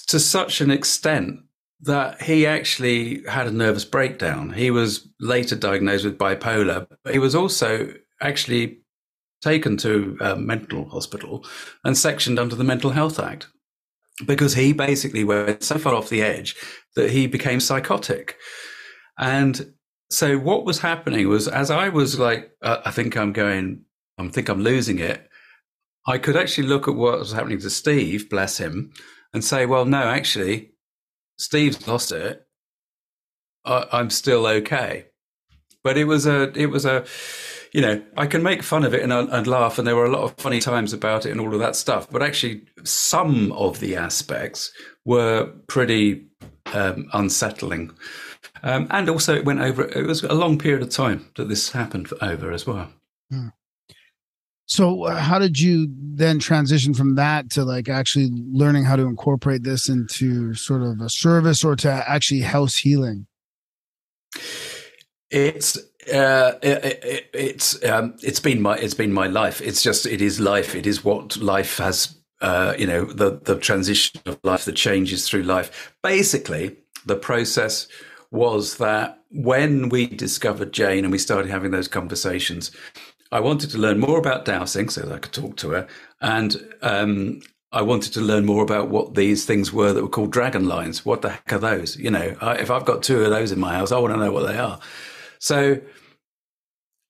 to 0.07 0.19
such 0.19 0.61
an 0.61 0.71
extent 0.71 1.41
that 1.81 2.21
he 2.21 2.45
actually 2.45 3.23
had 3.25 3.47
a 3.47 3.51
nervous 3.51 3.85
breakdown. 3.85 4.51
He 4.51 4.71
was 4.71 5.07
later 5.19 5.55
diagnosed 5.55 6.05
with 6.05 6.17
bipolar, 6.17 6.87
but 7.03 7.13
he 7.13 7.19
was 7.19 7.35
also 7.35 7.93
actually 8.21 8.78
taken 9.41 9.77
to 9.77 10.17
a 10.21 10.35
mental 10.35 10.89
hospital 10.89 11.45
and 11.83 11.97
sectioned 11.97 12.39
under 12.39 12.55
the 12.55 12.63
Mental 12.63 12.91
Health 12.91 13.19
Act 13.19 13.47
because 14.25 14.53
he 14.53 14.73
basically 14.73 15.23
went 15.23 15.63
so 15.63 15.77
far 15.77 15.93
off 15.93 16.09
the 16.09 16.21
edge 16.21 16.55
that 16.95 17.11
he 17.11 17.27
became 17.27 17.59
psychotic. 17.59 18.37
And 19.17 19.73
so 20.09 20.37
what 20.37 20.65
was 20.65 20.79
happening 20.79 21.27
was 21.27 21.47
as 21.47 21.71
I 21.71 21.89
was 21.89 22.19
like, 22.19 22.51
uh, 22.61 22.81
I 22.85 22.91
think 22.91 23.15
I'm 23.15 23.31
going, 23.31 23.83
I 24.17 24.27
think 24.27 24.49
I'm 24.49 24.61
losing 24.61 24.99
it. 24.99 25.29
I 26.07 26.17
could 26.17 26.35
actually 26.35 26.67
look 26.67 26.87
at 26.87 26.95
what 26.95 27.19
was 27.19 27.31
happening 27.31 27.59
to 27.59 27.69
Steve, 27.69 28.29
bless 28.29 28.57
him, 28.57 28.91
and 29.33 29.43
say, 29.43 29.65
well, 29.65 29.85
no, 29.85 30.01
actually, 30.01 30.71
Steve's 31.37 31.87
lost 31.87 32.11
it. 32.11 32.45
I, 33.63 33.85
I'm 33.91 34.09
still 34.09 34.47
okay. 34.47 35.05
But 35.83 35.97
it 35.97 36.05
was 36.05 36.25
a, 36.25 36.51
it 36.59 36.67
was 36.67 36.85
a, 36.85 37.05
you 37.71 37.81
know, 37.81 38.01
I 38.17 38.25
can 38.25 38.43
make 38.43 38.63
fun 38.63 38.83
of 38.83 38.93
it 38.93 39.03
and, 39.03 39.13
and 39.13 39.47
laugh, 39.47 39.77
and 39.77 39.87
there 39.87 39.95
were 39.95 40.05
a 40.05 40.11
lot 40.11 40.23
of 40.23 40.35
funny 40.37 40.59
times 40.59 40.93
about 40.93 41.25
it 41.25 41.31
and 41.31 41.39
all 41.39 41.53
of 41.53 41.59
that 41.59 41.75
stuff. 41.75 42.09
But 42.09 42.23
actually, 42.23 42.63
some 42.83 43.51
of 43.53 43.79
the 43.79 43.95
aspects 43.95 44.71
were 45.05 45.51
pretty 45.67 46.25
um, 46.73 47.07
unsettling. 47.13 47.91
Um, 48.63 48.87
and 48.89 49.09
also, 49.09 49.35
it 49.35 49.45
went 49.45 49.61
over, 49.61 49.85
it 49.85 50.05
was 50.05 50.23
a 50.23 50.33
long 50.33 50.57
period 50.57 50.81
of 50.81 50.89
time 50.89 51.29
that 51.35 51.47
this 51.47 51.71
happened 51.71 52.09
over 52.21 52.51
as 52.51 52.67
well. 52.67 52.91
So, 54.69 55.05
uh, 55.05 55.15
how 55.15 55.39
did 55.39 55.59
you 55.59 55.87
then 55.97 56.37
transition 56.37 56.93
from 56.93 57.15
that 57.15 57.49
to 57.51 57.65
like 57.65 57.89
actually 57.89 58.29
learning 58.51 58.83
how 58.83 58.95
to 58.95 59.07
incorporate 59.07 59.63
this 59.63 59.89
into 59.89 60.53
sort 60.53 60.83
of 60.83 61.01
a 61.01 61.09
service 61.09 61.63
or 61.63 61.75
to 61.77 61.89
actually 62.07 62.41
house 62.41 62.77
healing? 62.77 63.25
It's 65.31 65.77
uh, 66.11 66.53
it, 66.61 67.03
it, 67.03 67.29
it's 67.33 67.83
um, 67.85 68.15
it's 68.23 68.39
been 68.39 68.61
my 68.61 68.77
it's 68.77 68.93
been 68.93 69.13
my 69.13 69.27
life. 69.27 69.61
It's 69.61 69.83
just 69.83 70.05
it 70.05 70.21
is 70.21 70.39
life. 70.39 70.75
It 70.75 70.87
is 70.87 71.03
what 71.03 71.37
life 71.37 71.77
has. 71.77 72.15
Uh, 72.41 72.73
you 72.77 72.87
know 72.87 73.03
the 73.03 73.37
the 73.43 73.57
transition 73.57 74.21
of 74.25 74.39
life, 74.43 74.63
the 74.63 74.71
changes 74.71 75.27
through 75.27 75.43
life. 75.43 75.93
Basically, 76.01 76.77
the 77.05 77.17
process 77.17 77.87
was 78.31 78.77
that 78.77 79.19
when 79.29 79.89
we 79.89 80.07
discovered 80.07 80.71
Jane 80.71 81.03
and 81.03 81.11
we 81.11 81.17
started 81.17 81.51
having 81.51 81.71
those 81.71 81.89
conversations, 81.89 82.71
I 83.31 83.41
wanted 83.41 83.71
to 83.71 83.77
learn 83.77 83.99
more 83.99 84.17
about 84.17 84.45
dowsing 84.45 84.87
so 84.87 85.01
that 85.01 85.13
I 85.13 85.19
could 85.19 85.33
talk 85.33 85.57
to 85.57 85.71
her, 85.71 85.87
and 86.21 86.73
um, 86.81 87.41
I 87.71 87.81
wanted 87.81 88.13
to 88.13 88.21
learn 88.21 88.45
more 88.45 88.63
about 88.63 88.89
what 88.89 89.15
these 89.15 89.45
things 89.45 89.71
were 89.71 89.93
that 89.93 90.01
were 90.01 90.09
called 90.09 90.31
dragon 90.31 90.67
lines. 90.67 91.05
What 91.05 91.21
the 91.21 91.29
heck 91.29 91.53
are 91.53 91.59
those? 91.59 91.97
You 91.97 92.09
know, 92.09 92.35
I, 92.41 92.55
if 92.55 92.71
I've 92.71 92.85
got 92.85 93.03
two 93.03 93.21
of 93.21 93.29
those 93.29 93.51
in 93.51 93.59
my 93.59 93.73
house, 93.75 93.91
I 93.91 93.99
want 93.99 94.13
to 94.13 94.19
know 94.19 94.31
what 94.31 94.47
they 94.47 94.57
are. 94.57 94.79
So 95.39 95.81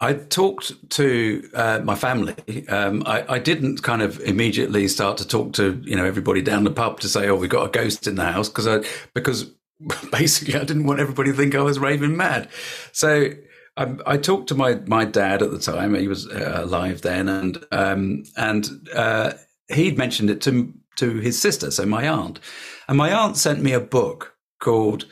I 0.01 0.13
talked 0.13 0.89
to 0.91 1.49
uh, 1.53 1.81
my 1.83 1.95
family. 1.95 2.67
Um, 2.69 3.03
I, 3.05 3.25
I, 3.35 3.39
didn't 3.39 3.83
kind 3.83 4.01
of 4.01 4.19
immediately 4.21 4.87
start 4.87 5.17
to 5.17 5.27
talk 5.27 5.53
to 5.53 5.81
you 5.83 5.95
know 5.95 6.05
everybody 6.05 6.41
down 6.41 6.63
the 6.63 6.71
pub 6.71 7.01
to 7.01 7.09
say, 7.09 7.27
"Oh, 7.27 7.35
we've 7.35 7.49
got 7.49 7.65
a 7.65 7.69
ghost 7.69 8.07
in 8.07 8.15
the 8.15 8.23
house," 8.23 8.47
because 8.47 8.67
I 8.67 8.83
because 9.13 9.51
basically 10.11 10.55
I 10.55 10.63
didn't 10.63 10.85
want 10.85 11.01
everybody 11.01 11.31
to 11.31 11.37
think 11.37 11.53
I 11.53 11.61
was 11.61 11.79
raving 11.79 12.15
mad. 12.15 12.47
So 12.93 13.31
I, 13.75 13.95
I, 14.05 14.17
talked 14.17 14.47
to 14.49 14.55
my 14.55 14.75
my 14.85 15.03
dad 15.03 15.41
at 15.41 15.51
the 15.51 15.59
time. 15.59 15.95
He 15.95 16.07
was 16.07 16.27
uh, 16.29 16.61
alive 16.63 17.01
then, 17.01 17.27
and 17.27 17.65
um, 17.73 18.23
and 18.37 18.69
uh, 18.95 19.33
he'd 19.67 19.97
mentioned 19.97 20.29
it 20.29 20.39
to 20.41 20.73
to 20.97 21.17
his 21.17 21.39
sister, 21.41 21.71
so 21.71 21.85
my 21.85 22.07
aunt, 22.07 22.39
and 22.87 22.97
my 22.97 23.11
aunt 23.11 23.35
sent 23.35 23.61
me 23.61 23.73
a 23.73 23.81
book 23.81 24.35
called 24.61 25.05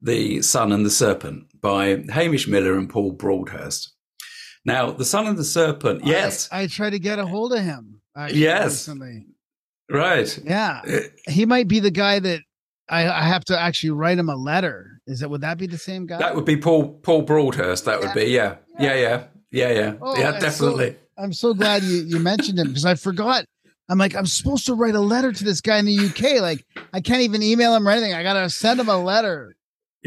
"The 0.00 0.42
Sun 0.42 0.70
and 0.70 0.86
the 0.86 0.90
Serpent" 0.90 1.47
by 1.60 2.04
Hamish 2.10 2.48
Miller 2.48 2.76
and 2.76 2.88
Paul 2.88 3.12
Broadhurst. 3.12 3.92
Now, 4.64 4.90
the 4.90 5.04
Sun 5.04 5.26
of 5.26 5.36
the 5.36 5.44
Serpent, 5.44 6.04
yes, 6.04 6.48
I, 6.52 6.62
I 6.62 6.66
tried 6.66 6.90
to 6.90 6.98
get 6.98 7.18
a 7.18 7.26
hold 7.26 7.52
of 7.52 7.60
him. 7.60 8.00
Actually, 8.16 8.40
yes, 8.40 8.64
recently. 8.64 9.26
right, 9.90 10.38
yeah, 10.44 10.82
uh, 10.86 11.30
he 11.30 11.46
might 11.46 11.68
be 11.68 11.80
the 11.80 11.90
guy 11.90 12.18
that 12.18 12.40
I, 12.88 13.08
I, 13.08 13.22
have 13.22 13.44
to 13.46 13.58
actually 13.58 13.90
write 13.90 14.18
him 14.18 14.28
a 14.28 14.36
letter. 14.36 15.00
Is 15.06 15.20
that 15.20 15.30
would 15.30 15.42
that 15.42 15.58
be 15.58 15.66
the 15.66 15.78
same 15.78 16.06
guy? 16.06 16.18
That 16.18 16.34
would 16.34 16.44
be 16.44 16.56
Paul 16.56 16.98
Paul 17.02 17.22
Broadhurst. 17.22 17.84
That 17.84 18.00
would 18.00 18.12
be 18.14 18.24
yeah, 18.24 18.56
yeah, 18.78 18.94
yeah, 18.94 19.24
yeah, 19.50 19.70
yeah, 19.70 19.94
oh, 20.00 20.18
yeah, 20.18 20.38
definitely. 20.38 20.90
So, 20.90 21.22
I'm 21.22 21.32
so 21.32 21.54
glad 21.54 21.82
you 21.82 22.02
you 22.02 22.18
mentioned 22.18 22.58
him 22.58 22.68
because 22.68 22.84
I 22.84 22.94
forgot. 22.94 23.44
I'm 23.88 23.98
like 23.98 24.14
I'm 24.14 24.26
supposed 24.26 24.66
to 24.66 24.74
write 24.74 24.94
a 24.94 25.00
letter 25.00 25.32
to 25.32 25.44
this 25.44 25.60
guy 25.60 25.78
in 25.78 25.86
the 25.86 25.98
UK. 25.98 26.42
Like 26.42 26.64
I 26.92 27.00
can't 27.00 27.22
even 27.22 27.42
email 27.42 27.74
him 27.74 27.86
or 27.86 27.90
anything. 27.90 28.12
I 28.12 28.22
gotta 28.22 28.50
send 28.50 28.80
him 28.80 28.88
a 28.88 28.98
letter. 28.98 29.54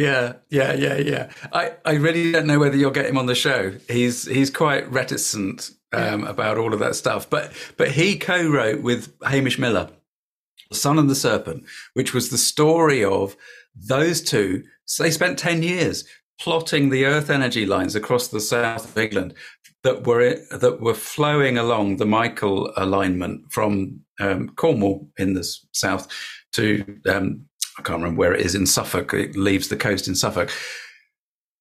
Yeah, 0.02 0.34
yeah, 0.50 0.74
yeah, 0.74 0.98
yeah. 0.98 1.32
I, 1.54 1.74
I 1.86 1.94
really 1.94 2.32
don't 2.32 2.48
know 2.48 2.58
whether 2.58 2.76
you'll 2.76 2.90
get 2.90 3.06
him 3.06 3.20
on 3.20 3.28
the 3.28 3.36
show. 3.36 3.72
He's 3.88 4.26
he's 4.26 4.50
quite 4.50 4.92
reticent 4.92 5.70
um, 5.94 6.24
yeah. 6.24 6.30
about 6.30 6.58
all 6.58 6.74
of 6.74 6.80
that 6.80 6.96
stuff. 6.96 7.30
But 7.30 7.54
but 7.78 7.92
he 7.92 8.18
co-wrote 8.18 8.82
with 8.82 9.14
Hamish 9.24 9.60
Miller, 9.60 9.90
Sun 10.74 10.98
and 10.98 11.08
the 11.08 11.14
Serpent, 11.14 11.66
which 11.94 12.16
was 12.16 12.30
the 12.30 12.40
story 12.40 13.04
of 13.06 13.36
those 13.76 14.24
two. 14.24 14.64
So 14.86 15.04
they 15.04 15.12
spent 15.12 15.38
ten 15.38 15.62
years 15.62 16.04
plotting 16.40 16.90
the 16.90 17.06
Earth 17.06 17.30
energy 17.30 17.68
lines 17.68 17.96
across 17.96 18.28
the 18.28 18.40
south 18.40 18.86
of 18.86 18.98
England 18.98 19.36
that 19.84 20.08
were 20.08 20.36
that 20.50 20.82
were 20.82 20.96
flowing 20.96 21.60
along 21.60 21.98
the 21.98 22.08
Michael 22.08 22.74
alignment 22.76 23.52
from 23.52 24.00
um, 24.20 24.50
Cornwall 24.56 25.08
in 25.20 25.36
the 25.36 25.44
south 25.74 26.08
to 26.54 27.00
um, 27.08 27.46
I 27.78 27.82
can't 27.82 28.00
remember 28.00 28.20
where 28.20 28.34
it 28.34 28.46
is 28.46 28.56
in 28.56 28.66
Suffolk. 28.66 29.14
It 29.14 29.36
leaves 29.36 29.70
the 29.70 29.78
coast 29.78 30.08
in 30.08 30.16
Suffolk. 30.16 30.52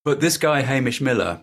But 0.03 0.19
this 0.19 0.37
guy 0.37 0.61
Hamish 0.61 1.01
Miller, 1.01 1.41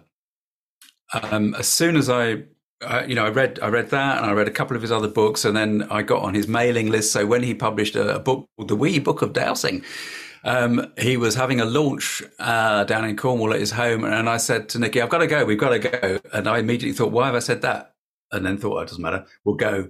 um, 1.13 1.55
as 1.55 1.69
soon 1.69 1.97
as 1.97 2.11
I, 2.11 2.45
uh, 2.85 3.05
you 3.07 3.15
know, 3.15 3.25
I 3.25 3.31
read 3.31 3.59
I 3.63 3.69
read 3.69 3.91
that 3.91 4.19
and 4.19 4.27
I 4.27 4.33
read 4.33 4.49
a 4.49 4.53
couple 4.53 4.77
of 4.77 4.83
his 4.83 4.93
other 4.93 5.09
books, 5.09 5.45
and 5.45 5.57
then 5.57 5.87
I 5.91 6.03
got 6.03 6.23
on 6.23 6.35
his 6.35 6.49
mailing 6.49 6.91
list. 6.91 7.13
So 7.13 7.27
when 7.27 7.43
he 7.43 7.55
published 7.55 7.97
a, 7.97 8.17
a 8.17 8.19
book 8.19 8.49
called 8.57 8.69
The 8.69 8.77
Wee 8.77 8.99
Book 8.99 9.23
of 9.23 9.33
Dowsing, 9.33 9.85
um, 10.45 10.93
he 10.99 11.17
was 11.17 11.35
having 11.35 11.61
a 11.61 11.65
launch 11.65 12.23
uh, 12.39 12.85
down 12.85 13.05
in 13.05 13.17
Cornwall 13.17 13.55
at 13.55 13.61
his 13.61 13.73
home, 13.73 14.05
and 14.05 14.29
I 14.29 14.37
said 14.37 14.69
to 14.71 14.79
Nikki, 14.79 15.01
"I've 15.01 15.09
got 15.09 15.19
to 15.19 15.27
go. 15.27 15.45
We've 15.45 15.59
got 15.59 15.71
to 15.71 15.79
go." 15.79 16.21
And 16.33 16.49
I 16.49 16.59
immediately 16.59 16.97
thought, 16.97 17.13
"Why 17.13 17.27
have 17.27 17.35
I 17.35 17.41
said 17.41 17.63
that?" 17.63 17.95
And 18.33 18.45
then 18.45 18.59
thought, 18.59 18.77
oh, 18.77 18.81
"It 18.81 18.89
doesn't 18.89 19.03
matter. 19.03 19.25
We'll 19.45 19.57
go." 19.57 19.89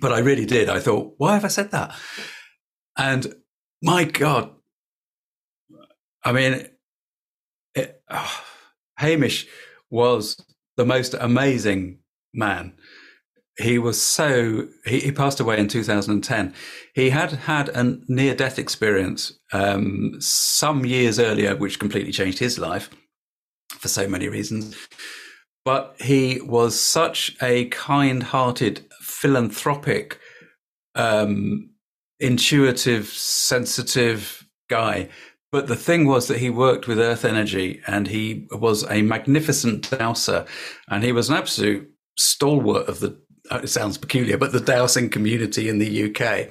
But 0.00 0.12
I 0.12 0.20
really 0.20 0.46
did. 0.46 0.68
I 0.68 0.80
thought, 0.80 1.14
"Why 1.18 1.34
have 1.34 1.44
I 1.44 1.48
said 1.48 1.70
that?" 1.72 1.94
And 2.96 3.34
my 3.82 4.04
God. 4.04 4.50
I 6.24 6.32
mean, 6.32 6.68
it, 7.74 8.02
oh, 8.08 8.44
Hamish 8.98 9.46
was 9.90 10.36
the 10.76 10.86
most 10.86 11.14
amazing 11.18 11.98
man. 12.32 12.74
He 13.58 13.78
was 13.78 14.00
so, 14.00 14.68
he, 14.86 15.00
he, 15.00 15.12
passed 15.12 15.40
away 15.40 15.58
in 15.58 15.68
2010. 15.68 16.54
He 16.94 17.10
had 17.10 17.32
had 17.32 17.68
a 17.68 17.98
near 18.08 18.34
death 18.34 18.58
experience 18.58 19.38
um, 19.52 20.14
some 20.20 20.86
years 20.86 21.18
earlier, 21.18 21.54
which 21.54 21.78
completely 21.78 22.12
changed 22.12 22.38
his 22.38 22.58
life 22.58 22.88
for 23.68 23.88
so 23.88 24.08
many 24.08 24.28
reasons. 24.28 24.74
But 25.64 25.96
he 26.00 26.40
was 26.40 26.80
such 26.80 27.36
a 27.42 27.66
kind 27.66 28.22
hearted, 28.22 28.86
philanthropic, 29.00 30.18
um, 30.94 31.71
intuitive, 32.22 33.08
sensitive 33.08 34.46
guy. 34.68 35.08
But 35.50 35.66
the 35.66 35.76
thing 35.76 36.06
was 36.06 36.28
that 36.28 36.38
he 36.38 36.48
worked 36.48 36.88
with 36.88 36.98
earth 36.98 37.26
energy 37.26 37.82
and 37.86 38.08
he 38.08 38.46
was 38.52 38.90
a 38.90 39.02
magnificent 39.02 39.90
dowser 39.90 40.46
and 40.88 41.04
he 41.04 41.12
was 41.12 41.28
an 41.28 41.36
absolute 41.36 41.90
stalwart 42.16 42.88
of 42.88 43.00
the, 43.00 43.20
uh, 43.50 43.60
it 43.62 43.68
sounds 43.68 43.98
peculiar, 43.98 44.38
but 44.38 44.52
the 44.52 44.60
dowsing 44.60 45.10
community 45.10 45.68
in 45.68 45.78
the 45.78 46.10
UK. 46.10 46.48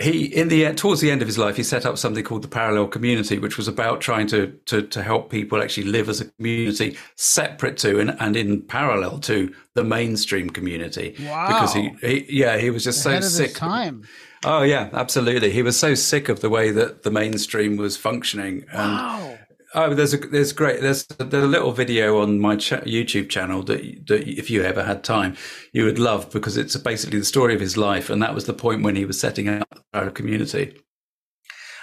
He, 0.00 0.26
in 0.26 0.46
the 0.46 0.72
towards 0.74 1.00
the 1.00 1.10
end 1.10 1.22
of 1.22 1.28
his 1.28 1.38
life, 1.38 1.56
he 1.56 1.64
set 1.64 1.84
up 1.84 1.98
something 1.98 2.22
called 2.22 2.42
the 2.42 2.48
Parallel 2.48 2.86
Community, 2.86 3.40
which 3.40 3.56
was 3.56 3.66
about 3.66 4.00
trying 4.00 4.28
to 4.28 4.56
to, 4.66 4.82
to 4.82 5.02
help 5.02 5.28
people 5.28 5.60
actually 5.60 5.88
live 5.88 6.08
as 6.08 6.20
a 6.20 6.26
community, 6.26 6.96
separate 7.16 7.76
to 7.78 7.98
and, 7.98 8.16
and 8.20 8.36
in 8.36 8.62
parallel 8.62 9.18
to 9.20 9.52
the 9.74 9.82
mainstream 9.82 10.50
community. 10.50 11.16
Wow! 11.26 11.48
Because 11.48 11.74
he, 11.74 11.90
he 12.00 12.26
yeah, 12.28 12.58
he 12.58 12.70
was 12.70 12.84
just 12.84 13.02
so 13.02 13.18
sick. 13.20 13.54
time. 13.54 14.04
Oh 14.44 14.62
yeah, 14.62 14.88
absolutely. 14.92 15.50
He 15.50 15.62
was 15.62 15.78
so 15.78 15.94
sick 15.94 16.28
of 16.28 16.40
the 16.40 16.50
way 16.50 16.70
that 16.70 17.02
the 17.02 17.10
mainstream 17.10 17.76
was 17.76 17.96
functioning. 17.96 18.64
And, 18.72 18.92
Wow. 18.92 19.38
Oh, 19.74 19.92
there's 19.92 20.14
a 20.14 20.16
there's 20.16 20.52
great 20.52 20.80
there's 20.80 21.04
there's 21.06 21.44
a 21.44 21.46
little 21.46 21.72
video 21.72 22.22
on 22.22 22.40
my 22.40 22.56
ch- 22.56 22.70
YouTube 22.70 23.28
channel 23.28 23.62
that 23.64 24.06
that 24.06 24.26
if 24.26 24.50
you 24.50 24.62
ever 24.62 24.82
had 24.82 25.04
time 25.04 25.36
you 25.74 25.84
would 25.84 25.98
love 25.98 26.30
because 26.30 26.56
it's 26.56 26.74
basically 26.76 27.18
the 27.18 27.24
story 27.26 27.54
of 27.54 27.60
his 27.60 27.76
life 27.76 28.08
and 28.08 28.22
that 28.22 28.34
was 28.34 28.46
the 28.46 28.54
point 28.54 28.82
when 28.82 28.96
he 28.96 29.04
was 29.04 29.20
setting 29.20 29.46
up 29.46 29.84
our 29.92 30.10
community. 30.10 30.74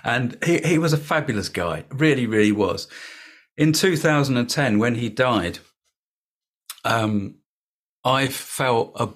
And 0.04 0.38
he 0.44 0.60
he 0.60 0.78
was 0.80 0.94
a 0.94 0.98
fabulous 0.98 1.48
guy, 1.48 1.86
really 1.92 2.26
really 2.26 2.52
was. 2.52 2.88
In 3.56 3.72
2010 3.72 4.80
when 4.80 4.96
he 4.96 5.10
died, 5.10 5.60
um, 6.84 7.36
I 8.04 8.28
felt 8.28 8.94
a, 8.96 9.10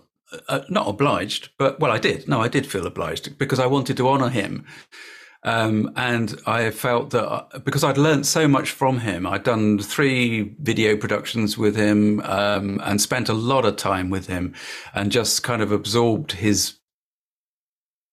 a, 0.48 0.66
not 0.70 0.88
obliged, 0.88 1.50
but 1.58 1.80
well, 1.80 1.92
I 1.92 1.98
did. 1.98 2.28
No, 2.28 2.42
I 2.42 2.48
did 2.48 2.66
feel 2.68 2.86
obliged 2.86 3.38
because 3.38 3.60
I 3.60 3.66
wanted 3.66 3.98
to 3.98 4.08
honour 4.08 4.30
him, 4.30 4.66
um, 5.44 5.92
and 5.96 6.40
I 6.46 6.72
felt 6.72 7.12
that 7.12 7.28
uh, 7.28 7.60
because 7.60 7.84
I'd 7.84 7.98
learned 7.98 8.26
so 8.26 8.48
much 8.48 8.72
from 8.72 9.00
him, 9.00 9.26
I'd 9.26 9.44
done 9.44 9.80
three 9.80 10.56
video 10.60 10.98
productions 10.98 11.58
with 11.58 11.76
him 11.76 12.20
um, 12.22 12.82
and 12.84 13.02
spent 13.02 13.30
a 13.30 13.34
lot 13.34 13.66
of 13.66 13.76
time 13.76 14.10
with 14.10 14.28
him, 14.28 14.54
and 14.94 15.12
just 15.12 15.44
kind 15.44 15.62
of 15.62 15.72
absorbed 15.72 16.34
his. 16.34 16.76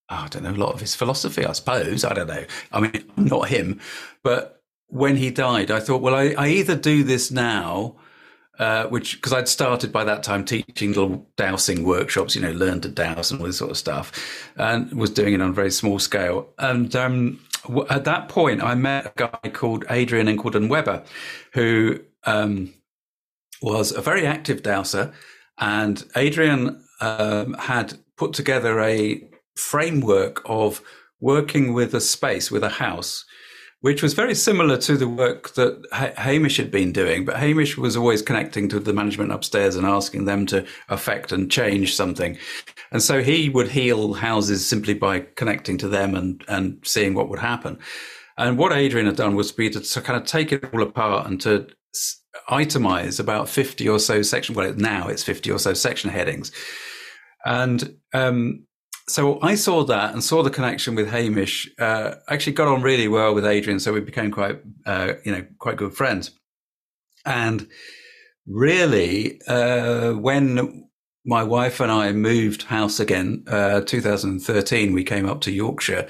I 0.09 0.29
don't 0.29 0.45
know, 0.45 0.53
a 0.53 0.53
lot 0.53 0.73
of 0.73 0.81
his 0.81 0.95
philosophy, 0.95 1.45
I 1.45 1.51
suppose. 1.51 2.05
I 2.05 2.15
don't 2.15 2.29
know. 2.29 2.45
I 2.71 2.81
mean, 2.81 3.11
not 3.17 3.49
him, 3.49 3.81
but 4.23 4.63
when 4.89 5.17
he 5.17 5.31
died, 5.31 5.71
I 5.71 5.81
thought, 5.81 6.01
well, 6.01 6.15
I, 6.15 6.35
I 6.39 6.49
either 6.49 6.77
do 6.77 7.03
this 7.03 7.33
now 7.33 7.97
uh, 8.59 8.87
which 8.87 9.17
because 9.17 9.33
I'd 9.33 9.49
started 9.49 9.93
by 9.93 10.05
that 10.05 10.23
time 10.23 10.45
teaching 10.45 10.91
little 10.91 11.27
dowsing 11.37 11.85
workshops, 11.85 12.35
you 12.35 12.41
know, 12.41 12.53
learn 12.53 12.81
to 12.83 12.89
dowse 12.89 13.31
and 13.31 13.41
all 13.41 13.47
this 13.47 13.59
sort 13.59 13.71
of 13.71 13.77
stuff, 13.77 14.13
and 14.57 14.93
was 14.93 15.11
doing 15.11 15.35
it 15.35 15.43
on 15.43 15.51
a 15.51 15.53
very 15.53 15.71
small 15.71 15.99
scale. 15.99 16.49
And 16.59 16.97
um, 16.97 17.41
w- 17.65 17.87
at 17.91 18.05
that 18.05 18.29
point, 18.29 18.63
I 18.63 18.75
met 18.75 19.07
a 19.07 19.13
guy 19.17 19.51
called 19.51 19.85
Adrian 19.91 20.27
Incledon 20.27 20.69
Webber, 20.69 21.05
who 21.53 22.01
um, 22.25 22.73
was 23.61 23.93
a 23.93 24.01
very 24.01 24.27
active 24.27 24.63
dowser, 24.63 25.13
and 25.59 26.03
Adrian 26.17 26.83
um, 27.01 27.55
had 27.55 27.99
put 28.17 28.33
together 28.33 28.81
a 28.81 29.23
framework 29.57 30.43
of 30.47 30.81
working 31.21 31.75
with 31.75 31.95
a 31.95 32.01
space, 32.01 32.51
with 32.51 32.65
a 32.65 32.71
house 32.71 33.26
which 33.87 34.03
was 34.03 34.15
very 34.15 34.35
similar 34.35 34.77
to 34.77 34.97
the 34.97 35.07
work 35.07 35.55
that 35.55 35.81
Hamish 36.17 36.57
had 36.57 36.73
been 36.73 36.91
doing. 36.91 37.25
But 37.25 37.37
Hamish 37.37 37.79
was 37.79 37.97
always 37.97 38.21
connecting 38.21 38.69
to 38.71 38.81
the 38.81 38.93
management 38.93 39.31
upstairs 39.31 39.77
and 39.77 39.87
asking 39.87 40.25
them 40.25 40.45
to 40.47 40.67
affect 40.89 41.31
and 41.31 41.49
change 41.49 41.95
something. 41.95 42.37
And 42.91 43.01
so 43.01 43.23
he 43.23 43.49
would 43.49 43.69
heal 43.69 44.15
houses 44.15 44.67
simply 44.67 44.93
by 44.93 45.21
connecting 45.37 45.79
to 45.79 45.89
them 45.89 46.17
and, 46.17 46.43
and 46.49 46.81
seeing 46.83 47.15
what 47.15 47.29
would 47.29 47.39
happen. 47.39 47.79
And 48.37 48.59
what 48.59 48.73
Adrian 48.73 49.07
had 49.07 49.15
done 49.15 49.37
was 49.37 49.53
be 49.53 49.71
to, 49.71 49.79
to 49.79 50.01
kind 50.01 50.21
of 50.21 50.27
take 50.27 50.51
it 50.51 50.65
all 50.75 50.83
apart 50.83 51.29
and 51.29 51.41
to 51.43 51.69
itemize 52.51 53.21
about 53.21 53.49
50 53.49 53.89
or 53.89 54.01
so 54.01 54.21
section. 54.21 54.57
Well, 54.57 54.75
now 54.75 55.07
it's 55.07 55.23
50 55.23 55.49
or 55.53 55.61
so 55.61 55.75
section 55.75 56.11
headings. 56.11 56.51
And, 57.45 57.99
um, 58.13 58.66
so 59.09 59.41
I 59.41 59.55
saw 59.55 59.85
that 59.85 60.13
and 60.13 60.23
saw 60.23 60.43
the 60.43 60.51
connection 60.51 60.95
with 60.95 61.11
Hamish. 61.11 61.71
Uh, 61.79 62.17
actually, 62.29 62.55
got 62.55 62.69
on 62.69 62.83
really 62.83 63.09
well 63.09 63.35
with 63.35 63.47
Adrian, 63.47 63.79
so 63.79 63.93
we 63.93 64.01
became 64.01 64.31
quite, 64.31 64.59
uh, 64.85 65.15
you 65.25 65.33
know, 65.33 65.47
quite 65.59 65.77
good 65.77 65.95
friends. 65.95 66.33
And 67.25 67.69
really, 68.47 69.41
uh, 69.47 70.13
when 70.15 70.89
my 71.25 71.43
wife 71.43 71.81
and 71.81 71.91
I 71.91 72.13
moved 72.13 72.65
house 72.65 72.99
again, 72.99 73.45
uh, 73.49 73.81
2013, 73.83 74.93
we 74.93 75.05
came 75.05 75.29
up 75.29 75.41
to 75.43 75.53
Yorkshire. 75.53 76.09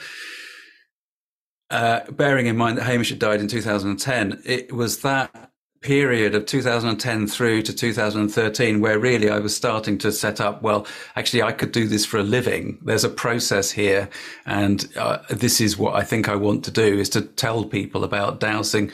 Uh, 1.71 2.01
bearing 2.13 2.47
in 2.47 2.57
mind 2.57 2.79
that 2.79 2.85
Hamish 2.85 3.11
had 3.11 3.19
died 3.19 3.41
in 3.41 3.49
2010, 3.49 4.43
it 4.45 4.73
was 4.73 5.01
that 5.01 5.51
period 5.81 6.35
of 6.35 6.47
2010 6.47 7.27
through 7.27 7.63
to 7.63 7.73
2013 7.73 8.81
where 8.81 8.99
really 8.99 9.31
I 9.31 9.39
was 9.39 9.55
starting 9.55 9.99
to 9.99 10.11
set 10.11 10.41
up 10.41 10.63
well 10.63 10.87
actually 11.15 11.43
I 11.43 11.53
could 11.53 11.73
do 11.73 11.87
this 11.87 12.05
for 12.05 12.19
a 12.19 12.23
living. 12.23 12.79
There's 12.83 13.05
a 13.05 13.09
process 13.09 13.71
here 13.71 14.09
and 14.45 14.89
uh, 14.97 15.19
this 15.31 15.61
is 15.61 15.79
what 15.79 15.95
I 15.95 16.03
think 16.03 16.29
I 16.29 16.37
want 16.37 16.65
to 16.65 16.71
do 16.71 16.99
is 16.99 17.09
to 17.11 17.23
tell 17.23 17.65
people 17.65 18.05
about 18.05 18.41
dowsing. 18.41 18.91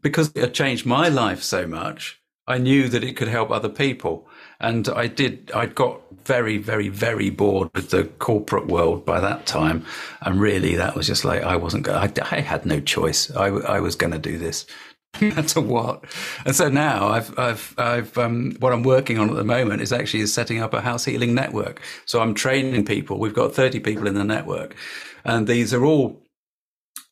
Because 0.00 0.30
it 0.36 0.54
changed 0.54 0.86
my 0.86 1.08
life 1.08 1.42
so 1.42 1.66
much 1.66 2.18
I 2.48 2.56
knew 2.56 2.88
that 2.88 3.04
it 3.04 3.16
could 3.16 3.28
help 3.28 3.50
other 3.50 3.68
people. 3.68 4.26
And 4.58 4.88
I 4.88 5.06
did 5.06 5.52
I 5.54 5.66
got 5.66 6.00
very 6.24 6.56
very 6.56 6.88
very 6.88 7.30
bored 7.30 7.70
with 7.74 7.90
the 7.90 8.04
corporate 8.18 8.66
world 8.66 9.04
by 9.04 9.20
that 9.20 9.46
time. 9.46 9.84
And 10.22 10.40
really 10.40 10.74
that 10.74 10.96
was 10.96 11.06
just 11.06 11.24
like 11.24 11.42
I 11.42 11.56
wasn't 11.56 11.88
I, 11.88 12.10
I 12.32 12.40
had 12.40 12.64
no 12.66 12.80
choice. 12.80 13.30
I, 13.36 13.46
I 13.48 13.80
was 13.80 13.94
going 13.94 14.12
to 14.12 14.18
do 14.18 14.38
this 14.38 14.66
matter 15.20 15.60
what. 15.60 16.04
And 16.44 16.54
so 16.54 16.68
now 16.68 17.08
I've, 17.08 17.38
I've, 17.38 17.74
I've, 17.78 18.18
um, 18.18 18.56
what 18.60 18.72
I'm 18.72 18.82
working 18.82 19.18
on 19.18 19.30
at 19.30 19.36
the 19.36 19.44
moment 19.44 19.82
is 19.82 19.92
actually 19.92 20.20
is 20.20 20.32
setting 20.32 20.60
up 20.60 20.74
a 20.74 20.80
house 20.80 21.04
healing 21.04 21.34
network. 21.34 21.80
So 22.06 22.20
I'm 22.20 22.34
training 22.34 22.84
people. 22.84 23.18
We've 23.18 23.34
got 23.34 23.54
30 23.54 23.80
people 23.80 24.06
in 24.06 24.14
the 24.14 24.24
network 24.24 24.76
and 25.24 25.46
these 25.46 25.72
are 25.74 25.84
all 25.84 26.22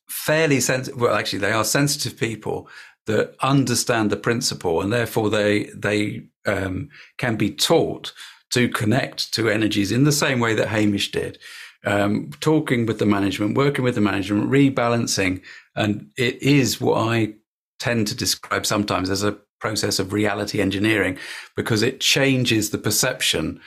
fairly 0.07 0.59
sensitive. 0.59 0.99
Well, 0.99 1.15
actually 1.15 1.39
they 1.39 1.51
are 1.51 1.63
sensitive 1.63 2.17
people 2.17 2.69
that 3.07 3.35
understand 3.41 4.09
the 4.09 4.17
principle 4.17 4.81
and 4.81 4.91
therefore 4.91 5.29
they, 5.29 5.65
they, 5.75 6.27
um, 6.45 6.89
can 7.17 7.35
be 7.35 7.49
taught 7.49 8.13
to 8.51 8.69
connect 8.69 9.33
to 9.33 9.49
energies 9.49 9.91
in 9.91 10.03
the 10.03 10.11
same 10.11 10.39
way 10.39 10.53
that 10.53 10.69
Hamish 10.69 11.11
did. 11.11 11.37
Um, 11.85 12.31
talking 12.41 12.85
with 12.85 12.99
the 12.99 13.05
management, 13.05 13.55
working 13.55 13.83
with 13.83 13.95
the 13.95 14.01
management, 14.01 14.49
rebalancing. 14.49 15.41
And 15.75 16.11
it 16.17 16.41
is 16.41 16.81
what 16.81 16.97
I 16.97 17.35
tend 17.79 18.07
to 18.07 18.15
describe 18.15 18.65
sometimes 18.65 19.09
as 19.09 19.23
a 19.23 19.37
process 19.59 19.99
of 19.99 20.13
reality 20.13 20.61
engineering 20.61 21.17
because 21.55 21.81
it 21.81 21.99
changes 21.99 22.69
the 22.69 22.77
perception 22.77 23.59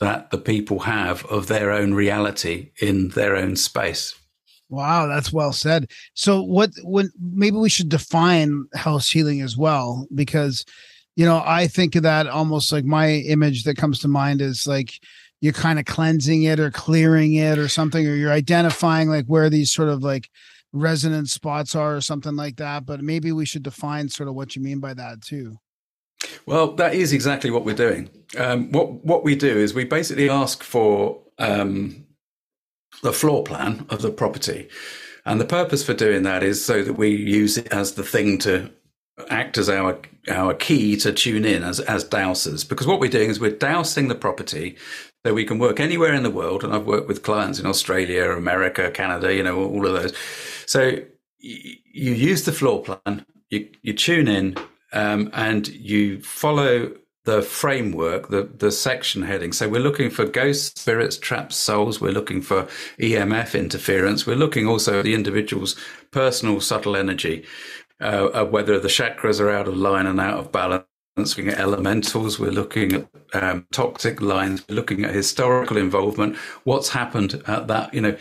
that 0.00 0.30
the 0.30 0.38
people 0.38 0.80
have 0.80 1.24
of 1.26 1.46
their 1.46 1.70
own 1.70 1.94
reality 1.94 2.70
in 2.80 3.08
their 3.10 3.36
own 3.36 3.56
space. 3.56 4.14
Wow, 4.70 5.06
that's 5.06 5.32
well 5.32 5.52
said. 5.52 5.90
So 6.14 6.42
what 6.42 6.70
when 6.82 7.10
maybe 7.20 7.56
we 7.56 7.68
should 7.68 7.88
define 7.88 8.66
house 8.74 9.10
healing 9.10 9.40
as 9.40 9.56
well 9.56 10.06
because 10.14 10.64
you 11.16 11.24
know, 11.24 11.42
I 11.44 11.68
think 11.68 11.94
of 11.94 12.02
that 12.02 12.26
almost 12.26 12.72
like 12.72 12.84
my 12.84 13.08
image 13.08 13.64
that 13.64 13.76
comes 13.76 14.00
to 14.00 14.08
mind 14.08 14.40
is 14.40 14.66
like 14.66 14.98
you're 15.40 15.52
kind 15.52 15.78
of 15.78 15.84
cleansing 15.84 16.44
it 16.44 16.58
or 16.58 16.70
clearing 16.70 17.34
it 17.34 17.58
or 17.58 17.68
something 17.68 18.06
or 18.06 18.14
you're 18.14 18.32
identifying 18.32 19.08
like 19.08 19.26
where 19.26 19.50
these 19.50 19.72
sort 19.72 19.88
of 19.88 20.02
like 20.02 20.28
resonant 20.74 21.28
spots 21.30 21.74
are 21.74 21.96
or 21.96 22.00
something 22.00 22.36
like 22.36 22.56
that, 22.56 22.84
but 22.84 23.00
maybe 23.00 23.32
we 23.32 23.46
should 23.46 23.62
define 23.62 24.08
sort 24.08 24.28
of 24.28 24.34
what 24.34 24.54
you 24.54 24.62
mean 24.62 24.80
by 24.80 24.92
that 24.92 25.22
too. 25.22 25.56
Well, 26.46 26.72
that 26.74 26.94
is 26.94 27.12
exactly 27.12 27.50
what 27.50 27.64
we're 27.64 27.74
doing. 27.74 28.10
Um, 28.36 28.70
what 28.72 29.04
what 29.04 29.24
we 29.24 29.36
do 29.36 29.56
is 29.56 29.72
we 29.72 29.84
basically 29.84 30.28
ask 30.28 30.62
for 30.62 31.20
um, 31.38 32.04
the 33.02 33.12
floor 33.12 33.44
plan 33.44 33.86
of 33.88 34.02
the 34.02 34.10
property, 34.10 34.68
and 35.24 35.40
the 35.40 35.46
purpose 35.46 35.84
for 35.84 35.94
doing 35.94 36.24
that 36.24 36.42
is 36.42 36.64
so 36.64 36.82
that 36.82 36.94
we 36.94 37.08
use 37.08 37.56
it 37.56 37.72
as 37.72 37.94
the 37.94 38.02
thing 38.02 38.38
to 38.38 38.70
act 39.30 39.58
as 39.58 39.68
our 39.68 39.98
our 40.28 40.54
key 40.54 40.96
to 40.96 41.12
tune 41.12 41.44
in 41.44 41.62
as 41.62 41.80
as 41.80 42.04
dowsers. 42.04 42.68
Because 42.68 42.86
what 42.86 43.00
we're 43.00 43.10
doing 43.10 43.30
is 43.30 43.38
we're 43.38 43.50
dowsing 43.50 44.08
the 44.08 44.14
property 44.14 44.76
so 45.24 45.32
we 45.32 45.44
can 45.44 45.58
work 45.58 45.80
anywhere 45.80 46.12
in 46.14 46.22
the 46.22 46.30
world. 46.30 46.64
And 46.64 46.74
I've 46.74 46.86
worked 46.86 47.08
with 47.08 47.22
clients 47.22 47.58
in 47.58 47.66
Australia, 47.66 48.30
America, 48.30 48.90
Canada, 48.90 49.34
you 49.34 49.42
know, 49.42 49.64
all 49.64 49.86
of 49.86 49.92
those. 49.94 50.14
So 50.66 50.98
you 51.38 52.12
use 52.12 52.44
the 52.44 52.52
floor 52.52 52.82
plan, 52.82 53.24
you 53.50 53.68
you 53.82 53.92
tune 53.92 54.28
in, 54.28 54.56
um, 54.92 55.30
and 55.32 55.68
you 55.68 56.20
follow 56.22 56.92
the 57.24 57.40
framework, 57.40 58.28
the, 58.28 58.42
the 58.42 58.70
section 58.70 59.22
heading. 59.22 59.52
So 59.52 59.66
we're 59.66 59.80
looking 59.80 60.10
for 60.10 60.26
ghosts, 60.26 60.78
spirits, 60.78 61.16
traps, 61.16 61.56
souls. 61.56 62.00
We're 62.00 62.12
looking 62.12 62.42
for 62.42 62.64
EMF 62.98 63.58
interference. 63.58 64.26
We're 64.26 64.36
looking 64.36 64.66
also 64.66 64.98
at 64.98 65.04
the 65.04 65.14
individual's 65.14 65.74
personal 66.10 66.60
subtle 66.60 66.96
energy, 66.96 67.46
uh, 68.00 68.26
uh, 68.26 68.44
whether 68.44 68.78
the 68.78 68.88
chakras 68.88 69.40
are 69.40 69.50
out 69.50 69.68
of 69.68 69.76
line 69.76 70.06
and 70.06 70.20
out 70.20 70.38
of 70.38 70.52
balance. 70.52 70.84
Looking 71.16 71.48
at 71.48 71.60
elementals, 71.60 72.40
we're 72.40 72.50
looking 72.50 72.92
at 72.94 73.08
um, 73.34 73.66
toxic 73.72 74.20
lines, 74.20 74.64
we're 74.68 74.74
looking 74.74 75.04
at 75.04 75.14
historical 75.14 75.76
involvement, 75.76 76.36
what's 76.64 76.88
happened 76.88 77.40
at 77.46 77.68
that, 77.68 77.94
you 77.94 78.00
know, 78.00 78.16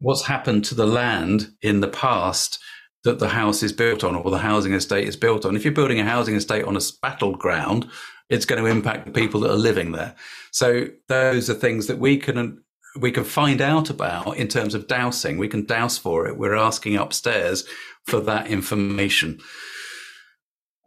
what's 0.00 0.24
happened 0.24 0.64
to 0.64 0.74
the 0.74 0.86
land 0.86 1.52
in 1.60 1.80
the 1.80 1.88
past 1.88 2.58
that 3.04 3.18
the 3.18 3.28
house 3.28 3.62
is 3.62 3.74
built 3.74 4.02
on 4.04 4.16
or 4.16 4.30
the 4.30 4.38
housing 4.38 4.72
estate 4.72 5.06
is 5.06 5.16
built 5.16 5.44
on. 5.44 5.54
If 5.54 5.64
you're 5.64 5.74
building 5.74 6.00
a 6.00 6.04
housing 6.04 6.34
estate 6.34 6.64
on 6.64 6.76
a 6.76 6.80
battleground, 7.02 7.88
it's 8.30 8.46
going 8.46 8.62
to 8.62 8.70
impact 8.70 9.06
the 9.06 9.12
people 9.12 9.40
that 9.40 9.50
are 9.50 9.56
living 9.56 9.92
there. 9.92 10.14
So 10.50 10.86
those 11.08 11.50
are 11.50 11.54
things 11.54 11.86
that 11.88 11.98
we 11.98 12.16
can 12.16 12.62
we 12.98 13.12
can 13.12 13.22
find 13.22 13.60
out 13.60 13.88
about 13.88 14.36
in 14.36 14.48
terms 14.48 14.74
of 14.74 14.88
dowsing. 14.88 15.38
We 15.38 15.46
can 15.46 15.64
dowse 15.64 15.96
for 15.96 16.26
it. 16.26 16.36
We're 16.36 16.56
asking 16.56 16.96
upstairs 16.96 17.64
for 18.04 18.18
that 18.20 18.48
information. 18.48 19.40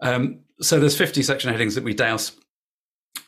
Um, 0.01 0.42
so 0.61 0.79
there's 0.79 0.97
50 0.97 1.23
section 1.23 1.51
headings 1.51 1.75
that 1.75 1.83
we 1.83 1.93
dowse. 1.93 2.33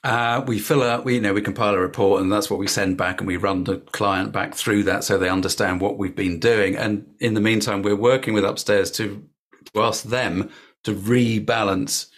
Uh, 0.04 0.44
we 0.46 0.60
fill 0.60 0.84
out, 0.84 1.04
we 1.04 1.16
you 1.16 1.22
know, 1.22 1.34
we 1.34 1.42
compile 1.42 1.74
a 1.74 1.80
report, 1.80 2.22
and 2.22 2.32
that's 2.32 2.50
what 2.50 2.60
we 2.60 2.68
send 2.68 2.98
back, 2.98 3.20
and 3.20 3.28
we 3.28 3.38
run 3.38 3.64
the 3.64 3.78
client 3.78 4.32
back 4.32 4.54
through 4.54 4.84
that 4.84 5.04
so 5.04 5.18
they 5.18 5.30
understand 5.30 5.82
what 5.82 5.98
we've 5.98 6.16
been 6.16 6.40
doing. 6.40 6.76
And 6.76 7.08
in 7.20 7.34
the 7.34 7.42
meantime, 7.42 7.82
we're 7.82 7.96
working 7.96 8.34
with 8.34 8.46
upstairs 8.46 8.92
to, 8.92 9.28
to 9.74 9.82
ask 9.82 10.04
them 10.04 10.52
to 10.84 10.94
rebalance 10.94 12.10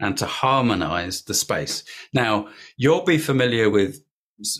and 0.00 0.16
to 0.18 0.26
harmonize 0.26 1.22
the 1.22 1.34
space. 1.34 1.84
Now, 2.12 2.48
you'll 2.76 3.04
be 3.04 3.18
familiar 3.18 3.70
with 3.70 4.02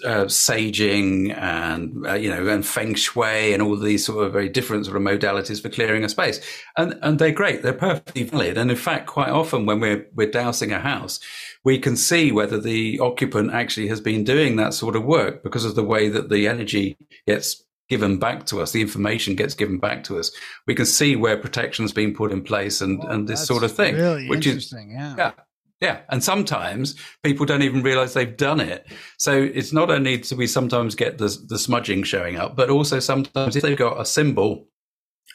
uh, 0.07 0.25
saging 0.25 1.37
and 1.37 2.07
uh, 2.07 2.15
you 2.15 2.31
know 2.31 2.49
and 2.49 2.65
feng 2.67 2.95
shui 2.95 3.53
and 3.53 3.63
all 3.63 3.77
these 3.77 4.07
sort 4.07 4.25
of 4.27 4.33
very 4.33 4.49
different 4.49 4.87
sort 4.87 4.97
of 4.97 5.03
modalities 5.03 5.61
for 5.61 5.69
clearing 5.69 6.03
a 6.03 6.09
space 6.09 6.41
and 6.79 6.99
and 7.03 7.19
they're 7.19 7.31
great 7.31 7.63
they're 7.63 7.75
perfectly 7.75 8.23
valid 8.23 8.57
and 8.57 8.71
in 8.71 8.77
fact 8.77 9.07
quite 9.07 9.29
often 9.29 9.67
when 9.67 9.79
we're 9.81 10.07
we're 10.15 10.31
dowsing 10.31 10.73
a 10.73 10.81
house 10.81 11.21
we 11.63 11.79
can 11.79 11.95
see 11.97 12.33
whether 12.33 12.59
the 12.59 12.99
occupant 13.01 13.53
actually 13.53 13.87
has 13.89 14.01
been 14.01 14.25
doing 14.25 14.57
that 14.57 14.73
sort 14.73 14.97
of 14.97 15.05
work 15.05 15.43
because 15.43 15.67
of 15.67 15.75
the 15.75 15.85
way 15.85 16.09
that 16.09 16.31
the 16.31 16.49
energy 16.49 16.97
gets 17.27 17.63
given 17.91 18.19
back 18.19 18.47
to 18.47 18.61
us 18.63 18.73
the 18.73 18.81
information 18.81 19.35
gets 19.37 19.55
given 19.55 19.79
back 19.79 20.03
to 20.03 20.19
us 20.19 20.31
we 20.67 20.75
can 20.75 20.87
see 20.87 21.17
where 21.17 21.37
protection's 21.37 21.93
been 21.93 22.15
put 22.15 22.33
in 22.33 22.43
place 22.43 22.81
and 22.81 22.99
Oh, 23.05 23.09
and 23.09 23.29
this 23.29 23.47
sort 23.47 23.63
of 23.63 23.73
thing 23.73 23.95
Really 23.95 24.29
which 24.29 24.47
is 24.47 24.55
interesting. 24.55 24.91
yeah. 24.93 25.15
yeah. 25.19 25.33
Yeah. 25.81 26.01
And 26.09 26.25
sometimes 26.25 26.95
people 27.23 27.45
don't 27.45 27.63
even 27.63 27.83
realize 27.83 28.15
they've 28.15 28.37
done 28.37 28.61
it. 28.61 28.87
So 29.19 29.33
it's 29.33 29.73
not 29.73 29.91
only 29.91 30.17
do 30.17 30.37
we 30.37 30.47
sometimes 30.47 30.95
get 30.95 31.19
the, 31.19 31.37
the 31.49 31.59
smudging 31.59 32.03
showing 32.03 32.37
up, 32.37 32.57
but 32.57 32.71
also 32.71 32.99
sometimes 32.99 33.57
if 33.57 33.63
they've 33.63 33.77
got 33.77 34.01
a 34.01 34.07
symbol 34.07 34.69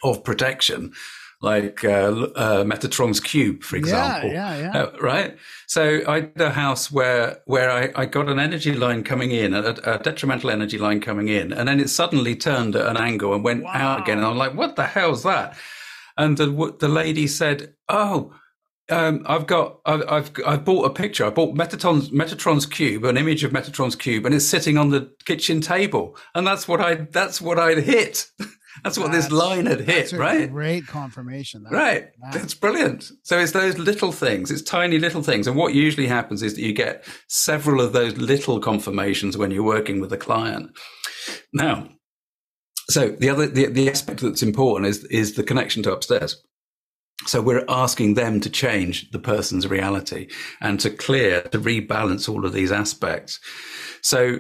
of 0.04 0.24
protection, 0.24 0.94
like 1.44 1.84
uh, 1.84 2.28
uh, 2.36 2.64
Metatron's 2.64 3.20
cube, 3.20 3.64
for 3.64 3.76
example. 3.76 4.32
Yeah, 4.32 4.56
yeah, 4.56 4.72
yeah. 4.74 4.82
Uh, 4.82 4.98
right. 5.00 5.38
So 5.68 6.02
I 6.08 6.22
had 6.22 6.42
a 6.42 6.50
house 6.52 6.92
where 6.92 7.40
where 7.46 7.70
I, 7.70 7.92
I 7.96 8.06
got 8.06 8.30
an 8.30 8.40
energy 8.40 8.74
line 8.74 9.04
coming 9.04 9.32
in, 9.32 9.54
a, 9.54 9.76
a 9.84 10.00
detrimental 10.00 10.50
energy 10.50 10.78
line 10.78 11.02
coming 11.02 11.28
in, 11.28 11.54
and 11.54 11.68
then 11.68 11.80
it 11.80 11.90
suddenly 11.90 12.36
turned 12.36 12.76
at 12.76 12.86
an 12.86 12.98
angle 12.98 13.34
and 13.34 13.44
went 13.44 13.66
out 13.66 14.02
again. 14.02 14.18
And 14.18 14.28
I'm 14.28 14.38
like, 14.38 14.56
what 14.56 14.76
the 14.76 14.86
hell's 14.86 15.24
that? 15.24 15.56
And 16.18 16.38
the 16.38 16.76
the 16.80 16.88
lady 16.88 17.28
said, 17.28 17.76
oh. 17.90 18.34
Um, 18.90 19.24
I've 19.26 19.48
got, 19.48 19.80
I've, 19.86 20.04
I've, 20.10 20.32
I've 20.46 20.66
bought 20.66 20.84
a 20.86 20.90
picture. 20.90 21.26
I 21.26 21.30
bought 21.30 21.56
Metatron's, 21.56 22.10
Metatron's 22.10 22.66
cube, 22.66 23.06
an 23.06 23.16
image 23.18 23.44
of 23.44 23.52
Metatron's 23.52 23.96
cube, 23.96 24.26
and 24.26 24.36
it's 24.36 24.46
sitting 24.46 24.78
on 24.78 24.90
the 24.90 25.12
kitchen 25.26 25.62
table. 25.62 26.18
And 26.36 26.46
that's 26.46 26.68
what 26.68 26.82
I, 26.82 26.96
that's 26.96 27.40
what 27.40 27.58
I'd 27.58 27.78
hit. 27.80 28.28
that's 28.84 28.98
what 28.98 29.12
this 29.12 29.32
line 29.32 29.66
had 29.68 29.80
hit, 29.82 29.86
That's 30.10 30.14
a 30.14 30.18
right? 30.18 30.52
Great 30.52 30.88
confirmation. 30.88 31.64
That- 31.64 31.72
Right. 31.72 32.08
that- 32.22 32.34
That's 32.34 32.54
brilliant. 32.54 33.12
So 33.24 33.40
it's 33.40 33.54
those 33.54 33.78
little 33.78 34.12
things, 34.12 34.52
it's 34.52 34.62
tiny 34.62 34.98
little 35.00 35.24
things. 35.24 35.48
And 35.48 35.56
what 35.56 35.74
usually 35.74 36.08
happens 36.08 36.44
is 36.44 36.56
that 36.56 36.62
you 36.62 36.74
get 36.74 37.06
several 37.30 37.80
of 37.80 37.94
those 37.94 38.18
little 38.18 38.60
confirmations 38.60 39.38
when 39.38 39.52
you're 39.52 39.64
working 39.64 40.02
with 40.02 40.12
a 40.12 40.18
client. 40.18 40.72
Now, 41.54 41.88
so 42.90 43.10
the 43.10 43.30
other, 43.30 43.48
the, 43.48 43.68
the 43.68 43.90
aspect 43.90 44.20
that's 44.20 44.44
important 44.44 44.90
is, 44.90 45.06
is 45.06 45.36
the 45.36 45.44
connection 45.44 45.82
to 45.84 45.94
upstairs. 45.94 46.44
So 47.28 47.42
we're 47.42 47.66
asking 47.70 48.16
them 48.16 48.40
to 48.42 48.50
change 48.50 49.12
the 49.12 49.20
person's 49.20 49.68
reality 49.68 50.28
and 50.60 50.80
to 50.80 50.90
clear, 50.90 51.44
to 51.44 51.60
rebalance 51.60 52.28
all 52.28 52.46
of 52.46 52.54
these 52.54 52.72
aspects. 52.72 53.40
So 54.02 54.40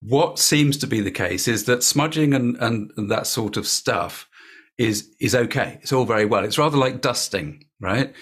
what 0.00 0.38
seems 0.38 0.76
to 0.78 0.86
be 0.86 1.00
the 1.00 1.10
case 1.10 1.48
is 1.48 1.64
that 1.64 1.82
smudging 1.82 2.34
and, 2.34 2.56
and 2.56 2.90
that 3.10 3.26
sort 3.26 3.56
of 3.56 3.66
stuff 3.66 4.28
is 4.78 5.12
is 5.20 5.34
okay. 5.34 5.78
It's 5.82 5.92
all 5.92 6.04
very 6.04 6.24
well. 6.24 6.44
It's 6.44 6.58
rather 6.58 6.76
like 6.76 7.00
dusting, 7.00 7.64
right? 7.80 8.14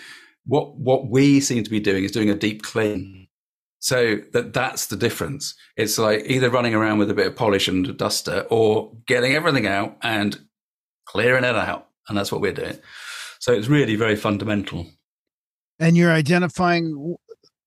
What 0.46 0.76
what 0.76 1.10
we 1.10 1.40
seem 1.40 1.64
to 1.64 1.70
be 1.70 1.80
doing 1.80 2.04
is 2.04 2.12
doing 2.12 2.30
a 2.30 2.34
deep 2.34 2.62
clean. 2.62 3.28
So 3.78 4.18
that 4.32 4.54
that's 4.54 4.86
the 4.86 4.96
difference. 4.96 5.54
It's 5.76 5.98
like 5.98 6.24
either 6.26 6.50
running 6.50 6.74
around 6.74 6.98
with 6.98 7.10
a 7.10 7.14
bit 7.14 7.26
of 7.26 7.36
polish 7.36 7.68
and 7.68 7.86
a 7.86 7.92
duster 7.92 8.46
or 8.48 8.92
getting 9.06 9.34
everything 9.34 9.66
out 9.66 9.96
and 10.02 10.38
clearing 11.06 11.44
it 11.44 11.56
out. 11.56 11.88
And 12.08 12.16
that's 12.16 12.32
what 12.32 12.40
we're 12.40 12.52
doing. 12.52 12.78
So 13.40 13.52
it's 13.52 13.68
really 13.68 13.96
very 13.96 14.16
fundamental. 14.16 14.86
and 15.78 15.96
you're 15.96 16.12
identifying 16.12 17.16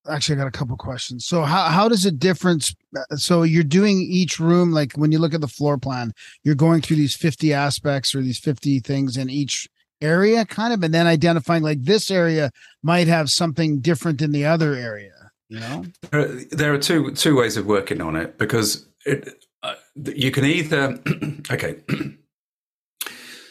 actually 0.09 0.35
i 0.35 0.39
got 0.39 0.47
a 0.47 0.51
couple 0.59 0.75
questions 0.77 1.25
so 1.25 1.43
how, 1.43 1.65
how 1.65 1.87
does 1.87 2.05
it 2.05 2.17
difference 2.17 2.73
so 3.15 3.43
you're 3.43 3.63
doing 3.79 3.97
each 4.01 4.39
room 4.39 4.71
like 4.71 4.93
when 4.93 5.11
you 5.11 5.19
look 5.19 5.33
at 5.35 5.41
the 5.41 5.47
floor 5.57 5.77
plan 5.77 6.11
you're 6.43 6.55
going 6.55 6.81
through 6.81 6.95
these 6.95 7.15
50 7.15 7.53
aspects 7.53 8.15
or 8.15 8.21
these 8.21 8.39
50 8.39 8.79
things 8.79 9.17
in 9.17 9.29
each 9.29 9.67
area 10.01 10.45
kind 10.45 10.73
of 10.73 10.81
and 10.83 10.93
then 10.93 11.05
identifying 11.05 11.61
like 11.61 11.83
this 11.83 12.09
area 12.09 12.49
might 12.81 13.07
have 13.07 13.29
something 13.29 13.79
different 13.81 14.17
than 14.19 14.31
the 14.31 14.45
other 14.45 14.73
area 14.73 15.13
you 15.49 15.59
know 15.59 15.85
There 16.09 16.21
are- 16.21 16.33
there 16.59 16.73
are 16.73 16.79
two 16.79 17.11
two 17.11 17.35
ways 17.35 17.57
of 17.57 17.65
working 17.67 18.01
on 18.01 18.15
it 18.15 18.37
because 18.39 18.87
it, 19.05 19.19
uh, 19.61 19.75
you 19.95 20.31
can 20.31 20.45
either 20.45 20.97
okay. 21.51 21.75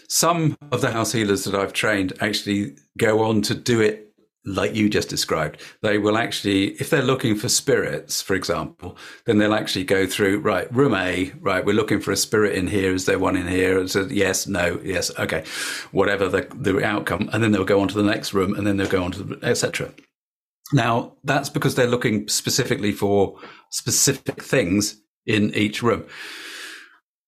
Some 0.08 0.56
of 0.72 0.80
the 0.80 0.90
house 0.90 1.12
healers 1.12 1.44
that 1.44 1.54
I've 1.54 1.72
trained 1.72 2.14
actually 2.20 2.76
go 2.96 3.22
on 3.24 3.42
to 3.42 3.54
do 3.54 3.80
it 3.80 4.08
like 4.44 4.74
you 4.74 4.88
just 4.88 5.08
described. 5.08 5.60
They 5.82 5.98
will 5.98 6.16
actually, 6.16 6.68
if 6.80 6.88
they're 6.88 7.02
looking 7.02 7.36
for 7.36 7.48
spirits, 7.48 8.22
for 8.22 8.34
example, 8.34 8.96
then 9.26 9.38
they'll 9.38 9.54
actually 9.54 9.84
go 9.84 10.06
through 10.06 10.40
right 10.40 10.72
room 10.74 10.94
A. 10.94 11.32
Right, 11.40 11.64
we're 11.64 11.74
looking 11.74 12.00
for 12.00 12.12
a 12.12 12.16
spirit 12.16 12.54
in 12.54 12.66
here. 12.66 12.94
Is 12.94 13.04
there 13.04 13.18
one 13.18 13.36
in 13.36 13.46
here? 13.46 13.78
And 13.78 13.90
so 13.90 14.06
yes, 14.06 14.46
no, 14.46 14.80
yes, 14.82 15.10
okay, 15.18 15.44
whatever 15.92 16.28
the 16.28 16.48
the 16.54 16.82
outcome, 16.84 17.28
and 17.32 17.42
then 17.42 17.52
they'll 17.52 17.64
go 17.64 17.80
on 17.80 17.88
to 17.88 17.96
the 17.96 18.02
next 18.02 18.32
room, 18.32 18.54
and 18.54 18.66
then 18.66 18.78
they'll 18.78 18.88
go 18.88 19.04
on 19.04 19.12
to 19.12 19.22
the 19.22 19.46
etc. 19.46 19.92
Now, 20.72 21.14
that's 21.24 21.48
because 21.48 21.74
they're 21.74 21.86
looking 21.86 22.28
specifically 22.28 22.92
for 22.92 23.38
specific 23.70 24.42
things 24.42 25.00
in 25.26 25.54
each 25.54 25.82
room. 25.82 26.04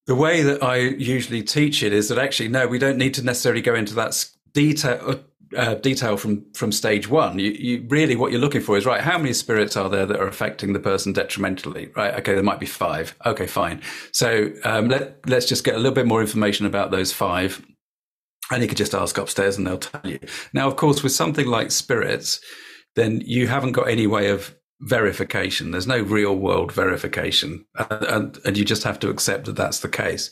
The 0.06 0.14
way 0.14 0.42
that 0.42 0.62
I 0.62 0.76
usually 0.76 1.42
teach 1.42 1.82
it 1.82 1.92
is 1.92 2.08
that 2.08 2.18
actually, 2.18 2.48
no, 2.48 2.66
we 2.66 2.78
don't 2.78 2.98
need 2.98 3.14
to 3.14 3.22
necessarily 3.22 3.62
go 3.62 3.74
into 3.74 3.94
that 3.94 4.28
detail. 4.52 5.20
Uh, 5.56 5.74
detail 5.74 6.16
from 6.16 6.44
from 6.52 6.70
stage 6.70 7.08
one. 7.08 7.36
You, 7.40 7.50
you 7.50 7.84
really 7.88 8.14
what 8.14 8.30
you're 8.30 8.40
looking 8.40 8.60
for 8.60 8.76
is 8.76 8.86
right. 8.86 9.00
How 9.00 9.18
many 9.18 9.32
spirits 9.32 9.76
are 9.76 9.88
there 9.88 10.06
that 10.06 10.20
are 10.20 10.28
affecting 10.28 10.74
the 10.74 10.78
person 10.78 11.12
detrimentally? 11.12 11.90
Right. 11.96 12.14
Okay, 12.14 12.34
there 12.34 12.42
might 12.44 12.60
be 12.60 12.66
five. 12.66 13.16
Okay, 13.26 13.48
fine. 13.48 13.82
So 14.12 14.52
um, 14.62 14.86
let 14.86 15.28
let's 15.28 15.46
just 15.46 15.64
get 15.64 15.74
a 15.74 15.78
little 15.78 15.92
bit 15.92 16.06
more 16.06 16.20
information 16.20 16.66
about 16.66 16.92
those 16.92 17.12
five, 17.12 17.66
and 18.52 18.62
you 18.62 18.68
could 18.68 18.78
just 18.78 18.94
ask 18.94 19.18
upstairs, 19.18 19.58
and 19.58 19.66
they'll 19.66 19.78
tell 19.78 20.08
you. 20.08 20.20
Now, 20.52 20.68
of 20.68 20.76
course, 20.76 21.02
with 21.02 21.10
something 21.10 21.48
like 21.48 21.72
spirits, 21.72 22.40
then 22.94 23.20
you 23.24 23.48
haven't 23.48 23.72
got 23.72 23.88
any 23.88 24.06
way 24.06 24.30
of 24.30 24.54
verification. 24.80 25.70
There's 25.70 25.86
no 25.86 26.00
real 26.02 26.36
world 26.36 26.72
verification. 26.72 27.64
And, 27.76 28.04
and, 28.04 28.38
and 28.44 28.58
you 28.58 28.64
just 28.64 28.84
have 28.84 28.98
to 29.00 29.10
accept 29.10 29.46
that 29.46 29.56
that's 29.56 29.80
the 29.80 29.88
case. 29.88 30.30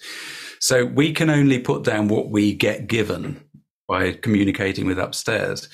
So 0.61 0.85
we 0.85 1.13
can 1.13 1.31
only 1.31 1.59
put 1.59 1.85
down 1.85 2.09
what 2.09 2.31
we 2.31 2.55
get 2.55 2.87
given 2.89 3.43
by 3.87 4.13
communicating 4.13 4.87
with 4.87 4.99
upstairs. 4.99 5.69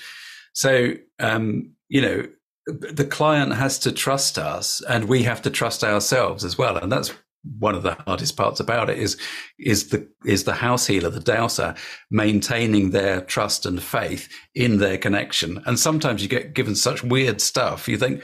So, 0.53 0.95
um, 1.19 1.73
you 1.89 2.01
know, 2.01 2.27
the 2.67 3.05
client 3.05 3.55
has 3.55 3.79
to 3.81 3.93
trust 3.93 4.39
us 4.39 4.83
and 4.89 5.07
we 5.07 5.23
have 5.25 5.43
to 5.43 5.51
trust 5.51 5.85
ourselves 5.85 6.45
as 6.45 6.57
well. 6.57 6.77
And 6.77 6.91
that's 6.91 7.13
one 7.59 7.75
of 7.75 7.83
the 7.83 7.95
hardest 8.07 8.37
parts 8.37 8.59
about 8.59 8.89
it 8.89 8.99
is 8.99 9.19
is 9.59 9.89
the 9.89 10.09
is 10.25 10.45
the 10.45 10.55
house 10.55 10.87
healer, 10.87 11.11
the 11.11 11.21
dowser, 11.21 11.75
maintaining 12.11 12.91
their 12.91 13.21
trust 13.21 13.67
and 13.67 13.83
faith 13.83 14.29
in 14.55 14.79
their 14.79 14.97
connection. 14.97 15.63
And 15.67 15.79
sometimes 15.79 16.23
you 16.23 16.29
get 16.29 16.55
given 16.55 16.75
such 16.75 17.05
weird 17.05 17.43
stuff. 17.43 17.87
You 17.87 17.99
think, 17.99 18.23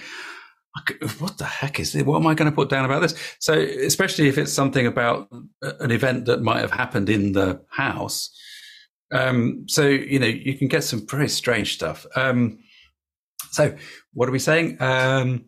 what 1.18 1.38
the 1.38 1.44
heck 1.44 1.80
is 1.80 1.92
this? 1.92 2.02
What 2.02 2.16
am 2.16 2.26
I 2.26 2.34
going 2.34 2.51
to 2.51 2.55
put 2.55 2.68
down 2.68 2.84
about 2.84 3.01
this? 3.01 3.14
So, 3.38 3.55
especially 3.55 4.28
if 4.28 4.38
it's 4.38 4.52
something 4.52 4.86
about 4.86 5.28
an 5.62 5.90
event 5.90 6.26
that 6.26 6.42
might 6.42 6.60
have 6.60 6.70
happened 6.70 7.09
in 7.09 7.32
the 7.32 7.60
house. 7.70 8.30
Um, 9.12 9.64
so, 9.68 9.86
you 9.86 10.18
know, 10.18 10.26
you 10.26 10.56
can 10.56 10.68
get 10.68 10.84
some 10.84 11.06
very 11.06 11.28
strange 11.28 11.74
stuff. 11.74 12.06
Um, 12.14 12.59
so, 13.51 13.74
what 14.12 14.28
are 14.28 14.32
we 14.32 14.38
saying? 14.38 14.80
Um, 14.80 15.47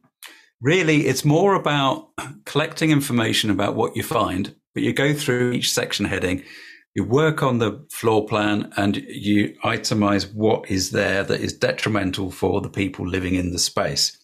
really, 0.60 1.06
it's 1.06 1.24
more 1.24 1.54
about 1.54 2.08
collecting 2.44 2.90
information 2.90 3.50
about 3.50 3.76
what 3.76 3.96
you 3.96 4.02
find, 4.02 4.54
but 4.74 4.82
you 4.82 4.92
go 4.92 5.14
through 5.14 5.52
each 5.52 5.72
section 5.72 6.06
heading, 6.06 6.42
you 6.94 7.04
work 7.04 7.42
on 7.42 7.58
the 7.58 7.86
floor 7.90 8.26
plan, 8.26 8.72
and 8.76 8.96
you 8.96 9.54
itemize 9.64 10.34
what 10.34 10.68
is 10.68 10.90
there 10.90 11.22
that 11.22 11.40
is 11.40 11.52
detrimental 11.52 12.32
for 12.32 12.60
the 12.60 12.68
people 12.68 13.06
living 13.06 13.36
in 13.36 13.52
the 13.52 13.58
space. 13.58 14.18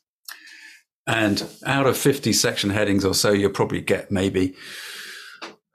And 1.09 1.43
out 1.65 1.87
of 1.87 1.97
50 1.97 2.35
section 2.35 2.69
headings 2.69 3.03
or 3.03 3.15
so, 3.15 3.33
you'll 3.33 3.51
probably 3.51 3.81
get 3.81 4.11
maybe 4.11 4.55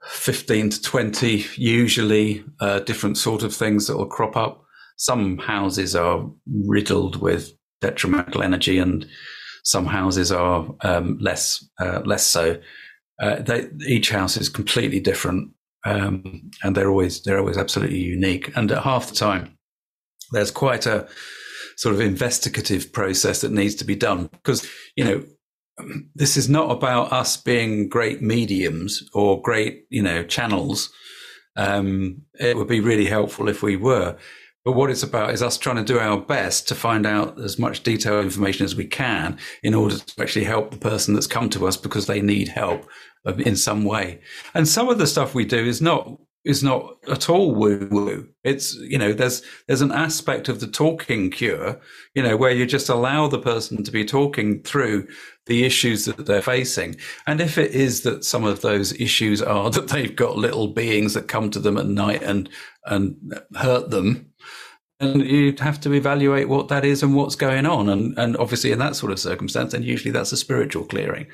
15 0.06 0.70
to 0.70 0.80
20, 0.80 1.44
usually 1.56 2.44
uh, 2.60 2.78
different 2.80 3.18
sort 3.18 3.42
of 3.42 3.52
things 3.52 3.88
that 3.88 3.96
will 3.96 4.06
crop 4.06 4.36
up. 4.36 4.64
Some 4.96 5.38
houses 5.38 5.96
are 5.96 6.24
riddled 6.46 7.20
with 7.20 7.50
detrimental 7.80 8.44
energy, 8.44 8.78
and 8.78 9.06
some 9.64 9.86
houses 9.86 10.30
are 10.30 10.72
um, 10.82 11.18
less 11.20 11.68
uh, 11.80 12.02
less 12.04 12.24
so. 12.24 12.60
Uh, 13.20 13.42
they, 13.42 13.68
each 13.88 14.10
house 14.10 14.36
is 14.36 14.48
completely 14.48 15.00
different, 15.00 15.50
um, 15.84 16.48
and 16.62 16.76
they're 16.76 16.90
always 16.90 17.22
they're 17.22 17.40
always 17.40 17.58
absolutely 17.58 17.98
unique. 17.98 18.56
And 18.56 18.70
at 18.70 18.84
half 18.84 19.08
the 19.08 19.16
time, 19.16 19.58
there's 20.30 20.52
quite 20.52 20.86
a 20.86 21.08
sort 21.76 21.94
of 21.94 22.00
investigative 22.00 22.92
process 22.92 23.40
that 23.40 23.52
needs 23.52 23.74
to 23.76 23.84
be 23.84 23.96
done 23.96 24.28
because 24.32 24.68
you 24.96 25.04
know 25.04 25.22
this 26.14 26.36
is 26.36 26.48
not 26.48 26.70
about 26.70 27.12
us 27.12 27.36
being 27.36 27.88
great 27.88 28.22
mediums 28.22 29.08
or 29.12 29.42
great, 29.42 29.86
you 29.90 30.02
know, 30.02 30.22
channels. 30.22 30.92
Um, 31.56 32.22
it 32.38 32.56
would 32.56 32.68
be 32.68 32.80
really 32.80 33.06
helpful 33.06 33.48
if 33.48 33.62
we 33.62 33.76
were. 33.76 34.16
But 34.64 34.72
what 34.72 34.90
it's 34.90 35.02
about 35.02 35.30
is 35.30 35.42
us 35.42 35.58
trying 35.58 35.76
to 35.76 35.84
do 35.84 35.98
our 35.98 36.18
best 36.18 36.66
to 36.68 36.74
find 36.74 37.04
out 37.04 37.38
as 37.38 37.58
much 37.58 37.82
detailed 37.82 38.24
information 38.24 38.64
as 38.64 38.74
we 38.74 38.86
can 38.86 39.38
in 39.62 39.74
order 39.74 39.98
to 39.98 40.22
actually 40.22 40.46
help 40.46 40.70
the 40.70 40.78
person 40.78 41.12
that's 41.12 41.26
come 41.26 41.50
to 41.50 41.66
us 41.66 41.76
because 41.76 42.06
they 42.06 42.22
need 42.22 42.48
help 42.48 42.88
in 43.38 43.56
some 43.56 43.84
way. 43.84 44.20
And 44.54 44.66
some 44.66 44.88
of 44.88 44.98
the 44.98 45.06
stuff 45.06 45.34
we 45.34 45.44
do 45.44 45.58
is 45.58 45.82
not 45.82 46.18
is 46.44 46.62
not 46.62 46.96
at 47.10 47.30
all 47.30 47.54
woo 47.54 47.88
woo. 47.90 48.28
It's 48.44 48.74
you 48.74 48.98
know 48.98 49.12
there's 49.12 49.42
there's 49.66 49.80
an 49.80 49.92
aspect 49.92 50.48
of 50.48 50.60
the 50.60 50.66
talking 50.66 51.30
cure, 51.30 51.80
you 52.14 52.22
know, 52.22 52.36
where 52.36 52.50
you 52.50 52.66
just 52.66 52.88
allow 52.88 53.28
the 53.28 53.38
person 53.38 53.82
to 53.82 53.90
be 53.90 54.04
talking 54.04 54.62
through 54.62 55.08
the 55.46 55.64
issues 55.64 56.04
that 56.04 56.26
they're 56.26 56.42
facing. 56.42 56.96
And 57.26 57.40
if 57.40 57.58
it 57.58 57.72
is 57.72 58.02
that 58.02 58.24
some 58.24 58.44
of 58.44 58.60
those 58.60 58.92
issues 59.00 59.40
are 59.42 59.70
that 59.70 59.88
they've 59.88 60.14
got 60.14 60.36
little 60.36 60.68
beings 60.68 61.14
that 61.14 61.28
come 61.28 61.50
to 61.50 61.60
them 61.60 61.78
at 61.78 61.86
night 61.86 62.22
and 62.22 62.48
and 62.84 63.16
hurt 63.56 63.90
them, 63.90 64.30
and 65.00 65.22
you'd 65.22 65.60
have 65.60 65.80
to 65.80 65.94
evaluate 65.94 66.50
what 66.50 66.68
that 66.68 66.84
is 66.84 67.02
and 67.02 67.14
what's 67.14 67.36
going 67.36 67.64
on. 67.64 67.88
And 67.88 68.18
and 68.18 68.36
obviously 68.36 68.70
in 68.70 68.78
that 68.80 68.96
sort 68.96 69.12
of 69.12 69.18
circumstance, 69.18 69.72
then 69.72 69.82
usually 69.82 70.12
that's 70.12 70.32
a 70.32 70.36
spiritual 70.36 70.84
clearing. 70.84 71.26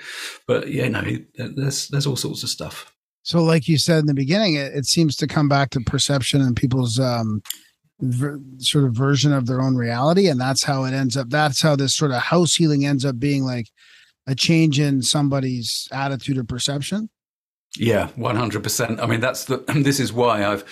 But 0.46 0.68
you 0.68 0.88
know, 0.88 1.16
there's 1.34 1.88
there's 1.88 2.06
all 2.06 2.16
sorts 2.16 2.44
of 2.44 2.48
stuff. 2.48 2.92
So, 3.22 3.42
like 3.42 3.68
you 3.68 3.78
said 3.78 3.98
in 3.98 4.06
the 4.06 4.14
beginning, 4.14 4.55
it, 4.55 4.74
it 4.74 4.86
seems 4.86 5.16
to 5.16 5.26
come 5.26 5.48
back 5.48 5.70
to 5.70 5.80
perception 5.80 6.40
and 6.40 6.56
people's 6.56 6.98
um, 6.98 7.42
ver- 8.01 8.40
sort 8.59 8.84
of 8.84 8.94
version 8.94 9.32
of 9.32 9.47
their 9.47 9.60
own 9.60 9.76
reality, 9.76 10.28
and 10.28 10.40
that's 10.40 10.64
how 10.64 10.84
it 10.84 10.92
ends 10.92 11.16
up. 11.16 11.28
That's 11.28 11.60
how 11.60 11.76
this 11.76 11.94
sort 11.94 12.12
of 12.12 12.22
house 12.22 12.55
healing 12.55 12.86
ends 12.86 13.05
up 13.05 13.18
being 13.18 13.44
like 13.44 13.68
a 14.26 14.34
change 14.34 14.80
in 14.80 15.02
somebody's 15.02 15.88
attitude 15.92 16.38
or 16.38 16.44
perception. 16.44 17.10
Yeah, 17.76 18.09
one 18.16 18.36
hundred 18.36 18.62
percent. 18.62 19.01
I 19.01 19.06
mean, 19.06 19.20
that's 19.20 19.44
the. 19.44 19.59
This 19.80 20.01
is 20.01 20.12
why 20.12 20.44
I've 20.44 20.64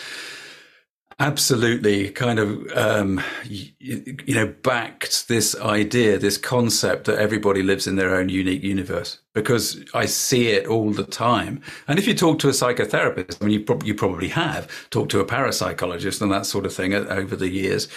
absolutely 1.20 2.10
kind 2.10 2.38
of 2.38 2.70
um, 2.76 3.20
you, 3.44 3.66
you, 4.24 4.34
know 4.34 4.46
backed 4.46 5.26
this 5.26 5.58
idea 5.60 6.16
this 6.16 6.38
concept 6.38 7.06
that 7.06 7.18
everybody 7.18 7.60
lives 7.60 7.88
in 7.88 7.96
their 7.96 8.14
own 8.14 8.28
unique 8.28 8.62
universe 8.62 9.18
because 9.34 9.84
i 9.94 10.04
see 10.06 10.48
it 10.48 10.66
all 10.66 10.92
the 10.92 11.04
time. 11.04 11.60
And 11.88 11.98
if 11.98 12.06
you 12.06 12.14
talk 12.14 12.38
to 12.40 12.48
a 12.48 12.52
psychotherapist 12.52 13.42
i 13.42 13.44
mean 13.44 13.58
you, 13.58 13.64
prob- 13.64 13.82
you 13.82 13.94
probably 13.94 14.28
have 14.28 14.70
talked 14.90 15.10
to 15.10 15.20
a 15.20 15.24
parapsychologist 15.24 16.22
and 16.22 16.30
that 16.30 16.46
sort 16.46 16.66
of 16.66 16.72
thing 16.72 16.94
over 16.94 17.34
the 17.34 17.48
years. 17.48 17.88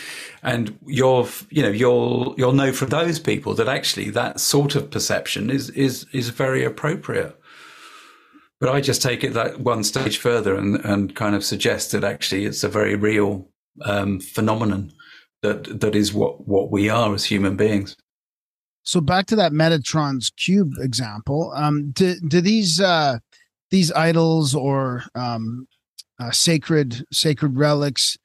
And 0.41 0.77
you'll 0.87 1.29
you 1.51 1.61
know 1.61 1.69
you'll 1.69 2.33
you'll 2.37 2.53
know 2.53 2.71
from 2.71 2.89
those 2.89 3.19
people 3.19 3.53
that 3.55 3.67
actually 3.67 4.09
that 4.11 4.39
sort 4.39 4.75
of 4.75 4.89
perception 4.89 5.51
is 5.51 5.69
is 5.71 6.07
is 6.11 6.29
very 6.29 6.63
appropriate 6.63 7.39
but 8.61 8.69
I 8.69 8.79
just 8.79 9.01
take 9.01 9.23
it 9.23 9.33
that 9.33 9.59
one 9.59 9.83
stage 9.83 10.19
further 10.19 10.55
and, 10.55 10.75
and 10.85 11.15
kind 11.15 11.35
of 11.35 11.43
suggest 11.43 11.91
that 11.91 12.03
actually 12.03 12.45
it's 12.45 12.63
a 12.63 12.69
very 12.69 12.95
real 12.95 13.49
um, 13.81 14.19
phenomenon 14.19 14.93
that 15.41 15.81
that 15.81 15.95
is 15.95 16.13
what, 16.13 16.47
what 16.47 16.69
we 16.69 16.87
are 16.87 17.13
as 17.13 17.25
human 17.25 17.57
beings. 17.57 17.97
So 18.83 19.01
back 19.01 19.25
to 19.27 19.35
that 19.37 19.51
Metatron's 19.51 20.29
cube 20.29 20.73
example. 20.79 21.51
Um, 21.55 21.89
do, 21.91 22.15
do 22.27 22.39
these 22.39 22.79
uh, 22.79 23.17
these 23.71 23.91
idols 23.93 24.53
or 24.53 25.03
um, 25.15 25.67
uh, 26.19 26.29
sacred 26.31 27.03
sacred 27.11 27.57
relics 27.57 28.15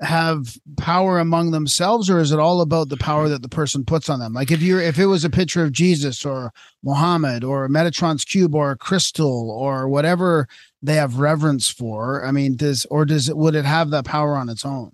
have 0.00 0.56
power 0.76 1.18
among 1.18 1.50
themselves 1.50 2.08
or 2.08 2.20
is 2.20 2.30
it 2.30 2.38
all 2.38 2.60
about 2.60 2.88
the 2.88 2.96
power 2.96 3.28
that 3.28 3.42
the 3.42 3.48
person 3.48 3.84
puts 3.84 4.08
on 4.08 4.20
them? 4.20 4.32
Like 4.32 4.50
if 4.50 4.62
you're 4.62 4.80
if 4.80 4.98
it 4.98 5.06
was 5.06 5.24
a 5.24 5.30
picture 5.30 5.64
of 5.64 5.72
jesus 5.72 6.24
or 6.24 6.52
muhammad 6.84 7.42
or 7.42 7.64
a 7.64 7.68
metatron's 7.68 8.24
cube 8.24 8.54
or 8.54 8.70
a 8.70 8.76
crystal 8.76 9.50
or 9.50 9.88
whatever 9.88 10.46
they 10.82 10.94
have 10.94 11.18
reverence 11.18 11.68
for 11.68 12.24
i 12.24 12.30
mean 12.30 12.54
does 12.54 12.86
or 12.86 13.04
does 13.04 13.28
it 13.28 13.36
would 13.36 13.56
it 13.56 13.64
have 13.64 13.90
that 13.90 14.04
power 14.04 14.36
on 14.36 14.48
its 14.48 14.64
own? 14.64 14.92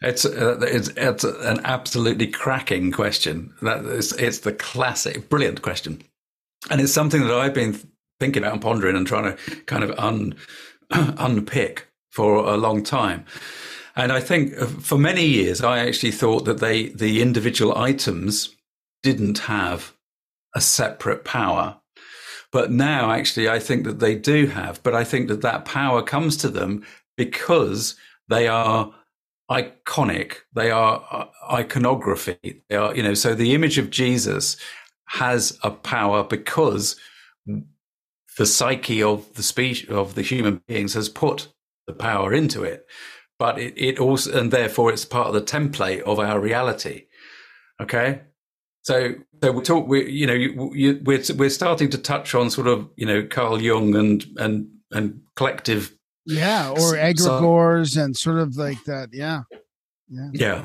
It's 0.00 0.24
uh, 0.24 0.58
it's, 0.62 0.88
it's 0.96 1.22
an 1.22 1.60
absolutely 1.64 2.26
cracking 2.26 2.90
question. 2.90 3.54
That 3.62 3.84
is 3.84 4.12
it's 4.14 4.40
the 4.40 4.52
classic 4.52 5.28
brilliant 5.28 5.62
question. 5.62 6.02
And 6.70 6.80
it's 6.80 6.92
something 6.92 7.22
that 7.22 7.34
i've 7.34 7.54
been 7.54 7.78
thinking 8.18 8.42
about 8.42 8.54
and 8.54 8.62
pondering 8.62 8.96
and 8.96 9.06
trying 9.06 9.36
to 9.36 9.56
kind 9.66 9.84
of 9.84 9.90
un 9.98 10.34
unpick 10.90 11.86
for 12.10 12.36
a 12.36 12.56
long 12.56 12.82
time 12.82 13.24
and 13.94 14.12
I 14.12 14.20
think 14.20 14.56
uh, 14.58 14.66
for 14.66 14.98
many 14.98 15.24
years, 15.24 15.62
I 15.62 15.80
actually 15.80 16.12
thought 16.12 16.44
that 16.44 16.58
they, 16.58 16.88
the 16.88 17.20
individual 17.20 17.76
items 17.76 18.54
didn't 19.02 19.40
have 19.40 19.94
a 20.54 20.60
separate 20.60 21.24
power. 21.24 21.76
But 22.52 22.70
now, 22.70 23.10
actually, 23.10 23.48
I 23.48 23.58
think 23.58 23.84
that 23.84 23.98
they 23.98 24.14
do 24.14 24.46
have. 24.46 24.82
But 24.82 24.94
I 24.94 25.04
think 25.04 25.28
that 25.28 25.42
that 25.42 25.64
power 25.64 26.02
comes 26.02 26.36
to 26.38 26.48
them 26.48 26.84
because 27.16 27.96
they 28.28 28.46
are 28.48 28.92
iconic. 29.50 30.36
They 30.54 30.70
are 30.70 31.04
uh, 31.10 31.26
iconography. 31.50 32.62
They 32.68 32.76
are, 32.76 32.94
you 32.94 33.02
know, 33.02 33.14
so 33.14 33.34
the 33.34 33.54
image 33.54 33.78
of 33.78 33.90
Jesus 33.90 34.56
has 35.06 35.58
a 35.62 35.70
power 35.70 36.24
because 36.24 36.96
the 38.38 38.46
psyche 38.46 39.02
of 39.02 39.34
the 39.34 39.42
species 39.42 39.88
of 39.90 40.14
the 40.14 40.22
human 40.22 40.62
beings 40.66 40.94
has 40.94 41.08
put 41.08 41.48
the 41.86 41.92
power 41.92 42.32
into 42.32 42.62
it 42.62 42.86
but 43.42 43.58
it, 43.58 43.74
it 43.76 43.98
also, 43.98 44.38
and 44.38 44.52
therefore 44.52 44.92
it's 44.92 45.04
part 45.04 45.26
of 45.26 45.34
the 45.34 45.42
template 45.42 46.02
of 46.02 46.20
our 46.20 46.38
reality. 46.38 47.06
Okay. 47.80 48.20
So, 48.82 49.14
so 49.42 49.50
we 49.50 49.62
talk, 49.64 49.88
we, 49.88 50.08
you 50.08 50.28
know, 50.28 50.32
you, 50.32 50.70
you, 50.72 51.00
we're, 51.02 51.20
we're 51.34 51.50
starting 51.50 51.90
to 51.90 51.98
touch 51.98 52.36
on 52.36 52.50
sort 52.50 52.68
of, 52.68 52.88
you 52.94 53.04
know, 53.04 53.26
Carl 53.26 53.60
Jung 53.60 53.96
and, 53.96 54.24
and, 54.36 54.68
and 54.92 55.22
collective. 55.34 55.92
Yeah. 56.24 56.70
Or 56.70 56.94
egregores 56.94 57.94
so, 57.94 58.04
and 58.04 58.16
sort 58.16 58.38
of 58.38 58.56
like 58.56 58.84
that. 58.84 59.08
Yeah. 59.12 59.42
Yeah. 60.08 60.30
Yeah. 60.32 60.64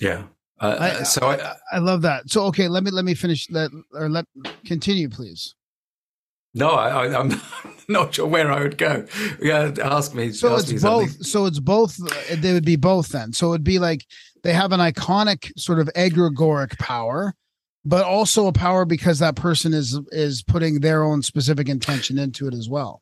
Yeah. 0.00 0.22
Uh, 0.60 0.76
I, 0.78 1.02
so 1.02 1.26
I, 1.26 1.56
I 1.72 1.78
love 1.78 2.02
that. 2.02 2.30
So, 2.30 2.44
okay, 2.44 2.68
let 2.68 2.84
me, 2.84 2.92
let 2.92 3.04
me 3.04 3.14
finish 3.14 3.48
that 3.48 3.72
or 3.94 4.08
let 4.08 4.26
continue, 4.64 5.08
please. 5.08 5.56
No, 6.54 6.70
I, 6.70 7.18
am 7.18 7.30
not 7.88 8.14
sure 8.14 8.26
where 8.26 8.50
I 8.50 8.62
would 8.62 8.78
go. 8.78 9.06
Yeah, 9.40 9.72
ask 9.82 10.14
me. 10.14 10.32
So 10.32 10.54
ask 10.54 10.64
it's 10.64 10.82
me 10.82 10.88
both. 10.88 11.26
So 11.26 11.46
it's 11.46 11.60
both. 11.60 11.96
They 12.30 12.52
would 12.52 12.64
be 12.64 12.76
both 12.76 13.08
then. 13.08 13.32
So 13.32 13.48
it 13.48 13.50
would 13.50 13.64
be 13.64 13.78
like 13.78 14.06
they 14.42 14.52
have 14.52 14.72
an 14.72 14.80
iconic 14.80 15.52
sort 15.58 15.78
of 15.78 15.88
egregoric 15.96 16.78
power, 16.78 17.34
but 17.84 18.04
also 18.04 18.46
a 18.46 18.52
power 18.52 18.84
because 18.84 19.18
that 19.18 19.36
person 19.36 19.72
is 19.72 19.98
is 20.10 20.42
putting 20.42 20.80
their 20.80 21.02
own 21.02 21.22
specific 21.22 21.68
intention 21.68 22.18
into 22.18 22.46
it 22.46 22.54
as 22.54 22.68
well. 22.68 23.01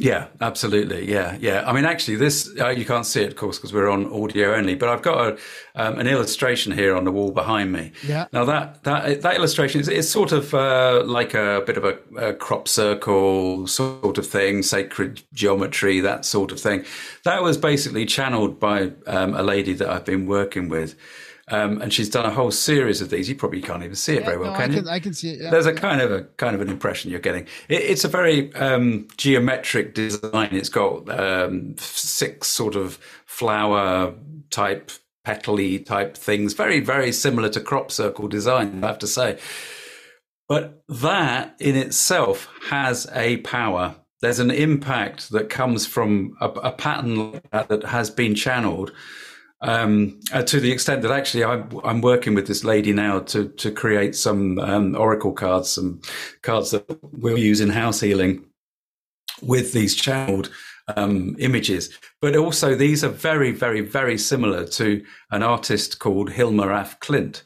Yeah, 0.00 0.28
absolutely. 0.40 1.10
Yeah, 1.10 1.36
yeah. 1.40 1.64
I 1.66 1.72
mean, 1.72 1.84
actually, 1.84 2.16
this 2.16 2.48
uh, 2.60 2.68
you 2.68 2.84
can't 2.84 3.04
see 3.04 3.22
it, 3.22 3.30
of 3.30 3.36
course, 3.36 3.58
because 3.58 3.72
we're 3.72 3.90
on 3.90 4.06
audio 4.12 4.54
only. 4.54 4.76
But 4.76 4.90
I've 4.90 5.02
got 5.02 5.18
a, 5.18 5.38
um, 5.74 5.98
an 5.98 6.06
illustration 6.06 6.70
here 6.70 6.94
on 6.96 7.02
the 7.02 7.10
wall 7.10 7.32
behind 7.32 7.72
me. 7.72 7.90
Yeah. 8.06 8.26
Now 8.32 8.44
that 8.44 8.84
that 8.84 9.22
that 9.22 9.34
illustration 9.34 9.80
is 9.80 9.88
it's 9.88 10.08
sort 10.08 10.30
of 10.30 10.54
uh, 10.54 11.02
like 11.04 11.34
a 11.34 11.64
bit 11.66 11.76
of 11.76 11.84
a, 11.84 11.98
a, 12.16 12.32
crop 12.32 12.68
circle 12.68 13.66
sort 13.66 14.18
of 14.18 14.26
thing, 14.26 14.62
sacred 14.62 15.22
geometry, 15.32 15.98
that 15.98 16.24
sort 16.24 16.52
of 16.52 16.60
thing. 16.60 16.84
That 17.24 17.42
was 17.42 17.58
basically 17.58 18.06
channeled 18.06 18.60
by 18.60 18.92
um, 19.08 19.34
a 19.34 19.42
lady 19.42 19.72
that 19.72 19.88
I've 19.88 20.04
been 20.04 20.26
working 20.26 20.68
with. 20.68 20.94
Um, 21.50 21.80
and 21.80 21.92
she's 21.92 22.10
done 22.10 22.26
a 22.26 22.30
whole 22.30 22.50
series 22.50 23.00
of 23.00 23.10
these. 23.10 23.28
You 23.28 23.34
probably 23.34 23.60
can't 23.60 23.82
even 23.82 23.96
see 23.96 24.14
it 24.14 24.20
yeah, 24.20 24.26
very 24.26 24.38
well, 24.38 24.52
no, 24.52 24.58
can, 24.58 24.70
I 24.70 24.74
you? 24.74 24.80
can, 24.80 24.88
I 24.88 24.98
can 25.00 25.14
see 25.14 25.30
it. 25.30 25.40
Yeah. 25.40 25.50
There's 25.50 25.66
a 25.66 25.72
kind 25.72 26.00
of 26.00 26.12
a 26.12 26.22
kind 26.36 26.54
of 26.54 26.60
an 26.60 26.68
impression 26.68 27.10
you're 27.10 27.20
getting. 27.20 27.46
It, 27.68 27.82
it's 27.82 28.04
a 28.04 28.08
very 28.08 28.54
um, 28.54 29.08
geometric 29.16 29.94
design. 29.94 30.50
It's 30.52 30.68
got 30.68 31.08
um, 31.08 31.76
six 31.78 32.48
sort 32.48 32.76
of 32.76 32.98
flower 33.26 34.14
type, 34.50 34.92
petally 35.26 35.84
type 35.84 36.16
things. 36.16 36.52
Very 36.54 36.80
very 36.80 37.12
similar 37.12 37.48
to 37.50 37.60
crop 37.60 37.90
circle 37.90 38.28
design. 38.28 38.84
I 38.84 38.88
have 38.88 38.98
to 38.98 39.06
say. 39.06 39.38
But 40.48 40.82
that 40.88 41.54
in 41.60 41.76
itself 41.76 42.48
has 42.70 43.06
a 43.14 43.38
power. 43.38 43.96
There's 44.20 44.38
an 44.40 44.50
impact 44.50 45.30
that 45.30 45.48
comes 45.48 45.86
from 45.86 46.36
a, 46.40 46.48
a 46.48 46.72
pattern 46.72 47.40
that, 47.52 47.68
that 47.68 47.84
has 47.84 48.10
been 48.10 48.34
channeled 48.34 48.92
um, 49.60 50.20
uh, 50.32 50.42
to 50.42 50.60
the 50.60 50.70
extent 50.70 51.02
that 51.02 51.10
actually 51.10 51.44
I'm, 51.44 51.68
I'm, 51.84 52.00
working 52.00 52.34
with 52.34 52.46
this 52.46 52.62
lady 52.62 52.92
now 52.92 53.20
to 53.20 53.48
to 53.48 53.72
create 53.72 54.14
some 54.14 54.58
um, 54.60 54.94
oracle 54.94 55.32
cards, 55.32 55.70
some 55.70 56.00
cards 56.42 56.70
that 56.70 56.84
we'll 57.02 57.38
use 57.38 57.60
in 57.60 57.70
house 57.70 58.00
healing 58.00 58.44
with 59.42 59.72
these 59.72 59.96
channeled 59.96 60.50
um, 60.96 61.36
images. 61.38 61.90
But 62.20 62.36
also, 62.36 62.74
these 62.74 63.04
are 63.04 63.08
very, 63.08 63.52
very, 63.52 63.80
very 63.80 64.18
similar 64.18 64.66
to 64.66 65.04
an 65.30 65.42
artist 65.42 65.98
called 65.98 66.30
Hilma 66.30 66.68
af 66.68 66.98
Klint, 67.00 67.42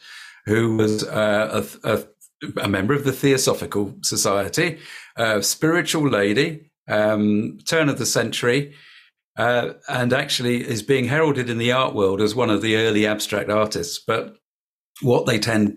who 0.46 0.76
was 0.76 1.04
uh, 1.04 1.64
a, 1.84 1.94
a, 1.94 2.62
a, 2.62 2.68
member 2.68 2.94
of 2.94 3.04
the 3.04 3.12
Theosophical 3.12 3.94
Society, 4.02 4.78
a 5.16 5.42
spiritual 5.42 6.08
lady, 6.08 6.70
um, 6.88 7.58
turn 7.64 7.88
of 7.88 7.98
the 7.98 8.06
century 8.06 8.74
uh, 9.36 9.72
and 9.88 10.12
actually 10.12 10.66
is 10.66 10.82
being 10.82 11.06
heralded 11.06 11.48
in 11.48 11.58
the 11.58 11.72
art 11.72 11.94
world 11.94 12.20
as 12.20 12.34
one 12.34 12.50
of 12.50 12.62
the 12.62 12.76
early 12.76 13.06
abstract 13.06 13.50
artists. 13.50 14.02
But 14.04 14.36
what 15.00 15.26
they 15.26 15.38
tend 15.38 15.76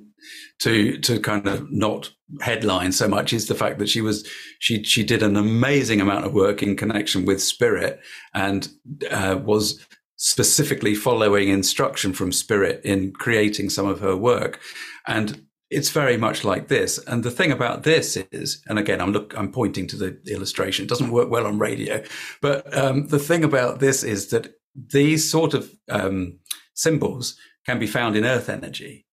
to 0.60 0.98
to 1.00 1.20
kind 1.20 1.48
of 1.48 1.72
not 1.72 2.12
headline 2.42 2.92
so 2.92 3.08
much 3.08 3.34
is 3.34 3.48
the 3.48 3.56
fact 3.56 3.78
that 3.80 3.90
she 3.90 4.02
was 4.02 4.28
she 4.60 4.84
she 4.84 5.04
did 5.04 5.22
an 5.22 5.36
amazing 5.36 6.02
amount 6.02 6.26
of 6.26 6.34
work 6.34 6.64
in 6.64 6.76
connection 6.76 7.26
with 7.26 7.42
spirit 7.42 8.00
and 8.34 8.70
uh, 9.12 9.38
was 9.44 9.86
specifically 10.18 10.96
following 10.96 11.50
instruction 11.50 12.14
from 12.14 12.32
spirit 12.32 12.82
in 12.84 13.12
creating 13.12 13.70
some 13.70 13.86
of 13.86 14.00
her 14.00 14.16
work 14.16 14.60
and 15.06 15.45
it's 15.70 15.90
very 15.90 16.18
much 16.18 16.44
like 16.44 16.68
this. 16.68 16.98
And 17.08 17.24
the 17.24 17.32
thing 17.32 17.52
about 17.52 17.84
this 17.84 18.18
is 18.32 18.64
and 18.68 18.80
again 18.80 19.02
i'm 19.02 19.12
look 19.12 19.38
i'm 19.38 19.52
pointing 19.52 19.88
to 19.88 19.96
the 19.96 20.18
illustration 20.28 20.86
it 20.86 20.90
doesn't 20.90 21.12
work 21.12 21.30
well 21.30 21.48
on 21.48 21.60
radio 21.60 22.04
but 22.42 22.76
um, 22.78 23.08
the 23.08 23.20
thing 23.20 23.44
about 23.44 23.80
this 23.80 24.04
is 24.04 24.28
that 24.28 24.56
these 24.76 25.30
sort 25.30 25.54
of 25.54 25.72
um, 25.90 26.40
symbols 26.74 27.38
can 27.66 27.80
be 27.80 27.88
found 27.88 28.16
in 28.16 28.26
earth 28.26 28.50
energy. 28.50 29.06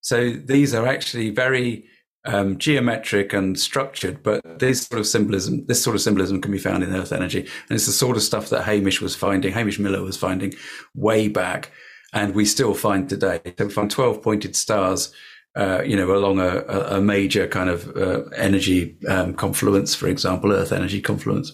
So 0.00 0.30
these 0.30 0.74
are 0.74 0.86
actually 0.86 1.30
very 1.30 1.84
um, 2.24 2.58
geometric 2.58 3.32
and 3.32 3.58
structured, 3.58 4.22
but 4.22 4.42
this 4.58 4.82
sort 4.82 5.00
of 5.00 5.06
symbolism, 5.06 5.64
this 5.66 5.82
sort 5.82 5.96
of 5.96 6.02
symbolism 6.02 6.40
can 6.40 6.52
be 6.52 6.58
found 6.58 6.82
in 6.82 6.94
Earth 6.94 7.12
energy, 7.12 7.40
and 7.40 7.76
it's 7.76 7.86
the 7.86 7.92
sort 7.92 8.16
of 8.16 8.22
stuff 8.22 8.50
that 8.50 8.64
Hamish 8.64 9.00
was 9.00 9.16
finding, 9.16 9.52
Hamish 9.52 9.78
Miller 9.78 10.02
was 10.02 10.16
finding 10.16 10.52
way 10.94 11.28
back, 11.28 11.70
and 12.12 12.34
we 12.34 12.44
still 12.44 12.74
find 12.74 13.08
today. 13.08 13.40
So 13.58 13.66
we 13.66 13.70
find 13.70 13.90
twelve 13.90 14.22
pointed 14.22 14.54
stars, 14.54 15.12
uh, 15.56 15.82
you 15.84 15.96
know, 15.96 16.14
along 16.14 16.38
a, 16.38 16.58
a 16.96 17.00
major 17.00 17.46
kind 17.46 17.68
of 17.68 17.96
uh, 17.96 18.22
energy 18.36 18.96
um, 19.08 19.34
confluence, 19.34 19.94
for 19.94 20.08
example, 20.08 20.52
Earth 20.52 20.72
energy 20.72 21.00
confluence. 21.00 21.52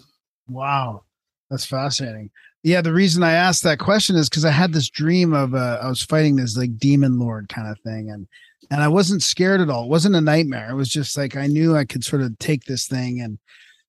Wow, 0.48 1.04
that's 1.50 1.64
fascinating. 1.64 2.30
Yeah, 2.62 2.80
the 2.80 2.92
reason 2.92 3.22
I 3.22 3.32
asked 3.32 3.62
that 3.62 3.78
question 3.78 4.16
is 4.16 4.28
because 4.28 4.44
I 4.44 4.50
had 4.50 4.72
this 4.72 4.90
dream 4.90 5.32
of 5.32 5.54
uh, 5.54 5.78
I 5.82 5.88
was 5.88 6.02
fighting 6.02 6.36
this 6.36 6.56
like 6.56 6.78
demon 6.78 7.18
lord 7.18 7.48
kind 7.48 7.68
of 7.68 7.78
thing, 7.80 8.10
and 8.10 8.26
and 8.70 8.82
I 8.82 8.88
wasn't 8.88 9.22
scared 9.22 9.60
at 9.60 9.70
all. 9.70 9.84
It 9.84 9.90
wasn't 9.90 10.16
a 10.16 10.20
nightmare. 10.20 10.70
It 10.70 10.74
was 10.74 10.88
just 10.88 11.16
like 11.16 11.36
I 11.36 11.46
knew 11.46 11.76
I 11.76 11.84
could 11.84 12.04
sort 12.04 12.22
of 12.22 12.38
take 12.38 12.64
this 12.64 12.86
thing 12.86 13.20
and 13.20 13.38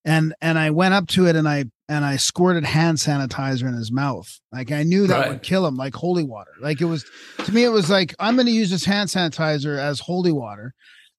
and 0.05 0.33
and 0.41 0.57
I 0.57 0.71
went 0.71 0.93
up 0.93 1.07
to 1.09 1.27
it 1.27 1.35
and 1.35 1.47
I 1.47 1.65
and 1.89 2.03
I 2.03 2.17
squirted 2.17 2.65
hand 2.65 2.97
sanitizer 2.97 3.63
in 3.67 3.73
his 3.73 3.91
mouth. 3.91 4.39
Like 4.51 4.71
I 4.71 4.83
knew 4.83 5.07
that 5.07 5.19
Right. 5.19 5.29
would 5.29 5.41
kill 5.43 5.65
him, 5.65 5.77
like 5.77 5.95
holy 5.95 6.23
water. 6.23 6.51
Like 6.61 6.81
it 6.81 6.85
was 6.85 7.05
to 7.45 7.51
me, 7.53 7.63
it 7.63 7.69
was 7.71 7.89
like 7.89 8.13
I'm 8.19 8.35
going 8.35 8.47
to 8.47 8.51
use 8.51 8.69
this 8.69 8.85
hand 8.85 9.09
sanitizer 9.09 9.77
as 9.77 9.99
holy 10.01 10.31
water. 10.31 10.73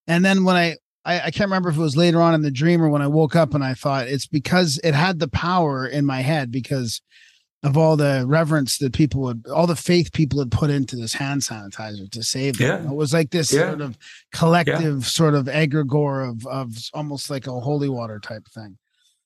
And 0.07 0.25
then 0.25 0.45
when 0.45 0.57
I, 0.57 0.77
I 1.05 1.21
I 1.21 1.31
can't 1.31 1.49
remember 1.49 1.69
if 1.71 1.77
it 1.77 1.81
was 1.81 1.97
later 1.97 2.21
on 2.21 2.35
in 2.35 2.43
the 2.43 2.51
dream 2.51 2.83
or 2.83 2.89
when 2.91 3.03
I 3.03 3.07
woke 3.07 3.35
up 3.37 3.55
and 3.55 3.65
I 3.65 3.75
thought 3.75 4.09
it's 4.09 4.27
because 4.27 4.79
it 4.85 4.95
had 4.95 5.19
the 5.21 5.29
power 5.29 5.87
in 5.87 6.05
my 6.05 6.21
head 6.21 6.51
because 6.51 7.01
of 7.65 7.77
all 7.77 7.97
the 7.97 8.25
reverence 8.27 8.79
that 8.79 8.93
people 8.93 9.21
would, 9.23 9.45
all 9.53 9.67
the 9.67 9.75
faith 9.75 10.13
people 10.13 10.39
had 10.39 10.51
put 10.53 10.71
into 10.71 10.95
this 10.95 11.15
hand 11.15 11.41
sanitizer 11.43 12.09
to 12.13 12.23
save 12.23 12.59
them. 12.59 12.85
Yeah. 12.85 12.91
It 12.93 12.95
was 12.95 13.13
like 13.13 13.31
this 13.31 13.53
Yeah. 13.53 13.71
sort 13.71 13.81
of 13.81 13.99
collective 14.33 15.07
sort 15.07 15.35
of 15.35 15.47
egregore 15.47 16.29
of 16.31 16.47
of 16.47 16.77
almost 16.95 17.31
like 17.31 17.47
a 17.47 17.59
holy 17.59 17.89
water 17.89 18.21
type 18.21 18.47
thing. 18.55 18.79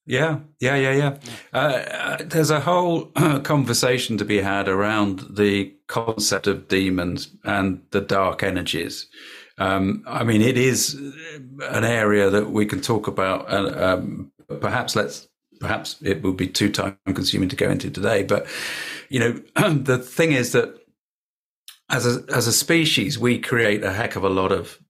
Yeah, 0.04 0.40
yeah, 0.58 0.74
yeah, 0.74 0.92
yeah. 0.92 1.18
Uh, 1.52 1.56
uh, 1.56 2.16
there's 2.24 2.50
a 2.50 2.60
whole 2.60 3.06
conversation 3.44 4.18
to 4.18 4.24
be 4.24 4.38
had 4.38 4.68
around 4.68 5.20
the 5.30 5.72
concept 5.86 6.46
of 6.48 6.66
demons 6.68 7.34
and 7.44 7.82
the 7.90 8.00
dark 8.00 8.42
energies. 8.42 9.06
Um, 9.58 10.02
I 10.06 10.24
mean, 10.24 10.42
it 10.42 10.58
is 10.58 10.94
an 11.70 11.84
area 11.84 12.30
that 12.30 12.50
we 12.50 12.66
can 12.66 12.80
talk 12.80 13.06
about. 13.06 13.50
Uh, 13.52 13.72
um, 13.76 14.32
perhaps 14.60 14.96
let's 14.96 15.28
perhaps 15.60 15.96
it 16.02 16.22
will 16.22 16.32
be 16.32 16.48
too 16.48 16.70
time 16.70 16.98
consuming 17.06 17.48
to 17.48 17.56
go 17.56 17.70
into 17.70 17.88
today. 17.88 18.24
But 18.24 18.46
you 19.08 19.20
know, 19.20 19.32
the 19.74 19.98
thing 19.98 20.32
is 20.32 20.50
that 20.52 20.74
as 21.90 22.06
a 22.06 22.24
as 22.34 22.48
a 22.48 22.52
species, 22.52 23.20
we 23.20 23.38
create 23.38 23.84
a 23.84 23.92
heck 23.92 24.16
of 24.16 24.24
a 24.24 24.28
lot 24.28 24.50
of 24.50 24.80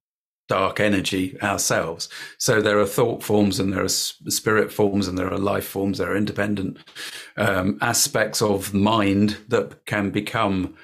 dark 0.53 0.81
energy 0.81 1.35
ourselves. 1.41 2.11
So 2.37 2.61
there 2.61 2.79
are 2.79 2.87
thought 2.87 3.23
forms 3.23 3.59
and 3.59 3.73
there 3.73 3.83
are 3.83 3.89
spirit 3.89 4.71
forms 4.71 5.09
and 5.09 5.17
there 5.17 5.33
are 5.33 5.39
life 5.39 5.65
forms. 5.67 5.97
There 5.97 6.13
are 6.13 6.17
independent 6.17 6.77
um, 7.39 7.79
aspects 7.81 8.43
of 8.43 8.75
mind 8.75 9.39
that 9.49 9.87
can 9.87 10.11
become 10.11 10.75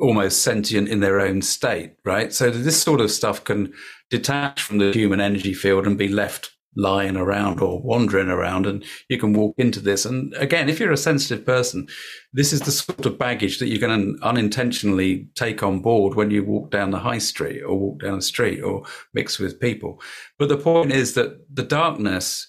almost 0.00 0.42
sentient 0.42 0.88
in 0.88 0.98
their 0.98 1.20
own 1.20 1.40
state, 1.40 1.92
right? 2.04 2.32
So 2.32 2.50
this 2.50 2.82
sort 2.82 3.00
of 3.00 3.12
stuff 3.12 3.44
can 3.44 3.72
detach 4.10 4.60
from 4.60 4.78
the 4.78 4.90
human 4.90 5.20
energy 5.20 5.54
field 5.54 5.86
and 5.86 5.96
be 5.96 6.08
left 6.08 6.55
lying 6.76 7.16
around 7.16 7.60
or 7.60 7.80
wandering 7.82 8.28
around 8.28 8.66
and 8.66 8.84
you 9.08 9.18
can 9.18 9.32
walk 9.32 9.54
into 9.58 9.80
this 9.80 10.04
and 10.04 10.34
again 10.34 10.68
if 10.68 10.78
you're 10.78 10.92
a 10.92 10.96
sensitive 10.96 11.44
person 11.44 11.86
this 12.32 12.52
is 12.52 12.60
the 12.60 12.70
sort 12.70 13.06
of 13.06 13.18
baggage 13.18 13.58
that 13.58 13.68
you 13.68 13.78
can 13.78 14.16
unintentionally 14.22 15.26
take 15.34 15.62
on 15.62 15.80
board 15.80 16.14
when 16.14 16.30
you 16.30 16.44
walk 16.44 16.70
down 16.70 16.90
the 16.90 16.98
high 16.98 17.18
street 17.18 17.62
or 17.62 17.78
walk 17.78 18.00
down 18.00 18.16
the 18.16 18.22
street 18.22 18.60
or 18.60 18.84
mix 19.14 19.38
with 19.38 19.58
people 19.58 20.00
but 20.38 20.48
the 20.48 20.56
point 20.56 20.92
is 20.92 21.14
that 21.14 21.38
the 21.54 21.62
darkness 21.62 22.46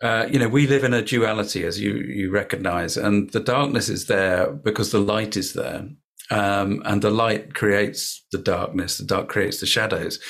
uh, 0.00 0.28
you 0.30 0.38
know, 0.38 0.48
we 0.48 0.66
live 0.66 0.84
in 0.84 0.94
a 0.94 1.02
duality, 1.02 1.64
as 1.64 1.80
you 1.80 1.94
you 1.94 2.30
recognize, 2.30 2.96
and 2.96 3.30
the 3.30 3.40
darkness 3.40 3.88
is 3.88 4.06
there 4.06 4.52
because 4.52 4.92
the 4.92 5.00
light 5.00 5.36
is 5.36 5.54
there, 5.54 5.88
um, 6.30 6.82
and 6.84 7.02
the 7.02 7.10
light 7.10 7.54
creates 7.54 8.24
the 8.30 8.38
darkness. 8.38 8.98
The 8.98 9.04
dark 9.04 9.28
creates 9.28 9.58
the 9.58 9.66
shadows. 9.66 10.20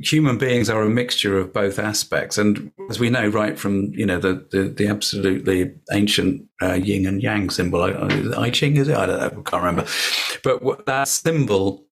Human 0.00 0.38
beings 0.38 0.70
are 0.70 0.82
a 0.82 0.88
mixture 0.88 1.38
of 1.38 1.52
both 1.52 1.78
aspects, 1.78 2.38
and 2.38 2.70
as 2.88 3.00
we 3.00 3.10
know, 3.10 3.28
right 3.28 3.58
from 3.58 3.92
you 3.92 4.06
know 4.06 4.18
the 4.18 4.46
the, 4.52 4.68
the 4.68 4.86
absolutely 4.86 5.74
ancient 5.92 6.46
uh, 6.62 6.74
yin 6.74 7.06
and 7.06 7.22
yang 7.22 7.50
symbol, 7.50 7.82
I, 7.82 7.90
I, 8.36 8.50
Ching 8.50 8.76
is 8.76 8.88
it? 8.88 8.96
I 8.96 9.06
don't 9.06 9.18
know, 9.18 9.40
I 9.40 9.50
can't 9.50 9.64
remember, 9.64 9.86
but 10.44 10.86
that 10.86 11.08
symbol 11.08 11.86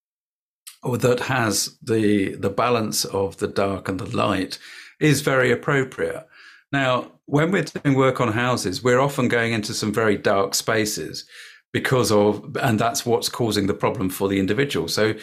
that 0.85 1.21
has 1.21 1.77
the 1.83 2.37
the 2.37 2.51
balance 2.51 3.05
of 3.07 3.39
the 3.39 3.49
dark 3.49 3.89
and 3.89 3.99
the 3.99 4.17
light 4.17 4.59
is 5.01 5.21
very 5.21 5.51
appropriate. 5.51 6.27
Now, 6.73 7.13
when 7.27 7.51
we're 7.51 7.65
doing 7.65 7.97
work 7.97 8.21
on 8.21 8.33
houses, 8.33 8.83
we're 8.83 9.01
often 9.01 9.29
going 9.29 9.53
into 9.53 9.75
some 9.75 9.93
very 9.93 10.17
dark 10.17 10.55
spaces 10.55 11.25
because 11.73 12.11
of, 12.11 12.57
and 12.63 12.79
that's 12.79 13.05
what's 13.05 13.29
causing 13.29 13.67
the 13.67 13.75
problem 13.75 14.09
for 14.09 14.29
the 14.29 14.39
individual. 14.39 14.89
So 14.89 15.15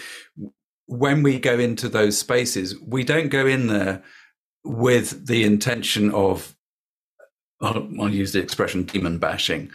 when 0.88 1.24
we 1.24 1.40
go 1.40 1.60
into 1.60 1.90
those 1.90 2.18
spaces, 2.18 2.80
we 2.80 3.04
don't 3.04 3.30
go 3.30 3.48
in 3.48 3.68
there 3.68 4.04
with 4.64 5.28
the 5.28 5.44
intention 5.44 6.12
of, 6.12 6.56
I'll, 7.62 7.88
I'll 8.00 8.14
use 8.14 8.34
the 8.34 8.42
expression 8.42 8.84
demon 8.84 9.18
bashing. 9.18 9.72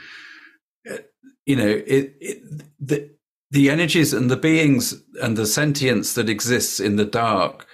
Uh, 0.91 0.99
You 1.47 1.57
know, 1.57 1.69
it, 1.69 2.17
it 2.21 2.63
the, 2.79 3.11
the 3.51 3.71
energies 3.71 4.13
and 4.13 4.31
the 4.31 4.37
beings 4.37 5.03
and 5.23 5.37
the 5.37 5.47
sentience 5.47 6.15
that 6.15 6.29
exists 6.29 6.81
in 6.81 6.97
the 6.97 7.05
dark 7.05 7.67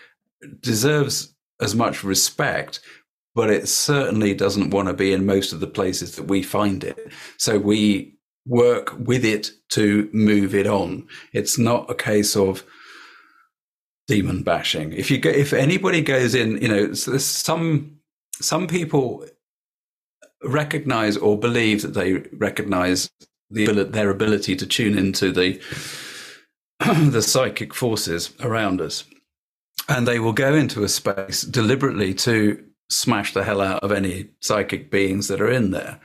deserves 0.60 1.34
as 1.60 1.74
much 1.74 2.04
respect 2.04 2.80
but 3.34 3.50
it 3.50 3.68
certainly 3.68 4.34
doesn't 4.34 4.70
want 4.70 4.88
to 4.88 4.94
be 4.94 5.12
in 5.12 5.26
most 5.26 5.52
of 5.52 5.60
the 5.60 5.66
places 5.66 6.16
that 6.16 6.28
we 6.28 6.42
find 6.42 6.84
it. 6.84 7.12
So 7.36 7.58
we 7.58 8.16
work 8.46 8.94
with 8.98 9.24
it 9.24 9.50
to 9.70 10.08
move 10.12 10.54
it 10.54 10.66
on. 10.66 11.06
It's 11.32 11.58
not 11.58 11.90
a 11.90 11.94
case 11.94 12.36
of 12.36 12.64
demon 14.06 14.42
bashing. 14.42 14.92
If 14.92 15.10
you 15.10 15.18
go, 15.18 15.30
if 15.30 15.52
anybody 15.52 16.02
goes 16.02 16.34
in, 16.34 16.60
you 16.60 16.68
know, 16.68 16.92
some 16.94 17.98
some 18.40 18.66
people 18.66 19.26
recognize 20.42 21.16
or 21.16 21.38
believe 21.38 21.82
that 21.82 21.94
they 21.94 22.14
recognize 22.32 23.10
the 23.50 23.84
their 23.84 24.10
ability 24.10 24.56
to 24.56 24.66
tune 24.66 24.98
into 24.98 25.32
the 25.32 25.60
the 27.10 27.22
psychic 27.22 27.72
forces 27.72 28.32
around 28.40 28.80
us 28.80 29.04
and 29.88 30.06
they 30.06 30.18
will 30.18 30.32
go 30.32 30.54
into 30.54 30.82
a 30.82 30.88
space 30.88 31.42
deliberately 31.42 32.14
to 32.14 32.64
smash 32.88 33.32
the 33.34 33.44
hell 33.44 33.60
out 33.60 33.82
of 33.82 33.92
any 33.92 34.30
psychic 34.40 34.90
beings 34.90 35.28
that 35.28 35.40
are 35.40 35.50
in 35.50 35.70
there. 35.70 36.00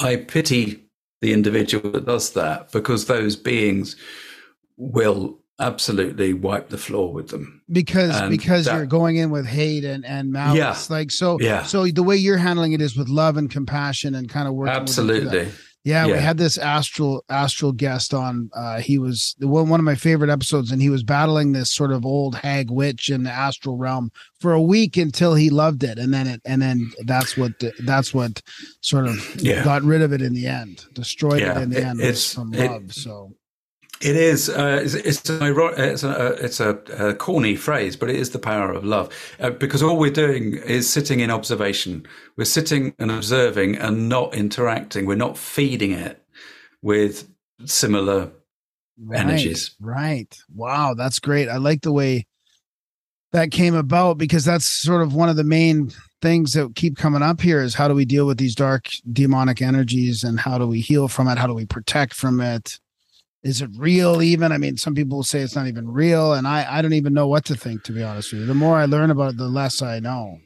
I 0.00 0.16
pity 0.16 0.84
the 1.20 1.32
individual 1.32 1.90
that 1.92 2.06
does 2.06 2.32
that 2.32 2.72
because 2.72 3.06
those 3.06 3.36
beings 3.36 3.96
will 4.76 5.38
absolutely 5.60 6.32
wipe 6.32 6.68
the 6.68 6.78
floor 6.78 7.12
with 7.12 7.28
them. 7.28 7.62
because 7.70 8.14
And 8.20 8.30
because 8.30 8.64
that- 8.66 8.76
you're 8.76 8.86
going 8.86 9.16
in 9.16 9.30
with 9.30 9.46
hate 9.46 9.84
and 9.84 10.04
and 10.04 10.32
malice 10.32 10.58
Yeah. 10.58 10.76
like 10.96 11.10
so 11.10 11.38
Yeah. 11.40 11.62
so 11.64 11.86
the 11.86 12.02
way 12.02 12.16
you're 12.16 12.38
handling 12.38 12.72
it 12.72 12.80
is 12.80 12.96
with 12.96 13.08
love 13.08 13.36
and 13.36 13.50
compassion 13.50 14.14
and 14.14 14.28
kind 14.28 14.48
of 14.48 14.54
working. 14.54 14.74
Absolutely. 14.74 15.48
yeah, 15.84 16.06
we 16.06 16.12
had 16.14 16.38
this 16.38 16.56
astral 16.58 17.24
astral 17.28 17.70
guest 17.72 18.12
on 18.14 18.50
uh 18.56 18.80
he 18.80 18.98
was 18.98 19.36
one 19.40 19.68
one 19.68 19.78
of 19.78 19.84
my 19.84 19.94
favorite 19.94 20.30
episodes 20.30 20.72
and 20.72 20.80
he 20.82 20.90
was 20.90 21.02
battling 21.04 21.52
this 21.52 21.70
sort 21.70 21.92
of 21.92 22.04
old 22.04 22.34
hag 22.36 22.70
witch 22.70 23.08
in 23.10 23.22
the 23.22 23.30
astral 23.30 23.76
realm 23.76 24.10
for 24.40 24.52
a 24.54 24.62
week 24.62 24.96
until 24.96 25.34
he 25.34 25.50
loved 25.50 25.84
it 25.84 25.98
and 25.98 26.12
then 26.12 26.26
it 26.26 26.40
and 26.44 26.60
then 26.62 26.90
that's 27.04 27.36
what 27.36 27.52
that's 27.84 28.12
what 28.12 28.42
sort 28.80 29.06
of 29.06 29.16
Yeah. 29.40 29.62
got 29.62 29.82
rid 29.82 30.02
of 30.02 30.12
it 30.12 30.20
in 30.22 30.34
the 30.34 30.46
end 30.46 30.84
destroyed 30.94 31.40
Yeah, 31.40 31.58
it 31.58 31.62
in 31.62 31.70
the 31.70 31.78
it- 31.78 31.84
end 31.84 32.00
it's- 32.00 32.32
from 32.32 32.52
it- 32.54 32.70
love 32.70 32.92
so 32.92 33.34
It 34.00 34.16
is. 34.16 34.50
Uh, 34.50 34.80
it's, 34.82 34.94
it's, 34.94 35.30
an 35.30 35.54
it's, 35.78 36.02
a, 36.02 36.44
it's 36.44 36.60
a, 36.60 36.70
a 36.98 37.14
corny 37.14 37.56
phrase, 37.56 37.96
but 37.96 38.10
it 38.10 38.16
is 38.16 38.30
the 38.30 38.38
power 38.38 38.72
of 38.72 38.84
love. 38.84 39.10
Uh, 39.40 39.50
because 39.50 39.82
all 39.82 39.96
we're 39.96 40.10
doing 40.10 40.54
is 40.54 40.90
sitting 40.90 41.20
in 41.20 41.30
observation. 41.30 42.06
We're 42.36 42.44
sitting 42.44 42.94
and 42.98 43.10
observing 43.10 43.76
and 43.76 44.08
not 44.08 44.34
interacting. 44.34 45.06
We're 45.06 45.16
not 45.16 45.38
feeding 45.38 45.92
it 45.92 46.22
with 46.82 47.28
similar 47.64 48.30
Right, 48.96 49.20
energies. 49.20 49.74
Right. 49.80 50.36
Wow, 50.54 50.94
that's 50.94 51.18
great. 51.18 51.48
I 51.48 51.56
like 51.56 51.82
the 51.82 51.92
way 51.92 52.26
that 53.32 53.50
came 53.50 53.74
about 53.74 54.18
because 54.18 54.44
that's 54.44 54.66
sort 54.66 55.02
of 55.02 55.14
one 55.14 55.28
of 55.28 55.36
the 55.36 55.44
main 55.44 55.90
things 56.22 56.52
that 56.52 56.76
keep 56.76 56.96
coming 56.96 57.22
up 57.22 57.40
here 57.40 57.60
is 57.60 57.74
how 57.74 57.88
do 57.88 57.94
we 57.94 58.04
deal 58.04 58.26
with 58.26 58.38
these 58.38 58.54
dark 58.54 58.88
demonic 59.12 59.60
energies 59.60 60.22
and 60.22 60.38
how 60.38 60.58
do 60.58 60.66
we 60.66 60.80
heal 60.80 61.08
from 61.08 61.26
it? 61.28 61.38
How 61.38 61.48
do 61.48 61.54
we 61.54 61.66
protect 61.66 62.14
from 62.14 62.40
it? 62.40 62.78
Is 63.44 63.60
it 63.60 63.70
real 63.76 64.22
even? 64.22 64.52
I 64.52 64.58
mean, 64.58 64.78
some 64.78 64.94
people 64.94 65.22
say 65.22 65.40
it's 65.40 65.54
not 65.54 65.66
even 65.66 65.92
real, 65.92 66.32
and 66.32 66.48
I, 66.48 66.66
I 66.78 66.82
don't 66.82 66.94
even 66.94 67.12
know 67.12 67.28
what 67.28 67.44
to 67.46 67.54
think, 67.54 67.84
to 67.84 67.92
be 67.92 68.02
honest 68.02 68.32
with 68.32 68.40
you. 68.40 68.46
The 68.46 68.54
more 68.54 68.76
I 68.76 68.86
learn 68.86 69.10
about 69.10 69.32
it, 69.32 69.36
the 69.36 69.48
less 69.48 69.82
I 69.82 70.00
know. 70.00 70.38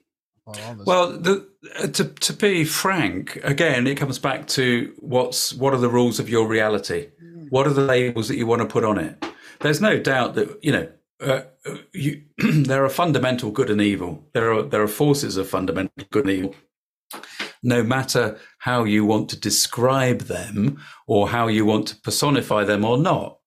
about 0.45 0.61
all 0.63 0.75
this. 0.75 0.87
Well, 0.87 1.19
the, 1.19 1.49
uh, 1.79 1.87
to 1.87 2.05
to 2.05 2.33
be 2.33 2.65
frank, 2.65 3.39
again, 3.45 3.87
it 3.87 3.97
comes 3.97 4.19
back 4.19 4.49
to 4.49 4.93
what's 4.99 5.55
what 5.55 5.73
are 5.73 5.79
the 5.79 5.89
rules 5.89 6.19
of 6.19 6.29
your 6.29 6.49
reality? 6.49 7.11
What 7.51 7.69
are 7.69 7.73
the 7.73 7.83
labels 7.83 8.27
that 8.29 8.37
you 8.37 8.47
want 8.47 8.63
to 8.63 8.67
put 8.67 8.85
on 8.85 8.99
it? 8.99 9.25
There's 9.61 9.81
no 9.81 9.99
doubt 9.99 10.35
that 10.35 10.59
you 10.63 10.73
know 10.73 10.89
uh, 11.21 11.43
uh, 11.67 11.77
you, 11.93 12.23
there 12.39 12.85
are 12.85 12.89
fundamental 12.89 13.53
good 13.53 13.71
and 13.71 13.81
evil. 13.81 14.25
There 14.33 14.53
are 14.53 14.63
there 14.63 14.83
are 14.83 14.89
forces 14.89 15.37
of 15.37 15.49
fundamental 15.49 15.93
good 16.11 16.27
and 16.27 16.33
evil. 16.33 16.55
No 17.63 17.83
matter 17.83 18.39
how 18.59 18.85
you 18.85 19.05
want 19.05 19.29
to 19.31 19.41
describe 19.41 20.23
them 20.23 20.81
or 21.07 21.29
how 21.29 21.49
you 21.49 21.65
want 21.65 21.89
to 21.89 21.97
personify 21.97 22.65
them 22.65 22.85
or 22.85 22.99
not, 22.99 23.39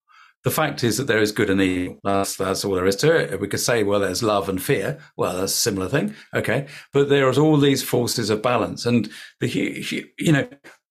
the 0.43 0.51
fact 0.51 0.83
is 0.83 0.97
that 0.97 1.05
there 1.05 1.21
is 1.21 1.31
good 1.31 1.49
and 1.49 1.61
evil. 1.61 1.99
That's 2.03 2.35
that's 2.35 2.65
all 2.65 2.73
there 2.73 2.87
is 2.87 2.95
to 2.97 3.15
it. 3.15 3.39
We 3.39 3.47
could 3.47 3.59
say, 3.59 3.83
well, 3.83 3.99
there's 3.99 4.23
love 4.23 4.49
and 4.49 4.61
fear. 4.61 4.99
Well, 5.15 5.37
that's 5.37 5.53
a 5.53 5.57
similar 5.57 5.87
thing, 5.87 6.15
okay. 6.33 6.67
But 6.93 7.09
there 7.09 7.29
is 7.29 7.37
all 7.37 7.57
these 7.57 7.83
forces 7.83 8.29
of 8.29 8.41
balance, 8.41 8.85
and 8.85 9.09
the 9.39 10.09
you 10.17 10.31
know. 10.31 10.47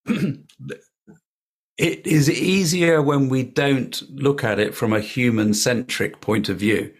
It 1.78 2.06
is 2.06 2.28
easier 2.28 3.00
when 3.00 3.30
we 3.30 3.42
don't 3.42 4.02
look 4.10 4.44
at 4.44 4.58
it 4.58 4.74
from 4.74 4.92
a 4.92 5.00
human 5.00 5.54
centric 5.54 6.20
point 6.20 6.50
of 6.50 6.58
view. 6.58 6.92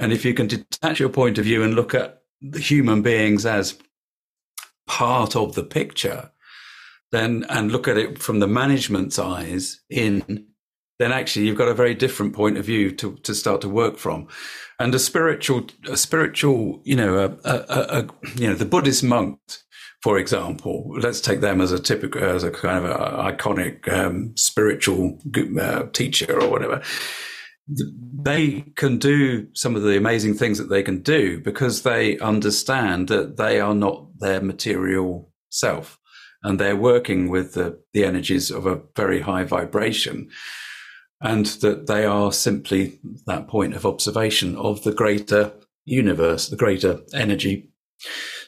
And 0.00 0.12
if 0.12 0.24
you 0.24 0.34
can 0.34 0.48
detach 0.48 0.98
your 0.98 1.08
point 1.08 1.38
of 1.38 1.44
view 1.44 1.62
and 1.62 1.74
look 1.74 1.94
at 1.94 2.22
the 2.40 2.58
human 2.58 3.00
beings 3.02 3.46
as 3.46 3.78
part 4.88 5.36
of 5.36 5.54
the 5.54 5.62
picture, 5.62 6.32
then 7.12 7.44
and 7.48 7.72
look 7.72 7.88
at 7.88 7.96
it 7.96 8.18
from 8.18 8.40
the 8.40 8.46
management's 8.46 9.18
eyes 9.18 9.80
in, 9.88 10.46
then 10.98 11.12
actually 11.12 11.46
you've 11.46 11.58
got 11.58 11.68
a 11.68 11.74
very 11.74 11.94
different 11.94 12.34
point 12.34 12.58
of 12.58 12.64
view 12.64 12.90
to, 12.96 13.16
to 13.16 13.34
start 13.34 13.60
to 13.62 13.68
work 13.68 13.96
from. 13.96 14.28
And 14.78 14.94
a 14.94 14.98
spiritual, 14.98 15.66
a 15.88 15.96
spiritual, 15.96 16.80
you 16.84 16.96
know, 16.96 17.18
a, 17.18 17.50
a, 17.50 18.00
a, 18.00 18.08
you 18.36 18.48
know, 18.48 18.54
the 18.54 18.64
Buddhist 18.64 19.02
monks, 19.02 19.64
for 20.02 20.18
example, 20.18 20.94
let's 20.98 21.20
take 21.20 21.40
them 21.40 21.60
as 21.60 21.72
a 21.72 21.78
typical, 21.78 22.22
as 22.22 22.44
a 22.44 22.50
kind 22.50 22.84
of 22.84 22.90
a 22.90 23.32
iconic 23.32 23.90
um, 23.92 24.36
spiritual 24.36 25.18
uh, 25.60 25.84
teacher 25.92 26.40
or 26.40 26.48
whatever. 26.48 26.82
They 27.66 28.64
can 28.76 28.98
do 28.98 29.48
some 29.54 29.76
of 29.76 29.82
the 29.82 29.96
amazing 29.96 30.34
things 30.34 30.58
that 30.58 30.70
they 30.70 30.82
can 30.82 31.02
do 31.02 31.40
because 31.40 31.82
they 31.82 32.18
understand 32.18 33.08
that 33.08 33.36
they 33.36 33.60
are 33.60 33.74
not 33.74 34.06
their 34.20 34.40
material 34.40 35.32
self 35.50 35.98
and 36.42 36.58
they're 36.58 36.76
working 36.76 37.28
with 37.28 37.54
the, 37.54 37.80
the 37.92 38.04
energies 38.04 38.50
of 38.50 38.66
a 38.66 38.80
very 38.96 39.20
high 39.20 39.44
vibration 39.44 40.30
and 41.20 41.46
that 41.46 41.86
they 41.86 42.04
are 42.04 42.32
simply 42.32 43.00
that 43.26 43.48
point 43.48 43.74
of 43.74 43.84
observation 43.84 44.56
of 44.56 44.84
the 44.84 44.92
greater 44.92 45.52
universe, 45.84 46.48
the 46.48 46.56
greater 46.56 47.00
energy 47.12 47.70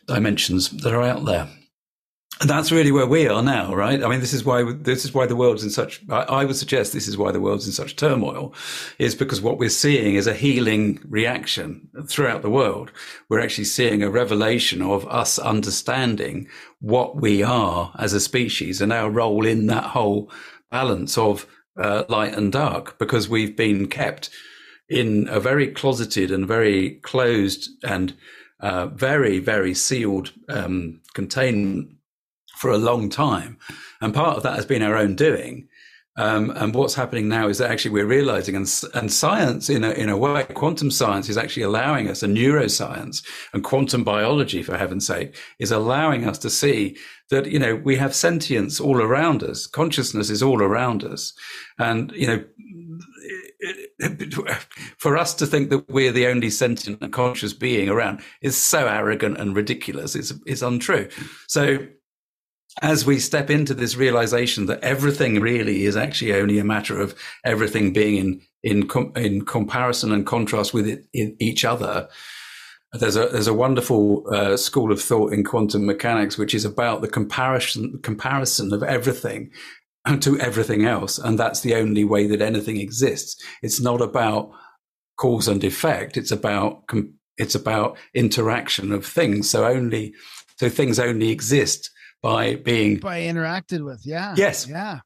dimensions 0.06 0.70
that 0.70 0.92
are 0.92 1.02
out 1.02 1.24
there. 1.24 1.48
And 2.40 2.48
that's 2.48 2.72
really 2.72 2.90
where 2.90 3.06
we 3.06 3.28
are 3.28 3.42
now, 3.42 3.74
right? 3.74 4.02
I 4.02 4.08
mean, 4.08 4.20
this 4.20 4.32
is 4.32 4.46
why 4.46 4.64
this 4.72 5.04
is 5.04 5.12
why 5.12 5.26
the 5.26 5.36
world's 5.36 5.62
in 5.62 5.68
such. 5.68 6.00
I, 6.08 6.22
I, 6.22 6.44
would 6.46 6.56
suggest 6.56 6.94
this 6.94 7.06
is 7.06 7.18
why 7.18 7.32
the 7.32 7.40
world's 7.40 7.66
in 7.66 7.72
such 7.72 7.96
turmoil, 7.96 8.54
is 8.98 9.14
because 9.14 9.42
what 9.42 9.58
we're 9.58 9.68
seeing 9.68 10.14
is 10.14 10.26
a 10.26 10.32
healing 10.32 11.00
reaction 11.06 11.86
throughout 12.08 12.40
the 12.40 12.48
world. 12.48 12.92
We're 13.28 13.40
actually 13.40 13.64
seeing 13.64 14.02
a 14.02 14.10
revelation 14.10 14.80
of 14.80 15.06
us 15.08 15.38
understanding 15.38 16.48
what 16.80 17.16
we 17.16 17.42
are 17.42 17.92
as 17.98 18.14
a 18.14 18.20
species 18.20 18.80
and 18.80 18.90
our 18.90 19.10
role 19.10 19.44
in 19.44 19.66
that 19.66 19.84
whole 19.84 20.32
balance 20.70 21.18
of 21.18 21.46
uh, 21.76 22.04
light 22.08 22.34
and 22.34 22.50
dark, 22.50 22.98
because 22.98 23.28
we've 23.28 23.54
been 23.54 23.86
kept 23.86 24.30
in 24.88 25.28
a 25.28 25.40
very 25.40 25.66
closeted 25.68 26.30
and 26.30 26.48
very 26.48 26.92
closed 27.02 27.68
and 27.84 28.14
uh, 28.60 28.86
very, 28.86 29.40
very 29.40 29.74
sealed 29.74 30.32
um, 30.48 31.00
containment 31.12 31.90
for 32.60 32.70
a 32.70 32.78
long 32.78 33.08
time. 33.08 33.56
And 34.02 34.12
part 34.12 34.36
of 34.36 34.42
that 34.42 34.54
has 34.54 34.66
been 34.66 34.82
our 34.82 34.94
own 34.94 35.16
doing. 35.16 35.66
Um, 36.18 36.50
and 36.50 36.74
what's 36.74 36.94
happening 36.94 37.26
now 37.26 37.48
is 37.48 37.56
that 37.56 37.70
actually 37.70 37.92
we're 37.92 38.04
realizing, 38.04 38.54
and, 38.54 38.70
and 38.92 39.10
science, 39.10 39.70
in 39.70 39.82
a, 39.82 39.92
in 39.92 40.10
a 40.10 40.16
way, 40.18 40.44
quantum 40.44 40.90
science 40.90 41.30
is 41.30 41.38
actually 41.38 41.62
allowing 41.62 42.10
us, 42.10 42.22
and 42.22 42.36
neuroscience 42.36 43.24
and 43.54 43.64
quantum 43.64 44.04
biology, 44.04 44.62
for 44.62 44.76
heaven's 44.76 45.06
sake, 45.06 45.34
is 45.58 45.72
allowing 45.72 46.28
us 46.28 46.36
to 46.38 46.50
see 46.50 46.98
that, 47.30 47.46
you 47.46 47.58
know, 47.58 47.76
we 47.76 47.96
have 47.96 48.14
sentience 48.14 48.78
all 48.78 49.00
around 49.00 49.42
us. 49.42 49.66
Consciousness 49.66 50.28
is 50.28 50.42
all 50.42 50.62
around 50.62 51.02
us. 51.02 51.32
And, 51.78 52.12
you 52.12 52.26
know, 52.26 52.44
for 54.98 55.16
us 55.16 55.32
to 55.32 55.46
think 55.46 55.70
that 55.70 55.88
we're 55.88 56.12
the 56.12 56.26
only 56.26 56.50
sentient 56.50 57.00
and 57.00 57.10
conscious 57.10 57.54
being 57.54 57.88
around 57.88 58.20
is 58.42 58.60
so 58.60 58.86
arrogant 58.86 59.38
and 59.38 59.56
ridiculous. 59.56 60.14
It's, 60.14 60.34
it's 60.44 60.60
untrue. 60.60 61.08
So 61.46 61.86
as 62.82 63.04
we 63.04 63.18
step 63.18 63.50
into 63.50 63.74
this 63.74 63.96
realization 63.96 64.66
that 64.66 64.82
everything 64.82 65.40
really 65.40 65.84
is 65.84 65.96
actually 65.96 66.34
only 66.34 66.58
a 66.58 66.64
matter 66.64 67.00
of 67.00 67.14
everything 67.44 67.92
being 67.92 68.16
in, 68.16 68.40
in, 68.62 68.86
com- 68.88 69.12
in 69.16 69.44
comparison 69.44 70.12
and 70.12 70.26
contrast 70.26 70.72
with 70.72 70.86
it, 70.86 71.06
in 71.12 71.36
each 71.40 71.64
other, 71.64 72.08
there's 72.92 73.16
a 73.16 73.28
there's 73.28 73.46
a 73.46 73.54
wonderful 73.54 74.24
uh, 74.34 74.56
school 74.56 74.90
of 74.90 75.00
thought 75.00 75.32
in 75.32 75.44
quantum 75.44 75.86
mechanics 75.86 76.36
which 76.36 76.52
is 76.54 76.64
about 76.64 77.02
the 77.02 77.06
comparison 77.06 78.00
comparison 78.02 78.72
of 78.72 78.82
everything 78.82 79.48
to 80.20 80.38
everything 80.40 80.84
else. 80.84 81.18
And 81.18 81.38
that's 81.38 81.60
the 81.60 81.74
only 81.74 82.04
way 82.04 82.26
that 82.26 82.40
anything 82.42 82.78
exists. 82.78 83.42
It's 83.62 83.80
not 83.80 84.00
about 84.00 84.50
cause 85.16 85.48
and 85.48 85.62
effect. 85.62 86.16
It's 86.16 86.32
about, 86.32 86.84
it's 87.36 87.54
about 87.54 87.98
interaction 88.14 88.92
of 88.92 89.04
things. 89.04 89.50
So 89.50 89.66
only, 89.66 90.14
so 90.56 90.68
things 90.68 90.98
only 90.98 91.30
exist 91.30 91.90
by 92.22 92.56
being 92.56 92.98
by 92.98 93.20
interacted 93.20 93.84
with. 93.84 94.02
Yeah. 94.04 94.34
Yes. 94.36 94.66
Yeah. 94.68 95.00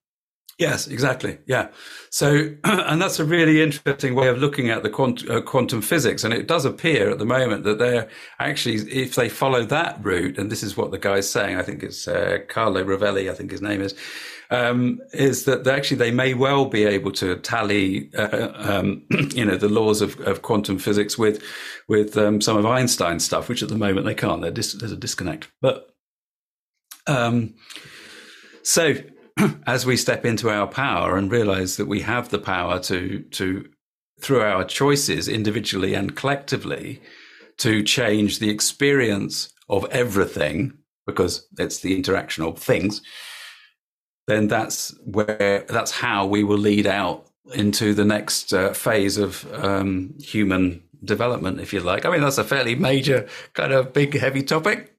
Yes, 0.58 0.86
exactly. 0.86 1.38
Yeah. 1.46 1.68
So, 2.10 2.50
and 2.64 3.02
that's 3.02 3.18
a 3.18 3.24
really 3.24 3.60
interesting 3.60 4.14
way 4.14 4.28
of 4.28 4.38
looking 4.38 4.70
at 4.70 4.82
the 4.82 4.90
quant- 4.90 5.28
uh, 5.28 5.40
quantum 5.40 5.82
physics. 5.82 6.22
And 6.22 6.32
it 6.32 6.46
does 6.46 6.64
appear 6.64 7.10
at 7.10 7.18
the 7.18 7.26
moment 7.26 7.64
that 7.64 7.78
they're 7.78 8.08
actually, 8.38 8.76
if 8.90 9.16
they 9.16 9.28
follow 9.28 9.64
that 9.64 10.04
route, 10.04 10.38
and 10.38 10.50
this 10.50 10.62
is 10.62 10.76
what 10.76 10.92
the 10.92 10.98
guy's 10.98 11.28
saying, 11.28 11.56
I 11.56 11.62
think 11.62 11.82
it's 11.82 12.06
uh, 12.06 12.38
Carlo 12.48 12.84
Rovelli, 12.84 13.30
I 13.30 13.34
think 13.34 13.50
his 13.50 13.62
name 13.62 13.80
is, 13.82 13.94
um, 14.50 15.00
is 15.12 15.44
that 15.46 15.66
actually 15.66 15.96
they 15.96 16.12
may 16.12 16.34
well 16.34 16.66
be 16.66 16.84
able 16.84 17.10
to 17.12 17.36
tally, 17.38 18.12
uh, 18.14 18.52
um, 18.54 19.02
you 19.34 19.44
know, 19.44 19.56
the 19.56 19.68
laws 19.68 20.00
of, 20.00 20.20
of, 20.20 20.42
quantum 20.42 20.78
physics 20.78 21.18
with 21.18 21.42
with 21.88 22.16
um, 22.16 22.40
some 22.40 22.56
of 22.56 22.66
Einstein's 22.66 23.24
stuff, 23.24 23.48
which 23.48 23.62
at 23.62 23.70
the 23.70 23.76
moment 23.76 24.06
they 24.06 24.14
can't. 24.14 24.54
Dis- 24.54 24.74
there's 24.74 24.92
a 24.92 24.96
disconnect. 24.96 25.48
But 25.60 25.93
um, 27.06 27.54
so 28.62 28.94
as 29.66 29.84
we 29.84 29.96
step 29.96 30.24
into 30.24 30.50
our 30.50 30.66
power 30.66 31.16
and 31.16 31.30
realize 31.30 31.76
that 31.76 31.86
we 31.86 32.00
have 32.00 32.30
the 32.30 32.38
power 32.38 32.78
to 32.80 33.20
to 33.30 33.68
through 34.20 34.40
our 34.40 34.64
choices 34.64 35.28
individually 35.28 35.94
and 35.94 36.16
collectively 36.16 37.00
to 37.58 37.82
change 37.82 38.38
the 38.38 38.48
experience 38.48 39.52
of 39.68 39.84
everything 39.90 40.72
because 41.06 41.46
it's 41.58 41.80
the 41.80 41.94
interaction 41.94 42.44
of 42.44 42.58
things 42.58 43.02
then 44.26 44.48
that's 44.48 44.94
where 45.04 45.64
that's 45.68 45.90
how 45.90 46.26
we 46.26 46.44
will 46.44 46.58
lead 46.58 46.86
out 46.86 47.26
into 47.52 47.92
the 47.92 48.04
next 48.04 48.52
uh, 48.54 48.72
phase 48.72 49.18
of 49.18 49.46
um, 49.62 50.14
human 50.18 50.82
development, 51.04 51.60
if 51.60 51.72
you 51.72 51.80
like. 51.80 52.06
I 52.06 52.10
mean, 52.10 52.22
that's 52.22 52.38
a 52.38 52.44
fairly 52.44 52.74
major, 52.74 53.28
kind 53.52 53.72
of 53.72 53.92
big, 53.92 54.18
heavy 54.18 54.42
topic. 54.42 54.93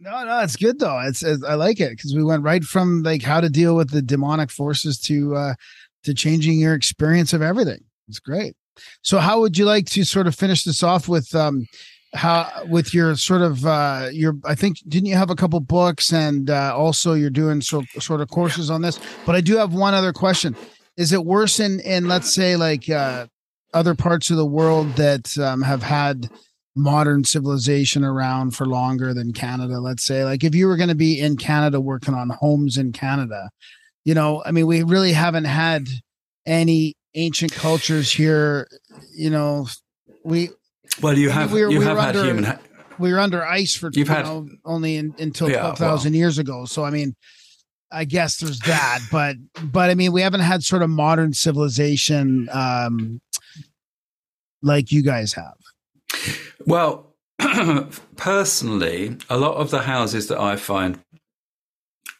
No, 0.00 0.24
no, 0.24 0.40
it's 0.40 0.56
good 0.56 0.78
though. 0.78 0.98
It's, 1.00 1.22
it's 1.22 1.42
I 1.44 1.54
like 1.54 1.80
it 1.80 1.90
because 1.90 2.14
we 2.14 2.22
went 2.24 2.42
right 2.42 2.64
from 2.64 3.02
like 3.02 3.22
how 3.22 3.40
to 3.40 3.48
deal 3.48 3.76
with 3.76 3.90
the 3.90 4.02
demonic 4.02 4.50
forces 4.50 4.98
to 5.00 5.34
uh, 5.36 5.54
to 6.04 6.14
changing 6.14 6.58
your 6.58 6.74
experience 6.74 7.32
of 7.32 7.42
everything. 7.42 7.80
It's 8.08 8.18
great. 8.18 8.54
So, 9.02 9.18
how 9.18 9.40
would 9.40 9.56
you 9.56 9.64
like 9.64 9.86
to 9.86 10.04
sort 10.04 10.26
of 10.26 10.34
finish 10.34 10.64
this 10.64 10.82
off 10.82 11.08
with? 11.08 11.34
Um, 11.34 11.66
how 12.14 12.48
with 12.68 12.94
your 12.94 13.16
sort 13.16 13.42
of 13.42 13.66
uh 13.66 14.08
your 14.12 14.36
i 14.44 14.54
think 14.54 14.78
didn't 14.86 15.06
you 15.06 15.16
have 15.16 15.30
a 15.30 15.34
couple 15.34 15.58
books 15.58 16.12
and 16.12 16.48
uh 16.48 16.72
also 16.72 17.14
you're 17.14 17.28
doing 17.28 17.60
so, 17.60 17.82
sort 17.98 18.20
of 18.20 18.28
courses 18.28 18.70
on 18.70 18.82
this 18.82 19.00
but 19.26 19.34
i 19.34 19.40
do 19.40 19.56
have 19.56 19.74
one 19.74 19.94
other 19.94 20.12
question 20.12 20.54
is 20.96 21.12
it 21.12 21.24
worse 21.24 21.58
in 21.58 21.80
in 21.80 22.06
let's 22.06 22.32
say 22.32 22.54
like 22.54 22.88
uh 22.88 23.26
other 23.74 23.94
parts 23.94 24.30
of 24.30 24.36
the 24.36 24.46
world 24.46 24.86
that 24.94 25.36
um, 25.38 25.60
have 25.60 25.82
had 25.82 26.30
modern 26.76 27.22
civilization 27.24 28.02
around 28.04 28.50
for 28.50 28.66
longer 28.66 29.14
than 29.14 29.32
canada 29.32 29.78
let's 29.80 30.04
say 30.04 30.24
like 30.24 30.42
if 30.42 30.54
you 30.54 30.66
were 30.66 30.76
going 30.76 30.88
to 30.88 30.94
be 30.94 31.20
in 31.20 31.36
canada 31.36 31.80
working 31.80 32.14
on 32.14 32.30
homes 32.30 32.76
in 32.76 32.90
canada 32.92 33.48
you 34.04 34.12
know 34.14 34.42
i 34.44 34.50
mean 34.50 34.66
we 34.66 34.82
really 34.82 35.12
haven't 35.12 35.44
had 35.44 35.86
any 36.46 36.94
ancient 37.14 37.52
cultures 37.52 38.12
here. 38.12 38.66
You 39.14 39.30
know, 39.30 39.68
we 40.24 40.50
Well, 41.00 41.16
you 41.16 41.30
have 41.30 41.52
we 41.52 41.62
were- 41.64 41.70
you 41.70 41.78
we 41.78 41.84
have 41.84 41.96
were 41.96 42.02
had 42.02 42.16
under- 42.16 42.28
human. 42.28 42.44
Ha- 42.44 42.58
we 42.98 43.12
were 43.12 43.18
under 43.20 43.42
ice 43.46 43.74
for 43.76 43.86
You've 43.94 44.08
you 44.08 44.12
had- 44.14 44.24
know, 44.26 44.48
only 44.64 44.96
in, 44.96 45.14
until 45.18 45.48
Yeah, 45.48 45.60
twelve 45.60 45.78
thousand 45.78 46.14
years 46.14 46.36
ago. 46.38 46.64
So 46.66 46.84
I 46.84 46.90
mean, 46.90 47.14
I 47.92 48.04
guess 48.04 48.36
there's 48.38 48.58
that, 48.66 48.98
but 49.12 49.36
but 49.62 49.90
I 49.90 49.94
mean, 49.94 50.12
we 50.12 50.22
haven't 50.22 50.40
had 50.40 50.62
sort 50.64 50.82
of 50.82 50.90
modern 50.90 51.32
civilization 51.32 52.48
um, 52.52 53.20
like 54.62 54.92
you 54.92 55.02
guys 55.02 55.32
have. 55.34 55.54
Well, 56.66 57.14
personally, 58.16 59.16
a 59.28 59.36
lot 59.36 59.56
of 59.56 59.70
the 59.70 59.82
houses 59.82 60.28
that 60.28 60.40
I 60.40 60.56
find, 60.56 61.00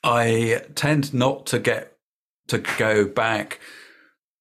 I 0.03 0.63
tend 0.75 1.15
not 1.15 1.47
to 1.47 1.59
get 1.59 1.97
to 2.49 2.59
go 2.59 3.07
back 3.07 3.61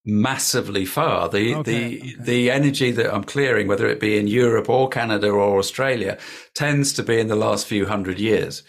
massively 0.05 0.85
far. 0.85 1.29
The 1.29 1.55
Okay, 1.55 1.71
the 1.71 1.97
okay. 1.99 2.15
the 2.19 2.51
energy 2.51 2.91
that 2.91 3.13
I'm 3.13 3.23
clearing, 3.23 3.67
whether 3.67 3.87
it 3.87 3.99
be 3.99 4.17
in 4.17 4.27
Europe 4.27 4.69
or 4.69 4.89
Canada 4.89 5.29
or 5.29 5.57
Australia, 5.57 6.17
tends 6.53 6.93
to 6.93 7.03
be 7.03 7.19
in 7.19 7.27
the 7.27 7.35
last 7.35 7.65
few 7.65 7.85
hundred 7.85 8.19
years. 8.19 8.63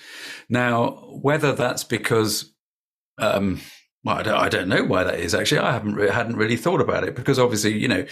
Now, 0.49 0.91
whether 1.11 1.53
that's 1.53 1.85
because 1.85 2.53
um, 3.19 3.61
well, 4.05 4.17
I 4.19 4.23
don't, 4.23 4.35
I 4.39 4.49
don't 4.51 4.69
know 4.69 4.85
why 4.85 5.03
that 5.05 5.19
is. 5.19 5.35
Actually, 5.35 5.61
I 5.61 5.73
haven't 5.73 5.95
re- 5.95 6.11
hadn't 6.11 6.37
really 6.37 6.57
thought 6.57 6.81
about 6.81 7.05
it 7.05 7.17
because 7.17 7.39
obviously, 7.39 7.73
you 7.79 7.89
know, 7.89 8.05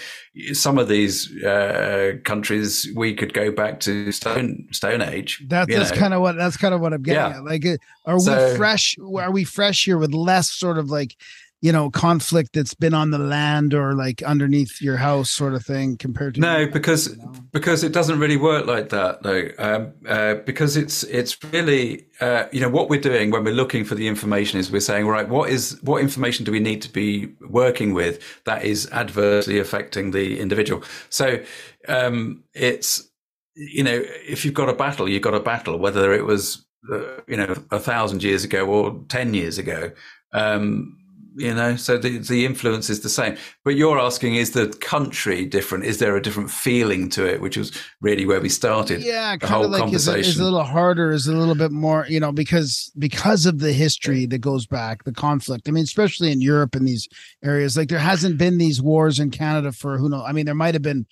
some 0.55 0.79
of 0.79 0.89
these 0.89 1.31
uh, 1.45 2.15
countries 2.25 2.89
we 2.97 3.15
could 3.15 3.35
go 3.35 3.53
back 3.53 3.81
to 3.81 4.11
Stone 4.11 4.69
Stone 4.73 5.03
Age. 5.03 5.43
That, 5.49 5.69
that's 5.69 5.91
kind 5.93 6.15
of 6.15 6.23
what 6.23 6.37
that's 6.37 6.57
kind 6.57 6.73
of 6.75 6.81
what 6.81 6.93
I'm 6.93 7.03
getting 7.03 7.21
Yeah. 7.33 7.39
at. 7.39 7.45
Like, 7.45 7.67
uh, 7.67 7.77
are 8.07 8.19
So- 8.19 8.51
we 8.53 8.57
fresh? 8.57 8.97
Are 8.99 9.31
we 9.31 9.45
fresh 9.45 9.85
here 9.85 9.99
with 9.99 10.15
less 10.15 10.51
sort 10.51 10.79
of 10.79 10.91
like, 10.91 11.15
you 11.63 11.71
know, 11.71 11.91
conflict 11.91 12.55
that's 12.55 12.75
been 12.75 12.93
on 12.93 13.13
the 13.13 13.19
land 13.19 13.73
or 13.73 13.95
like 13.95 14.21
underneath 14.25 14.83
your 14.83 14.97
house, 14.97 15.31
sort 15.31 15.55
of 15.55 15.65
thing, 15.65 15.97
compared 15.97 16.35
to 16.35 16.41
No, 16.41 16.67
because 16.67 17.09
you 17.09 17.17
know? 17.17 17.33
because 17.53 17.85
it 17.85 17.93
doesn't 17.93 18.19
really 18.19 18.37
work 18.37 18.67
like 18.67 18.89
that, 18.89 19.23
though. 19.23 19.49
Um, 19.59 19.93
uh, 20.07 20.35
because 20.45 20.77
it's 20.77 21.05
it's 21.05 21.43
really 21.45 22.07
uh, 22.21 22.47
you 22.51 22.61
know 22.61 22.69
what 22.69 22.91
we're 22.91 23.01
doing 23.01 23.31
when 23.31 23.45
we're 23.45 23.55
looking 23.55 23.85
for 23.85 23.95
the 23.95 24.09
information 24.09 24.59
is 24.59 24.73
we're 24.73 24.81
saying 24.81 25.07
right, 25.07 25.29
what 25.29 25.51
is 25.51 25.81
what 25.83 26.03
information 26.03 26.45
do 26.45 26.51
we 26.51 26.59
need 26.59 26.83
to 26.83 26.91
be 26.91 27.33
working 27.49 27.95
with 27.95 28.21
that 28.45 28.65
is 28.65 28.91
adversely 28.91 29.61
affecting 29.61 30.11
the 30.11 30.41
individual? 30.41 30.83
So 31.11 31.41
um, 31.87 32.43
it's 32.55 33.09
you 33.55 33.85
know 33.85 34.03
if 34.27 34.45
you've 34.45 34.55
got 34.55 34.69
a 34.69 34.75
battle, 34.75 35.09
you've 35.09 35.23
got 35.23 35.35
a 35.35 35.41
battle, 35.41 35.79
whether 35.79 36.13
it 36.13 36.25
was 36.25 36.67
uh, 36.93 37.21
you 37.29 37.37
know 37.37 37.55
a 37.71 37.79
thousand 37.79 38.25
years 38.25 38.43
ago 38.43 38.67
or 38.67 39.01
ten 39.09 39.33
years 39.33 39.59
ago. 39.59 39.93
Um, 40.33 40.99
you 41.37 41.55
know, 41.55 41.77
so 41.77 41.97
the 41.99 42.19
the 42.19 42.45
influence 42.45 42.91
is 42.91 43.01
the 43.01 43.09
same. 43.09 43.37
But 43.65 43.75
you're 43.77 43.99
asking, 43.99 44.35
is 44.35 44.51
the 44.53 44.69
country 44.81 45.45
different? 45.47 45.85
Is 45.85 45.99
there 45.99 46.17
a 46.17 46.23
different 46.23 46.51
feeling 46.51 47.09
to 47.11 47.25
it? 47.27 47.41
Which 47.41 47.57
was 47.57 47.73
really 48.01 48.27
where 48.27 48.41
we 48.41 48.49
started. 48.49 49.03
yeah, 49.03 49.35
the 49.37 49.47
kind 49.47 49.53
whole 49.53 49.65
of 49.65 49.71
like 49.81 49.93
is, 49.95 50.09
it- 50.09 50.19
is 50.21 50.39
a 50.39 50.45
little 50.45 50.63
harder, 50.65 51.11
is 51.11 51.27
a 51.27 51.33
little 51.37 51.55
bit 51.55 51.73
more, 51.73 52.07
you 52.09 52.21
know, 52.21 52.33
because 52.33 52.93
because 52.99 53.47
of 53.47 53.61
the 53.61 53.73
history 53.73 54.27
that 54.27 54.39
goes 54.41 54.67
back, 54.67 55.05
the 55.05 55.13
conflict. 55.13 55.69
I 55.69 55.73
mean, 55.73 55.85
especially 55.85 56.33
in 56.33 56.41
Europe 56.41 56.75
and 56.75 56.87
these 56.87 57.09
areas, 57.43 57.77
like 57.77 57.89
there 57.89 57.99
hasn't 57.99 58.39
been 58.39 58.59
these 58.59 58.83
wars 58.83 59.19
in 59.19 59.31
Canada 59.31 59.73
for 59.73 59.99
who 59.99 60.09
knows. 60.09 60.25
I 60.27 60.33
mean, 60.33 60.47
there 60.47 60.55
might 60.55 60.75
have 60.75 60.83
been 60.83 61.07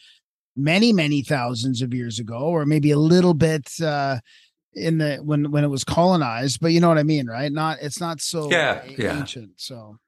many, 0.57 0.93
many 0.93 1.23
thousands 1.23 1.81
of 1.83 1.95
years 1.95 2.19
ago, 2.19 2.39
or 2.39 2.67
maybe 2.67 2.91
a 2.91 2.99
little 2.99 3.35
bit 3.35 3.71
uh 3.83 4.19
in 4.75 4.99
the 4.99 5.17
when 5.17 5.51
when 5.51 5.65
it 5.65 5.69
was 5.69 5.83
colonized, 5.83 6.61
but 6.61 6.69
you 6.73 6.79
know 6.81 6.89
what 6.89 6.99
I 6.99 7.03
mean, 7.03 7.27
right? 7.27 7.51
Not 7.51 7.79
it's 7.83 7.99
not 8.01 8.21
so 8.21 8.49
Yeah, 8.51 8.83
a- 8.85 8.95
yeah. 9.03 9.19
ancient. 9.19 9.53
So 9.57 9.99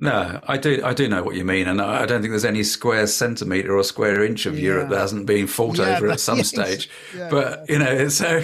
No, 0.00 0.40
I 0.48 0.56
do. 0.56 0.80
I 0.82 0.94
do 0.94 1.08
know 1.08 1.22
what 1.22 1.34
you 1.36 1.44
mean, 1.44 1.68
and 1.68 1.80
I 1.80 2.06
don't 2.06 2.22
think 2.22 2.32
there's 2.32 2.44
any 2.44 2.62
square 2.62 3.06
centimeter 3.06 3.76
or 3.76 3.84
square 3.84 4.24
inch 4.24 4.46
of 4.46 4.58
Europe 4.58 4.88
that 4.88 4.98
hasn't 4.98 5.26
been 5.26 5.46
fought 5.46 5.78
Yeah, 5.78 5.96
over 5.96 6.10
at 6.10 6.20
some 6.20 6.42
stage. 6.54 6.88
Yeah, 7.14 7.28
but 7.30 7.68
you 7.68 7.78
know, 7.78 8.08
so, 8.08 8.42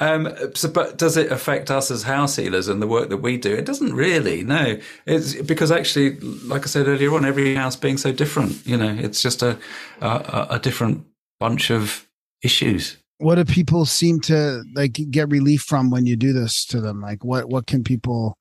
um, 0.00 0.32
so, 0.54 0.68
but 0.68 0.98
does 0.98 1.16
it 1.16 1.32
affect 1.32 1.70
us 1.72 1.90
as 1.90 2.04
house 2.04 2.36
healers 2.36 2.68
and 2.68 2.80
the 2.80 2.86
work 2.86 3.08
that 3.08 3.16
we 3.16 3.36
do? 3.36 3.52
It 3.52 3.64
doesn't 3.66 3.94
really. 3.94 4.44
No, 4.44 4.78
it's 5.04 5.34
because 5.42 5.72
actually, 5.72 6.20
like 6.20 6.62
I 6.62 6.66
said 6.66 6.86
earlier 6.86 7.12
on, 7.14 7.24
every 7.24 7.54
house 7.56 7.74
being 7.74 7.96
so 7.98 8.12
different. 8.12 8.64
You 8.64 8.76
know, 8.76 8.94
it's 8.96 9.20
just 9.20 9.42
a 9.42 9.58
a, 10.00 10.46
a 10.50 10.58
different 10.60 11.04
bunch 11.40 11.70
of 11.72 12.08
issues. 12.44 12.96
what 13.18 13.36
do 13.36 13.44
people 13.44 13.86
seem 13.86 14.20
to 14.20 14.62
like 14.74 14.92
get 15.10 15.28
relief 15.30 15.62
from 15.62 15.90
when 15.90 16.06
you 16.06 16.16
do 16.16 16.32
this 16.32 16.64
to 16.66 16.80
them? 16.80 17.00
Like 17.00 17.24
what 17.24 17.48
what 17.48 17.66
can 17.66 17.82
people 17.82 18.36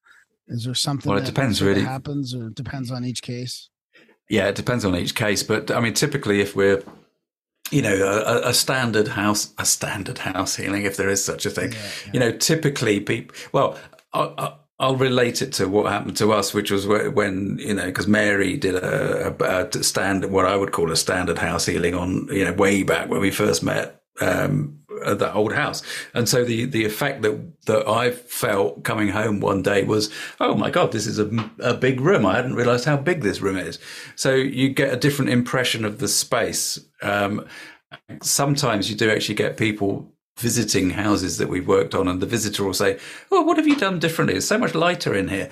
is 0.51 0.65
there 0.65 0.73
something 0.75 1.09
Well, 1.09 1.17
it 1.17 1.25
that 1.25 1.33
depends, 1.33 1.61
really. 1.61 1.81
happens 1.81 2.35
or 2.35 2.47
it 2.47 2.55
depends 2.55 2.91
on 2.91 3.05
each 3.05 3.21
case? 3.21 3.69
Yeah, 4.29 4.47
it 4.47 4.55
depends 4.55 4.85
on 4.85 4.95
each 4.95 5.15
case, 5.15 5.43
but 5.43 5.71
I 5.71 5.79
mean, 5.79 5.93
typically, 5.93 6.41
if 6.41 6.55
we're, 6.55 6.83
you 7.71 7.81
know, 7.81 7.95
a, 7.95 8.49
a 8.49 8.53
standard 8.53 9.07
house, 9.09 9.53
a 9.57 9.65
standard 9.65 10.19
house 10.19 10.55
healing, 10.55 10.83
if 10.83 10.97
there 10.97 11.09
is 11.09 11.23
such 11.23 11.45
a 11.45 11.49
thing, 11.49 11.73
you 12.13 12.19
know, 12.19 12.31
typically 12.31 12.99
people. 12.99 13.35
Well, 13.51 13.77
I, 14.13 14.33
I, 14.37 14.53
I'll 14.79 14.95
relate 14.95 15.41
it 15.41 15.53
to 15.53 15.67
what 15.67 15.91
happened 15.91 16.17
to 16.17 16.33
us, 16.33 16.53
which 16.53 16.71
was 16.71 16.87
when 16.87 17.57
you 17.59 17.73
know, 17.73 17.85
because 17.85 18.07
Mary 18.07 18.57
did 18.57 18.75
a, 18.75 19.35
a, 19.39 19.67
a 19.67 19.83
standard, 19.83 20.31
what 20.31 20.45
I 20.45 20.55
would 20.55 20.71
call 20.71 20.91
a 20.91 20.95
standard 20.95 21.37
house 21.37 21.65
healing 21.65 21.93
on, 21.93 22.27
you 22.31 22.43
know, 22.45 22.53
way 22.53 22.83
back 22.83 23.09
when 23.09 23.21
we 23.21 23.31
first 23.31 23.63
met. 23.63 24.01
Um, 24.19 24.80
at 25.03 25.19
that 25.19 25.35
old 25.35 25.53
house, 25.53 25.83
and 26.13 26.27
so 26.27 26.43
the 26.43 26.65
the 26.65 26.85
effect 26.85 27.21
that 27.21 27.65
that 27.65 27.87
I 27.87 28.11
felt 28.11 28.83
coming 28.83 29.09
home 29.09 29.39
one 29.39 29.61
day 29.61 29.83
was, 29.83 30.11
oh 30.39 30.55
my 30.55 30.69
god, 30.69 30.91
this 30.91 31.07
is 31.07 31.19
a, 31.19 31.29
a 31.59 31.73
big 31.73 32.01
room. 32.01 32.25
I 32.25 32.35
hadn't 32.35 32.55
realised 32.55 32.85
how 32.85 32.97
big 32.97 33.21
this 33.21 33.41
room 33.41 33.57
is. 33.57 33.79
So 34.15 34.33
you 34.35 34.69
get 34.69 34.93
a 34.93 34.97
different 34.97 35.31
impression 35.31 35.85
of 35.85 35.99
the 35.99 36.07
space. 36.07 36.79
Um, 37.01 37.45
sometimes 38.21 38.89
you 38.89 38.95
do 38.95 39.11
actually 39.11 39.35
get 39.35 39.57
people 39.57 40.11
visiting 40.37 40.91
houses 40.91 41.37
that 41.37 41.49
we've 41.49 41.67
worked 41.67 41.93
on, 41.93 42.07
and 42.07 42.21
the 42.21 42.25
visitor 42.25 42.63
will 42.63 42.73
say, 42.73 42.97
"Oh, 43.31 43.41
what 43.41 43.57
have 43.57 43.67
you 43.67 43.75
done 43.75 43.99
differently? 43.99 44.35
It's 44.35 44.47
so 44.47 44.57
much 44.57 44.73
lighter 44.73 45.13
in 45.13 45.27
here." 45.27 45.49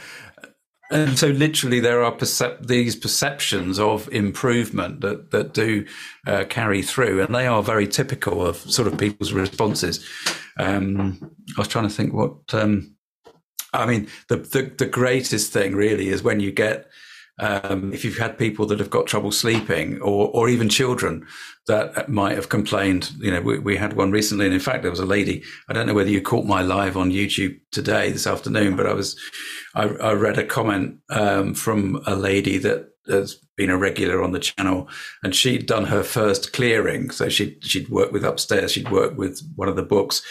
And 0.91 1.19
so, 1.19 1.27
literally, 1.27 1.79
there 1.79 2.03
are 2.03 2.11
percep- 2.11 2.65
these 2.65 2.95
perceptions 2.95 3.79
of 3.79 4.11
improvement 4.11 5.01
that 5.01 5.29
that 5.31 5.53
do 5.53 5.85
uh, 6.25 6.45
carry 6.49 6.81
through, 6.81 7.21
and 7.21 7.33
they 7.33 7.45
are 7.45 7.61
very 7.61 7.87
typical 7.87 8.45
of 8.45 8.57
sort 8.57 8.87
of 8.87 8.97
people's 8.97 9.31
responses. 9.31 10.03
Um, 10.57 11.31
I 11.55 11.61
was 11.61 11.67
trying 11.67 11.87
to 11.87 11.93
think 11.93 12.13
what. 12.13 12.53
Um, 12.53 12.95
I 13.71 13.85
mean, 13.85 14.07
the, 14.29 14.37
the 14.37 14.73
the 14.77 14.87
greatest 14.87 15.53
thing 15.53 15.75
really 15.75 16.09
is 16.09 16.23
when 16.23 16.39
you 16.39 16.51
get 16.51 16.89
um, 17.39 17.93
if 17.93 18.03
you've 18.03 18.17
had 18.17 18.37
people 18.37 18.65
that 18.67 18.79
have 18.79 18.89
got 18.89 19.07
trouble 19.07 19.31
sleeping, 19.31 20.01
or 20.01 20.29
or 20.29 20.49
even 20.49 20.69
children 20.69 21.25
that 21.67 22.09
might 22.09 22.35
have 22.35 22.49
complained. 22.49 23.11
You 23.19 23.31
know, 23.31 23.41
we, 23.41 23.59
we 23.59 23.77
had 23.77 23.93
one 23.93 24.11
recently, 24.11 24.45
and 24.45 24.53
in 24.53 24.59
fact, 24.59 24.81
there 24.81 24.91
was 24.91 24.99
a 24.99 25.05
lady. 25.05 25.43
I 25.69 25.73
don't 25.73 25.87
know 25.87 25.93
whether 25.93 26.09
you 26.09 26.21
caught 26.21 26.45
my 26.45 26.61
live 26.61 26.97
on 26.97 27.11
YouTube 27.11 27.59
today, 27.71 28.11
this 28.11 28.27
afternoon, 28.27 28.75
but 28.75 28.87
I 28.87 28.93
was 28.93 29.19
I, 29.75 29.83
I 29.83 30.13
read 30.13 30.37
a 30.37 30.45
comment 30.45 30.97
um, 31.09 31.53
from 31.53 32.01
a 32.05 32.15
lady 32.15 32.57
that 32.57 32.89
has 33.07 33.35
been 33.55 33.69
a 33.69 33.77
regular 33.77 34.23
on 34.23 34.31
the 34.31 34.39
channel, 34.39 34.87
and 35.23 35.35
she'd 35.35 35.65
done 35.65 35.85
her 35.85 36.03
first 36.03 36.53
clearing. 36.53 37.09
So 37.11 37.29
she'd 37.29 37.63
she'd 37.63 37.89
worked 37.89 38.13
with 38.13 38.23
upstairs. 38.23 38.71
She'd 38.71 38.91
worked 38.91 39.17
with 39.17 39.41
one 39.55 39.69
of 39.69 39.75
the 39.75 39.83
books 39.83 40.21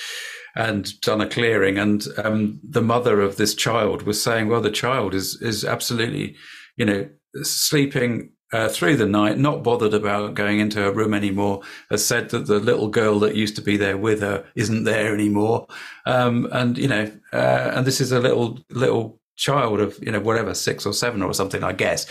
and 0.56 1.00
done 1.00 1.20
a 1.20 1.28
clearing. 1.28 1.78
And 1.78 2.06
um, 2.22 2.60
the 2.62 2.82
mother 2.82 3.20
of 3.20 3.36
this 3.36 3.54
child 3.54 4.02
was 4.02 4.22
saying, 4.22 4.48
"Well, 4.48 4.60
the 4.60 4.70
child 4.70 5.14
is 5.14 5.40
is 5.40 5.64
absolutely, 5.64 6.36
you 6.78 6.84
know, 6.84 7.08
sleeping." 7.42 8.30
Uh, 8.50 8.66
through 8.66 8.96
the 8.96 9.04
night, 9.04 9.36
not 9.36 9.62
bothered 9.62 9.92
about 9.92 10.32
going 10.32 10.58
into 10.58 10.78
her 10.78 10.90
room 10.90 11.12
anymore, 11.12 11.60
has 11.90 12.02
said 12.02 12.30
that 12.30 12.46
the 12.46 12.58
little 12.58 12.88
girl 12.88 13.18
that 13.18 13.36
used 13.36 13.54
to 13.54 13.60
be 13.60 13.76
there 13.76 13.98
with 13.98 14.22
her 14.22 14.42
isn't 14.54 14.84
there 14.84 15.12
anymore, 15.12 15.66
um, 16.06 16.48
and 16.50 16.78
you 16.78 16.88
know, 16.88 17.12
uh, 17.34 17.72
and 17.74 17.86
this 17.86 18.00
is 18.00 18.10
a 18.10 18.18
little 18.18 18.58
little 18.70 19.20
child 19.36 19.80
of 19.80 19.98
you 20.02 20.10
know 20.10 20.20
whatever 20.20 20.54
six 20.54 20.86
or 20.86 20.94
seven 20.94 21.20
or 21.20 21.34
something, 21.34 21.62
I 21.62 21.74
guess. 21.74 22.06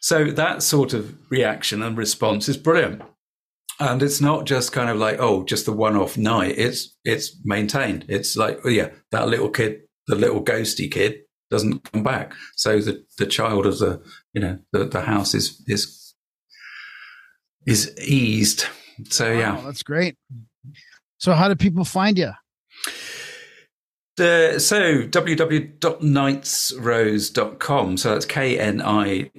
So 0.00 0.26
that 0.26 0.62
sort 0.62 0.92
of 0.92 1.12
reaction 1.28 1.82
and 1.82 1.98
response 1.98 2.48
is 2.48 2.56
brilliant 2.56 3.02
and 3.80 4.02
it's 4.02 4.20
not 4.20 4.44
just 4.44 4.72
kind 4.72 4.88
of 4.90 4.96
like 4.96 5.18
oh 5.18 5.44
just 5.44 5.66
the 5.66 5.72
one-off 5.72 6.16
night 6.16 6.54
it's 6.56 6.96
it's 7.04 7.36
maintained 7.44 8.04
it's 8.08 8.36
like 8.36 8.60
oh 8.64 8.68
yeah 8.68 8.90
that 9.10 9.28
little 9.28 9.48
kid 9.48 9.80
the 10.06 10.14
little 10.14 10.42
ghosty 10.42 10.90
kid 10.90 11.20
doesn't 11.50 11.92
come 11.92 12.02
back 12.02 12.32
so 12.56 12.80
the 12.80 13.04
the 13.18 13.26
child 13.26 13.66
of 13.66 13.78
the 13.78 14.02
you 14.32 14.40
know 14.40 14.58
the, 14.72 14.84
the 14.84 15.02
house 15.02 15.34
is 15.34 15.62
is 15.66 16.14
is 17.66 17.94
eased 17.98 18.64
so 19.08 19.30
yeah 19.30 19.60
that's 19.64 19.82
great. 19.82 20.16
So 21.18 21.32
how 21.32 21.48
do 21.48 21.54
people 21.54 21.84
find 21.86 22.18
you? 22.18 22.32
Uh, 24.18 24.58
so 24.58 25.04
www.knightsrose.com. 25.06 27.96
So 27.96 28.10
that's 28.10 28.26
K 28.26 28.58
N 28.58 28.82
I 28.82 29.30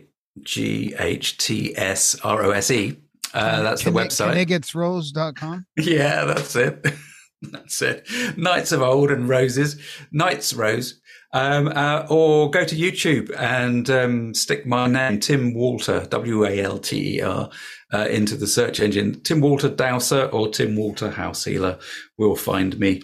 G 0.41 0.95
H 0.97 1.37
T 1.37 1.77
S 1.77 2.19
R 2.23 2.43
O 2.43 2.49
S 2.49 2.71
E. 2.71 2.97
Uh, 3.33 3.61
that's 3.61 3.83
the 3.83 3.91
website. 3.91 4.47
Knightsrose.com. 4.47 5.67
Yeah, 5.77 6.25
that's 6.25 6.55
it. 6.55 6.83
that's 7.41 7.81
it. 7.81 8.07
Knights 8.35 8.71
of 8.71 8.81
Old 8.81 9.11
and 9.11 9.29
Roses. 9.29 9.79
Knights 10.11 10.53
Rose. 10.53 10.99
Um, 11.35 11.67
uh, 11.67 12.07
or 12.09 12.49
go 12.49 12.63
to 12.63 12.75
YouTube 12.77 13.29
and 13.37 13.89
um, 13.89 14.33
stick 14.33 14.65
my 14.65 14.87
name, 14.87 15.19
Tim 15.19 15.53
Walter, 15.53 16.07
W 16.09 16.45
A 16.45 16.61
L 16.61 16.77
T 16.77 17.17
E 17.17 17.21
R, 17.21 17.49
uh, 17.93 18.07
into 18.09 18.37
the 18.37 18.47
search 18.47 18.79
engine. 18.79 19.21
Tim 19.21 19.41
Walter 19.41 19.67
Dowser 19.67 20.27
or 20.27 20.47
Tim 20.47 20.77
Walter 20.77 21.11
House 21.11 21.43
Healer 21.43 21.77
will 22.17 22.37
find 22.37 22.79
me. 22.79 23.01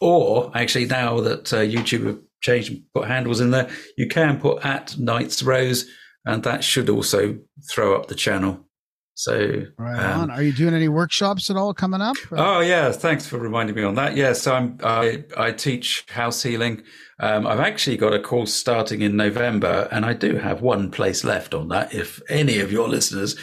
Or 0.00 0.50
actually, 0.54 0.86
now 0.86 1.20
that 1.20 1.52
uh, 1.52 1.58
YouTube 1.58 2.06
have 2.06 2.18
changed 2.40 2.72
and 2.72 2.82
put 2.94 3.08
handles 3.08 3.42
in 3.42 3.50
there, 3.50 3.68
you 3.98 4.08
can 4.08 4.40
put 4.40 4.64
at 4.64 4.98
Knights 4.98 5.42
Rose, 5.42 5.84
and 6.24 6.42
that 6.44 6.64
should 6.64 6.88
also 6.88 7.38
throw 7.70 7.94
up 7.94 8.06
the 8.06 8.14
channel. 8.14 8.64
So, 9.16 9.64
Right 9.76 10.02
um, 10.02 10.22
on. 10.22 10.30
Are 10.30 10.42
you 10.42 10.52
doing 10.52 10.72
any 10.72 10.88
workshops 10.88 11.50
at 11.50 11.56
all 11.56 11.74
coming 11.74 12.00
up? 12.00 12.16
Oh 12.32 12.60
yeah, 12.60 12.90
thanks 12.90 13.26
for 13.26 13.38
reminding 13.38 13.76
me 13.76 13.82
on 13.82 13.96
that. 13.96 14.16
Yeah, 14.16 14.32
so 14.32 14.54
I'm 14.54 14.78
I, 14.82 15.24
I 15.36 15.52
teach 15.52 16.06
house 16.08 16.42
healing. 16.42 16.82
Um, 17.20 17.46
I've 17.46 17.60
actually 17.60 17.96
got 17.96 18.14
a 18.14 18.20
course 18.20 18.52
starting 18.52 19.02
in 19.02 19.16
November, 19.16 19.88
and 19.90 20.04
I 20.04 20.12
do 20.14 20.36
have 20.36 20.62
one 20.62 20.90
place 20.90 21.24
left 21.24 21.54
on 21.54 21.68
that. 21.68 21.94
If 21.94 22.20
any 22.28 22.58
of 22.58 22.72
your 22.72 22.88
listeners 22.88 23.36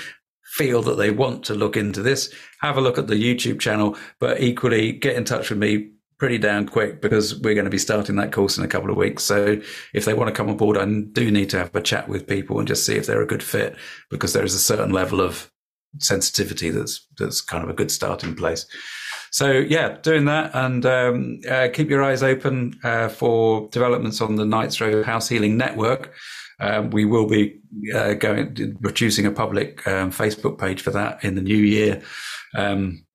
feel 0.44 0.82
that 0.82 0.98
they 0.98 1.12
want 1.12 1.46
to 1.46 1.56
look 1.56 1.78
into 1.78 2.02
this, 2.02 2.34
have 2.60 2.78
a 2.78 2.82
look 2.82 2.98
at 2.98 3.08
the 3.08 3.16
YouTube 3.16 3.60
channel, 3.60 3.98
but 4.20 4.42
equally 4.42 4.92
get 4.92 5.16
in 5.16 5.24
touch 5.24 5.50
with 5.50 5.60
me 5.60 5.92
pretty 6.22 6.38
damn 6.38 6.68
quick 6.68 7.02
because 7.02 7.40
we're 7.40 7.56
going 7.56 7.66
to 7.66 7.72
be 7.72 7.80
starting 7.80 8.16
that 8.16 8.32
course 8.32 8.56
in 8.58 8.64
a 8.64 8.68
couple 8.68 8.92
of 8.92 8.96
weeks. 8.98 9.24
So 9.24 9.60
if 9.94 10.06
they 10.06 10.14
want 10.14 10.28
to 10.28 10.34
come 10.36 10.50
on 10.50 10.58
board, 10.58 10.78
I 10.78 10.86
do 10.86 11.32
need 11.32 11.50
to 11.50 11.58
have 11.58 11.76
a 11.76 11.82
chat 11.82 12.08
with 12.08 12.28
people 12.28 12.60
and 12.60 12.68
just 12.68 12.86
see 12.86 12.96
if 12.96 13.08
they're 13.08 13.24
a 13.24 13.28
good 13.28 13.42
fit 13.42 13.76
because 14.12 14.34
there 14.34 14.44
is 14.44 14.54
a 14.54 14.60
certain 14.60 14.92
level 14.92 15.20
of 15.20 15.52
sensitivity 15.98 16.70
that's 16.70 17.08
that's 17.18 17.42
kind 17.42 17.64
of 17.64 17.72
a 17.72 17.74
good 17.74 17.90
starting 17.90 18.36
place. 18.36 18.68
So 19.32 19.50
yeah, 19.52 19.98
doing 20.02 20.26
that 20.26 20.52
and 20.54 20.86
um, 20.86 21.40
uh, 21.50 21.70
keep 21.74 21.90
your 21.90 22.04
eyes 22.04 22.22
open 22.22 22.78
uh, 22.84 23.08
for 23.08 23.70
developments 23.70 24.20
on 24.20 24.36
the 24.36 24.46
Knights 24.46 24.80
Rose 24.82 25.06
House 25.06 25.30
Healing 25.30 25.58
Network. 25.58 26.14
Um, 26.60 26.92
we 26.92 27.06
will 27.06 27.28
be 27.28 27.60
uh, 27.96 28.14
going 28.14 28.78
producing 28.82 29.26
a 29.26 29.32
public 29.32 29.88
um, 29.88 30.12
Facebook 30.12 30.60
page 30.60 30.82
for 30.82 30.92
that 30.92 31.24
in 31.24 31.36
the 31.36 31.42
new 31.42 31.58
year. 31.58 32.02
Um, 32.56 33.06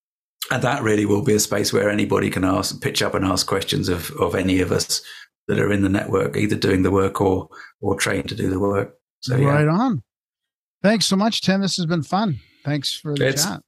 and 0.51 0.63
that 0.63 0.83
really 0.83 1.05
will 1.05 1.23
be 1.23 1.35
a 1.35 1.41
space 1.41 1.73
where 1.73 1.91
anybody 1.91 2.31
can 2.31 2.45
ask, 2.45 2.81
pitch 2.81 3.03
up 3.03 3.15
and 3.15 3.25
ask 3.25 3.47
questions 3.47 3.89
of, 3.89 4.11
of 4.13 4.35
any 4.35 4.61
of 4.61 4.73
us 4.73 5.03
that 5.49 5.59
are 5.59 5.73
in 5.73 5.83
the 5.83 5.89
network, 5.89 6.37
either 6.37 6.57
doing 6.57 6.83
the 6.83 6.91
work 6.91 7.21
or 7.21 7.49
or 7.81 7.95
trained 7.95 8.29
to 8.31 8.35
do 8.35 8.49
the 8.49 8.59
work. 8.59 8.97
So 9.21 9.37
yeah. 9.37 9.49
Right 9.49 9.69
on. 9.69 10.03
Thanks 10.83 11.07
so 11.07 11.17
much, 11.17 11.43
Tim. 11.43 11.61
This 11.61 11.77
has 11.77 11.87
been 11.87 12.03
fun. 12.03 12.41
Thanks 12.65 12.95
for 12.95 13.15
the 13.15 13.27
It's- 13.29 13.45
chat. 13.45 13.63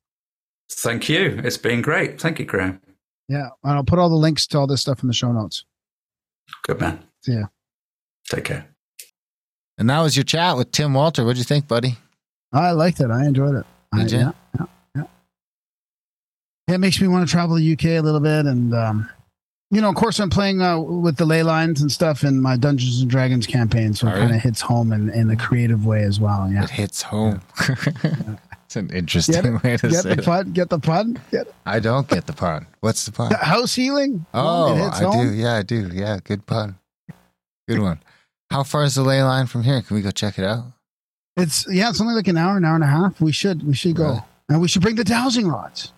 Thank 0.71 1.09
you. 1.09 1.41
It's 1.45 1.57
been 1.57 1.83
great. 1.83 2.21
Thank 2.21 2.39
you, 2.39 2.45
Graham. 2.45 2.81
Yeah. 3.29 3.49
And 3.65 3.73
I'll 3.73 3.85
put 3.85 3.99
all 3.99 4.09
the 4.09 4.17
links 4.17 4.47
to 4.49 4.59
all 4.59 4.67
this 4.67 4.81
stuff 4.81 5.03
in 5.03 5.09
the 5.09 5.15
show 5.15 5.33
notes. 5.33 5.65
Good 6.63 6.81
man. 6.81 7.01
See 7.23 7.33
ya. 7.35 7.47
Take 8.29 8.45
care. 8.45 8.67
And 9.79 9.89
that 9.91 10.01
was 10.01 10.17
your 10.17 10.25
chat 10.25 10.57
with 10.57 10.73
Tim 10.73 10.95
Walter. 10.95 11.25
What'd 11.25 11.39
you 11.39 11.45
think, 11.45 11.69
buddy? 11.69 11.97
I 12.53 12.73
liked 12.73 13.01
it. 13.01 13.11
I 13.11 13.27
enjoyed 13.27 13.55
it. 13.55 13.67
I, 13.93 14.03
you? 14.03 14.19
Yeah, 14.19 14.33
yeah, 14.59 14.67
yeah. 14.97 15.03
Yeah, 16.69 16.75
It 16.75 16.79
makes 16.79 17.01
me 17.01 17.09
want 17.09 17.27
to 17.27 17.31
travel 17.31 17.57
the 17.57 17.73
UK 17.73 17.85
a 17.85 18.01
little 18.01 18.21
bit. 18.21 18.47
And, 18.47 18.75
um, 18.75 19.09
you 19.71 19.81
know, 19.81 19.89
of 19.89 19.95
course, 19.95 20.19
I'm 20.19 20.31
playing 20.31 20.61
uh, 20.63 20.79
with 20.81 21.17
the 21.17 21.27
ley 21.27 21.43
lines 21.43 21.81
and 21.81 21.93
stuff 21.93 22.25
in 22.25 22.41
my 22.41 22.57
Dungeons 22.57 23.01
and 23.01 23.11
Dragons 23.11 23.47
campaign. 23.47 23.95
So 23.95 24.09
Are 24.09 24.17
it 24.17 24.19
kind 24.19 24.35
of 24.35 24.43
hits 24.43 24.61
home 24.61 24.93
in, 24.93 25.11
in 25.11 25.31
a 25.31 25.37
creative 25.37 25.87
way 25.87 26.03
as 26.03 26.19
well. 26.19 26.51
Yeah. 26.51 26.65
It 26.65 26.71
hits 26.71 27.03
home. 27.03 27.41
It's 28.69 28.77
an 28.77 28.91
interesting 28.91 29.35
Get 29.35 29.47
it? 29.47 29.63
way 29.65 29.77
to 29.79 29.89
Get 29.89 30.03
say 30.03 30.15
the 30.15 30.21
it. 30.21 30.25
pun? 30.27 30.53
Get 30.53 30.69
the 30.69 30.79
pun? 30.79 31.19
Get 31.31 31.47
it? 31.47 31.55
I 31.65 31.81
don't 31.81 32.07
get 32.07 32.27
the 32.27 32.35
pun. 32.35 32.67
What's 32.81 33.07
the 33.07 33.13
pun? 33.13 33.31
The 33.31 33.39
house 33.39 33.75
healing? 33.75 34.27
Oh, 34.35 34.75
I 34.93 35.01
do. 35.25 35.33
Yeah, 35.35 35.55
I 35.55 35.63
do. 35.63 35.89
Yeah, 35.91 36.19
good 36.23 36.45
pun. 36.45 36.79
Good 37.67 37.79
one. 37.81 38.01
How 38.51 38.65
far 38.65 38.85
is 38.85 38.95
the 38.95 39.03
ley 39.03 39.23
line 39.23 39.47
from 39.47 39.63
here? 39.63 39.81
Can 39.81 39.97
we 39.97 40.03
go 40.03 40.11
check 40.11 40.39
it 40.39 40.45
out? 40.45 40.65
It's 41.39 41.67
yeah, 41.73 41.89
it's 41.89 41.99
only 42.03 42.15
like 42.15 42.29
an 42.29 42.37
hour, 42.37 42.59
an 42.59 42.65
hour 42.67 42.75
and 42.75 42.85
a 42.85 42.89
half. 42.89 43.21
We 43.23 43.33
should 43.33 43.67
we 43.67 43.73
should 43.73 43.97
go. 43.97 44.05
Really? 44.09 44.21
And 44.51 44.61
we 44.61 44.69
should 44.69 44.83
bring 44.83 44.97
the 44.97 45.05
dowsing 45.05 45.49
rods. 45.49 45.93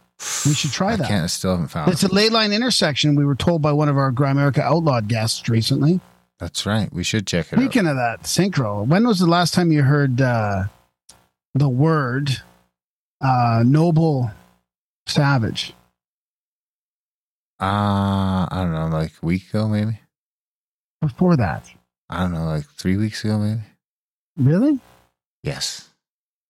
We 0.46 0.54
should 0.54 0.70
try 0.70 0.92
I 0.92 0.96
that. 0.96 1.08
can't. 1.08 1.24
I 1.24 1.26
still 1.26 1.52
haven't 1.52 1.68
found 1.68 1.90
It's 1.90 2.04
it. 2.04 2.12
a 2.12 2.14
ley 2.14 2.28
line 2.28 2.52
intersection. 2.52 3.16
We 3.16 3.24
were 3.24 3.34
told 3.34 3.62
by 3.62 3.72
one 3.72 3.88
of 3.88 3.96
our 3.98 4.12
Grimerica 4.12 4.58
Outlawed 4.60 5.08
guests 5.08 5.48
recently. 5.48 5.98
That's 6.38 6.66
right. 6.66 6.92
We 6.92 7.02
should 7.02 7.26
check 7.26 7.52
it 7.52 7.58
out. 7.58 7.62
Speaking 7.62 7.88
of 7.88 7.96
that, 7.96 8.22
synchro. 8.22 8.86
When 8.86 9.06
was 9.08 9.18
the 9.18 9.26
last 9.26 9.54
time 9.54 9.72
you 9.72 9.82
heard 9.82 10.20
uh, 10.20 10.64
the 11.54 11.68
word 11.68 12.30
uh, 13.20 13.62
noble 13.66 14.30
savage? 15.06 15.74
Uh, 17.60 18.46
I 18.50 18.62
don't 18.62 18.72
know, 18.72 18.88
like 18.88 19.12
a 19.22 19.26
week 19.26 19.48
ago, 19.50 19.68
maybe. 19.68 20.00
Before 21.00 21.36
that, 21.36 21.70
I 22.08 22.20
don't 22.20 22.32
know, 22.32 22.44
like 22.44 22.64
three 22.66 22.96
weeks 22.96 23.24
ago, 23.24 23.38
maybe. 23.38 23.60
really? 24.36 24.78
Yes. 25.42 25.88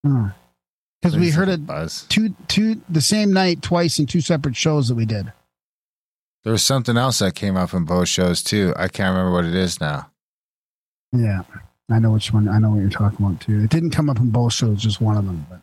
Because 0.02 1.16
we 1.16 1.30
heard 1.30 1.48
it 1.48 1.66
Buzz. 1.66 2.04
two 2.08 2.34
two 2.48 2.80
the 2.88 3.00
same 3.00 3.32
night 3.32 3.62
twice 3.62 3.98
in 3.98 4.06
two 4.06 4.20
separate 4.20 4.56
shows 4.56 4.88
that 4.88 4.94
we 4.94 5.04
did. 5.04 5.32
There 6.42 6.52
was 6.52 6.62
something 6.62 6.96
else 6.96 7.18
that 7.18 7.34
came 7.34 7.56
up 7.56 7.74
in 7.74 7.84
both 7.84 8.08
shows 8.08 8.42
too. 8.42 8.72
I 8.76 8.88
can't 8.88 9.10
remember 9.14 9.32
what 9.32 9.44
it 9.44 9.54
is 9.54 9.80
now. 9.80 10.10
Yeah, 11.12 11.42
I 11.90 11.98
know 11.98 12.12
which 12.12 12.32
one. 12.32 12.48
I 12.48 12.58
know 12.58 12.70
what 12.70 12.80
you're 12.80 12.88
talking 12.90 13.24
about 13.24 13.40
too. 13.40 13.60
It 13.60 13.70
didn't 13.70 13.90
come 13.90 14.08
up 14.08 14.18
in 14.18 14.30
both 14.30 14.52
shows, 14.54 14.80
just 14.82 15.00
one 15.00 15.16
of 15.16 15.26
them. 15.26 15.46
But 15.50 15.60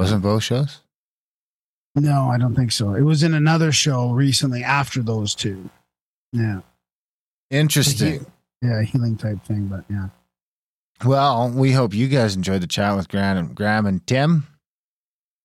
Wasn't 0.00 0.22
both 0.22 0.42
shows? 0.42 0.80
no, 1.94 2.30
I 2.30 2.38
don't 2.38 2.54
think 2.54 2.72
so. 2.72 2.94
It 2.94 3.02
was 3.02 3.22
in 3.22 3.34
another 3.34 3.70
show 3.72 4.12
recently 4.12 4.64
after 4.64 5.02
those 5.02 5.34
two. 5.34 5.68
Yeah, 6.32 6.60
Interesting. 7.50 8.24
yeah, 8.62 8.80
healing 8.82 9.16
type 9.16 9.44
thing. 9.44 9.66
But 9.66 9.84
yeah, 9.90 10.08
Well, 11.04 11.50
we 11.50 11.72
hope 11.72 11.92
you 11.92 12.08
guys 12.08 12.34
enjoyed 12.36 12.62
the 12.62 12.66
chat 12.66 12.96
with 12.96 13.08
Graham 13.08 13.36
and, 13.36 13.54
Graham 13.54 13.84
and 13.86 14.06
Tim. 14.06 14.46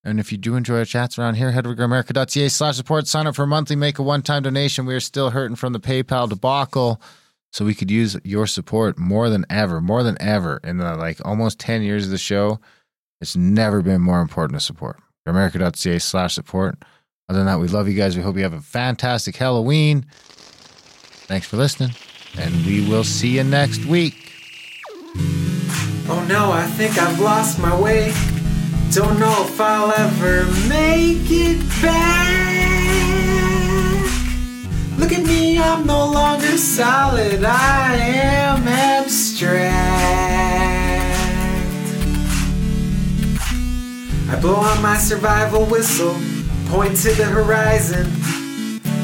And 0.06 0.19
if 0.19 0.32
you 0.32 0.38
do 0.38 0.56
enjoy 0.56 0.77
our 0.77 0.86
chats 0.86 1.18
around 1.19 1.36
here, 1.36 1.52
head 1.52 1.65
over 1.65 1.76
to 1.76 1.82
grimerica.ca 1.82 2.48
slash 2.49 2.76
support, 2.77 3.07
sign 3.07 3.26
up 3.27 3.36
for 3.36 3.44
a 3.44 3.48
monthly, 3.48 3.76
make 3.76 3.98
a 3.99 4.03
one 4.03 4.22
time 4.22 4.44
donation. 4.44 4.86
We 4.86 4.94
are 4.94 4.99
still 4.99 5.32
hurting 5.32 5.56
from 5.57 5.73
the 5.73 5.80
PayPal 5.80 6.30
debacle. 6.30 7.02
So 7.52 7.65
we 7.65 7.73
could 7.73 7.90
use 7.90 8.15
your 8.23 8.45
support 8.48 8.99
more 8.99 9.30
than 9.30 9.45
ever, 9.49 9.82
more 9.82 10.03
than 10.03 10.15
ever. 10.22 10.60
In 10.64 10.77
the 10.77 10.95
like 10.95 11.26
almost 11.26 11.57
10 11.60 11.82
years 11.82 12.06
of 12.06 12.11
the 12.11 12.18
show, 12.19 12.60
it's 13.22 13.36
never 13.36 13.82
been 13.82 14.02
more 14.02 14.22
important 14.22 14.60
to 14.60 14.66
support. 14.66 15.00
Grimerica.ca 15.28 16.00
slash 16.00 16.36
support. 16.36 16.78
Other 17.28 17.40
than 17.40 17.48
that, 17.48 17.60
we 17.60 17.68
love 17.68 17.88
you 17.88 17.96
guys. 17.96 18.16
We 18.16 18.22
hope 18.22 18.36
you 18.36 18.44
have 18.44 18.54
a 18.54 18.62
fantastic 18.62 19.36
Halloween. 19.36 20.06
Thanks 21.28 21.48
for 21.48 21.58
listening. 21.58 21.92
And 22.38 22.54
we 22.66 22.88
will 22.88 23.04
see 23.04 23.30
you 23.30 23.44
next 23.44 23.86
week. 23.86 24.34
Oh 26.08 26.24
no, 26.30 26.52
I 26.52 26.68
think 26.68 27.00
I've 27.00 27.20
lost 27.20 27.58
my 27.60 27.80
way. 27.82 28.14
Don't 28.92 29.20
know 29.20 29.46
if 29.46 29.60
I'll 29.60 29.92
ever 29.92 30.46
make 30.70 31.32
it 31.32 31.60
back. 31.82 32.36
Look 35.00 35.12
at 35.12 35.26
me, 35.26 35.58
I'm 35.58 35.86
no 35.88 36.06
longer 36.12 36.58
solid, 36.58 37.44
I 37.44 37.96
am 37.96 38.68
abstract. 38.68 40.35
I 44.27 44.39
blow 44.39 44.56
on 44.56 44.81
my 44.81 44.97
survival 44.97 45.65
whistle, 45.65 46.15
point 46.68 46.97
to 46.97 47.14
the 47.14 47.26
horizon. 47.26 48.10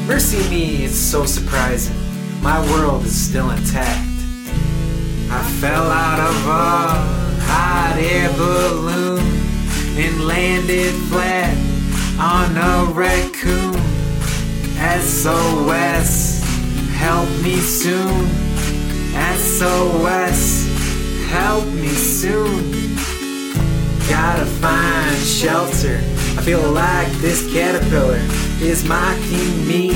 Mercy 0.06 0.48
me, 0.50 0.84
it's 0.84 0.96
so 0.96 1.24
surprising. 1.24 1.96
My 2.42 2.60
world 2.72 3.04
is 3.04 3.28
still 3.28 3.50
intact. 3.50 4.08
I 5.30 5.42
fell 5.60 5.90
out 5.90 6.18
of 6.18 6.36
a 6.48 7.22
hot 7.46 7.96
air 7.98 8.30
balloon 8.32 9.20
and 9.96 10.26
landed 10.26 10.92
flat 11.08 11.56
on 12.18 12.56
a 12.56 12.92
raccoon. 12.92 13.74
SOS, 15.00 16.42
help 16.96 17.28
me 17.42 17.58
soon. 17.58 18.26
SOS, 19.38 20.66
help 21.30 21.64
me 21.66 21.88
soon. 21.88 23.11
Gotta 24.08 24.46
find 24.46 25.16
shelter. 25.18 25.96
I 26.36 26.42
feel 26.42 26.70
like 26.72 27.10
this 27.20 27.50
caterpillar 27.52 28.20
is 28.60 28.84
mocking 28.84 29.66
me 29.66 29.90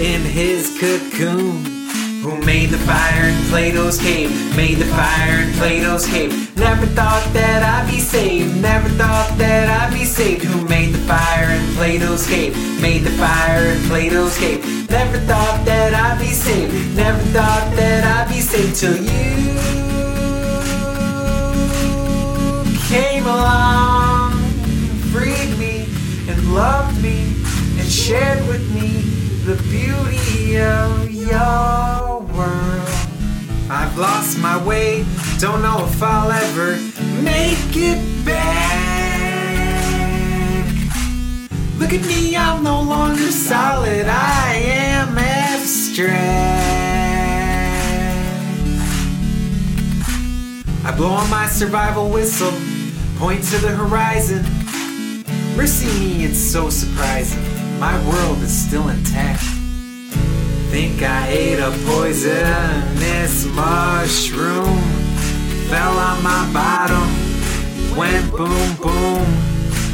in 0.00 0.22
his 0.22 0.78
cocoon. 0.78 1.64
Who 2.22 2.36
made 2.44 2.70
the 2.70 2.78
fire 2.78 3.28
in 3.28 3.36
Plato's 3.44 3.98
cave? 3.98 4.30
Made 4.56 4.78
the 4.78 4.86
fire 4.86 5.42
in 5.42 5.52
Plato's 5.54 6.06
cave. 6.06 6.56
Never 6.56 6.86
thought 6.86 7.24
that 7.32 7.62
I'd 7.62 7.90
be 7.90 8.00
saved. 8.00 8.60
Never 8.60 8.88
thought 8.90 9.38
that 9.38 9.68
I'd 9.68 9.96
be 9.96 10.04
saved. 10.04 10.44
Who 10.44 10.66
made 10.68 10.92
the 10.92 10.98
fire 11.06 11.48
in 11.48 11.64
Plato's 11.76 12.26
cave? 12.26 12.56
Made 12.82 13.04
the 13.04 13.10
fire 13.10 13.66
in 13.66 13.80
Plato's 13.84 14.36
cave. 14.36 14.64
Never 14.90 15.18
thought 15.20 15.64
that 15.64 15.94
I'd 15.94 16.18
be 16.18 16.32
saved. 16.32 16.96
Never 16.96 17.20
thought 17.30 17.76
that 17.76 18.04
I'd 18.04 18.28
be 18.28 18.40
saved 18.40 18.76
till 18.76 18.96
you 18.96 19.87
came 22.88 23.26
along, 23.26 24.32
freed 25.12 25.58
me, 25.58 25.86
and 26.26 26.54
loved 26.54 27.02
me, 27.02 27.34
and 27.78 27.86
shared 27.86 28.46
with 28.48 28.64
me 28.74 29.02
the 29.44 29.56
beauty 29.64 30.58
of 30.58 31.10
your 31.10 32.20
world. 32.34 32.88
I've 33.70 33.98
lost 33.98 34.38
my 34.38 34.56
way. 34.64 35.04
Don't 35.38 35.60
know 35.60 35.84
if 35.84 36.02
I'll 36.02 36.30
ever 36.30 36.78
make 37.22 37.76
it 37.76 38.24
back. 38.24 39.68
Look 41.78 41.92
at 41.92 42.06
me, 42.06 42.36
I'm 42.36 42.62
no 42.62 42.80
longer 42.80 43.30
solid. 43.30 44.06
I 44.08 44.54
am 44.54 45.18
abstract. 45.18 46.78
I 50.86 50.96
blow 50.96 51.10
on 51.10 51.28
my 51.28 51.46
survival 51.48 52.08
whistle, 52.08 52.54
point 53.18 53.42
to 53.42 53.58
the 53.58 53.70
horizon. 53.70 54.44
Mercy 55.56 55.86
me, 55.98 56.24
it's 56.24 56.38
so 56.38 56.70
surprising. 56.70 57.42
My 57.80 57.98
world 58.06 58.38
is 58.38 58.66
still 58.66 58.88
intact. 58.90 59.42
Think 60.70 61.02
I 61.02 61.26
ate 61.28 61.58
a 61.58 61.72
poisonous 61.84 63.44
mushroom. 63.46 64.78
Fell 65.68 65.98
on 65.98 66.22
my 66.22 66.48
bottom, 66.52 67.96
went 67.96 68.30
boom 68.30 68.76
boom. 68.76 69.26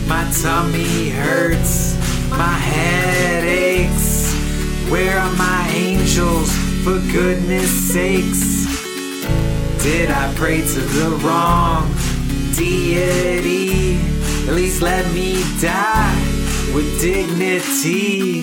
My 0.07 0.31
tummy 0.43 1.09
hurts, 1.09 1.97
my 2.29 2.59
head 2.59 3.45
aches. 3.45 4.35
Where 4.91 5.19
are 5.19 5.33
my 5.37 5.71
angels, 5.73 6.53
for 6.85 6.99
goodness 7.11 7.71
sakes? 7.71 8.67
Did 9.83 10.11
I 10.11 10.31
pray 10.35 10.59
to 10.61 10.81
the 10.81 11.11
wrong 11.25 11.91
deity? 12.57 13.97
At 14.49 14.55
least 14.55 14.83
let 14.83 15.05
me 15.13 15.43
die 15.61 16.15
with 16.75 17.01
dignity. 17.01 18.43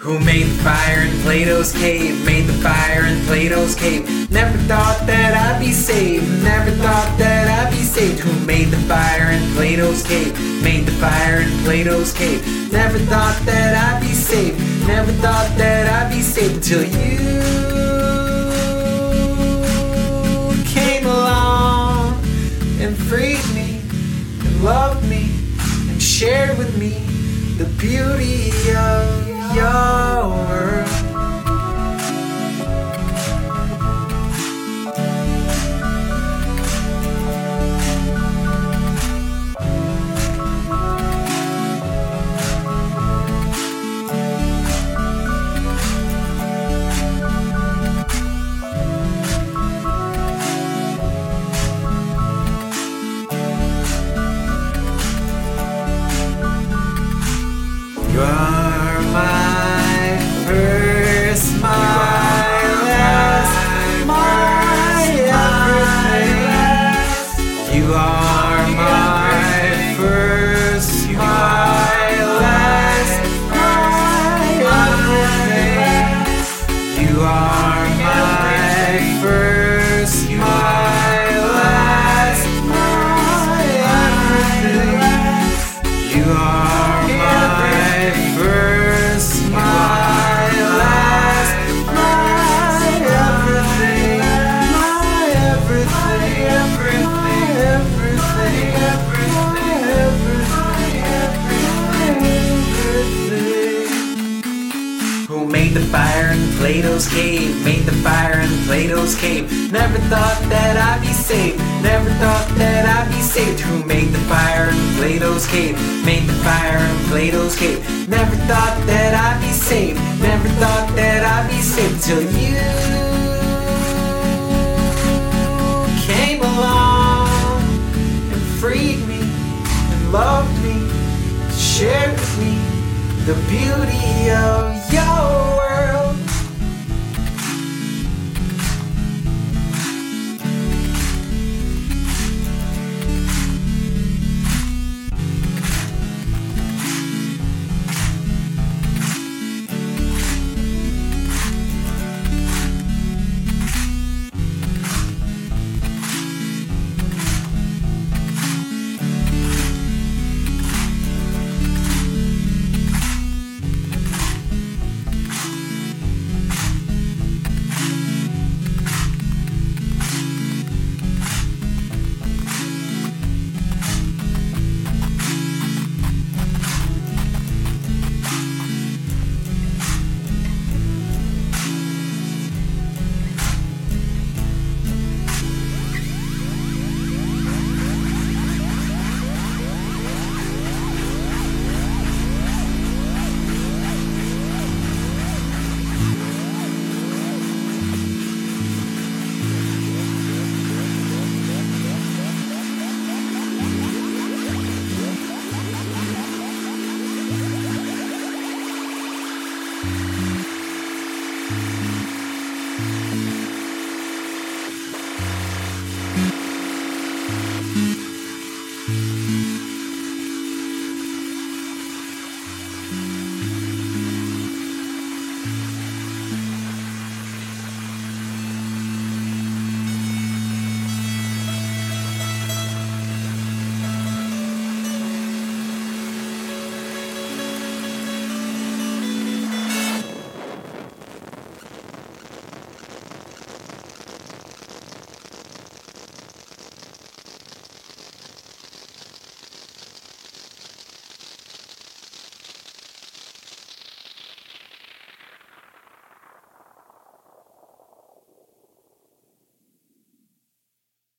Who 0.00 0.18
made 0.18 0.46
the 0.46 0.62
fire 0.62 1.02
in 1.02 1.12
Plato's 1.20 1.72
cave? 1.72 2.24
Made 2.24 2.46
the 2.46 2.54
fire 2.54 3.04
in 3.04 3.20
Plato's 3.26 3.74
cave. 3.74 4.30
Never 4.30 4.56
thought 4.66 5.06
that 5.06 5.34
I'd 5.34 5.60
be 5.60 5.72
saved. 5.72 6.26
Never 6.42 6.70
thought 6.70 7.18
that 7.18 7.46
I'd 7.48 7.70
be 7.70 7.82
saved. 7.82 8.20
Who 8.20 8.46
made 8.46 8.68
the 8.68 8.78
fire 8.88 9.30
in 9.30 9.42
Plato's 9.54 10.02
cave? 10.02 10.32
Made 10.62 10.86
the 10.86 10.92
fire 10.92 11.40
in 11.40 11.50
Plato's 11.64 12.12
cave. 12.12 12.40
Never 12.72 12.98
thought 12.98 13.38
that 13.44 13.76
I'd 13.76 14.00
be 14.00 14.14
saved. 14.14 14.58
Never 14.86 15.12
thought 15.12 15.50
that 15.58 15.86
I'd 15.86 16.10
be 16.10 16.22
saved 16.22 16.56
until 16.56 16.82
you 16.82 17.99
loved 24.62 25.08
me 25.08 25.30
and 25.88 26.02
shared 26.02 26.56
with 26.58 26.76
me 26.76 26.90
the 27.56 27.64
beauty 27.78 28.50
of 28.76 29.54
your 29.54 30.28
world. 30.28 31.09